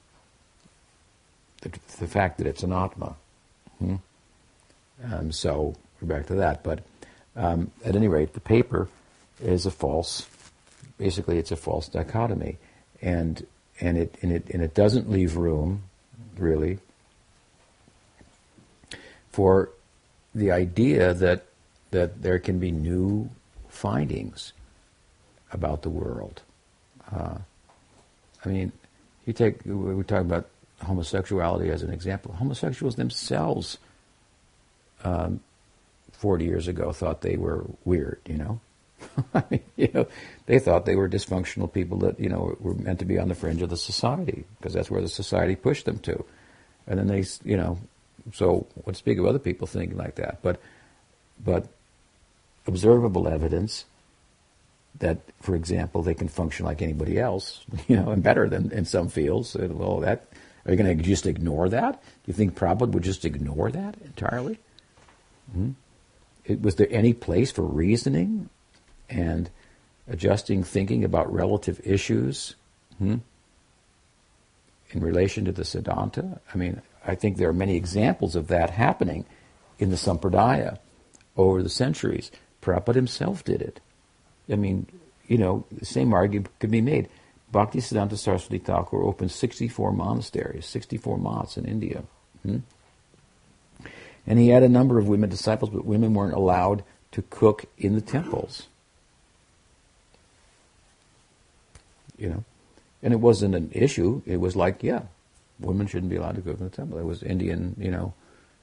the, 1.63 1.71
the 1.99 2.07
fact 2.07 2.39
that 2.39 2.47
it's 2.47 2.63
an 2.63 2.73
atma. 2.73 3.17
Hmm? 3.79 3.97
Um, 5.13 5.33
so 5.33 5.75
we're 6.01 6.09
back 6.09 6.27
to 6.29 6.35
that. 6.37 6.63
But 6.63 6.81
um, 7.37 7.71
at 7.85 7.97
any 7.97 8.09
rate, 8.09 8.33
the 8.33 8.41
paper 8.41 8.89
is 9.43 9.67
a 9.67 9.71
false. 9.71 10.29
Basically, 10.97 11.39
it's 11.39 11.51
a 11.51 11.57
false 11.57 11.89
dichotomy, 11.89 12.57
and 13.03 13.45
and 13.85 13.99
it 13.99 14.15
and 14.23 14.33
it 14.33 14.49
and 14.51 14.63
it 14.63 14.75
doesn't 14.75 15.11
leave 15.11 15.37
room, 15.37 15.83
really, 16.39 16.79
for 19.31 19.71
the 20.35 20.51
idea 20.51 21.13
that 21.15 21.45
that 21.91 22.23
there 22.23 22.39
can 22.39 22.59
be 22.59 22.73
new 22.73 23.29
findings 23.69 24.53
about 25.53 25.83
the 25.83 25.91
world. 25.91 26.43
Uh, 27.15 27.39
I 28.45 28.49
mean, 28.49 28.73
you 29.27 29.33
take 29.33 29.65
we 29.65 30.03
talk 30.03 30.23
about 30.23 30.49
homosexuality 30.83 31.71
as 31.71 31.83
an 31.83 31.93
example. 31.93 32.33
Homosexuals 32.33 32.97
themselves, 32.97 33.79
um, 35.05 35.41
forty 36.13 36.47
years 36.47 36.69
ago, 36.69 36.91
thought 36.93 37.21
they 37.21 37.37
were 37.37 37.65
weird. 37.85 38.21
You 38.27 38.39
know, 38.39 38.61
You 39.77 39.91
know, 39.93 40.07
they 40.47 40.59
thought 40.61 40.87
they 40.87 40.95
were 40.97 41.09
dysfunctional 41.09 41.73
people 41.73 41.99
that 41.99 42.21
you 42.21 42.29
know 42.29 42.57
were 42.61 42.75
meant 42.75 43.01
to 43.01 43.05
be 43.05 43.19
on 43.19 43.29
the 43.29 43.35
fringe 43.35 43.61
of 43.61 43.71
the 43.71 43.77
society 43.77 44.45
because 44.59 44.73
that's 44.73 44.91
where 44.91 45.03
the 45.03 45.09
society 45.09 45.57
pushed 45.57 45.85
them 45.85 45.99
to. 46.01 46.25
And 46.87 46.99
then 46.99 47.07
they, 47.09 47.25
you 47.45 47.57
know, 47.57 47.79
so 48.33 48.67
what 48.85 48.97
speak 48.97 49.19
of 49.19 49.27
other 49.27 49.39
people 49.39 49.67
thinking 49.67 49.97
like 49.97 50.17
that? 50.17 50.39
But, 50.43 50.61
but 51.43 51.69
observable 52.67 53.29
evidence 53.29 53.85
that, 55.01 55.19
for 55.41 55.55
example, 55.57 56.03
they 56.03 56.15
can 56.15 56.29
function 56.29 56.67
like 56.67 56.83
anybody 56.83 57.19
else, 57.19 57.65
you 57.89 57.97
know, 57.97 58.11
and 58.11 58.23
better 58.23 58.49
than 58.49 58.71
in 58.71 58.85
some 58.85 59.09
fields. 59.09 59.57
Well, 59.59 60.01
that 60.01 60.27
are 60.67 60.73
you 60.73 60.77
going 60.77 60.97
to 60.97 61.03
just 61.03 61.27
ignore 61.27 61.69
that? 61.69 62.03
Do 62.03 62.09
you 62.27 62.35
think 62.35 62.55
Prabhupada 62.55 62.93
would 62.93 63.03
just 63.03 63.25
ignore 63.25 63.71
that 63.71 63.97
entirely? 64.05 64.59
hmm 65.53 65.71
It, 66.45 66.63
was 66.63 66.77
there 66.77 66.89
any 66.91 67.13
place 67.13 67.51
for 67.51 67.63
reasoning 67.63 68.49
and 69.09 69.51
adjusting 70.09 70.63
thinking 70.63 71.05
about 71.05 71.33
relative 71.33 71.81
issues 71.85 72.55
hmm, 72.99 73.17
in 74.91 75.01
relation 75.01 75.45
to 75.45 75.53
the 75.53 75.63
Siddhanta? 75.63 76.41
I 76.53 76.57
mean, 76.57 76.83
I 77.07 77.15
think 77.15 77.37
there 77.37 77.49
are 77.49 77.55
many 77.55 77.77
examples 77.77 78.37
of 78.37 78.49
that 78.49 78.71
happening 78.71 79.25
in 79.79 79.91
the 79.91 79.97
Sampradaya 79.97 80.79
over 81.37 81.63
the 81.63 81.69
centuries. 81.69 82.31
Prabhupada 82.63 82.95
himself 82.95 83.45
did 83.45 83.61
it. 83.61 83.81
I 84.51 84.57
mean, 84.57 84.87
you 85.27 85.39
know, 85.39 85.65
the 85.71 85.87
same 85.87 86.13
argument 86.13 86.51
could 86.59 86.71
be 86.71 86.81
made. 86.81 87.09
Bhakti 87.51 87.79
Siddhanta 87.79 88.19
Saraswati 88.19 88.59
Thakur 88.59 89.03
opened 89.03 89.31
64 89.31 89.93
monasteries, 89.93 90.67
64 90.67 91.19
mats 91.19 91.57
in 91.57 91.65
India. 91.67 92.03
Hmm? 92.43 92.59
And 94.27 94.39
he 94.39 94.49
had 94.49 94.63
a 94.63 94.69
number 94.69 94.99
of 94.99 95.09
women 95.09 95.31
disciples, 95.31 95.71
but 95.71 95.85
women 95.85 96.15
weren't 96.15 96.35
allowed 96.35 96.83
to 97.13 97.23
cook 97.23 97.67
in 97.79 97.95
the 97.95 98.01
temples. 98.01 98.67
You 102.17 102.29
know? 102.29 102.45
And 103.03 103.13
it 103.13 103.21
wasn't 103.21 103.55
an 103.55 103.71
issue. 103.73 104.23
It 104.25 104.39
was 104.39 104.57
like, 104.57 104.83
yeah, 104.83 105.03
women 105.61 105.87
shouldn't 105.87 106.11
be 106.11 106.17
allowed 106.17 106.37
to 106.37 106.41
go 106.41 106.53
in 106.53 106.59
the 106.59 106.71
temple. 106.71 106.99
It 106.99 107.05
was 107.05 107.23
Indian, 107.23 107.77
you 107.79 107.91
know, 107.91 108.15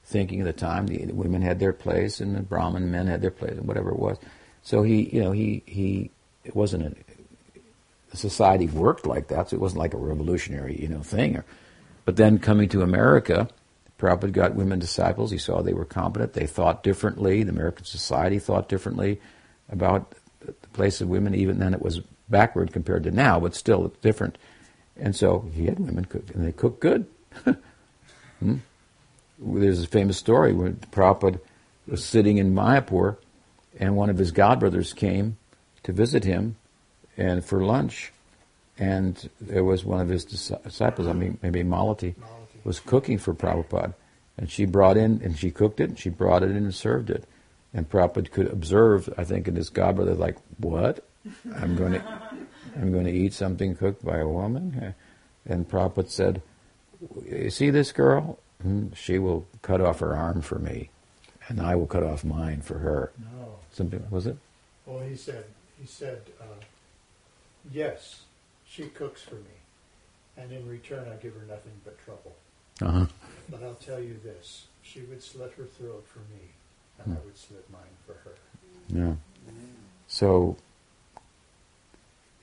thinking 0.04 0.40
at 0.40 0.46
the 0.46 0.52
time. 0.52 0.86
The, 0.86 1.06
women 1.12 1.42
had 1.42 1.60
their 1.60 1.72
place, 1.72 2.20
and 2.20 2.34
the 2.34 2.40
Brahmin 2.40 2.90
men 2.90 3.06
had 3.06 3.22
their 3.22 3.30
place, 3.30 3.52
and 3.52 3.66
whatever 3.66 3.90
it 3.90 3.98
was. 3.98 4.18
So 4.62 4.82
he, 4.82 5.08
you 5.10 5.22
know, 5.22 5.32
he 5.32 5.62
he 5.66 6.10
it 6.44 6.54
wasn't 6.56 6.96
a, 8.12 8.16
society 8.16 8.66
worked 8.66 9.06
like 9.06 9.28
that. 9.28 9.50
So 9.50 9.56
it 9.56 9.60
wasn't 9.60 9.80
like 9.80 9.94
a 9.94 9.98
revolutionary, 9.98 10.80
you 10.80 10.88
know, 10.88 11.02
thing. 11.02 11.42
But 12.04 12.16
then 12.16 12.38
coming 12.38 12.68
to 12.70 12.82
America, 12.82 13.48
Prabhupada 13.98 14.32
got 14.32 14.54
women 14.54 14.78
disciples. 14.78 15.30
He 15.30 15.38
saw 15.38 15.62
they 15.62 15.72
were 15.72 15.84
competent. 15.84 16.32
They 16.32 16.46
thought 16.46 16.82
differently. 16.82 17.42
The 17.42 17.50
American 17.52 17.84
society 17.84 18.38
thought 18.38 18.68
differently 18.68 19.20
about 19.70 20.14
the 20.40 20.52
place 20.72 21.00
of 21.00 21.08
women. 21.08 21.34
Even 21.34 21.58
then, 21.58 21.74
it 21.74 21.80
was 21.80 22.00
backward 22.32 22.72
compared 22.72 23.04
to 23.04 23.12
now, 23.12 23.38
but 23.38 23.54
still 23.54 23.86
it's 23.86 23.98
different. 23.98 24.36
And 24.96 25.14
so 25.14 25.48
he 25.54 25.66
had 25.66 25.78
women 25.78 26.04
cook, 26.06 26.24
and 26.34 26.44
they 26.44 26.50
cooked 26.50 26.80
good. 26.80 27.06
hmm? 28.40 28.56
There's 29.38 29.84
a 29.84 29.86
famous 29.86 30.18
story 30.18 30.52
where 30.52 30.70
Prabhupada 30.70 31.38
was 31.86 32.04
sitting 32.04 32.38
in 32.38 32.54
Mayapur, 32.54 33.16
and 33.78 33.96
one 33.96 34.10
of 34.10 34.18
his 34.18 34.32
godbrothers 34.32 34.94
came 34.94 35.36
to 35.84 35.92
visit 35.92 36.24
him, 36.24 36.56
and 37.16 37.44
for 37.44 37.64
lunch, 37.64 38.12
and 38.78 39.28
there 39.40 39.64
was 39.64 39.84
one 39.84 40.00
of 40.00 40.08
his 40.08 40.24
disciples, 40.24 41.06
I 41.06 41.12
mean 41.12 41.38
maybe 41.42 41.62
Malati, 41.62 42.14
was 42.64 42.80
cooking 42.80 43.18
for 43.18 43.34
Prabhupada, 43.34 43.94
and 44.38 44.50
she 44.50 44.64
brought 44.64 44.96
in 44.96 45.20
and 45.22 45.38
she 45.38 45.50
cooked 45.50 45.80
it, 45.80 45.90
and 45.90 45.98
she 45.98 46.08
brought 46.10 46.42
it 46.42 46.50
in 46.50 46.56
and 46.56 46.74
served 46.74 47.10
it, 47.10 47.24
and 47.74 47.88
Prabhupada 47.88 48.30
could 48.30 48.48
observe, 48.48 49.12
I 49.16 49.24
think, 49.24 49.48
in 49.48 49.56
his 49.56 49.70
godbrother, 49.70 50.16
like, 50.16 50.36
what? 50.58 51.04
I'm 51.56 51.76
going 51.76 51.92
to 51.92 52.02
I'm 52.76 52.92
going 52.92 53.04
to 53.04 53.12
eat 53.12 53.32
something 53.32 53.76
cooked 53.76 54.04
by 54.04 54.18
a 54.18 54.28
woman. 54.28 54.94
And 55.46 55.68
Prabhupada 55.68 56.08
said, 56.10 56.42
You 57.28 57.50
see 57.50 57.70
this 57.70 57.92
girl? 57.92 58.38
Hmm, 58.62 58.92
She 58.94 59.18
will 59.18 59.46
cut 59.62 59.80
off 59.80 59.98
her 60.00 60.14
arm 60.16 60.40
for 60.40 60.58
me, 60.58 60.90
and 61.48 61.60
I 61.60 61.74
will 61.74 61.86
cut 61.88 62.02
off 62.04 62.24
mine 62.24 62.60
for 62.62 62.78
her. 62.78 63.12
No. 63.18 63.56
Something, 63.72 64.04
was 64.10 64.26
it? 64.26 64.36
Well, 64.86 65.00
he 65.00 65.16
said, 65.16 65.44
he 65.80 65.86
said, 65.86 66.22
uh, 66.40 66.44
yes, 67.72 68.22
she 68.66 68.84
cooks 68.86 69.22
for 69.22 69.34
me, 69.36 69.56
and 70.36 70.52
in 70.52 70.68
return 70.68 71.08
I 71.08 71.16
give 71.16 71.34
her 71.34 71.46
nothing 71.48 71.72
but 71.84 71.98
trouble. 72.04 72.36
Uh-huh. 72.80 73.06
But 73.50 73.62
I'll 73.62 73.74
tell 73.74 74.00
you 74.00 74.16
this, 74.24 74.66
she 74.82 75.00
would 75.02 75.22
slit 75.22 75.52
her 75.56 75.64
throat 75.64 76.04
for 76.06 76.20
me, 76.20 76.50
and 77.04 77.16
I 77.16 77.24
would 77.24 77.36
slit 77.36 77.64
mine 77.72 77.82
for 78.06 78.14
her. 78.14 78.34
Yeah. 78.88 79.14
So, 80.08 80.56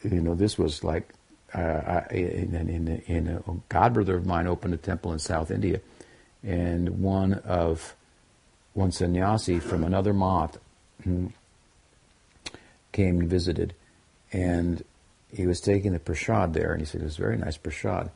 you 0.04 0.22
know, 0.22 0.36
this 0.36 0.58
was 0.58 0.84
like, 0.84 1.14
uh, 1.54 1.60
I, 1.60 2.14
in, 2.14 2.56
in, 2.56 3.04
in, 3.08 3.28
a 3.28 3.42
god 3.70 3.94
brother 3.94 4.16
of 4.16 4.26
mine 4.26 4.48
opened 4.48 4.74
a 4.74 4.78
temple 4.78 5.12
in 5.14 5.20
South 5.20 5.52
India, 5.52 5.82
and 6.44 7.02
one 7.02 7.34
of 7.34 7.96
one 8.74 8.92
sannyasi 8.92 9.60
from 9.60 9.84
another 9.84 10.14
moth 10.14 10.58
hmm, 11.04 11.28
came 12.92 13.20
and 13.20 13.30
visited, 13.30 13.74
and 14.32 14.84
he 15.32 15.48
was 15.48 15.60
taking 15.60 15.94
the 15.94 16.00
prasad 16.00 16.54
there, 16.54 16.72
and 16.72 16.82
he 16.82 16.86
said 16.86 17.02
it 17.02 17.06
was 17.06 17.18
very 17.18 17.38
nice 17.38 17.58
prasad, 17.58 18.12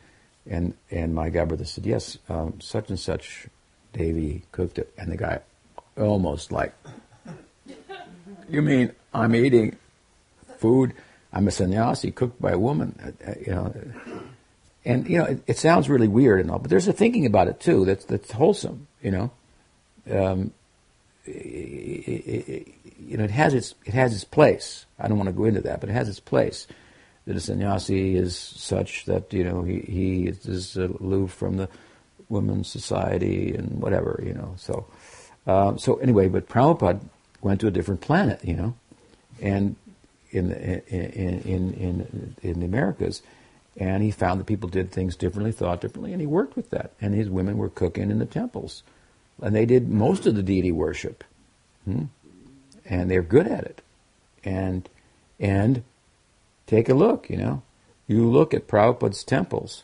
and 0.47 0.75
and 0.91 1.15
my 1.15 1.29
god 1.29 1.47
brother 1.47 1.65
said 1.65 1.85
yes, 1.85 2.19
um, 2.29 2.61
such 2.61 2.89
and 2.89 2.99
such 2.99 3.47
Devi 3.93 4.43
cooked 4.51 4.77
it, 4.77 4.93
and 4.97 5.11
the 5.11 5.17
guy 5.17 5.39
almost 5.97 6.51
like 6.51 6.73
you 8.49 8.61
mean 8.61 8.91
I'm 9.13 9.35
eating 9.35 9.77
food? 10.57 10.93
I'm 11.33 11.47
a 11.47 11.51
sannyasi 11.51 12.11
cooked 12.11 12.39
by 12.39 12.51
a 12.51 12.59
woman, 12.59 12.97
uh, 13.03 13.31
uh, 13.31 13.33
you 13.45 13.51
know. 13.51 13.73
And 14.85 15.09
you 15.09 15.17
know, 15.17 15.25
it, 15.25 15.43
it, 15.47 15.57
sounds 15.57 15.89
really 15.89 16.07
weird 16.07 16.41
and 16.41 16.51
all, 16.51 16.59
but 16.59 16.69
there's 16.69 16.87
a 16.87 16.93
thinking 16.93 17.25
about 17.25 17.47
it 17.47 17.59
too 17.59 17.85
that's 17.85 18.05
that's 18.05 18.31
wholesome, 18.31 18.87
you 19.01 19.11
know. 19.11 19.31
Um, 20.11 20.53
it, 21.25 21.31
it, 21.31 22.67
you 22.99 23.17
know, 23.17 23.23
it 23.23 23.31
has 23.31 23.53
its 23.53 23.75
it 23.85 23.93
has 23.93 24.13
its 24.13 24.25
place. 24.25 24.85
I 24.99 25.07
don't 25.07 25.17
want 25.17 25.27
to 25.27 25.33
go 25.33 25.45
into 25.45 25.61
that, 25.61 25.79
but 25.79 25.89
it 25.89 25.93
has 25.93 26.09
its 26.09 26.19
place. 26.19 26.67
That 27.25 27.37
a 27.37 27.39
sannyasi 27.39 28.15
is 28.15 28.37
such 28.37 29.05
that 29.05 29.31
you 29.31 29.43
know 29.43 29.63
he 29.63 29.79
he 29.79 30.27
is 30.27 30.75
aloof 30.75 31.31
from 31.31 31.57
the 31.57 31.69
women's 32.29 32.67
society 32.67 33.55
and 33.55 33.81
whatever, 33.81 34.21
you 34.23 34.33
know. 34.33 34.53
So, 34.57 34.85
uh, 35.47 35.77
so 35.77 35.95
anyway, 35.95 36.27
but 36.27 36.49
Prabhupada 36.49 36.99
went 37.41 37.61
to 37.61 37.67
a 37.67 37.71
different 37.71 38.01
planet, 38.01 38.43
you 38.43 38.55
know, 38.55 38.75
and 39.41 39.75
in 40.33 40.49
the, 40.49 40.87
in, 40.87 41.41
in, 41.41 41.73
in, 41.73 42.35
in 42.41 42.59
the 42.59 42.65
Americas, 42.65 43.21
and 43.77 44.03
he 44.03 44.11
found 44.11 44.39
that 44.39 44.45
people 44.45 44.69
did 44.69 44.91
things 44.91 45.15
differently, 45.15 45.51
thought 45.51 45.81
differently, 45.81 46.11
and 46.11 46.21
he 46.21 46.27
worked 46.27 46.55
with 46.55 46.69
that. 46.71 46.91
And 47.01 47.13
his 47.13 47.29
women 47.29 47.57
were 47.57 47.69
cooking 47.69 48.11
in 48.11 48.19
the 48.19 48.25
temples, 48.25 48.83
and 49.41 49.55
they 49.55 49.65
did 49.65 49.89
most 49.89 50.25
of 50.25 50.35
the 50.35 50.43
deity 50.43 50.71
worship, 50.71 51.23
hmm? 51.85 52.05
and 52.85 53.09
they're 53.09 53.21
good 53.21 53.47
at 53.47 53.63
it. 53.63 53.81
And 54.43 54.89
and 55.39 55.83
take 56.67 56.89
a 56.89 56.93
look, 56.93 57.29
you 57.29 57.37
know, 57.37 57.61
you 58.07 58.29
look 58.29 58.53
at 58.53 58.67
Prabhupada's 58.67 59.23
temples, 59.23 59.83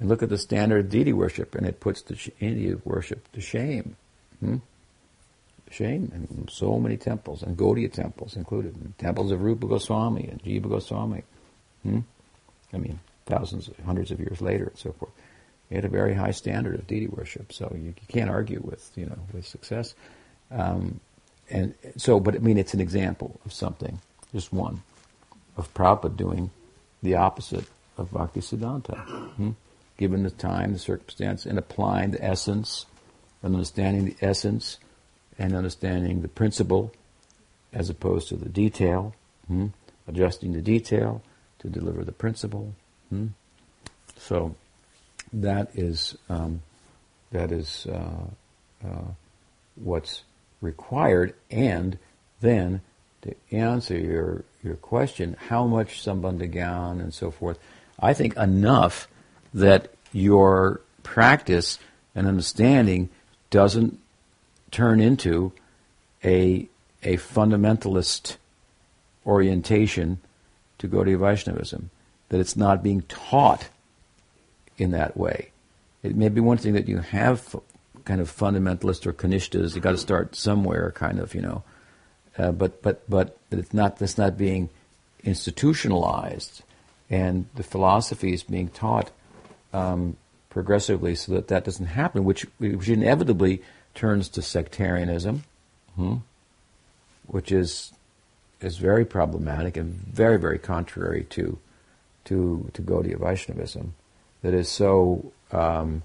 and 0.00 0.08
look 0.08 0.22
at 0.22 0.28
the 0.28 0.38
standard 0.38 0.90
deity 0.90 1.12
worship, 1.12 1.54
and 1.54 1.66
it 1.66 1.80
puts 1.80 2.02
the 2.02 2.32
India 2.40 2.76
worship 2.84 3.30
to 3.32 3.40
shame. 3.40 3.96
Hmm? 4.40 4.56
Shame, 5.74 6.10
and 6.14 6.48
so 6.50 6.78
many 6.78 6.96
temples, 6.96 7.42
and 7.42 7.56
Gaudiya 7.56 7.92
temples 7.92 8.36
included, 8.36 8.76
and 8.76 8.96
temples 8.98 9.30
of 9.32 9.42
Rupa 9.42 9.66
Goswami 9.66 10.28
and 10.30 10.42
Jiva 10.42 10.68
Goswami. 10.68 11.24
Hmm? 11.82 12.00
I 12.72 12.78
mean, 12.78 13.00
thousands, 13.26 13.68
hundreds 13.84 14.10
of 14.10 14.20
years 14.20 14.40
later, 14.40 14.66
and 14.66 14.78
so 14.78 14.92
forth. 14.92 15.12
He 15.68 15.74
had 15.74 15.84
a 15.84 15.88
very 15.88 16.14
high 16.14 16.30
standard 16.30 16.74
of 16.74 16.86
deity 16.86 17.08
worship, 17.08 17.52
so 17.52 17.72
you, 17.74 17.86
you 17.86 18.06
can't 18.08 18.30
argue 18.30 18.60
with 18.62 18.90
you 18.96 19.06
know 19.06 19.18
with 19.32 19.46
success. 19.46 19.94
Um, 20.50 21.00
and 21.50 21.74
so, 21.96 22.20
but 22.20 22.34
I 22.36 22.38
mean, 22.38 22.58
it's 22.58 22.74
an 22.74 22.80
example 22.80 23.40
of 23.44 23.52
something, 23.52 24.00
just 24.32 24.52
one, 24.52 24.82
of 25.56 25.72
Prabhupada 25.74 26.16
doing 26.16 26.50
the 27.02 27.16
opposite 27.16 27.64
of 27.98 28.12
Bhakti 28.12 28.40
Siddhanta, 28.40 28.96
hmm? 29.34 29.50
given 29.98 30.22
the 30.22 30.30
time, 30.30 30.72
the 30.72 30.78
circumstance, 30.78 31.44
and 31.44 31.58
applying 31.58 32.12
the 32.12 32.24
essence, 32.24 32.86
and 33.42 33.54
understanding 33.54 34.04
the 34.04 34.16
essence 34.20 34.78
and 35.38 35.54
understanding 35.54 36.22
the 36.22 36.28
principle 36.28 36.92
as 37.72 37.90
opposed 37.90 38.28
to 38.28 38.36
the 38.36 38.48
detail, 38.48 39.14
hmm? 39.48 39.66
adjusting 40.06 40.52
the 40.52 40.62
detail 40.62 41.22
to 41.58 41.68
deliver 41.68 42.04
the 42.04 42.12
principle. 42.12 42.74
Hmm? 43.10 43.28
So 44.16 44.54
that 45.32 45.70
is 45.74 46.16
um, 46.28 46.62
that 47.32 47.50
is 47.50 47.86
uh, 47.86 48.26
uh, 48.86 49.10
what's 49.74 50.22
required, 50.60 51.34
and 51.50 51.98
then 52.40 52.80
to 53.22 53.34
answer 53.50 53.98
your 53.98 54.44
your 54.62 54.76
question, 54.76 55.36
how 55.48 55.66
much 55.66 56.02
sambandha 56.02 57.00
and 57.00 57.12
so 57.12 57.30
forth, 57.30 57.58
I 57.98 58.14
think 58.14 58.36
enough 58.36 59.08
that 59.52 59.92
your 60.12 60.80
practice 61.02 61.78
and 62.14 62.26
understanding 62.26 63.10
doesn't 63.50 63.98
turn 64.74 65.00
into 65.00 65.52
a, 66.24 66.68
a 67.04 67.16
fundamentalist 67.16 68.36
orientation 69.24 70.18
to 70.78 70.88
Gaudiya 70.88 71.18
Vaishnavism, 71.18 71.90
that 72.30 72.40
it's 72.40 72.56
not 72.56 72.82
being 72.82 73.02
taught 73.02 73.68
in 74.76 74.90
that 74.90 75.16
way. 75.16 75.52
It 76.02 76.16
may 76.16 76.28
be 76.28 76.40
one 76.40 76.58
thing 76.58 76.72
that 76.72 76.88
you 76.88 76.98
have 76.98 77.54
kind 78.04 78.20
of 78.20 78.28
fundamentalist 78.28 79.06
or 79.06 79.12
kanishtas, 79.12 79.74
you've 79.74 79.84
got 79.84 79.92
to 79.92 79.98
start 79.98 80.34
somewhere, 80.34 80.90
kind 80.90 81.20
of, 81.20 81.34
you 81.36 81.40
know. 81.40 81.62
Uh, 82.36 82.50
but, 82.50 82.82
but, 82.82 83.08
but 83.08 83.38
it's 83.52 83.72
not, 83.72 83.98
that's 83.98 84.18
not 84.18 84.36
being 84.36 84.68
institutionalized, 85.22 86.62
and 87.08 87.46
the 87.54 87.62
philosophy 87.62 88.32
is 88.32 88.42
being 88.42 88.68
taught 88.68 89.12
um, 89.72 90.16
progressively 90.50 91.14
so 91.14 91.32
that 91.32 91.46
that 91.46 91.64
doesn't 91.64 91.86
happen, 91.86 92.24
which, 92.24 92.44
which 92.58 92.88
inevitably 92.88 93.62
turns 93.94 94.28
to 94.30 94.42
sectarianism, 94.42 95.44
hmm, 95.96 96.16
which 97.26 97.52
is 97.52 97.92
is 98.60 98.78
very 98.78 99.04
problematic 99.04 99.76
and 99.76 99.92
very 99.92 100.38
very 100.38 100.58
contrary 100.58 101.24
to 101.30 101.58
to 102.24 102.70
to 102.72 102.82
Gaudiya 102.82 103.18
Vaishnavism, 103.18 103.94
that 104.42 104.54
is 104.54 104.68
so 104.68 105.32
um, 105.52 106.02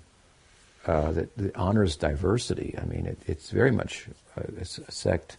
uh, 0.85 1.11
that, 1.11 1.37
that, 1.37 1.55
honors 1.55 1.95
diversity. 1.95 2.75
I 2.81 2.85
mean, 2.85 3.05
it, 3.05 3.19
it's 3.27 3.51
very 3.51 3.71
much 3.71 4.07
a, 4.37 4.61
a, 4.61 4.91
sect, 4.91 5.37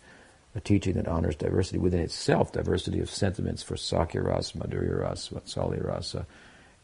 a 0.54 0.60
teaching 0.60 0.94
that 0.94 1.08
honors 1.08 1.34
diversity 1.34 1.78
within 1.78 2.00
itself, 2.00 2.52
diversity 2.52 3.00
of 3.00 3.10
sentiments 3.10 3.62
for 3.62 3.74
Sakhya 3.74 4.24
Rasa, 4.24 4.58
Madhurya 4.58 5.00
Rasa, 5.00 5.34
Vatsalya 5.34 5.84
Rasa. 5.84 6.26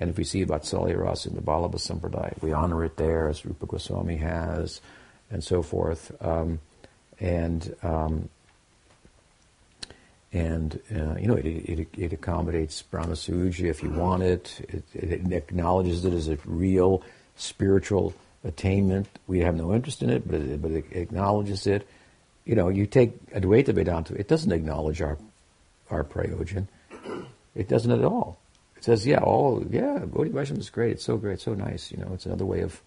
And 0.01 0.11
if 0.11 0.17
we 0.17 0.25
see 0.25 0.45
Vatsalya 0.45 0.99
Rasa 0.99 1.29
in 1.29 1.37
the 1.37 1.43
Vallabha 1.43 1.77
Sampradaya, 1.77 2.41
we 2.43 2.53
honor 2.53 2.85
it 2.85 2.97
there 2.97 3.29
as 3.29 3.45
Rupa 3.45 3.67
Goswami 3.67 4.17
has 4.17 4.81
and 5.31 5.43
so 5.43 5.63
forth. 5.63 6.13
Um, 6.21 6.61
and 7.21 7.75
um, 7.83 8.29
and 10.33 10.81
uh, 10.95 11.17
you 11.17 11.27
know 11.27 11.35
it, 11.35 11.47
it, 11.47 11.89
it 11.97 12.13
accommodates 12.13 12.83
Brahma 12.83 13.13
Sayujya 13.15 13.71
if 13.71 13.83
you 13.83 13.91
want 13.91 14.23
it. 14.23 14.61
it. 14.69 14.85
It 14.95 15.33
acknowledges 15.33 16.05
it 16.05 16.13
as 16.13 16.29
a 16.29 16.39
real 16.45 17.03
spiritual 17.37 18.15
attainment. 18.45 19.09
We 19.27 19.41
have 19.41 19.57
no 19.57 19.75
interest 19.75 20.03
in 20.03 20.11
it, 20.11 20.29
but 20.29 20.41
it, 20.41 20.63
but 20.63 20.71
it 20.71 20.85
acknowledges 20.93 21.67
it. 21.67 21.87
You 22.45 22.55
know, 22.55 22.69
you 22.69 22.87
take 22.87 23.31
Advaita 23.33 23.75
Vedanta, 23.75 24.15
it 24.15 24.29
doesn't 24.29 24.53
acknowledge 24.53 25.01
our 25.01 25.19
our 25.91 26.05
prayojan. 26.05 26.67
It 27.55 27.69
doesn't 27.69 27.91
at 27.91 28.05
all. 28.05 28.39
It 28.77 28.85
says, 28.85 29.07
yeah, 29.07 29.19
all 29.19 29.65
yeah, 29.71 30.01
Gaudiya 30.01 30.33
Vaishnava 30.33 30.61
is 30.61 30.71
great. 30.71 30.93
It's 30.93 31.05
so 31.05 31.17
great, 31.17 31.35
It's 31.35 31.45
so 31.45 31.55
nice. 31.55 31.91
You 31.91 31.99
know, 31.99 32.11
it's 32.13 32.27
another 32.27 32.45
way 32.45 32.61
of 32.61 32.83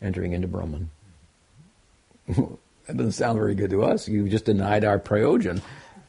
entering 0.00 0.32
into 0.32 0.48
Brahman. 0.48 0.90
That 2.86 2.98
doesn't 2.98 3.12
sound 3.12 3.38
very 3.38 3.54
good 3.54 3.70
to 3.70 3.82
us. 3.82 4.08
You've 4.08 4.28
just 4.28 4.44
denied 4.44 4.84
our 4.84 4.98
prayojan, 4.98 5.62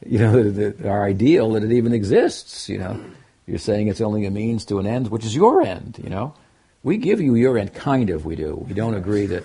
you 0.04 0.18
know, 0.18 0.42
the, 0.42 0.70
the, 0.70 0.88
our 0.88 1.04
ideal 1.04 1.52
that 1.52 1.64
it 1.64 1.72
even 1.72 1.94
exists. 1.94 2.68
You 2.68 2.78
know, 2.78 3.00
you're 3.46 3.58
saying 3.58 3.88
it's 3.88 4.00
only 4.00 4.26
a 4.26 4.30
means 4.30 4.64
to 4.66 4.78
an 4.78 4.86
end, 4.86 5.10
which 5.10 5.24
is 5.24 5.34
your 5.34 5.62
end. 5.62 5.98
You 6.02 6.10
know, 6.10 6.34
we 6.82 6.98
give 6.98 7.20
you 7.20 7.34
your 7.34 7.56
end, 7.56 7.74
kind 7.74 8.10
of. 8.10 8.26
We 8.26 8.36
do. 8.36 8.56
We 8.68 8.74
don't 8.74 8.94
agree 8.94 9.26
that 9.26 9.44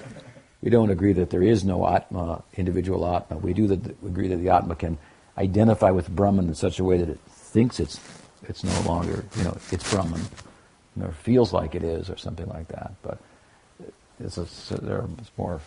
we 0.62 0.70
don't 0.70 0.90
agree 0.90 1.14
that 1.14 1.30
there 1.30 1.42
is 1.42 1.64
no 1.64 1.88
atma, 1.88 2.44
individual 2.56 3.06
atma. 3.16 3.38
We 3.38 3.54
do 3.54 3.68
that. 3.68 4.04
We 4.04 4.10
agree 4.10 4.28
that 4.28 4.38
the 4.38 4.50
atma 4.50 4.76
can 4.76 4.98
identify 5.38 5.92
with 5.92 6.10
Brahman 6.10 6.50
in 6.50 6.56
such 6.56 6.80
a 6.80 6.84
way 6.84 6.98
that 6.98 7.10
it 7.10 7.20
thinks 7.30 7.80
it's 7.80 8.00
it's 8.44 8.64
no 8.64 8.82
longer 8.82 9.24
you 9.38 9.44
know 9.46 9.58
it's 9.72 9.90
Brahman, 9.90 10.22
or 11.02 11.14
feels 11.14 11.54
like 11.54 11.76
it 11.76 11.84
is, 11.84 12.10
or 12.10 12.18
something 12.18 12.48
like 12.48 12.68
that. 12.68 12.94
But 13.02 13.20
it's 14.20 14.38
a, 14.38 14.82
there 14.82 15.06
more 15.38 15.62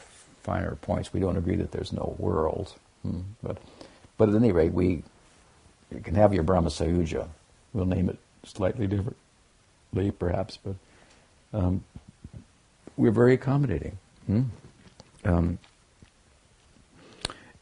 finer 0.45 0.77
points. 0.77 1.13
We 1.13 1.21
don't 1.21 1.37
agree 1.37 1.57
that 1.57 1.73
there's 1.73 1.93
no 1.93 2.15
world, 2.19 2.75
hmm. 3.03 3.23
but 3.43 3.59
but 4.17 4.29
at 4.29 4.35
any 4.35 4.53
rate, 4.53 4.73
we 4.73 5.03
you 5.91 6.01
can 6.03 6.15
have 6.15 6.33
your 6.33 6.45
Brahma 6.45 6.69
Sayujya. 6.69 7.29
We'll 7.73 7.87
name 7.87 8.09
it 8.09 8.19
slightly 8.45 8.87
differently, 8.87 10.13
perhaps, 10.17 10.59
but 10.63 10.77
um, 11.53 11.83
we're 12.97 13.11
very 13.11 13.35
accommodating. 13.35 13.99
Hmm? 14.27 14.43
Um, 15.25 15.59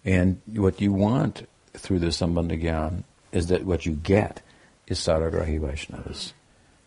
and 0.05 0.41
what 0.47 0.81
you 0.81 0.93
want 0.93 1.49
through 1.75 2.01
the 2.01 2.09
Sambandha 2.09 3.05
is 3.31 3.47
that 3.47 3.65
what 3.65 3.87
you 3.87 3.93
get 3.93 4.43
is 4.87 4.99
Saragrahi 4.99 5.61
Vaishnavas. 5.61 6.33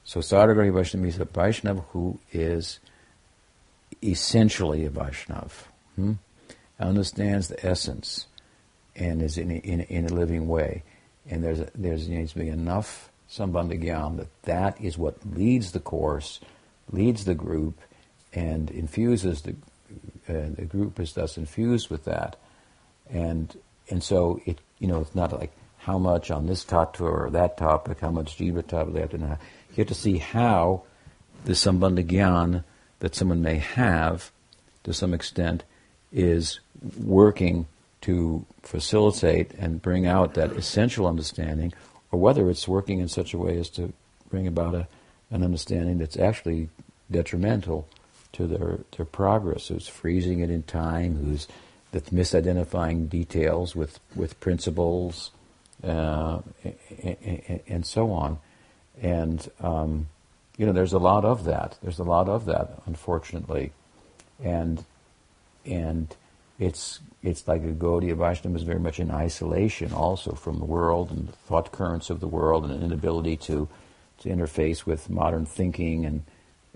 So 0.04 0.20
Saragrahi 0.20 0.72
Vaishnava 0.72 1.04
means 1.04 1.20
a 1.20 1.26
Vaishnava 1.26 1.82
who 1.92 2.20
is 2.32 2.80
essentially 4.04 4.86
a 4.86 4.90
Vaishnav, 4.90 5.52
hmm? 5.96 6.14
understands 6.80 7.48
the 7.48 7.66
essence 7.66 8.28
and 8.96 9.22
is 9.22 9.38
in 9.38 9.52
in, 9.52 9.82
in 9.82 10.06
a 10.06 10.14
living 10.14 10.48
way. 10.48 10.84
And 11.30 11.44
there's 11.44 11.60
a, 11.60 11.70
there's 11.76 12.08
needs 12.08 12.34
to 12.34 12.40
be 12.40 12.50
enough 12.50 13.10
Sambandha 13.30 13.82
Gyan 13.82 14.18
that 14.18 14.44
that 14.44 14.82
is 14.82 14.98
what 14.98 15.16
leads 15.26 15.72
the 15.72 15.80
course, 15.80 16.40
leads 16.92 17.26
the 17.26 17.36
group, 17.36 17.80
and 18.34 18.70
infuses 18.70 19.42
the 19.42 19.56
uh, 20.30 20.50
the 20.56 20.66
group 20.66 21.00
is 21.00 21.14
thus 21.14 21.38
infused 21.38 21.90
with 21.90 22.06
that, 22.06 22.36
and 23.10 23.58
and 23.90 24.04
so 24.04 24.40
it 24.46 24.60
you 24.80 24.88
know 24.88 25.02
it's 25.02 25.16
not 25.16 25.34
like 25.34 25.52
how 25.78 25.98
much 25.98 26.32
on 26.32 26.48
this 26.48 26.66
tattva 26.66 27.02
or 27.02 27.30
that 27.32 27.58
topic, 27.58 28.00
how 28.00 28.10
much 28.10 28.38
jiva 28.38 28.64
tattva 28.64 28.94
they 28.94 29.02
have 29.02 29.12
to 29.12 29.18
know. 29.18 29.38
You 29.72 29.78
have 29.78 29.88
to 29.88 29.94
see 29.94 30.18
how 30.18 30.84
the 31.46 31.54
sambandha 31.54 32.64
that 33.00 33.14
someone 33.14 33.42
may 33.42 33.58
have, 33.58 34.32
to 34.84 34.94
some 34.94 35.14
extent, 35.14 35.64
is 36.12 36.60
working 36.98 37.68
to 38.02 38.46
facilitate 38.62 39.52
and 39.54 39.82
bring 39.82 40.06
out 40.06 40.36
that 40.36 40.52
essential 40.52 41.08
understanding, 41.08 41.74
or 42.12 42.20
whether 42.20 42.50
it's 42.50 42.68
working 42.68 43.00
in 43.00 43.08
such 43.08 43.34
a 43.34 43.38
way 43.38 43.58
as 43.58 43.70
to 43.70 43.92
bring 44.30 44.48
about 44.48 44.76
a, 44.76 44.88
an 45.32 45.44
understanding 45.44 45.98
that's 45.98 46.18
actually 46.18 46.70
detrimental 47.10 47.88
to 48.34 48.48
their, 48.48 48.80
their 48.96 49.06
progress, 49.06 49.68
who's 49.68 49.88
freezing 49.88 50.40
it 50.40 50.50
in 50.50 50.64
time, 50.64 51.16
who's 51.16 51.48
that's 51.96 52.10
misidentifying 52.10 53.08
details 53.08 53.74
with, 53.74 54.02
with 54.18 54.38
principles, 54.42 55.32
uh, 55.82 56.40
and, 57.02 57.62
and, 57.68 57.86
so 57.86 58.12
on. 58.12 58.38
And, 59.02 59.50
um, 59.62 60.08
you 60.58 60.66
know, 60.66 60.74
there's 60.74 60.92
a 60.92 61.00
lot 61.00 61.24
of 61.24 61.46
that. 61.46 61.78
There's 61.82 62.00
a 62.00 62.04
lot 62.04 62.28
of 62.28 62.46
that, 62.46 62.82
unfortunately. 62.86 63.72
And, 64.44 64.84
and 65.66 66.16
it's, 66.60 67.00
it's 67.22 67.48
like 67.48 67.64
a 67.64 67.72
Gaudiya 67.72 68.16
Vaishnava 68.16 68.56
is 68.56 68.64
very 68.64 68.80
much 68.80 69.00
in 69.00 69.12
isolation 69.12 69.92
also 69.92 70.34
from 70.34 70.60
the 70.60 70.66
world 70.66 71.12
and 71.12 71.28
the 71.28 71.34
thought 71.34 71.72
currents 71.72 72.10
of 72.10 72.20
the 72.20 72.28
world 72.28 72.64
and 72.64 72.74
an 72.74 72.84
inability 72.84 73.36
to, 73.38 73.68
to 74.20 74.30
interface 74.30 74.86
with 74.86 75.10
modern 75.10 75.46
thinking 75.46 76.06
and, 76.06 76.24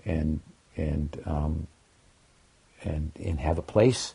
and 0.04 0.40
and 0.76 1.20
um, 1.26 1.66
and 2.82 3.12
and 3.22 3.40
have 3.40 3.58
a 3.58 3.62
place 3.62 4.14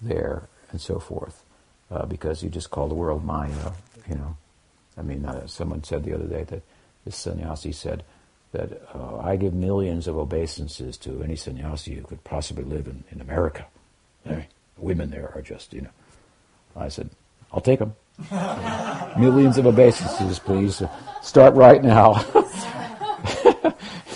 there 0.00 0.48
and 0.70 0.80
so 0.80 0.98
forth, 0.98 1.42
uh, 1.90 2.06
because 2.06 2.42
you 2.42 2.50
just 2.50 2.70
call 2.70 2.88
the 2.88 2.94
world 2.94 3.24
Maya. 3.24 3.72
You 4.08 4.16
know, 4.16 4.36
I 4.96 5.02
mean, 5.02 5.24
uh, 5.24 5.46
someone 5.46 5.84
said 5.84 6.04
the 6.04 6.14
other 6.14 6.26
day 6.26 6.44
that 6.44 6.62
this 7.04 7.16
sannyasi 7.16 7.72
said 7.72 8.04
that 8.52 8.82
uh, 8.94 9.18
I 9.18 9.36
give 9.36 9.54
millions 9.54 10.06
of 10.06 10.16
obeisances 10.16 10.96
to 10.98 11.22
any 11.22 11.36
sannyasi 11.36 11.94
who 11.94 12.02
could 12.02 12.22
possibly 12.24 12.64
live 12.64 12.86
in, 12.86 13.04
in 13.10 13.20
America. 13.20 13.66
Women 14.76 15.10
there 15.10 15.32
are 15.34 15.42
just, 15.42 15.72
you 15.72 15.82
know. 15.82 15.90
I 16.76 16.88
said, 16.88 17.10
I'll 17.52 17.60
take 17.60 17.78
them. 17.78 17.94
millions 19.18 19.58
of 19.58 19.66
obeisances, 19.66 20.38
please. 20.38 20.82
Start 21.22 21.54
right 21.54 21.82
now. 21.82 22.24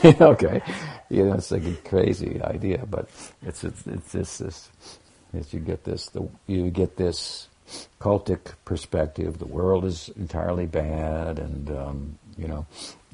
okay 0.21 0.63
you 1.09 1.25
know, 1.25 1.35
it's 1.35 1.51
like 1.51 1.65
a 1.65 1.75
crazy 1.89 2.41
idea, 2.43 2.85
but 2.89 3.09
it's 3.43 3.65
it's 3.65 3.87
it's 3.87 4.13
this 4.13 4.39
this 4.39 4.71
is 5.33 5.53
you 5.53 5.61
get 5.61 5.85
this 5.85 6.09
the 6.09 6.29
you 6.47 6.71
get 6.71 6.97
this 6.97 7.49
cultic 8.01 8.55
perspective. 8.65 9.39
The 9.39 9.47
world 9.47 9.85
is 9.85 10.11
entirely 10.17 10.67
bad, 10.67 11.39
and 11.39 11.71
um, 11.71 12.19
you 12.37 12.49
know, 12.49 12.67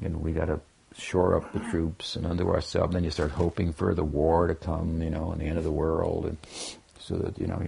and 0.03 0.23
we 0.23 0.33
got 0.33 0.47
to 0.47 0.61
shore 0.97 1.37
up 1.37 1.53
the 1.53 1.61
troops 1.71 2.17
and 2.17 2.27
undo 2.27 2.49
ourselves. 2.49 2.95
Then 2.95 3.05
you 3.05 3.11
start 3.11 3.33
hoping 3.33 3.73
for 3.73 3.95
the 3.95 4.05
war 4.05 4.47
to 4.47 4.55
come, 4.55 5.03
you 5.03 5.11
know, 5.11 5.33
and 5.33 5.41
the 5.41 5.47
end 5.47 5.59
of 5.59 5.65
the 5.65 5.71
world, 5.71 6.27
and 6.27 6.39
so 7.03 7.17
that 7.17 7.39
you 7.39 7.47
know, 7.47 7.63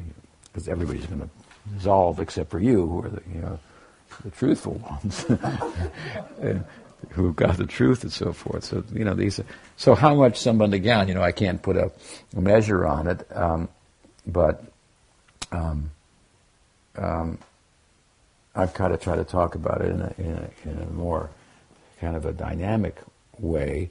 because 0.45 0.69
everybody's 0.69 1.07
going 1.07 1.21
to 1.21 1.29
dissolve 1.75 2.21
except 2.21 2.51
for 2.51 2.61
you, 2.61 2.87
who 2.87 3.03
are 3.05 3.09
the 3.09 3.23
you 3.33 3.41
know 3.41 3.59
the 4.23 4.31
truthful 4.31 4.75
ones. 4.75 5.25
and, 6.41 6.65
who 7.11 7.33
got 7.33 7.57
the 7.57 7.67
truth 7.67 8.03
and 8.03 8.13
so 8.13 8.33
forth. 8.33 8.65
So 8.65 8.83
you 8.93 9.05
know 9.05 9.15
these. 9.15 9.41
So 9.77 9.95
how 9.95 10.15
much 10.15 10.41
Sambandha 10.41 10.83
Gyan? 10.83 11.09
You 11.09 11.15
know, 11.15 11.23
I 11.23 11.33
can't 11.33 11.61
put 11.63 11.77
a, 11.77 11.93
measure 12.35 12.87
on 12.87 13.07
it, 13.07 13.27
um, 13.37 13.69
but 14.27 14.65
um, 15.53 15.91
um, 16.97 17.39
I've 18.55 18.75
kind 18.75 18.95
of 18.95 19.01
tried 19.01 19.17
to 19.17 19.25
talk 19.25 19.55
about 19.55 19.83
it 19.83 19.91
in 19.91 20.01
a, 20.01 20.15
in 20.19 20.33
a, 20.33 20.71
in 20.71 20.83
a 20.83 20.87
more 20.87 21.31
kind 22.01 22.17
of 22.17 22.25
a 22.25 22.33
dynamic 22.33 22.97
way. 23.39 23.91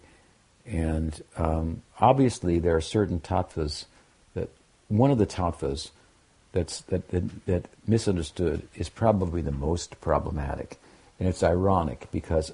And 0.66 1.22
um, 1.38 1.82
obviously, 2.00 2.60
there 2.60 2.76
are 2.76 2.82
certain 2.82 3.20
tattvas 3.20 3.86
one 4.98 5.12
of 5.12 5.18
the 5.18 5.26
tattvas 5.26 5.90
that's 6.52 6.82
that, 6.82 7.10
that, 7.10 7.46
that 7.48 7.66
misunderstood 7.88 8.68
is 8.76 8.90
probably 8.90 9.42
the 9.42 9.52
most 9.52 10.00
problematic. 10.02 10.78
And 11.20 11.28
it's 11.28 11.44
ironic 11.44 12.08
because 12.12 12.54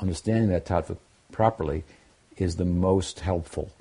understanding 0.00 0.50
that 0.50 0.66
tattva 0.66 0.98
properly 1.32 1.84
is 2.36 2.56
the 2.56 2.64
most 2.64 3.20
helpful 3.20 3.72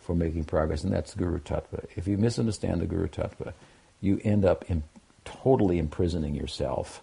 for 0.00 0.14
making 0.14 0.44
progress, 0.44 0.82
and 0.82 0.92
that's 0.92 1.14
Guru 1.14 1.38
Tattva. 1.38 1.84
If 1.96 2.08
you 2.08 2.16
misunderstand 2.16 2.80
the 2.80 2.86
Guru 2.86 3.06
Tattva, 3.06 3.52
you 4.00 4.20
end 4.24 4.44
up 4.44 4.68
in, 4.68 4.82
totally 5.24 5.78
imprisoning 5.78 6.34
yourself, 6.34 7.02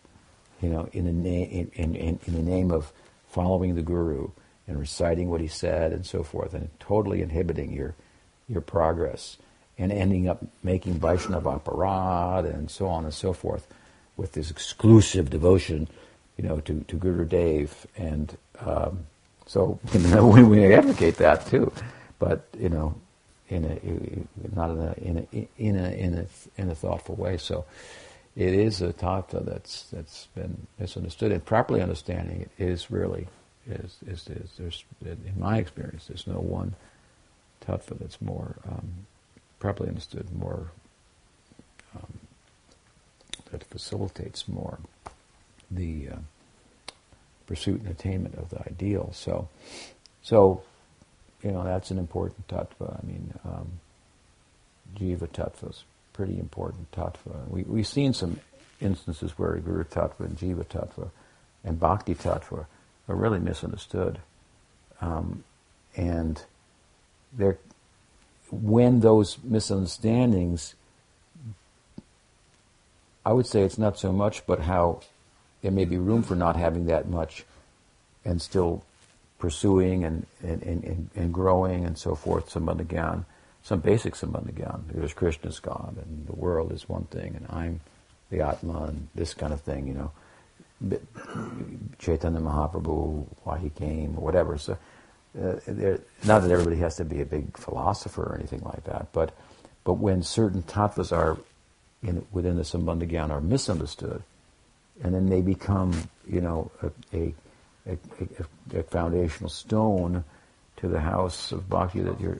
you 0.61 0.69
know, 0.69 0.89
in 0.91 1.05
the, 1.05 1.13
na- 1.13 1.45
in, 1.45 1.71
in, 1.73 2.19
in, 2.25 2.33
the 2.33 2.41
name 2.41 2.71
of 2.71 2.91
following 3.29 3.75
the 3.75 3.81
Guru 3.81 4.31
and 4.67 4.79
reciting 4.79 5.29
what 5.29 5.39
he 5.39 5.47
said 5.47 5.93
and 5.93 6.05
so 6.05 6.23
forth, 6.23 6.53
and 6.53 6.69
totally 6.79 7.21
inhibiting 7.21 7.71
your, 7.71 7.93
your 8.49 8.61
progress, 8.61 9.37
and 9.77 9.91
ending 9.91 10.27
up 10.27 10.43
making 10.63 10.93
Vaishnava 10.95 11.59
aparad 11.59 12.45
and 12.45 12.69
so 12.69 12.87
on 12.87 13.03
and 13.03 13.13
so 13.13 13.33
forth 13.33 13.67
with 14.15 14.33
this 14.33 14.49
exclusive 14.49 15.29
devotion, 15.29 15.87
you 16.37 16.43
know, 16.43 16.59
to, 16.61 16.83
to 16.87 16.95
Guru 16.95 17.25
Dev 17.25 17.85
and 17.95 18.35
um, 18.59 19.05
so 19.45 19.79
you 19.93 19.99
know, 19.99 20.27
we, 20.27 20.43
we 20.43 20.73
advocate 20.73 21.15
that 21.17 21.47
too, 21.47 21.71
but 22.19 22.47
you 22.59 22.69
know, 22.69 22.95
in 23.49 23.63
a 23.63 24.55
not 24.55 24.71
in 24.71 24.79
a 24.79 24.93
in 25.01 25.17
a 25.17 25.47
in 25.57 25.75
a 25.77 25.89
in 25.89 26.13
a, 26.15 26.61
in 26.61 26.69
a 26.69 26.75
thoughtful 26.75 27.15
way. 27.15 27.37
So 27.37 27.65
it 28.35 28.53
is 28.53 28.81
a 28.81 28.93
tattva 28.93 29.45
that's 29.45 29.83
that's 29.83 30.27
been 30.35 30.67
misunderstood, 30.79 31.31
and 31.31 31.43
properly 31.43 31.81
understanding 31.81 32.41
it 32.41 32.51
is 32.63 32.91
really 32.91 33.27
is 33.65 33.97
is, 34.05 34.27
is 34.27 34.51
there's 34.57 34.83
in 35.05 35.33
my 35.37 35.57
experience 35.57 36.07
there's 36.07 36.27
no 36.27 36.39
one 36.39 36.75
tattva 37.65 37.97
that's 37.99 38.21
more 38.21 38.55
um, 38.67 39.05
properly 39.59 39.89
understood, 39.89 40.31
more 40.33 40.71
um, 41.95 42.19
that 43.51 43.63
facilitates 43.63 44.47
more 44.47 44.79
the 45.71 46.09
uh, 46.09 46.15
pursuit 47.45 47.81
and 47.81 47.89
attainment 47.89 48.35
of 48.35 48.49
the 48.49 48.59
ideal. 48.67 49.11
So, 49.13 49.49
so 50.21 50.63
you 51.43 51.51
know 51.51 51.63
that's 51.63 51.91
an 51.91 51.97
important 51.97 52.47
tattva. 52.47 53.01
I 53.03 53.05
mean, 53.05 53.33
um, 53.45 53.79
jiva 54.95 55.27
tattva 55.29 55.71
is 55.71 55.83
pretty 56.13 56.39
important 56.39 56.91
tattva. 56.91 57.47
We 57.49 57.63
we've 57.63 57.87
seen 57.87 58.13
some 58.13 58.39
instances 58.79 59.37
where 59.37 59.57
guru 59.57 59.83
tattva 59.83 60.19
and 60.21 60.37
jiva 60.37 60.65
tattva 60.65 61.09
and 61.63 61.79
bhakti 61.79 62.15
tattva 62.15 62.65
are 63.07 63.15
really 63.15 63.39
misunderstood, 63.39 64.19
um, 65.01 65.43
and 65.95 66.43
there 67.33 67.57
when 68.51 69.01
those 69.01 69.37
misunderstandings 69.43 70.75
I 73.27 73.33
would 73.33 73.45
say 73.45 73.63
it's 73.63 73.77
not 73.77 73.99
so 73.99 74.13
much, 74.13 74.47
but 74.47 74.61
how 74.61 75.01
there 75.61 75.69
may 75.69 75.83
be 75.83 75.97
room 75.97 76.23
for 76.23 76.33
not 76.33 76.55
having 76.55 76.85
that 76.85 77.09
much 77.09 77.43
and 78.23 78.41
still 78.41 78.85
pursuing 79.37 80.05
and, 80.05 80.25
and, 80.41 80.63
and, 80.63 81.09
and 81.13 81.33
growing 81.33 81.83
and 81.83 81.97
so 81.97 82.15
forth, 82.15 82.49
sambandha 82.49 82.85
gyan, 82.85 83.25
some 83.63 83.81
basic 83.81 84.13
sambandha 84.13 84.53
gyan. 84.53 84.81
There's 84.93 85.13
Krishna's 85.13 85.59
God 85.59 85.97
and 86.01 86.25
the 86.25 86.37
world 86.37 86.71
is 86.71 86.87
one 86.87 87.03
thing 87.05 87.35
and 87.35 87.45
I'm 87.49 87.81
the 88.29 88.39
Atma 88.39 88.85
and 88.85 89.09
this 89.13 89.33
kind 89.33 89.51
of 89.51 89.59
thing, 89.59 89.87
you 89.87 89.93
know. 89.93 90.11
Chaitanya 91.99 92.39
Mahaprabhu, 92.39 93.25
why 93.43 93.57
he 93.57 93.71
came, 93.71 94.15
or 94.15 94.21
whatever. 94.21 94.57
So, 94.57 94.77
uh, 95.39 95.97
not 96.25 96.41
that 96.41 96.51
everybody 96.51 96.77
has 96.77 96.95
to 96.97 97.05
be 97.05 97.21
a 97.21 97.25
big 97.25 97.57
philosopher 97.57 98.23
or 98.23 98.35
anything 98.35 98.61
like 98.61 98.83
that, 98.85 99.07
but 99.13 99.35
but 99.83 99.93
when 99.93 100.21
certain 100.23 100.63
tattvas 100.63 101.15
are 101.15 101.37
in, 102.03 102.25
within 102.31 102.57
the 102.57 102.63
Sambandha 102.63 103.09
Gyan 103.09 103.29
are 103.29 103.41
misunderstood, 103.41 104.23
and 105.03 105.13
then 105.13 105.27
they 105.27 105.41
become, 105.41 106.09
you 106.27 106.41
know, 106.41 106.71
a, 106.81 107.17
a, 107.17 107.33
a, 107.87 108.79
a, 108.79 108.83
foundational 108.83 109.49
stone 109.49 110.23
to 110.77 110.87
the 110.87 110.99
house 110.99 111.51
of 111.51 111.69
bhakti 111.69 112.01
that 112.01 112.19
you're 112.19 112.39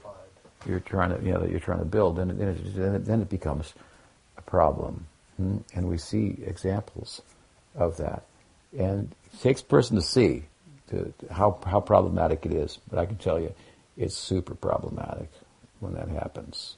you're 0.65 0.79
trying 0.79 1.15
to 1.15 1.23
you 1.23 1.33
know 1.33 1.39
that 1.39 1.51
you're 1.51 1.59
trying 1.59 1.79
to 1.79 1.85
build, 1.85 2.17
then 2.17 2.35
then 2.37 2.49
it, 2.49 2.75
then 2.75 2.95
it, 2.95 3.05
then 3.05 3.21
it 3.21 3.29
becomes 3.29 3.73
a 4.37 4.41
problem. 4.41 5.05
Hmm? 5.37 5.57
And 5.75 5.87
we 5.87 5.97
see 5.97 6.37
examples 6.45 7.21
of 7.75 7.97
that, 7.97 8.23
and 8.77 9.11
it 9.31 9.41
takes 9.41 9.61
person 9.61 9.95
to 9.95 10.01
see 10.01 10.43
to, 10.89 11.13
how 11.31 11.59
how 11.65 11.79
problematic 11.79 12.45
it 12.45 12.53
is. 12.53 12.79
But 12.89 12.99
I 12.99 13.05
can 13.05 13.17
tell 13.17 13.39
you, 13.39 13.53
it's 13.97 14.15
super 14.15 14.55
problematic 14.55 15.29
when 15.79 15.93
that 15.93 16.09
happens. 16.09 16.77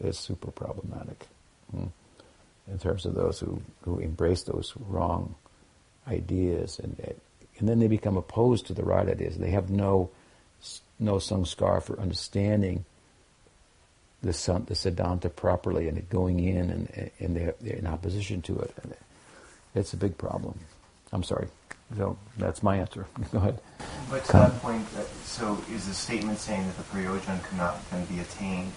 It's 0.00 0.18
super 0.18 0.50
problematic 0.50 1.26
hmm? 1.70 1.86
in 2.70 2.78
terms 2.78 3.06
of 3.06 3.14
those 3.14 3.40
who 3.40 3.62
who 3.82 3.98
embrace 3.98 4.42
those 4.42 4.74
wrong 4.88 5.34
ideas 6.06 6.78
and 6.78 6.98
and 7.58 7.68
then 7.68 7.78
they 7.78 7.88
become 7.88 8.16
opposed 8.16 8.66
to 8.66 8.74
the 8.74 8.84
right 8.84 9.08
ideas. 9.08 9.38
They 9.38 9.50
have 9.50 9.70
no 9.70 10.10
no 10.98 11.16
sanskar 11.16 11.82
for 11.82 11.98
understanding 12.00 12.84
the 14.22 14.32
sun, 14.32 14.64
the 14.66 14.74
Siddhanta 14.74 15.34
properly 15.34 15.86
and 15.88 16.08
going 16.08 16.40
in 16.40 16.70
and, 16.70 17.10
and 17.18 17.36
they're, 17.36 17.54
they're 17.60 17.76
in 17.76 17.86
opposition 17.86 18.40
to 18.42 18.58
it. 18.58 18.74
It's 19.74 19.92
a 19.92 19.96
big 19.96 20.16
problem. 20.16 20.58
I'm 21.12 21.22
sorry. 21.22 21.48
So 21.96 22.18
that's 22.38 22.62
my 22.62 22.76
answer. 22.76 23.06
Go 23.32 23.38
ahead. 23.38 23.60
But 24.10 24.24
to 24.26 24.32
that 24.32 24.60
point, 24.60 24.86
uh, 24.96 25.02
so 25.24 25.58
is 25.70 25.86
the 25.86 25.94
statement 25.94 26.38
saying 26.38 26.66
that 26.66 26.76
the 26.76 26.82
prayojan 26.84 27.42
cannot 27.48 27.78
then 27.90 28.04
be 28.06 28.20
attained, 28.20 28.72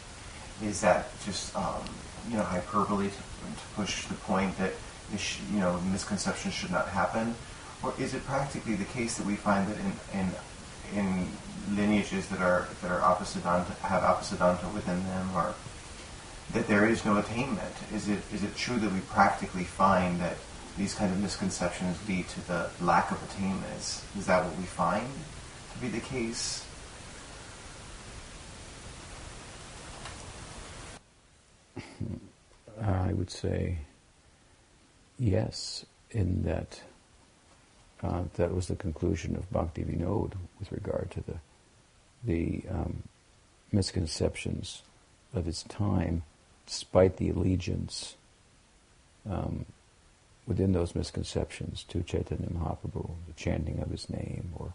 is 0.63 0.81
that 0.81 1.09
just 1.25 1.55
um, 1.55 1.83
you 2.29 2.37
know 2.37 2.43
hyperbole 2.43 3.07
to, 3.07 3.13
to, 3.13 3.67
push 3.75 4.05
the 4.05 4.15
point 4.15 4.57
that 4.57 4.73
sh- 5.17 5.39
you 5.51 5.59
know 5.59 5.79
misconceptions 5.91 6.53
should 6.53 6.71
not 6.71 6.87
happen, 6.89 7.35
or 7.83 7.93
is 7.99 8.13
it 8.13 8.25
practically 8.25 8.75
the 8.75 8.85
case 8.85 9.17
that 9.17 9.25
we 9.25 9.35
find 9.35 9.67
that 9.67 9.77
in 9.77 10.19
in 10.19 10.31
in 10.95 11.27
lineages 11.75 12.27
that 12.27 12.41
are 12.41 12.67
that 12.81 12.91
are 12.91 12.99
apasiddhanta, 12.99 13.77
have 13.79 14.03
apasiddhanta 14.03 14.73
within 14.73 15.03
them, 15.05 15.29
or 15.35 15.53
that 16.53 16.67
there 16.67 16.87
is 16.87 17.03
no 17.05 17.17
attainment? 17.17 17.73
Is 17.93 18.07
it 18.07 18.19
is 18.33 18.43
it 18.43 18.55
true 18.55 18.77
that 18.77 18.91
we 18.91 18.99
practically 19.01 19.63
find 19.63 20.19
that 20.21 20.37
these 20.77 20.93
kind 20.93 21.11
of 21.11 21.19
misconceptions 21.19 21.97
lead 22.07 22.27
to 22.29 22.47
the 22.47 22.69
lack 22.81 23.11
of 23.11 23.21
attainment? 23.31 23.65
Is, 23.77 24.03
is 24.17 24.27
that 24.27 24.43
what 24.43 24.55
we 24.57 24.63
find 24.65 25.07
to 25.73 25.79
be 25.79 25.87
the 25.87 25.99
case? 25.99 26.63
I 32.81 33.13
would 33.13 33.31
say 33.31 33.79
yes, 35.17 35.85
in 36.11 36.43
that 36.43 36.81
uh, 38.03 38.23
that 38.35 38.53
was 38.53 38.67
the 38.67 38.75
conclusion 38.75 39.35
of 39.35 39.51
Bhakti 39.51 39.83
Vinod 39.83 40.33
with 40.59 40.71
regard 40.71 41.09
to 41.11 41.21
the 41.21 41.39
the 42.23 42.63
um, 42.69 43.03
misconceptions 43.71 44.83
of 45.33 45.45
his 45.45 45.63
time, 45.63 46.23
despite 46.65 47.17
the 47.17 47.29
allegiance 47.29 48.15
um, 49.29 49.65
within 50.47 50.71
those 50.71 50.95
misconceptions 50.95 51.83
to 51.89 52.01
Chaitanya 52.01 52.47
Mahaprabhu, 52.47 53.09
the 53.27 53.33
chanting 53.35 53.79
of 53.79 53.89
his 53.89 54.09
name 54.09 54.49
or 54.55 54.73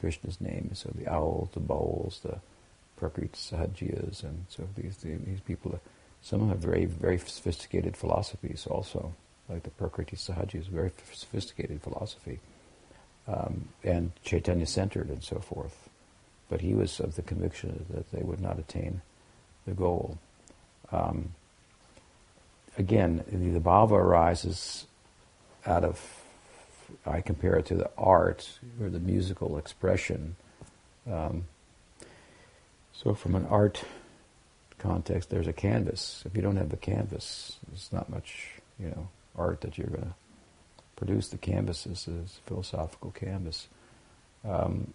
Krishna's 0.00 0.40
name, 0.40 0.70
so 0.74 0.90
the 0.94 1.06
auls, 1.06 1.50
the 1.52 1.60
bauls, 1.60 2.20
the 2.24 2.38
Prakriti 2.96 3.36
Sahajiyas, 3.36 4.24
and 4.24 4.46
so 4.48 4.68
these 4.76 4.96
these 4.96 5.40
people, 5.46 5.78
some 6.22 6.48
have 6.48 6.58
very 6.58 6.86
very 6.86 7.18
sophisticated 7.18 7.96
philosophies 7.96 8.66
also, 8.68 9.12
like 9.48 9.62
the 9.62 9.70
Prakriti 9.70 10.16
Sahajiyas, 10.16 10.68
very 10.68 10.90
sophisticated 11.12 11.82
philosophy 11.82 12.40
um, 13.28 13.68
and 13.84 14.12
Chaitanya 14.24 14.66
centered 14.66 15.08
and 15.08 15.22
so 15.22 15.38
forth. 15.38 15.88
But 16.48 16.60
he 16.60 16.74
was 16.74 17.00
of 17.00 17.16
the 17.16 17.22
conviction 17.22 17.86
that 17.90 18.10
they 18.10 18.22
would 18.22 18.40
not 18.40 18.58
attain 18.58 19.00
the 19.66 19.72
goal. 19.72 20.18
Um, 20.90 21.34
again, 22.76 23.24
the, 23.30 23.50
the 23.50 23.60
bhava 23.60 23.92
arises 23.92 24.86
out 25.66 25.84
of, 25.84 26.00
I 27.06 27.20
compare 27.20 27.56
it 27.56 27.66
to 27.66 27.74
the 27.74 27.90
art 27.96 28.58
or 28.80 28.90
the 28.90 29.00
musical 29.00 29.58
expression. 29.58 30.36
Um, 31.10 31.44
so, 32.92 33.14
from 33.14 33.34
an 33.34 33.46
art 33.46 33.84
context, 34.78 35.30
there's 35.30 35.46
a 35.46 35.52
canvas. 35.52 36.22
If 36.26 36.36
you 36.36 36.42
don't 36.42 36.56
have 36.56 36.72
a 36.72 36.76
canvas, 36.76 37.56
there's 37.68 37.92
not 37.92 38.10
much, 38.10 38.50
you 38.78 38.88
know, 38.88 39.08
art 39.36 39.62
that 39.62 39.78
you're 39.78 39.88
going 39.88 40.02
to 40.02 40.14
produce 40.96 41.28
the 41.28 41.38
canvas 41.38 41.86
is 41.86 42.06
a 42.06 42.48
philosophical 42.48 43.10
canvas. 43.10 43.66
Um, 44.44 44.92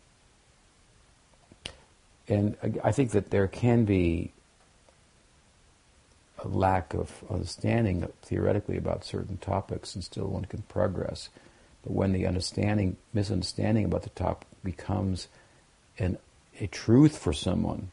and 2.29 2.55
I 2.83 2.91
think 2.91 3.11
that 3.11 3.29
there 3.29 3.47
can 3.47 3.85
be 3.85 4.31
a 6.43 6.47
lack 6.47 6.93
of 6.93 7.23
understanding 7.29 8.07
theoretically 8.21 8.77
about 8.77 9.05
certain 9.05 9.37
topics, 9.37 9.95
and 9.95 10.03
still 10.03 10.27
one 10.27 10.45
can 10.45 10.61
progress. 10.63 11.29
But 11.83 11.93
when 11.93 12.13
the 12.13 12.27
understanding, 12.27 12.97
misunderstanding 13.13 13.85
about 13.85 14.03
the 14.03 14.09
topic 14.09 14.47
becomes 14.63 15.27
an, 15.97 16.17
a 16.59 16.67
truth 16.67 17.17
for 17.17 17.33
someone 17.33 17.91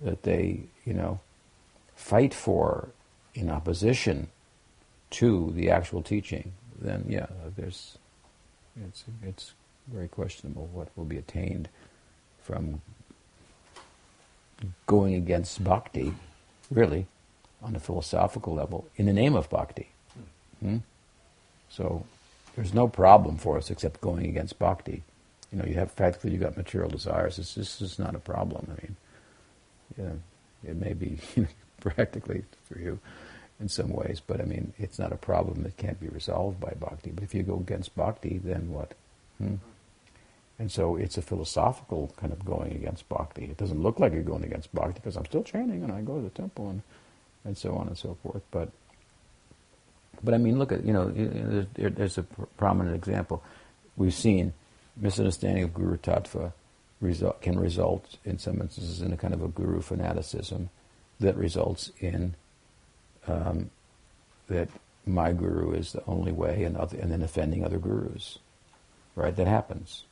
that 0.00 0.22
they, 0.22 0.62
you 0.84 0.94
know, 0.94 1.20
fight 1.94 2.32
for 2.32 2.90
in 3.34 3.50
opposition 3.50 4.28
to 5.10 5.52
the 5.54 5.70
actual 5.70 6.02
teaching, 6.02 6.52
then 6.80 7.04
yeah, 7.08 7.26
there's 7.56 7.98
it's 8.86 9.04
it's 9.22 9.54
very 9.88 10.08
questionable 10.08 10.68
what 10.72 10.88
will 10.96 11.04
be 11.04 11.16
attained 11.16 11.68
from 12.42 12.80
going 14.86 15.14
against 15.14 15.62
bhakti, 15.62 16.14
really, 16.70 17.06
on 17.62 17.74
a 17.74 17.80
philosophical 17.80 18.54
level, 18.54 18.86
in 18.96 19.06
the 19.06 19.12
name 19.12 19.34
of 19.34 19.50
bhakti. 19.50 19.88
Hmm? 20.60 20.78
So 21.68 22.04
there's 22.56 22.74
no 22.74 22.88
problem 22.88 23.36
for 23.36 23.56
us 23.56 23.70
except 23.70 24.00
going 24.00 24.26
against 24.26 24.58
bhakti. 24.58 25.02
You 25.52 25.58
know, 25.58 25.64
you 25.64 25.74
have 25.74 25.94
practically 25.96 26.32
you 26.32 26.38
got 26.38 26.56
material 26.56 26.90
desires. 26.90 27.36
Just 27.36 27.80
it's 27.80 27.98
not 27.98 28.14
a 28.14 28.18
problem. 28.18 28.66
I 28.70 28.82
mean, 28.82 28.96
yeah, 29.96 30.70
it 30.70 30.76
may 30.76 30.92
be 30.92 31.18
you 31.36 31.42
know, 31.42 31.48
practically 31.80 32.44
for 32.64 32.78
you 32.78 32.98
in 33.60 33.68
some 33.68 33.90
ways, 33.90 34.20
but 34.24 34.40
I 34.40 34.44
mean, 34.44 34.72
it's 34.78 34.98
not 34.98 35.12
a 35.12 35.16
problem 35.16 35.62
that 35.64 35.76
can't 35.76 36.00
be 36.00 36.08
resolved 36.08 36.60
by 36.60 36.74
bhakti. 36.78 37.10
But 37.10 37.24
if 37.24 37.34
you 37.34 37.42
go 37.42 37.56
against 37.56 37.96
bhakti, 37.96 38.38
then 38.38 38.70
what? 38.70 38.94
Hmm? 39.38 39.56
And 40.58 40.70
so 40.70 40.96
it's 40.96 41.16
a 41.16 41.22
philosophical 41.22 42.12
kind 42.16 42.32
of 42.32 42.44
going 42.44 42.72
against 42.72 43.08
bhakti. 43.08 43.44
It 43.44 43.56
doesn't 43.56 43.80
look 43.80 44.00
like 44.00 44.12
you're 44.12 44.22
going 44.22 44.44
against 44.44 44.74
bhakti 44.74 44.94
because 44.94 45.16
I'm 45.16 45.26
still 45.26 45.44
chanting 45.44 45.84
and 45.84 45.92
I 45.92 46.00
go 46.02 46.16
to 46.16 46.22
the 46.22 46.30
temple 46.30 46.70
and, 46.70 46.82
and 47.48 47.56
so 47.56 47.74
on 47.74 47.88
and 47.88 47.98
so 47.98 48.16
forth. 48.22 48.42
But 48.52 48.68
but 50.22 50.34
I 50.34 50.38
mean, 50.38 50.58
look 50.58 50.70
at 50.70 50.84
you 50.84 50.92
know, 50.92 51.08
there's, 51.08 51.94
there's 51.94 52.18
a 52.18 52.22
prominent 52.56 52.94
example. 52.94 53.42
We've 53.96 54.14
seen 54.14 54.52
misunderstanding 54.96 55.64
of 55.64 55.74
guru 55.74 55.96
tattva 55.96 56.52
result, 57.00 57.40
can 57.40 57.58
result 57.58 58.16
in 58.24 58.38
some 58.38 58.60
instances 58.60 59.00
in 59.00 59.12
a 59.12 59.16
kind 59.16 59.34
of 59.34 59.42
a 59.42 59.48
guru 59.48 59.80
fanaticism 59.80 60.70
that 61.20 61.36
results 61.36 61.90
in 62.00 62.34
um, 63.26 63.70
that 64.48 64.68
my 65.06 65.32
guru 65.32 65.72
is 65.72 65.92
the 65.92 66.02
only 66.06 66.32
way, 66.32 66.64
and, 66.64 66.76
other, 66.76 66.98
and 66.98 67.10
then 67.10 67.22
offending 67.22 67.64
other 67.64 67.78
gurus, 67.78 68.38
right? 69.14 69.34
That 69.34 69.46
happens, 69.46 70.04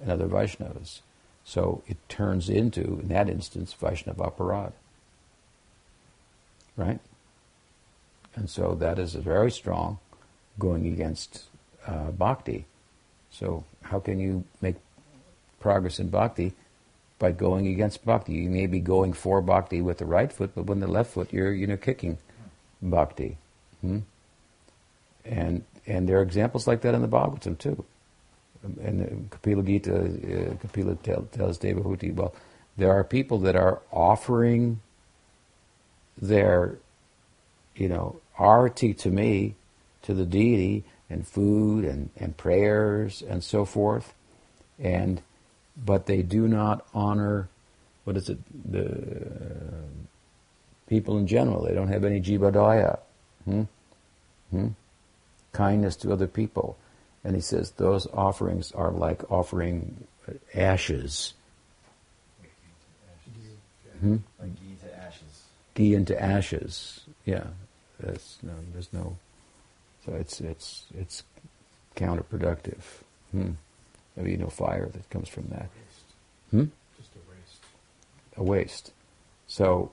and 0.00 0.10
other 0.10 0.26
Vaishnavas. 0.26 1.00
So 1.44 1.82
it 1.86 1.96
turns 2.08 2.48
into, 2.48 3.00
in 3.02 3.08
that 3.08 3.28
instance, 3.28 3.72
Vaishnava 3.72 4.30
aparad, 4.30 4.72
right? 6.76 7.00
And 8.34 8.50
so 8.50 8.74
that 8.74 8.98
is 8.98 9.14
a 9.14 9.20
very 9.20 9.50
strong, 9.50 9.98
going 10.58 10.86
against 10.86 11.44
uh, 11.86 12.10
bhakti. 12.10 12.66
So 13.30 13.64
how 13.82 14.00
can 14.00 14.20
you 14.20 14.44
make 14.60 14.76
progress 15.60 15.98
in 15.98 16.08
bhakti 16.08 16.52
by 17.18 17.32
going 17.32 17.66
against 17.66 18.04
bhakti? 18.04 18.34
You 18.34 18.50
may 18.50 18.66
be 18.66 18.80
going 18.80 19.12
for 19.14 19.40
bhakti 19.40 19.80
with 19.80 19.98
the 19.98 20.04
right 20.06 20.32
foot, 20.32 20.52
but 20.54 20.66
with 20.66 20.80
the 20.80 20.86
left 20.86 21.12
foot, 21.12 21.32
you're 21.32 21.52
you 21.52 21.66
know 21.66 21.76
kicking 21.76 22.18
bhakti. 22.82 23.38
Hmm? 23.80 24.00
And 25.24 25.64
and 25.86 26.08
there 26.08 26.18
are 26.18 26.22
examples 26.22 26.66
like 26.66 26.80
that 26.82 26.94
in 26.94 27.02
the 27.02 27.08
Bhagavatam 27.08 27.58
too. 27.58 27.84
And 28.62 29.30
Kapila 29.30 29.62
Gita, 29.62 29.94
uh, 29.94 30.54
Kapila 30.56 30.96
tell, 30.96 31.22
tells 31.30 31.58
Devahuti, 31.58 32.12
well, 32.12 32.34
there 32.76 32.90
are 32.90 33.04
people 33.04 33.38
that 33.40 33.54
are 33.54 33.80
offering 33.92 34.80
their, 36.20 36.78
you 37.74 37.88
know, 37.88 38.20
arati 38.38 38.96
to 38.98 39.10
me, 39.10 39.54
to 40.02 40.14
the 40.14 40.24
deity, 40.24 40.84
and 41.08 41.26
food 41.26 41.84
and, 41.84 42.10
and 42.16 42.36
prayers 42.36 43.22
and 43.22 43.42
so 43.42 43.64
forth, 43.64 44.14
and 44.78 45.22
but 45.76 46.06
they 46.06 46.22
do 46.22 46.48
not 46.48 46.86
honor, 46.94 47.48
what 48.04 48.16
is 48.16 48.28
it, 48.28 48.38
the 48.72 49.30
people 50.88 51.18
in 51.18 51.26
general. 51.26 51.64
They 51.64 51.74
don't 51.74 51.88
have 51.88 52.04
any 52.04 52.20
jivadaya, 52.20 52.98
hmm? 53.44 53.62
Hmm? 54.50 54.68
kindness 55.52 55.96
to 55.96 56.12
other 56.12 56.26
people. 56.26 56.76
And 57.24 57.34
he 57.34 57.40
says 57.40 57.72
those 57.72 58.06
offerings 58.12 58.72
are 58.72 58.92
like 58.92 59.28
offering 59.30 60.06
ashes. 60.54 61.34
Hmm? 64.00 64.16
Ghee 65.76 65.94
into 65.94 66.20
ashes. 66.20 67.02
Yeah, 67.26 67.44
that's 68.00 68.38
no. 68.42 68.52
There's 68.72 68.92
no. 68.92 69.16
So 70.04 70.14
it's 70.14 70.40
it's 70.40 70.86
it's 70.98 71.22
counterproductive. 71.94 72.82
Hmm. 73.30 73.52
Maybe 74.16 74.36
no 74.38 74.48
fire 74.48 74.86
that 74.86 75.10
comes 75.10 75.28
from 75.28 75.48
that. 75.50 75.68
Hmm? 76.50 76.64
Just 76.96 77.10
a 77.14 77.30
waste. 77.30 77.62
a 78.38 78.42
waste. 78.42 78.92
So, 79.46 79.92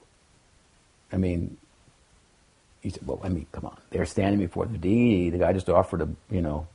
I 1.11 1.17
mean, 1.17 1.57
he 2.81 2.89
said, 2.89 3.05
well, 3.05 3.19
I 3.21 3.27
mean, 3.29 3.45
come 3.51 3.65
on. 3.65 3.77
They're 3.89 4.05
standing 4.05 4.39
before 4.39 4.65
the 4.65 4.77
deity. 4.77 5.29
The 5.29 5.39
guy 5.39 5.51
just 5.51 5.69
offered 5.69 6.01
a, 6.01 6.09
you 6.31 6.41
know, 6.41 6.67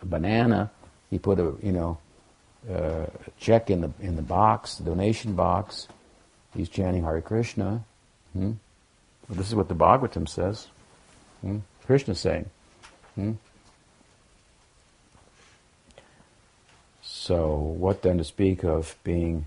a 0.00 0.06
banana. 0.06 0.70
He 1.10 1.18
put 1.18 1.40
a, 1.40 1.54
you 1.62 1.72
know, 1.72 1.98
uh, 2.70 3.06
a 3.06 3.30
check 3.38 3.70
in 3.70 3.80
the 3.80 3.90
in 4.00 4.14
the 4.14 4.22
box, 4.22 4.76
the 4.76 4.84
donation 4.84 5.34
box. 5.34 5.88
He's 6.54 6.68
chanting 6.68 7.02
Hare 7.02 7.20
Krishna. 7.20 7.84
Hmm? 8.34 8.52
Well, 9.28 9.38
this 9.38 9.48
is 9.48 9.54
what 9.54 9.68
the 9.68 9.74
Bhagavatam 9.74 10.28
says. 10.28 10.68
Hmm? 11.40 11.58
Krishna's 11.86 12.20
saying. 12.20 12.50
Hmm? 13.14 13.32
So, 17.02 17.56
what 17.56 18.02
then 18.02 18.18
to 18.18 18.24
speak 18.24 18.64
of 18.64 18.96
being 19.02 19.46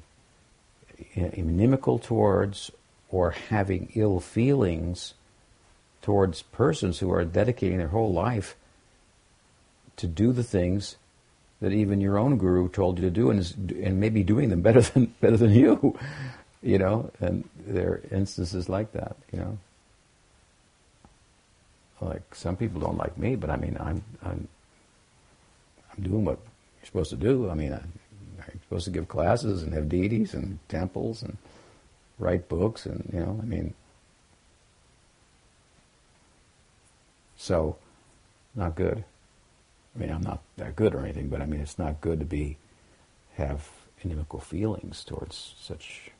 inimical 1.14 1.99
towards 1.99 2.72
or 3.09 3.31
having 3.31 3.91
ill 3.95 4.19
feelings 4.19 5.14
towards 6.01 6.41
persons 6.41 6.99
who 6.99 7.11
are 7.11 7.26
dedicating 7.26 7.77
their 7.77 7.89
whole 7.89 8.11
life 8.11 8.55
to 9.97 10.07
do 10.07 10.31
the 10.31 10.43
things 10.43 10.95
that 11.59 11.72
even 11.72 12.01
your 12.01 12.18
own 12.18 12.38
guru 12.38 12.69
told 12.69 12.97
you 12.97 13.05
to 13.05 13.11
do 13.11 13.30
and, 13.30 13.39
is, 13.39 13.53
and 13.53 13.99
maybe 13.99 14.23
doing 14.23 14.49
them 14.49 14.61
better 14.61 14.81
than 14.93 15.14
better 15.19 15.38
than 15.38 15.51
you 15.51 15.97
you 16.61 16.77
know 16.77 17.11
and 17.19 17.47
there 17.68 17.91
are 17.91 18.02
instances 18.11 18.69
like 18.69 18.91
that 18.94 19.15
you 19.31 19.39
know. 19.39 19.57
Like 21.99 22.35
some 22.35 22.56
people 22.56 22.80
don't 22.80 22.98
like 22.98 23.18
me 23.18 23.35
but 23.35 23.49
i 23.49 23.56
mean 23.56 23.76
i'm 23.80 24.03
i'm 24.23 24.48
i'm 25.91 26.03
doing 26.03 26.26
what 26.26 26.39
you're 26.80 26.85
supposed 26.85 27.10
to 27.10 27.15
do. 27.15 27.49
I 27.49 27.56
mean 27.56 27.73
I, 27.73 27.77
i'm 27.77 28.60
supposed 28.64 28.85
to 28.85 28.91
give 28.91 29.07
classes 29.07 29.64
and 29.64 29.73
have 29.73 29.89
deities 29.89 30.34
and 30.34 30.60
temples 30.69 31.23
and 31.23 31.38
write 32.19 32.48
books 32.49 32.85
and 32.85 33.10
you 33.14 33.19
know 33.19 33.39
i 33.41 33.45
mean. 33.45 33.73
So 37.35 37.77
not 38.56 38.76
good. 38.76 39.03
I 39.95 39.99
mean 39.99 40.11
i'm 40.11 40.22
not 40.22 40.41
that 40.57 40.76
good 40.76 40.94
or 40.94 40.99
anything 41.03 41.30
but 41.30 41.41
i 41.41 41.45
mean 41.45 41.61
it's 41.61 41.80
not 41.80 42.02
good 42.02 42.19
to 42.19 42.26
be 42.26 42.57
have 43.38 43.69
inimical 44.02 44.39
feelings 44.39 45.03
towards 45.03 45.56
such 45.60 46.11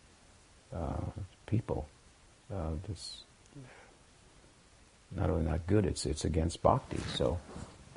uh, 0.76 1.11
people 1.48 1.88
uh, 2.53 2.72
it's 2.90 3.24
not 5.15 5.30
only 5.30 5.45
not 5.45 5.65
good 5.68 5.86
it's 5.86 6.06
it's 6.06 6.26
against 6.26 6.61
bhakti 6.61 6.99
so 7.15 7.40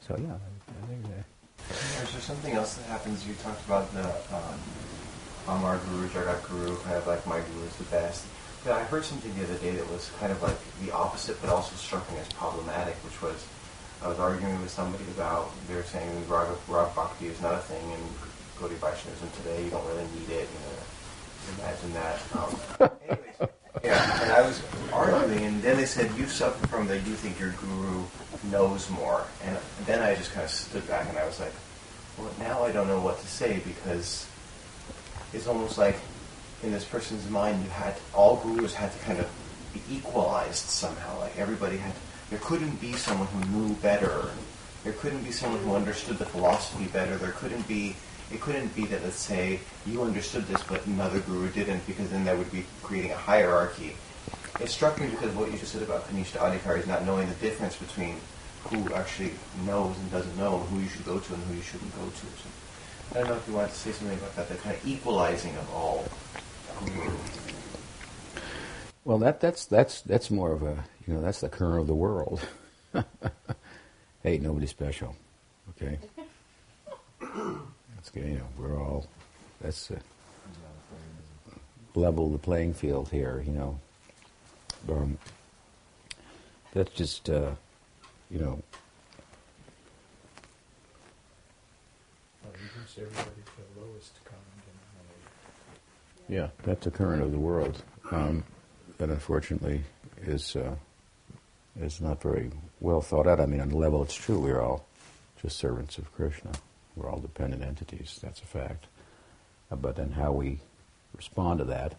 so 0.00 0.16
yeah 0.16 0.34
i 0.34 0.86
think 0.86 1.06
there 1.08 1.24
something 2.30 2.54
else 2.54 2.74
that 2.74 2.86
happens? 2.86 3.26
You 3.26 3.34
talked 3.42 3.64
about 3.66 3.92
the 3.92 4.06
um, 4.34 4.58
Amar 5.48 5.78
Guru, 5.90 6.08
Jagat 6.08 6.46
Guru, 6.48 6.76
kind 6.78 6.96
of 6.96 7.06
like 7.06 7.26
my 7.26 7.40
guru 7.40 7.66
is 7.66 7.76
the 7.76 7.84
best. 7.84 8.26
Yeah, 8.66 8.76
I 8.76 8.82
heard 8.84 9.04
something 9.04 9.34
the 9.36 9.44
other 9.44 9.58
day 9.58 9.72
that 9.72 9.90
was 9.90 10.10
kind 10.20 10.32
of 10.32 10.42
like 10.42 10.56
the 10.84 10.92
opposite, 10.92 11.40
but 11.40 11.50
also 11.50 11.74
struck 11.76 12.08
me 12.12 12.18
as 12.18 12.28
problematic, 12.28 12.94
which 13.04 13.20
was 13.22 13.46
I 14.02 14.08
was 14.08 14.18
arguing 14.18 14.60
with 14.60 14.70
somebody 14.70 15.04
about 15.16 15.50
they 15.68 15.74
were 15.74 15.82
saying 15.82 16.08
Raga, 16.28 16.56
Rag 16.68 16.94
Bhakti 16.94 17.26
is 17.26 17.40
not 17.40 17.54
a 17.54 17.58
thing 17.58 17.82
in 17.90 18.00
Gaudiya 18.58 18.78
Vaishnavism 18.78 19.30
today. 19.42 19.64
You 19.64 19.70
don't 19.70 19.86
really 19.88 20.06
need 20.14 20.30
it. 20.30 20.48
You 20.48 20.60
know, 20.64 21.64
imagine 21.64 21.92
that. 21.94 22.20
Um, 22.36 22.50
anyways, 23.08 23.29
yeah, 23.84 24.22
and 24.22 24.32
I 24.32 24.42
was 24.42 24.62
arguing, 24.92 25.44
and 25.44 25.62
then 25.62 25.76
they 25.76 25.86
said, 25.86 26.10
you 26.16 26.26
suffer 26.26 26.66
from 26.66 26.86
that 26.88 27.06
you 27.06 27.14
think 27.14 27.38
your 27.38 27.50
guru 27.52 28.04
knows 28.50 28.90
more. 28.90 29.26
And 29.44 29.56
then 29.86 30.00
I 30.00 30.14
just 30.14 30.32
kind 30.32 30.44
of 30.44 30.50
stood 30.50 30.86
back 30.88 31.08
and 31.08 31.18
I 31.18 31.26
was 31.26 31.40
like, 31.40 31.52
well, 32.18 32.30
now 32.38 32.64
I 32.64 32.72
don't 32.72 32.88
know 32.88 33.00
what 33.00 33.20
to 33.20 33.26
say 33.26 33.62
because 33.64 34.26
it's 35.32 35.46
almost 35.46 35.78
like 35.78 35.96
in 36.62 36.72
this 36.72 36.84
person's 36.84 37.28
mind, 37.30 37.62
you 37.62 37.70
had, 37.70 37.94
all 38.14 38.36
gurus 38.36 38.74
had 38.74 38.92
to 38.92 38.98
kind 39.00 39.18
of 39.18 39.28
be 39.72 39.80
equalized 39.90 40.68
somehow. 40.68 41.20
Like 41.20 41.38
everybody 41.38 41.76
had, 41.76 41.94
there 42.28 42.40
couldn't 42.40 42.80
be 42.80 42.92
someone 42.94 43.28
who 43.28 43.58
knew 43.58 43.74
better. 43.76 44.30
There 44.84 44.92
couldn't 44.94 45.22
be 45.22 45.32
someone 45.32 45.62
who 45.62 45.74
understood 45.74 46.18
the 46.18 46.26
philosophy 46.26 46.86
better. 46.86 47.16
There 47.16 47.32
couldn't 47.32 47.66
be 47.68 47.96
it 48.32 48.40
couldn't 48.40 48.74
be 48.76 48.86
that, 48.86 49.02
let's 49.02 49.16
say, 49.16 49.60
you 49.86 50.02
understood 50.02 50.46
this, 50.46 50.62
but 50.62 50.84
another 50.86 51.20
guru 51.20 51.50
didn't, 51.50 51.84
because 51.86 52.10
then 52.10 52.24
that 52.24 52.38
would 52.38 52.50
be 52.52 52.64
creating 52.82 53.10
a 53.10 53.16
hierarchy. 53.16 53.96
It 54.60 54.68
struck 54.68 55.00
me 55.00 55.08
because 55.08 55.34
what 55.34 55.50
you 55.50 55.58
just 55.58 55.72
said 55.72 55.82
about 55.82 56.08
Kanishta 56.08 56.38
Adhikari 56.38 56.80
is 56.80 56.86
not 56.86 57.04
knowing 57.04 57.28
the 57.28 57.34
difference 57.36 57.76
between 57.76 58.16
who 58.64 58.92
actually 58.94 59.32
knows 59.66 59.96
and 59.98 60.10
doesn't 60.10 60.36
know, 60.36 60.60
and 60.60 60.68
who 60.68 60.80
you 60.80 60.88
should 60.88 61.04
go 61.04 61.18
to 61.18 61.34
and 61.34 61.42
who 61.44 61.54
you 61.54 61.62
shouldn't 61.62 61.94
go 61.96 62.04
to. 62.04 62.12
So, 62.14 62.48
I 63.12 63.14
don't 63.14 63.28
know 63.28 63.36
if 63.36 63.48
you 63.48 63.54
wanted 63.54 63.70
to 63.70 63.76
say 63.76 63.92
something 63.92 64.16
about 64.16 64.36
that, 64.36 64.48
the 64.48 64.54
kind 64.56 64.76
of 64.76 64.86
equalizing 64.86 65.56
of 65.56 65.74
all 65.74 66.04
guru. 66.84 67.16
Well, 69.04 69.18
that 69.18 69.40
that's 69.40 69.64
that's 69.64 70.02
that's 70.02 70.30
more 70.30 70.52
of 70.52 70.62
a 70.62 70.84
you 71.06 71.14
know 71.14 71.20
that's 71.20 71.40
the 71.40 71.48
current 71.48 71.80
of 71.80 71.86
the 71.86 71.94
world. 71.94 72.40
hey, 74.22 74.38
nobody 74.38 74.66
special, 74.66 75.16
okay? 75.70 75.98
You 78.14 78.22
know, 78.22 78.46
we're 78.58 78.80
all 78.80 79.06
that's 79.60 79.90
uh, 79.90 79.98
level 81.94 82.30
the 82.30 82.38
playing 82.38 82.74
field 82.74 83.08
here. 83.10 83.42
You 83.46 83.52
know, 83.52 83.80
um, 84.88 85.18
that's 86.72 86.92
just 86.92 87.30
uh, 87.30 87.52
you 88.30 88.38
know 88.38 88.62
everybody 93.00 93.42
to 93.46 93.52
the 93.74 93.80
lowest 93.80 94.12
common 94.24 94.42
denominator. 94.66 95.28
Yeah, 96.28 96.48
that's 96.64 96.84
the 96.84 96.90
current 96.90 97.22
of 97.22 97.32
the 97.32 97.38
world. 97.38 97.82
Um, 98.10 98.44
that 98.98 99.08
unfortunately 99.08 99.82
is 100.22 100.56
uh, 100.56 100.74
is 101.80 102.00
not 102.00 102.20
very 102.20 102.50
well 102.80 103.00
thought 103.00 103.26
out. 103.26 103.40
I 103.40 103.46
mean, 103.46 103.60
on 103.60 103.68
the 103.70 103.76
level 103.76 104.02
it's 104.02 104.14
true, 104.14 104.38
we're 104.38 104.60
all 104.60 104.84
just 105.40 105.56
servants 105.56 105.96
of 105.98 106.12
Krishna. 106.12 106.52
We're 107.00 107.10
all 107.10 107.20
dependent 107.20 107.62
entities. 107.62 108.18
That's 108.22 108.42
a 108.42 108.46
fact. 108.46 108.86
Uh, 109.70 109.76
but 109.76 109.96
then 109.96 110.10
how 110.10 110.32
we 110.32 110.58
respond 111.16 111.60
to 111.60 111.64
that 111.66 111.94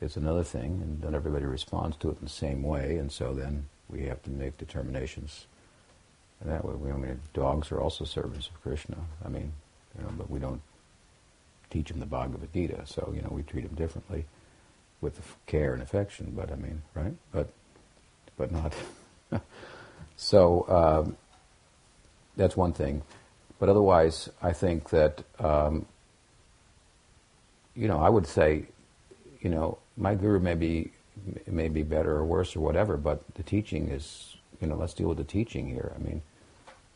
is 0.00 0.16
another 0.16 0.44
thing, 0.44 0.80
and 0.82 1.02
not 1.02 1.14
everybody 1.14 1.44
responds 1.44 1.96
to 1.98 2.08
it 2.08 2.18
in 2.18 2.24
the 2.24 2.30
same 2.30 2.62
way, 2.62 2.96
and 2.96 3.12
so 3.12 3.34
then 3.34 3.66
we 3.88 4.04
have 4.04 4.22
to 4.22 4.30
make 4.30 4.56
determinations. 4.56 5.46
And 6.40 6.50
that 6.50 6.64
way, 6.64 6.74
we, 6.74 6.90
I 6.90 6.96
mean, 6.96 7.20
dogs 7.32 7.70
are 7.70 7.80
also 7.80 8.04
servants 8.04 8.48
of 8.48 8.62
Krishna. 8.62 8.96
I 9.24 9.28
mean, 9.28 9.52
you 9.96 10.04
know, 10.04 10.10
but 10.16 10.30
we 10.30 10.38
don't 10.38 10.62
teach 11.70 11.88
them 11.88 12.00
the 12.00 12.06
Bhagavad 12.06 12.52
Gita, 12.52 12.82
so 12.86 13.12
you 13.14 13.20
know 13.20 13.30
we 13.30 13.42
treat 13.42 13.66
them 13.66 13.74
differently 13.74 14.24
with 15.00 15.20
care 15.46 15.74
and 15.74 15.82
affection. 15.82 16.32
But 16.34 16.50
I 16.50 16.56
mean, 16.56 16.82
right? 16.94 17.14
But 17.30 17.48
but 18.36 18.50
not. 18.50 18.72
so 20.16 21.04
um, 21.06 21.16
that's 22.36 22.56
one 22.56 22.72
thing. 22.72 23.02
But 23.58 23.68
otherwise, 23.68 24.28
I 24.42 24.52
think 24.52 24.90
that 24.90 25.22
um, 25.38 25.86
you 27.74 27.88
know 27.88 27.98
I 27.98 28.08
would 28.08 28.26
say, 28.26 28.66
you 29.40 29.50
know, 29.50 29.78
my 29.96 30.14
guru 30.14 30.40
may 30.40 30.54
be 30.54 30.90
may 31.46 31.68
be 31.68 31.82
better 31.82 32.16
or 32.16 32.24
worse 32.24 32.56
or 32.56 32.60
whatever, 32.60 32.96
but 32.96 33.22
the 33.34 33.42
teaching 33.42 33.88
is 33.88 34.36
you 34.60 34.66
know 34.66 34.76
let's 34.76 34.94
deal 34.94 35.08
with 35.08 35.18
the 35.18 35.24
teaching 35.24 35.68
here. 35.68 35.92
I 35.94 35.98
mean, 36.02 36.22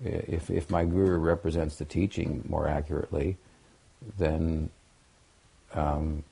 if 0.00 0.50
if 0.50 0.70
my 0.70 0.84
guru 0.84 1.18
represents 1.18 1.76
the 1.76 1.84
teaching 1.84 2.44
more 2.48 2.68
accurately, 2.68 3.36
then 4.18 4.70
um, 5.74 6.24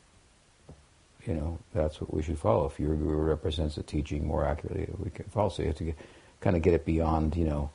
you 1.24 1.34
know 1.34 1.58
that's 1.72 2.00
what 2.00 2.12
we 2.12 2.22
should 2.22 2.38
follow. 2.38 2.66
If 2.66 2.78
your 2.78 2.94
guru 2.94 3.18
represents 3.18 3.76
the 3.76 3.82
teaching 3.82 4.26
more 4.26 4.44
accurately, 4.44 4.88
we 4.98 5.10
can 5.10 5.24
follow. 5.26 5.48
So 5.48 5.62
you 5.62 5.68
have 5.68 5.78
to 5.78 5.84
get, 5.84 5.96
kind 6.40 6.56
of 6.56 6.62
get 6.62 6.74
it 6.74 6.84
beyond, 6.84 7.36
you 7.36 7.44
know, 7.44 7.70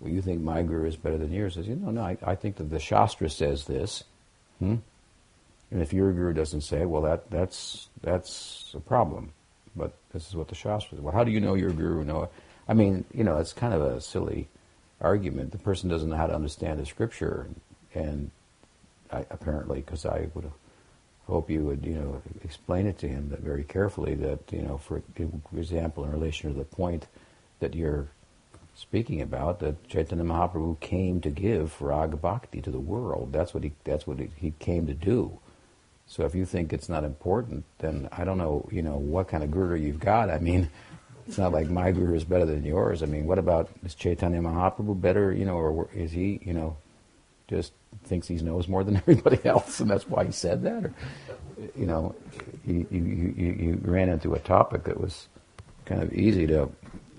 well, 0.00 0.12
you 0.12 0.22
think 0.22 0.40
my 0.40 0.62
guru 0.62 0.86
is 0.86 0.96
better 0.96 1.18
than 1.18 1.32
yours. 1.32 1.54
Says, 1.54 1.68
you 1.68 1.76
know, 1.76 1.90
no, 1.90 2.02
I, 2.02 2.16
I 2.22 2.34
think 2.34 2.56
that 2.56 2.70
the 2.70 2.78
Shastra 2.78 3.30
says 3.30 3.64
this. 3.64 4.04
Hmm? 4.58 4.76
And 5.70 5.82
if 5.82 5.92
your 5.92 6.12
guru 6.12 6.32
doesn't 6.32 6.60
say 6.60 6.84
well, 6.84 7.02
that 7.02 7.30
that's 7.30 7.88
that's 8.02 8.72
a 8.74 8.80
problem. 8.80 9.32
But 9.76 9.94
this 10.12 10.28
is 10.28 10.36
what 10.36 10.48
the 10.48 10.54
Shastra 10.54 10.96
says. 10.96 11.00
Well, 11.00 11.14
how 11.14 11.24
do 11.24 11.32
you 11.32 11.40
know 11.40 11.54
your 11.54 11.70
guru? 11.70 12.04
Know? 12.04 12.28
I 12.68 12.74
mean, 12.74 13.04
you 13.12 13.24
know, 13.24 13.38
it's 13.38 13.52
kind 13.52 13.74
of 13.74 13.82
a 13.82 14.00
silly 14.00 14.48
argument. 15.00 15.52
The 15.52 15.58
person 15.58 15.88
doesn't 15.88 16.08
know 16.08 16.16
how 16.16 16.26
to 16.26 16.34
understand 16.34 16.78
the 16.78 16.86
scripture, 16.86 17.48
and 17.94 18.30
I, 19.10 19.24
apparently, 19.30 19.80
because 19.80 20.06
I 20.06 20.28
would 20.34 20.50
hope 21.26 21.50
you 21.50 21.64
would, 21.64 21.84
you 21.84 21.94
know, 21.94 22.22
explain 22.44 22.86
it 22.86 22.98
to 22.98 23.08
him 23.08 23.30
that 23.30 23.40
very 23.40 23.64
carefully. 23.64 24.14
That 24.14 24.40
you 24.52 24.62
know, 24.62 24.78
for 24.78 25.02
example, 25.56 26.04
in 26.04 26.12
relation 26.12 26.52
to 26.52 26.58
the 26.58 26.64
point 26.64 27.06
that 27.60 27.74
you're 27.74 28.08
speaking 28.74 29.20
about 29.20 29.60
that 29.60 29.88
Chaitanya 29.88 30.24
Mahaprabhu 30.24 30.80
came 30.80 31.20
to 31.20 31.30
give 31.30 31.80
Raga 31.80 32.16
Bhakti 32.16 32.60
to 32.60 32.70
the 32.70 32.80
world. 32.80 33.32
That's 33.32 33.54
what 33.54 33.62
he 33.62 33.72
that's 33.84 34.06
what 34.06 34.18
he 34.36 34.52
came 34.58 34.86
to 34.86 34.94
do. 34.94 35.38
So 36.06 36.24
if 36.24 36.34
you 36.34 36.44
think 36.44 36.72
it's 36.72 36.88
not 36.88 37.04
important, 37.04 37.64
then 37.78 38.08
I 38.12 38.24
don't 38.24 38.38
know, 38.38 38.68
you 38.70 38.82
know, 38.82 38.96
what 38.96 39.28
kind 39.28 39.42
of 39.42 39.50
guru 39.50 39.76
you've 39.76 40.00
got. 40.00 40.28
I 40.28 40.38
mean, 40.38 40.68
it's 41.26 41.38
not 41.38 41.52
like 41.52 41.70
my 41.70 41.92
guru 41.92 42.14
is 42.14 42.24
better 42.24 42.44
than 42.44 42.64
yours. 42.64 43.02
I 43.02 43.06
mean, 43.06 43.26
what 43.26 43.38
about 43.38 43.70
is 43.84 43.94
Chaitanya 43.94 44.40
Mahaprabhu 44.40 45.00
better, 45.00 45.32
you 45.32 45.46
know, 45.46 45.56
or 45.56 45.88
is 45.94 46.12
he, 46.12 46.40
you 46.42 46.52
know, 46.52 46.76
just 47.48 47.72
thinks 48.04 48.28
he 48.28 48.36
knows 48.36 48.68
more 48.68 48.84
than 48.84 48.96
everybody 49.06 49.38
else, 49.44 49.80
and 49.80 49.88
that's 49.88 50.06
why 50.08 50.24
he 50.24 50.32
said 50.32 50.62
that? 50.64 50.84
Or, 50.84 50.94
you 51.74 51.86
know, 51.86 52.14
you, 52.66 52.86
you, 52.90 53.34
you, 53.36 53.52
you 53.52 53.80
ran 53.82 54.08
into 54.08 54.34
a 54.34 54.38
topic 54.40 54.84
that 54.84 55.00
was 55.00 55.28
kind 55.86 56.02
of 56.02 56.12
easy 56.12 56.46
to 56.48 56.70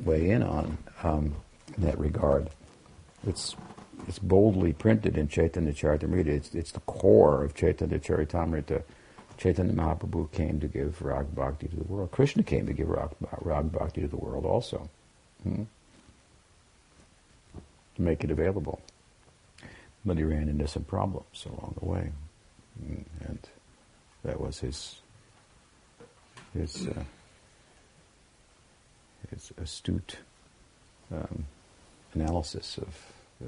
weigh 0.03 0.29
in 0.29 0.43
on 0.43 0.77
um, 1.03 1.35
in 1.77 1.83
that 1.83 1.97
regard. 1.99 2.49
It's 3.27 3.55
it's 4.07 4.19
boldly 4.19 4.73
printed 4.73 5.17
in 5.17 5.27
Chaitanya 5.27 5.73
Charitamrita. 5.73 6.27
It's, 6.27 6.53
it's 6.53 6.71
the 6.71 6.79
core 6.81 7.43
of 7.43 7.55
Chaitanya 7.55 7.99
Charitamrita. 7.99 8.83
Chaitanya 9.37 9.73
Mahaprabhu 9.73 10.31
came 10.31 10.59
to 10.59 10.67
give 10.67 11.01
Rag 11.01 11.33
Bhakti 11.35 11.67
to 11.67 11.75
the 11.75 11.83
world. 11.83 12.11
Krishna 12.11 12.43
came 12.43 12.67
to 12.67 12.73
give 12.73 12.87
Rag, 12.87 13.71
Bhakti 13.71 14.01
to 14.01 14.07
the 14.07 14.15
world 14.15 14.45
also. 14.45 14.89
Hmm? 15.43 15.63
To 17.95 18.01
make 18.01 18.23
it 18.23 18.31
available. 18.31 18.79
But 20.05 20.17
he 20.17 20.23
ran 20.23 20.49
into 20.49 20.67
some 20.67 20.83
problems 20.83 21.45
along 21.45 21.75
the 21.79 21.85
way. 21.85 22.11
Hmm, 22.79 23.01
and 23.27 23.39
that 24.23 24.39
was 24.39 24.59
his 24.59 25.01
his 26.53 26.87
uh, 26.87 27.03
his 29.31 29.51
astute 29.57 30.17
um, 31.11 31.45
analysis 32.15 32.77
of, 32.77 32.95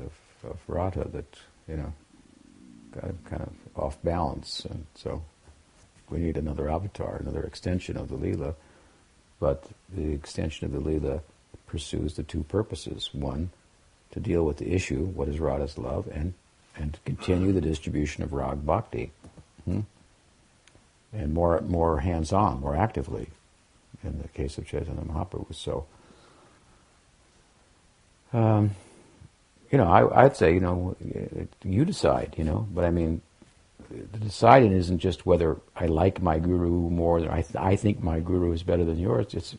of 0.02 0.12
of 0.44 1.12
that 1.14 1.26
you 1.68 1.78
know 1.78 1.94
got 2.92 3.26
kind 3.26 3.42
of 3.42 3.54
off 3.76 4.02
balance, 4.04 4.66
and 4.66 4.86
so 4.96 5.24
we 6.10 6.20
need 6.20 6.38
another 6.38 6.70
avatar, 6.70 7.18
another 7.18 7.44
extension 7.44 7.98
of 7.98 8.10
the 8.10 8.16
lila. 8.16 8.54
But 9.40 9.66
the 9.94 10.14
extension 10.14 10.66
of 10.66 10.74
the 10.74 10.80
lila 10.80 11.22
pursues 11.68 12.16
the 12.16 12.24
two 12.24 12.44
purposes: 12.44 13.10
one, 13.14 13.52
to 14.12 14.20
deal 14.20 14.44
with 14.44 14.58
the 14.58 14.74
issue, 14.74 15.06
what 15.06 15.28
is 15.28 15.40
Radha's 15.40 15.78
love, 15.78 16.08
and 16.12 16.34
and 16.76 16.94
to 16.94 17.00
continue 17.02 17.52
the 17.52 17.62
distribution 17.62 18.24
of 18.24 18.34
rag 18.34 18.66
bhakti, 18.66 19.12
hmm? 19.66 19.82
and 21.14 21.34
more 21.34 21.62
more 21.62 22.00
hands-on, 22.00 22.62
more 22.62 22.76
actively, 22.76 23.30
in 24.04 24.22
the 24.22 24.28
case 24.30 24.58
of 24.58 24.68
Chaitanya 24.68 25.02
Mahaprabhu. 25.02 25.48
Was 25.48 25.58
so. 25.58 25.86
Um, 28.38 28.76
you 29.72 29.80
know, 29.80 29.88
I, 29.88 30.24
would 30.24 30.36
say, 30.36 30.54
you 30.54 30.60
know, 30.60 30.96
you 31.64 31.86
decide, 31.86 32.36
you 32.38 32.44
know, 32.44 32.68
but 32.72 32.86
I 32.86 32.92
mean, 32.92 33.22
the 33.90 34.20
deciding 34.20 34.74
isn't 34.74 35.00
just 35.00 35.26
whether 35.26 35.58
I 35.76 35.88
like 35.88 36.22
my 36.22 36.38
guru 36.38 36.90
more, 36.90 37.20
than 37.20 37.30
I, 37.30 37.42
th- 37.42 37.56
I 37.56 37.76
think 37.76 38.04
my 38.04 38.20
guru 38.20 38.52
is 38.54 38.62
better 38.62 38.86
than 38.86 39.00
yours. 39.00 39.34
It's, 39.34 39.56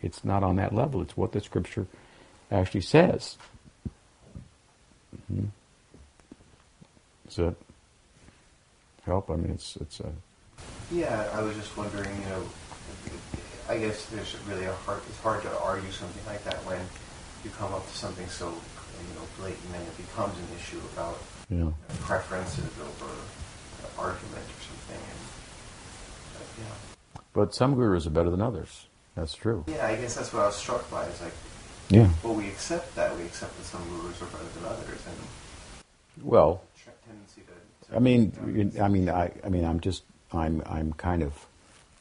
it's 0.00 0.24
not 0.24 0.42
on 0.42 0.56
that 0.56 0.74
level. 0.74 1.02
It's 1.02 1.14
what 1.14 1.32
the 1.32 1.40
scripture 1.42 1.86
actually 2.50 2.80
says. 2.80 3.36
Mm-hmm. 5.30 5.46
Does 7.26 7.36
that 7.36 7.54
help? 9.04 9.30
I 9.30 9.36
mean, 9.36 9.52
it's, 9.52 9.76
it's 9.76 10.00
a. 10.00 10.10
Yeah, 10.90 11.28
I 11.34 11.42
was 11.42 11.54
just 11.54 11.76
wondering, 11.76 12.10
you 12.18 12.28
know, 12.30 12.42
I 13.68 13.78
guess 13.78 14.06
there's 14.06 14.36
really 14.48 14.64
a 14.64 14.72
hard, 14.72 15.02
it's 15.08 15.20
hard 15.20 15.42
to 15.42 15.60
argue 15.60 15.90
something 15.90 16.24
like 16.26 16.42
that 16.44 16.56
when 16.64 16.80
you 17.44 17.50
come 17.50 17.72
up 17.72 17.86
to 17.86 17.96
something 17.96 18.26
so 18.28 18.46
you 18.46 19.14
know, 19.14 19.26
blatant, 19.38 19.74
and 19.74 19.82
it 19.82 19.96
becomes 19.96 20.36
an 20.38 20.46
issue 20.56 20.80
about 20.94 21.18
yeah. 21.50 21.70
preferences 22.00 22.70
over 22.80 23.10
argument 23.98 24.44
or 24.44 24.62
something. 24.62 24.96
And, 24.96 25.20
uh, 26.36 26.44
yeah. 26.58 27.20
But 27.32 27.54
some 27.54 27.74
gurus 27.74 28.06
are 28.06 28.10
better 28.10 28.30
than 28.30 28.40
others. 28.40 28.86
That's 29.14 29.34
true. 29.34 29.64
Yeah, 29.66 29.86
I 29.86 29.96
guess 29.96 30.14
that's 30.14 30.32
what 30.32 30.42
I 30.42 30.46
was 30.46 30.56
struck 30.56 30.88
by. 30.90 31.04
It's 31.06 31.20
like, 31.20 31.34
yeah. 31.90 32.08
Well, 32.22 32.34
we 32.34 32.48
accept 32.48 32.94
that. 32.96 33.16
We 33.16 33.24
accept 33.24 33.56
that 33.56 33.64
some 33.64 33.82
gurus 33.90 34.22
are 34.22 34.26
better 34.26 34.44
than 34.54 34.64
others, 34.64 35.00
and 35.06 36.24
well, 36.24 36.62
tendency 37.06 37.42
to. 37.42 37.90
to 37.90 37.96
I 37.96 37.98
mean, 37.98 38.72
I 38.80 38.88
mean, 38.88 39.10
I, 39.10 39.32
I 39.44 39.48
mean, 39.48 39.64
I'm 39.64 39.80
just, 39.80 40.04
I'm, 40.32 40.62
I'm 40.64 40.94
kind 40.94 41.22
of 41.22 41.46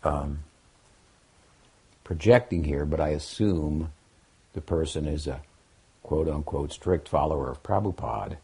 um, 0.04 0.40
projecting 2.06 2.64
here, 2.64 2.86
but 2.86 3.02
I 3.02 3.10
assume 3.10 3.92
the 4.54 4.62
person 4.62 5.08
is 5.08 5.28
a 5.28 5.42
quote 6.04 6.28
unquote 6.28 6.72
strict 6.72 7.08
follower 7.08 7.50
of 7.50 7.64
Prabhupada. 7.64 8.38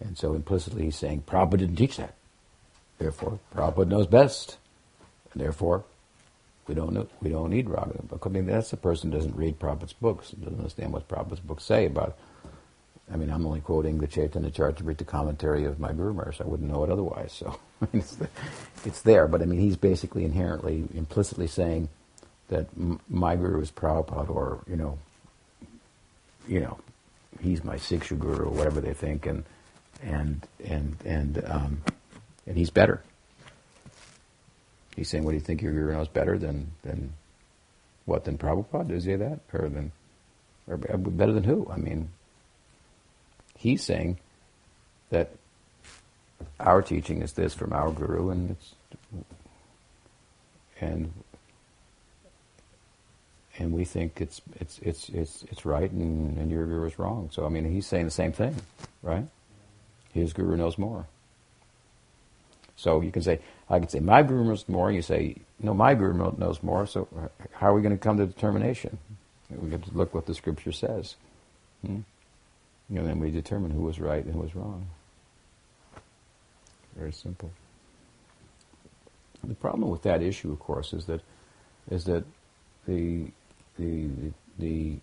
And 0.00 0.16
so 0.16 0.34
implicitly 0.34 0.84
he's 0.84 0.96
saying 0.96 1.24
Prabhupada 1.26 1.58
didn't 1.58 1.76
teach 1.76 1.96
that. 1.98 2.14
Therefore, 2.98 3.38
Prabhupada 3.54 3.88
knows 3.88 4.06
best. 4.06 4.58
And 5.32 5.42
therefore, 5.42 5.84
we 6.66 6.74
don't 6.74 6.92
know, 6.92 7.08
we 7.20 7.30
don't 7.30 7.50
need 7.50 7.66
Raghunath. 7.66 8.26
I 8.26 8.28
mean, 8.28 8.46
that's 8.46 8.70
the 8.70 8.76
person 8.76 9.10
who 9.10 9.18
doesn't 9.18 9.36
read 9.36 9.58
Prabhupada's 9.58 9.92
books, 9.92 10.30
doesn't 10.30 10.58
understand 10.58 10.92
what 10.92 11.08
Prabhupada's 11.08 11.40
books 11.40 11.64
say 11.64 11.86
about. 11.86 12.16
I 13.12 13.16
mean, 13.16 13.30
I'm 13.30 13.44
only 13.44 13.60
quoting 13.60 13.98
the 13.98 14.06
Chaitanya 14.06 14.50
Charitamrita 14.50 15.04
commentary 15.04 15.64
of 15.64 15.80
my 15.80 15.92
Guru 15.92 16.12
Maharaj. 16.12 16.40
I 16.40 16.44
wouldn't 16.44 16.70
know 16.70 16.84
it 16.84 16.90
otherwise. 16.90 17.32
So 17.32 17.58
I 17.82 17.88
mean, 17.92 18.02
it's, 18.02 18.14
the, 18.14 18.28
it's, 18.84 19.02
there, 19.02 19.26
but 19.26 19.42
I 19.42 19.46
mean, 19.46 19.58
he's 19.58 19.76
basically 19.76 20.24
inherently, 20.24 20.84
implicitly 20.94 21.48
saying 21.48 21.88
that 22.48 22.68
my 23.08 23.36
Guru 23.36 23.60
is 23.60 23.72
Prabhupada, 23.72 24.30
or 24.30 24.60
you 24.68 24.76
know, 24.76 24.98
you 26.50 26.58
know, 26.58 26.78
he's 27.40 27.62
my 27.62 27.76
Siksha 27.76 28.18
guru 28.18 28.46
or 28.46 28.50
whatever 28.50 28.80
they 28.80 28.92
think, 28.92 29.24
and 29.24 29.44
and 30.02 30.46
and 30.64 30.96
and 31.04 31.44
um, 31.46 31.82
and 32.46 32.56
he's 32.56 32.70
better. 32.70 33.02
He's 34.96 35.08
saying, 35.08 35.24
"What 35.24 35.30
do 35.30 35.36
you 35.36 35.42
think 35.42 35.62
your 35.62 35.72
guru 35.72 35.92
knows 35.92 36.08
better 36.08 36.36
than 36.36 36.72
than 36.82 37.12
what 38.04 38.24
than 38.24 38.36
Prabhupada?" 38.36 38.88
Does 38.88 39.04
he 39.04 39.12
say 39.12 39.16
that, 39.16 39.38
or 39.52 39.68
than 39.68 39.92
or 40.66 40.76
better 40.76 41.32
than 41.32 41.44
who? 41.44 41.70
I 41.70 41.76
mean, 41.76 42.10
he's 43.56 43.84
saying 43.84 44.18
that 45.10 45.30
our 46.58 46.82
teaching 46.82 47.22
is 47.22 47.32
this 47.34 47.54
from 47.54 47.72
our 47.72 47.92
guru, 47.92 48.30
and 48.30 48.50
it's 48.50 48.74
and 50.80 51.12
and 53.60 53.72
we 53.72 53.84
think 53.84 54.20
it's 54.20 54.40
it's 54.58 54.78
it's 54.78 55.10
it's 55.10 55.44
it's 55.50 55.66
right, 55.66 55.90
and, 55.90 56.38
and 56.38 56.50
your 56.50 56.64
guru 56.64 56.86
is 56.86 56.98
wrong. 56.98 57.28
So 57.30 57.44
I 57.44 57.50
mean, 57.50 57.70
he's 57.70 57.86
saying 57.86 58.06
the 58.06 58.10
same 58.10 58.32
thing, 58.32 58.56
right? 59.02 59.26
His 60.14 60.32
guru 60.32 60.56
knows 60.56 60.78
more. 60.78 61.06
So 62.74 63.02
you 63.02 63.12
can 63.12 63.22
say, 63.22 63.40
I 63.68 63.78
can 63.78 63.88
say 63.88 64.00
my 64.00 64.22
guru 64.22 64.44
knows 64.44 64.66
more. 64.66 64.90
You 64.90 65.02
say, 65.02 65.36
no, 65.60 65.74
my 65.74 65.94
guru 65.94 66.14
knows 66.38 66.62
more. 66.62 66.86
So 66.86 67.06
how 67.52 67.68
are 67.68 67.74
we 67.74 67.82
going 67.82 67.96
to 67.96 68.02
come 68.02 68.16
to 68.16 68.26
determination? 68.26 68.96
We 69.50 69.70
have 69.72 69.84
to 69.84 69.90
look 69.92 70.14
what 70.14 70.24
the 70.24 70.34
scripture 70.34 70.72
says, 70.72 71.16
hmm? 71.84 72.00
and 72.88 73.06
then 73.06 73.20
we 73.20 73.30
determine 73.30 73.72
who 73.72 73.82
was 73.82 74.00
right 74.00 74.24
and 74.24 74.32
who 74.32 74.40
was 74.40 74.54
wrong. 74.54 74.86
Very 76.96 77.12
simple. 77.12 77.50
The 79.44 79.54
problem 79.54 79.90
with 79.90 80.02
that 80.02 80.22
issue, 80.22 80.50
of 80.50 80.60
course, 80.60 80.92
is 80.94 81.04
that 81.06 81.20
is 81.90 82.04
that 82.04 82.24
the 82.86 83.26
the 83.80 84.32
the 84.58 84.96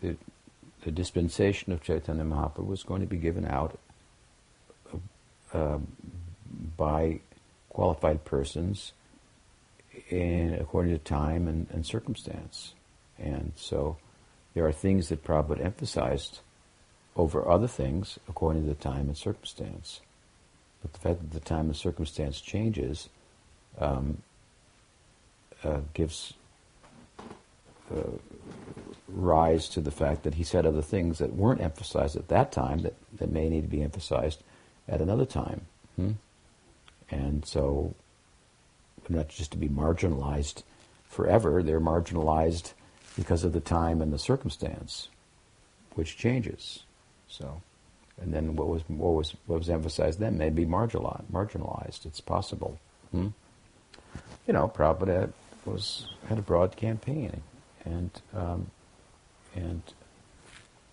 the, 0.00 0.16
the 0.82 0.90
dispensation 0.90 1.72
of 1.72 1.82
Chaitanya 1.82 2.24
Mahaprabhu 2.24 2.66
was 2.66 2.82
going 2.82 3.00
to 3.00 3.06
be 3.06 3.16
given 3.16 3.46
out 3.46 3.78
uh, 5.52 5.78
by 6.76 7.20
qualified 7.70 8.24
persons 8.24 8.92
in, 10.10 10.54
according 10.60 10.92
to 10.92 10.98
time 10.98 11.48
and, 11.48 11.66
and, 11.70 11.86
circumstance. 11.86 12.74
And 13.18 13.52
so 13.56 13.96
there 14.54 14.66
are 14.66 14.72
things 14.72 15.08
that 15.08 15.24
Prabhupada 15.24 15.64
emphasized 15.64 16.40
over 17.16 17.48
other 17.48 17.68
things 17.68 18.18
according 18.28 18.62
to 18.62 18.68
the 18.68 18.74
time 18.74 19.08
and 19.08 19.16
circumstance. 19.16 20.00
But 20.82 20.92
the 20.92 20.98
fact 20.98 21.20
that 21.20 21.30
the 21.32 21.40
time 21.40 21.66
and 21.66 21.76
circumstance 21.76 22.40
changes 22.40 23.08
um, 23.78 24.22
uh, 25.64 25.80
gives 25.94 26.34
uh, 26.34 26.45
rise 29.08 29.68
to 29.70 29.80
the 29.80 29.90
fact 29.90 30.22
that 30.24 30.34
he 30.34 30.44
said 30.44 30.66
other 30.66 30.82
things 30.82 31.18
that 31.18 31.34
weren't 31.34 31.60
emphasized 31.60 32.16
at 32.16 32.28
that 32.28 32.52
time 32.52 32.80
that, 32.80 32.94
that 33.16 33.30
may 33.30 33.48
need 33.48 33.62
to 33.62 33.68
be 33.68 33.82
emphasized 33.82 34.42
at 34.88 35.00
another 35.00 35.24
time. 35.24 35.62
Hmm? 35.96 36.12
And 37.10 37.46
so, 37.46 37.94
not 39.08 39.28
just 39.28 39.52
to 39.52 39.58
be 39.58 39.68
marginalized 39.68 40.62
forever, 41.08 41.62
they're 41.62 41.80
marginalized 41.80 42.72
because 43.16 43.44
of 43.44 43.52
the 43.52 43.60
time 43.60 44.02
and 44.02 44.12
the 44.12 44.18
circumstance, 44.18 45.08
which 45.94 46.16
changes. 46.16 46.82
So, 47.28 47.62
and 48.20 48.34
then 48.34 48.56
what 48.56 48.68
was 48.68 48.82
what 48.88 49.14
was 49.14 49.34
what 49.46 49.58
was 49.58 49.70
emphasized 49.70 50.18
then 50.18 50.36
may 50.36 50.50
be 50.50 50.66
marginalized. 50.66 51.30
Marginalized. 51.32 52.06
It's 52.06 52.20
possible. 52.20 52.78
Hmm? 53.12 53.28
You 54.46 54.52
know, 54.52 54.68
Prabhupada 54.68 55.32
was 55.64 56.08
had 56.28 56.38
a 56.38 56.42
broad 56.42 56.76
campaign 56.76 57.42
and 57.86 58.10
um, 58.34 58.70
and 59.54 59.82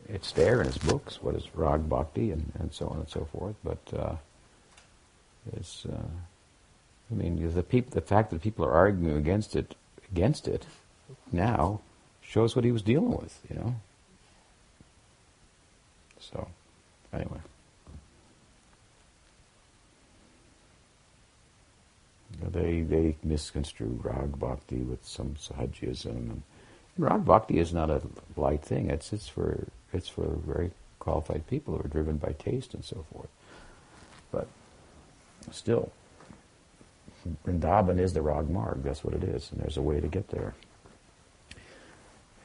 it's 0.08 0.32
there 0.32 0.62
in 0.62 0.68
his 0.68 0.78
books. 0.78 1.22
What 1.22 1.36
is 1.36 1.44
Rag 1.56 1.90
Bhakti 1.90 2.32
and, 2.32 2.52
and 2.60 2.74
so 2.74 2.88
on 2.88 3.00
and 3.00 3.10
so 3.10 3.26
forth. 3.26 3.56
But 3.64 3.80
uh, 3.98 4.16
it's, 5.56 5.86
uh, 5.86 6.08
I 7.12 7.14
mean, 7.14 7.54
the 7.54 7.64
peop- 7.64 7.92
the 7.92 8.02
fact 8.02 8.32
that 8.32 8.42
people 8.42 8.66
are 8.66 8.74
arguing 8.74 9.18
against 9.18 9.56
it, 9.56 9.76
against 10.12 10.48
it, 10.48 10.66
now, 11.32 11.82
shows 12.22 12.56
what 12.56 12.66
he 12.66 12.72
was 12.72 12.82
dealing 12.82 13.12
with. 13.12 13.40
You 13.50 13.56
know. 13.56 13.76
So, 16.20 16.48
anyway. 17.12 17.40
They 22.52 22.82
they 22.82 23.16
misconstrue 23.24 24.00
Rag 24.02 24.40
Bhakti 24.40 24.78
with 24.78 25.06
some 25.06 25.36
Sahajism 25.36 26.06
and 26.06 26.44
Rag 26.98 27.26
Bhakti 27.26 27.60
is 27.60 27.74
not 27.74 27.90
a 27.90 28.02
light 28.36 28.64
thing. 28.64 28.90
It's 28.90 29.14
it's 29.14 29.28
for 29.28 29.68
it's 29.92 30.08
for 30.10 30.28
very 30.46 30.72
qualified 31.00 31.48
people 31.48 31.76
who 31.76 31.84
are 31.84 31.88
driven 31.88 32.18
by 32.18 32.34
taste 32.34 32.74
and 32.74 32.86
so 32.86 33.06
forth. 33.12 33.30
But 34.32 34.48
still, 35.52 35.92
Vrindavan 37.46 38.00
is 38.00 38.14
the 38.14 38.22
Rag 38.22 38.50
Marg. 38.50 38.84
That's 38.84 39.04
what 39.04 39.14
it 39.16 39.24
is, 39.24 39.52
and 39.52 39.62
there's 39.62 39.78
a 39.78 39.82
way 39.82 40.00
to 40.00 40.08
get 40.08 40.30
there. 40.30 40.54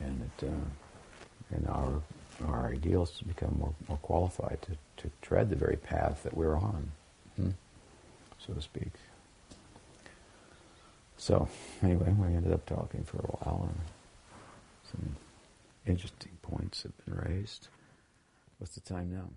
And 0.00 0.30
it 0.38 0.46
uh, 0.46 1.54
and 1.54 1.66
our 1.68 2.02
our 2.46 2.68
ideal 2.72 3.02
is 3.02 3.10
to 3.18 3.24
become 3.24 3.56
more 3.58 3.74
more 3.88 3.98
qualified 3.98 4.58
to 4.62 5.02
to 5.02 5.10
tread 5.20 5.50
the 5.50 5.56
very 5.56 5.76
path 5.76 6.22
that 6.22 6.36
we're 6.36 6.56
on, 6.56 6.90
hmm? 7.36 7.50
so 8.46 8.54
to 8.54 8.62
speak. 8.62 8.92
So 11.18 11.48
anyway, 11.82 12.14
we 12.18 12.28
ended 12.28 12.52
up 12.52 12.64
talking 12.64 13.04
for 13.04 13.18
a 13.18 13.22
while. 13.22 13.68
And, 13.68 13.97
some 14.90 15.16
interesting 15.86 16.38
points 16.42 16.82
have 16.82 16.92
been 17.04 17.14
raised. 17.14 17.68
What's 18.58 18.74
the 18.74 18.80
time 18.80 19.12
now? 19.12 19.30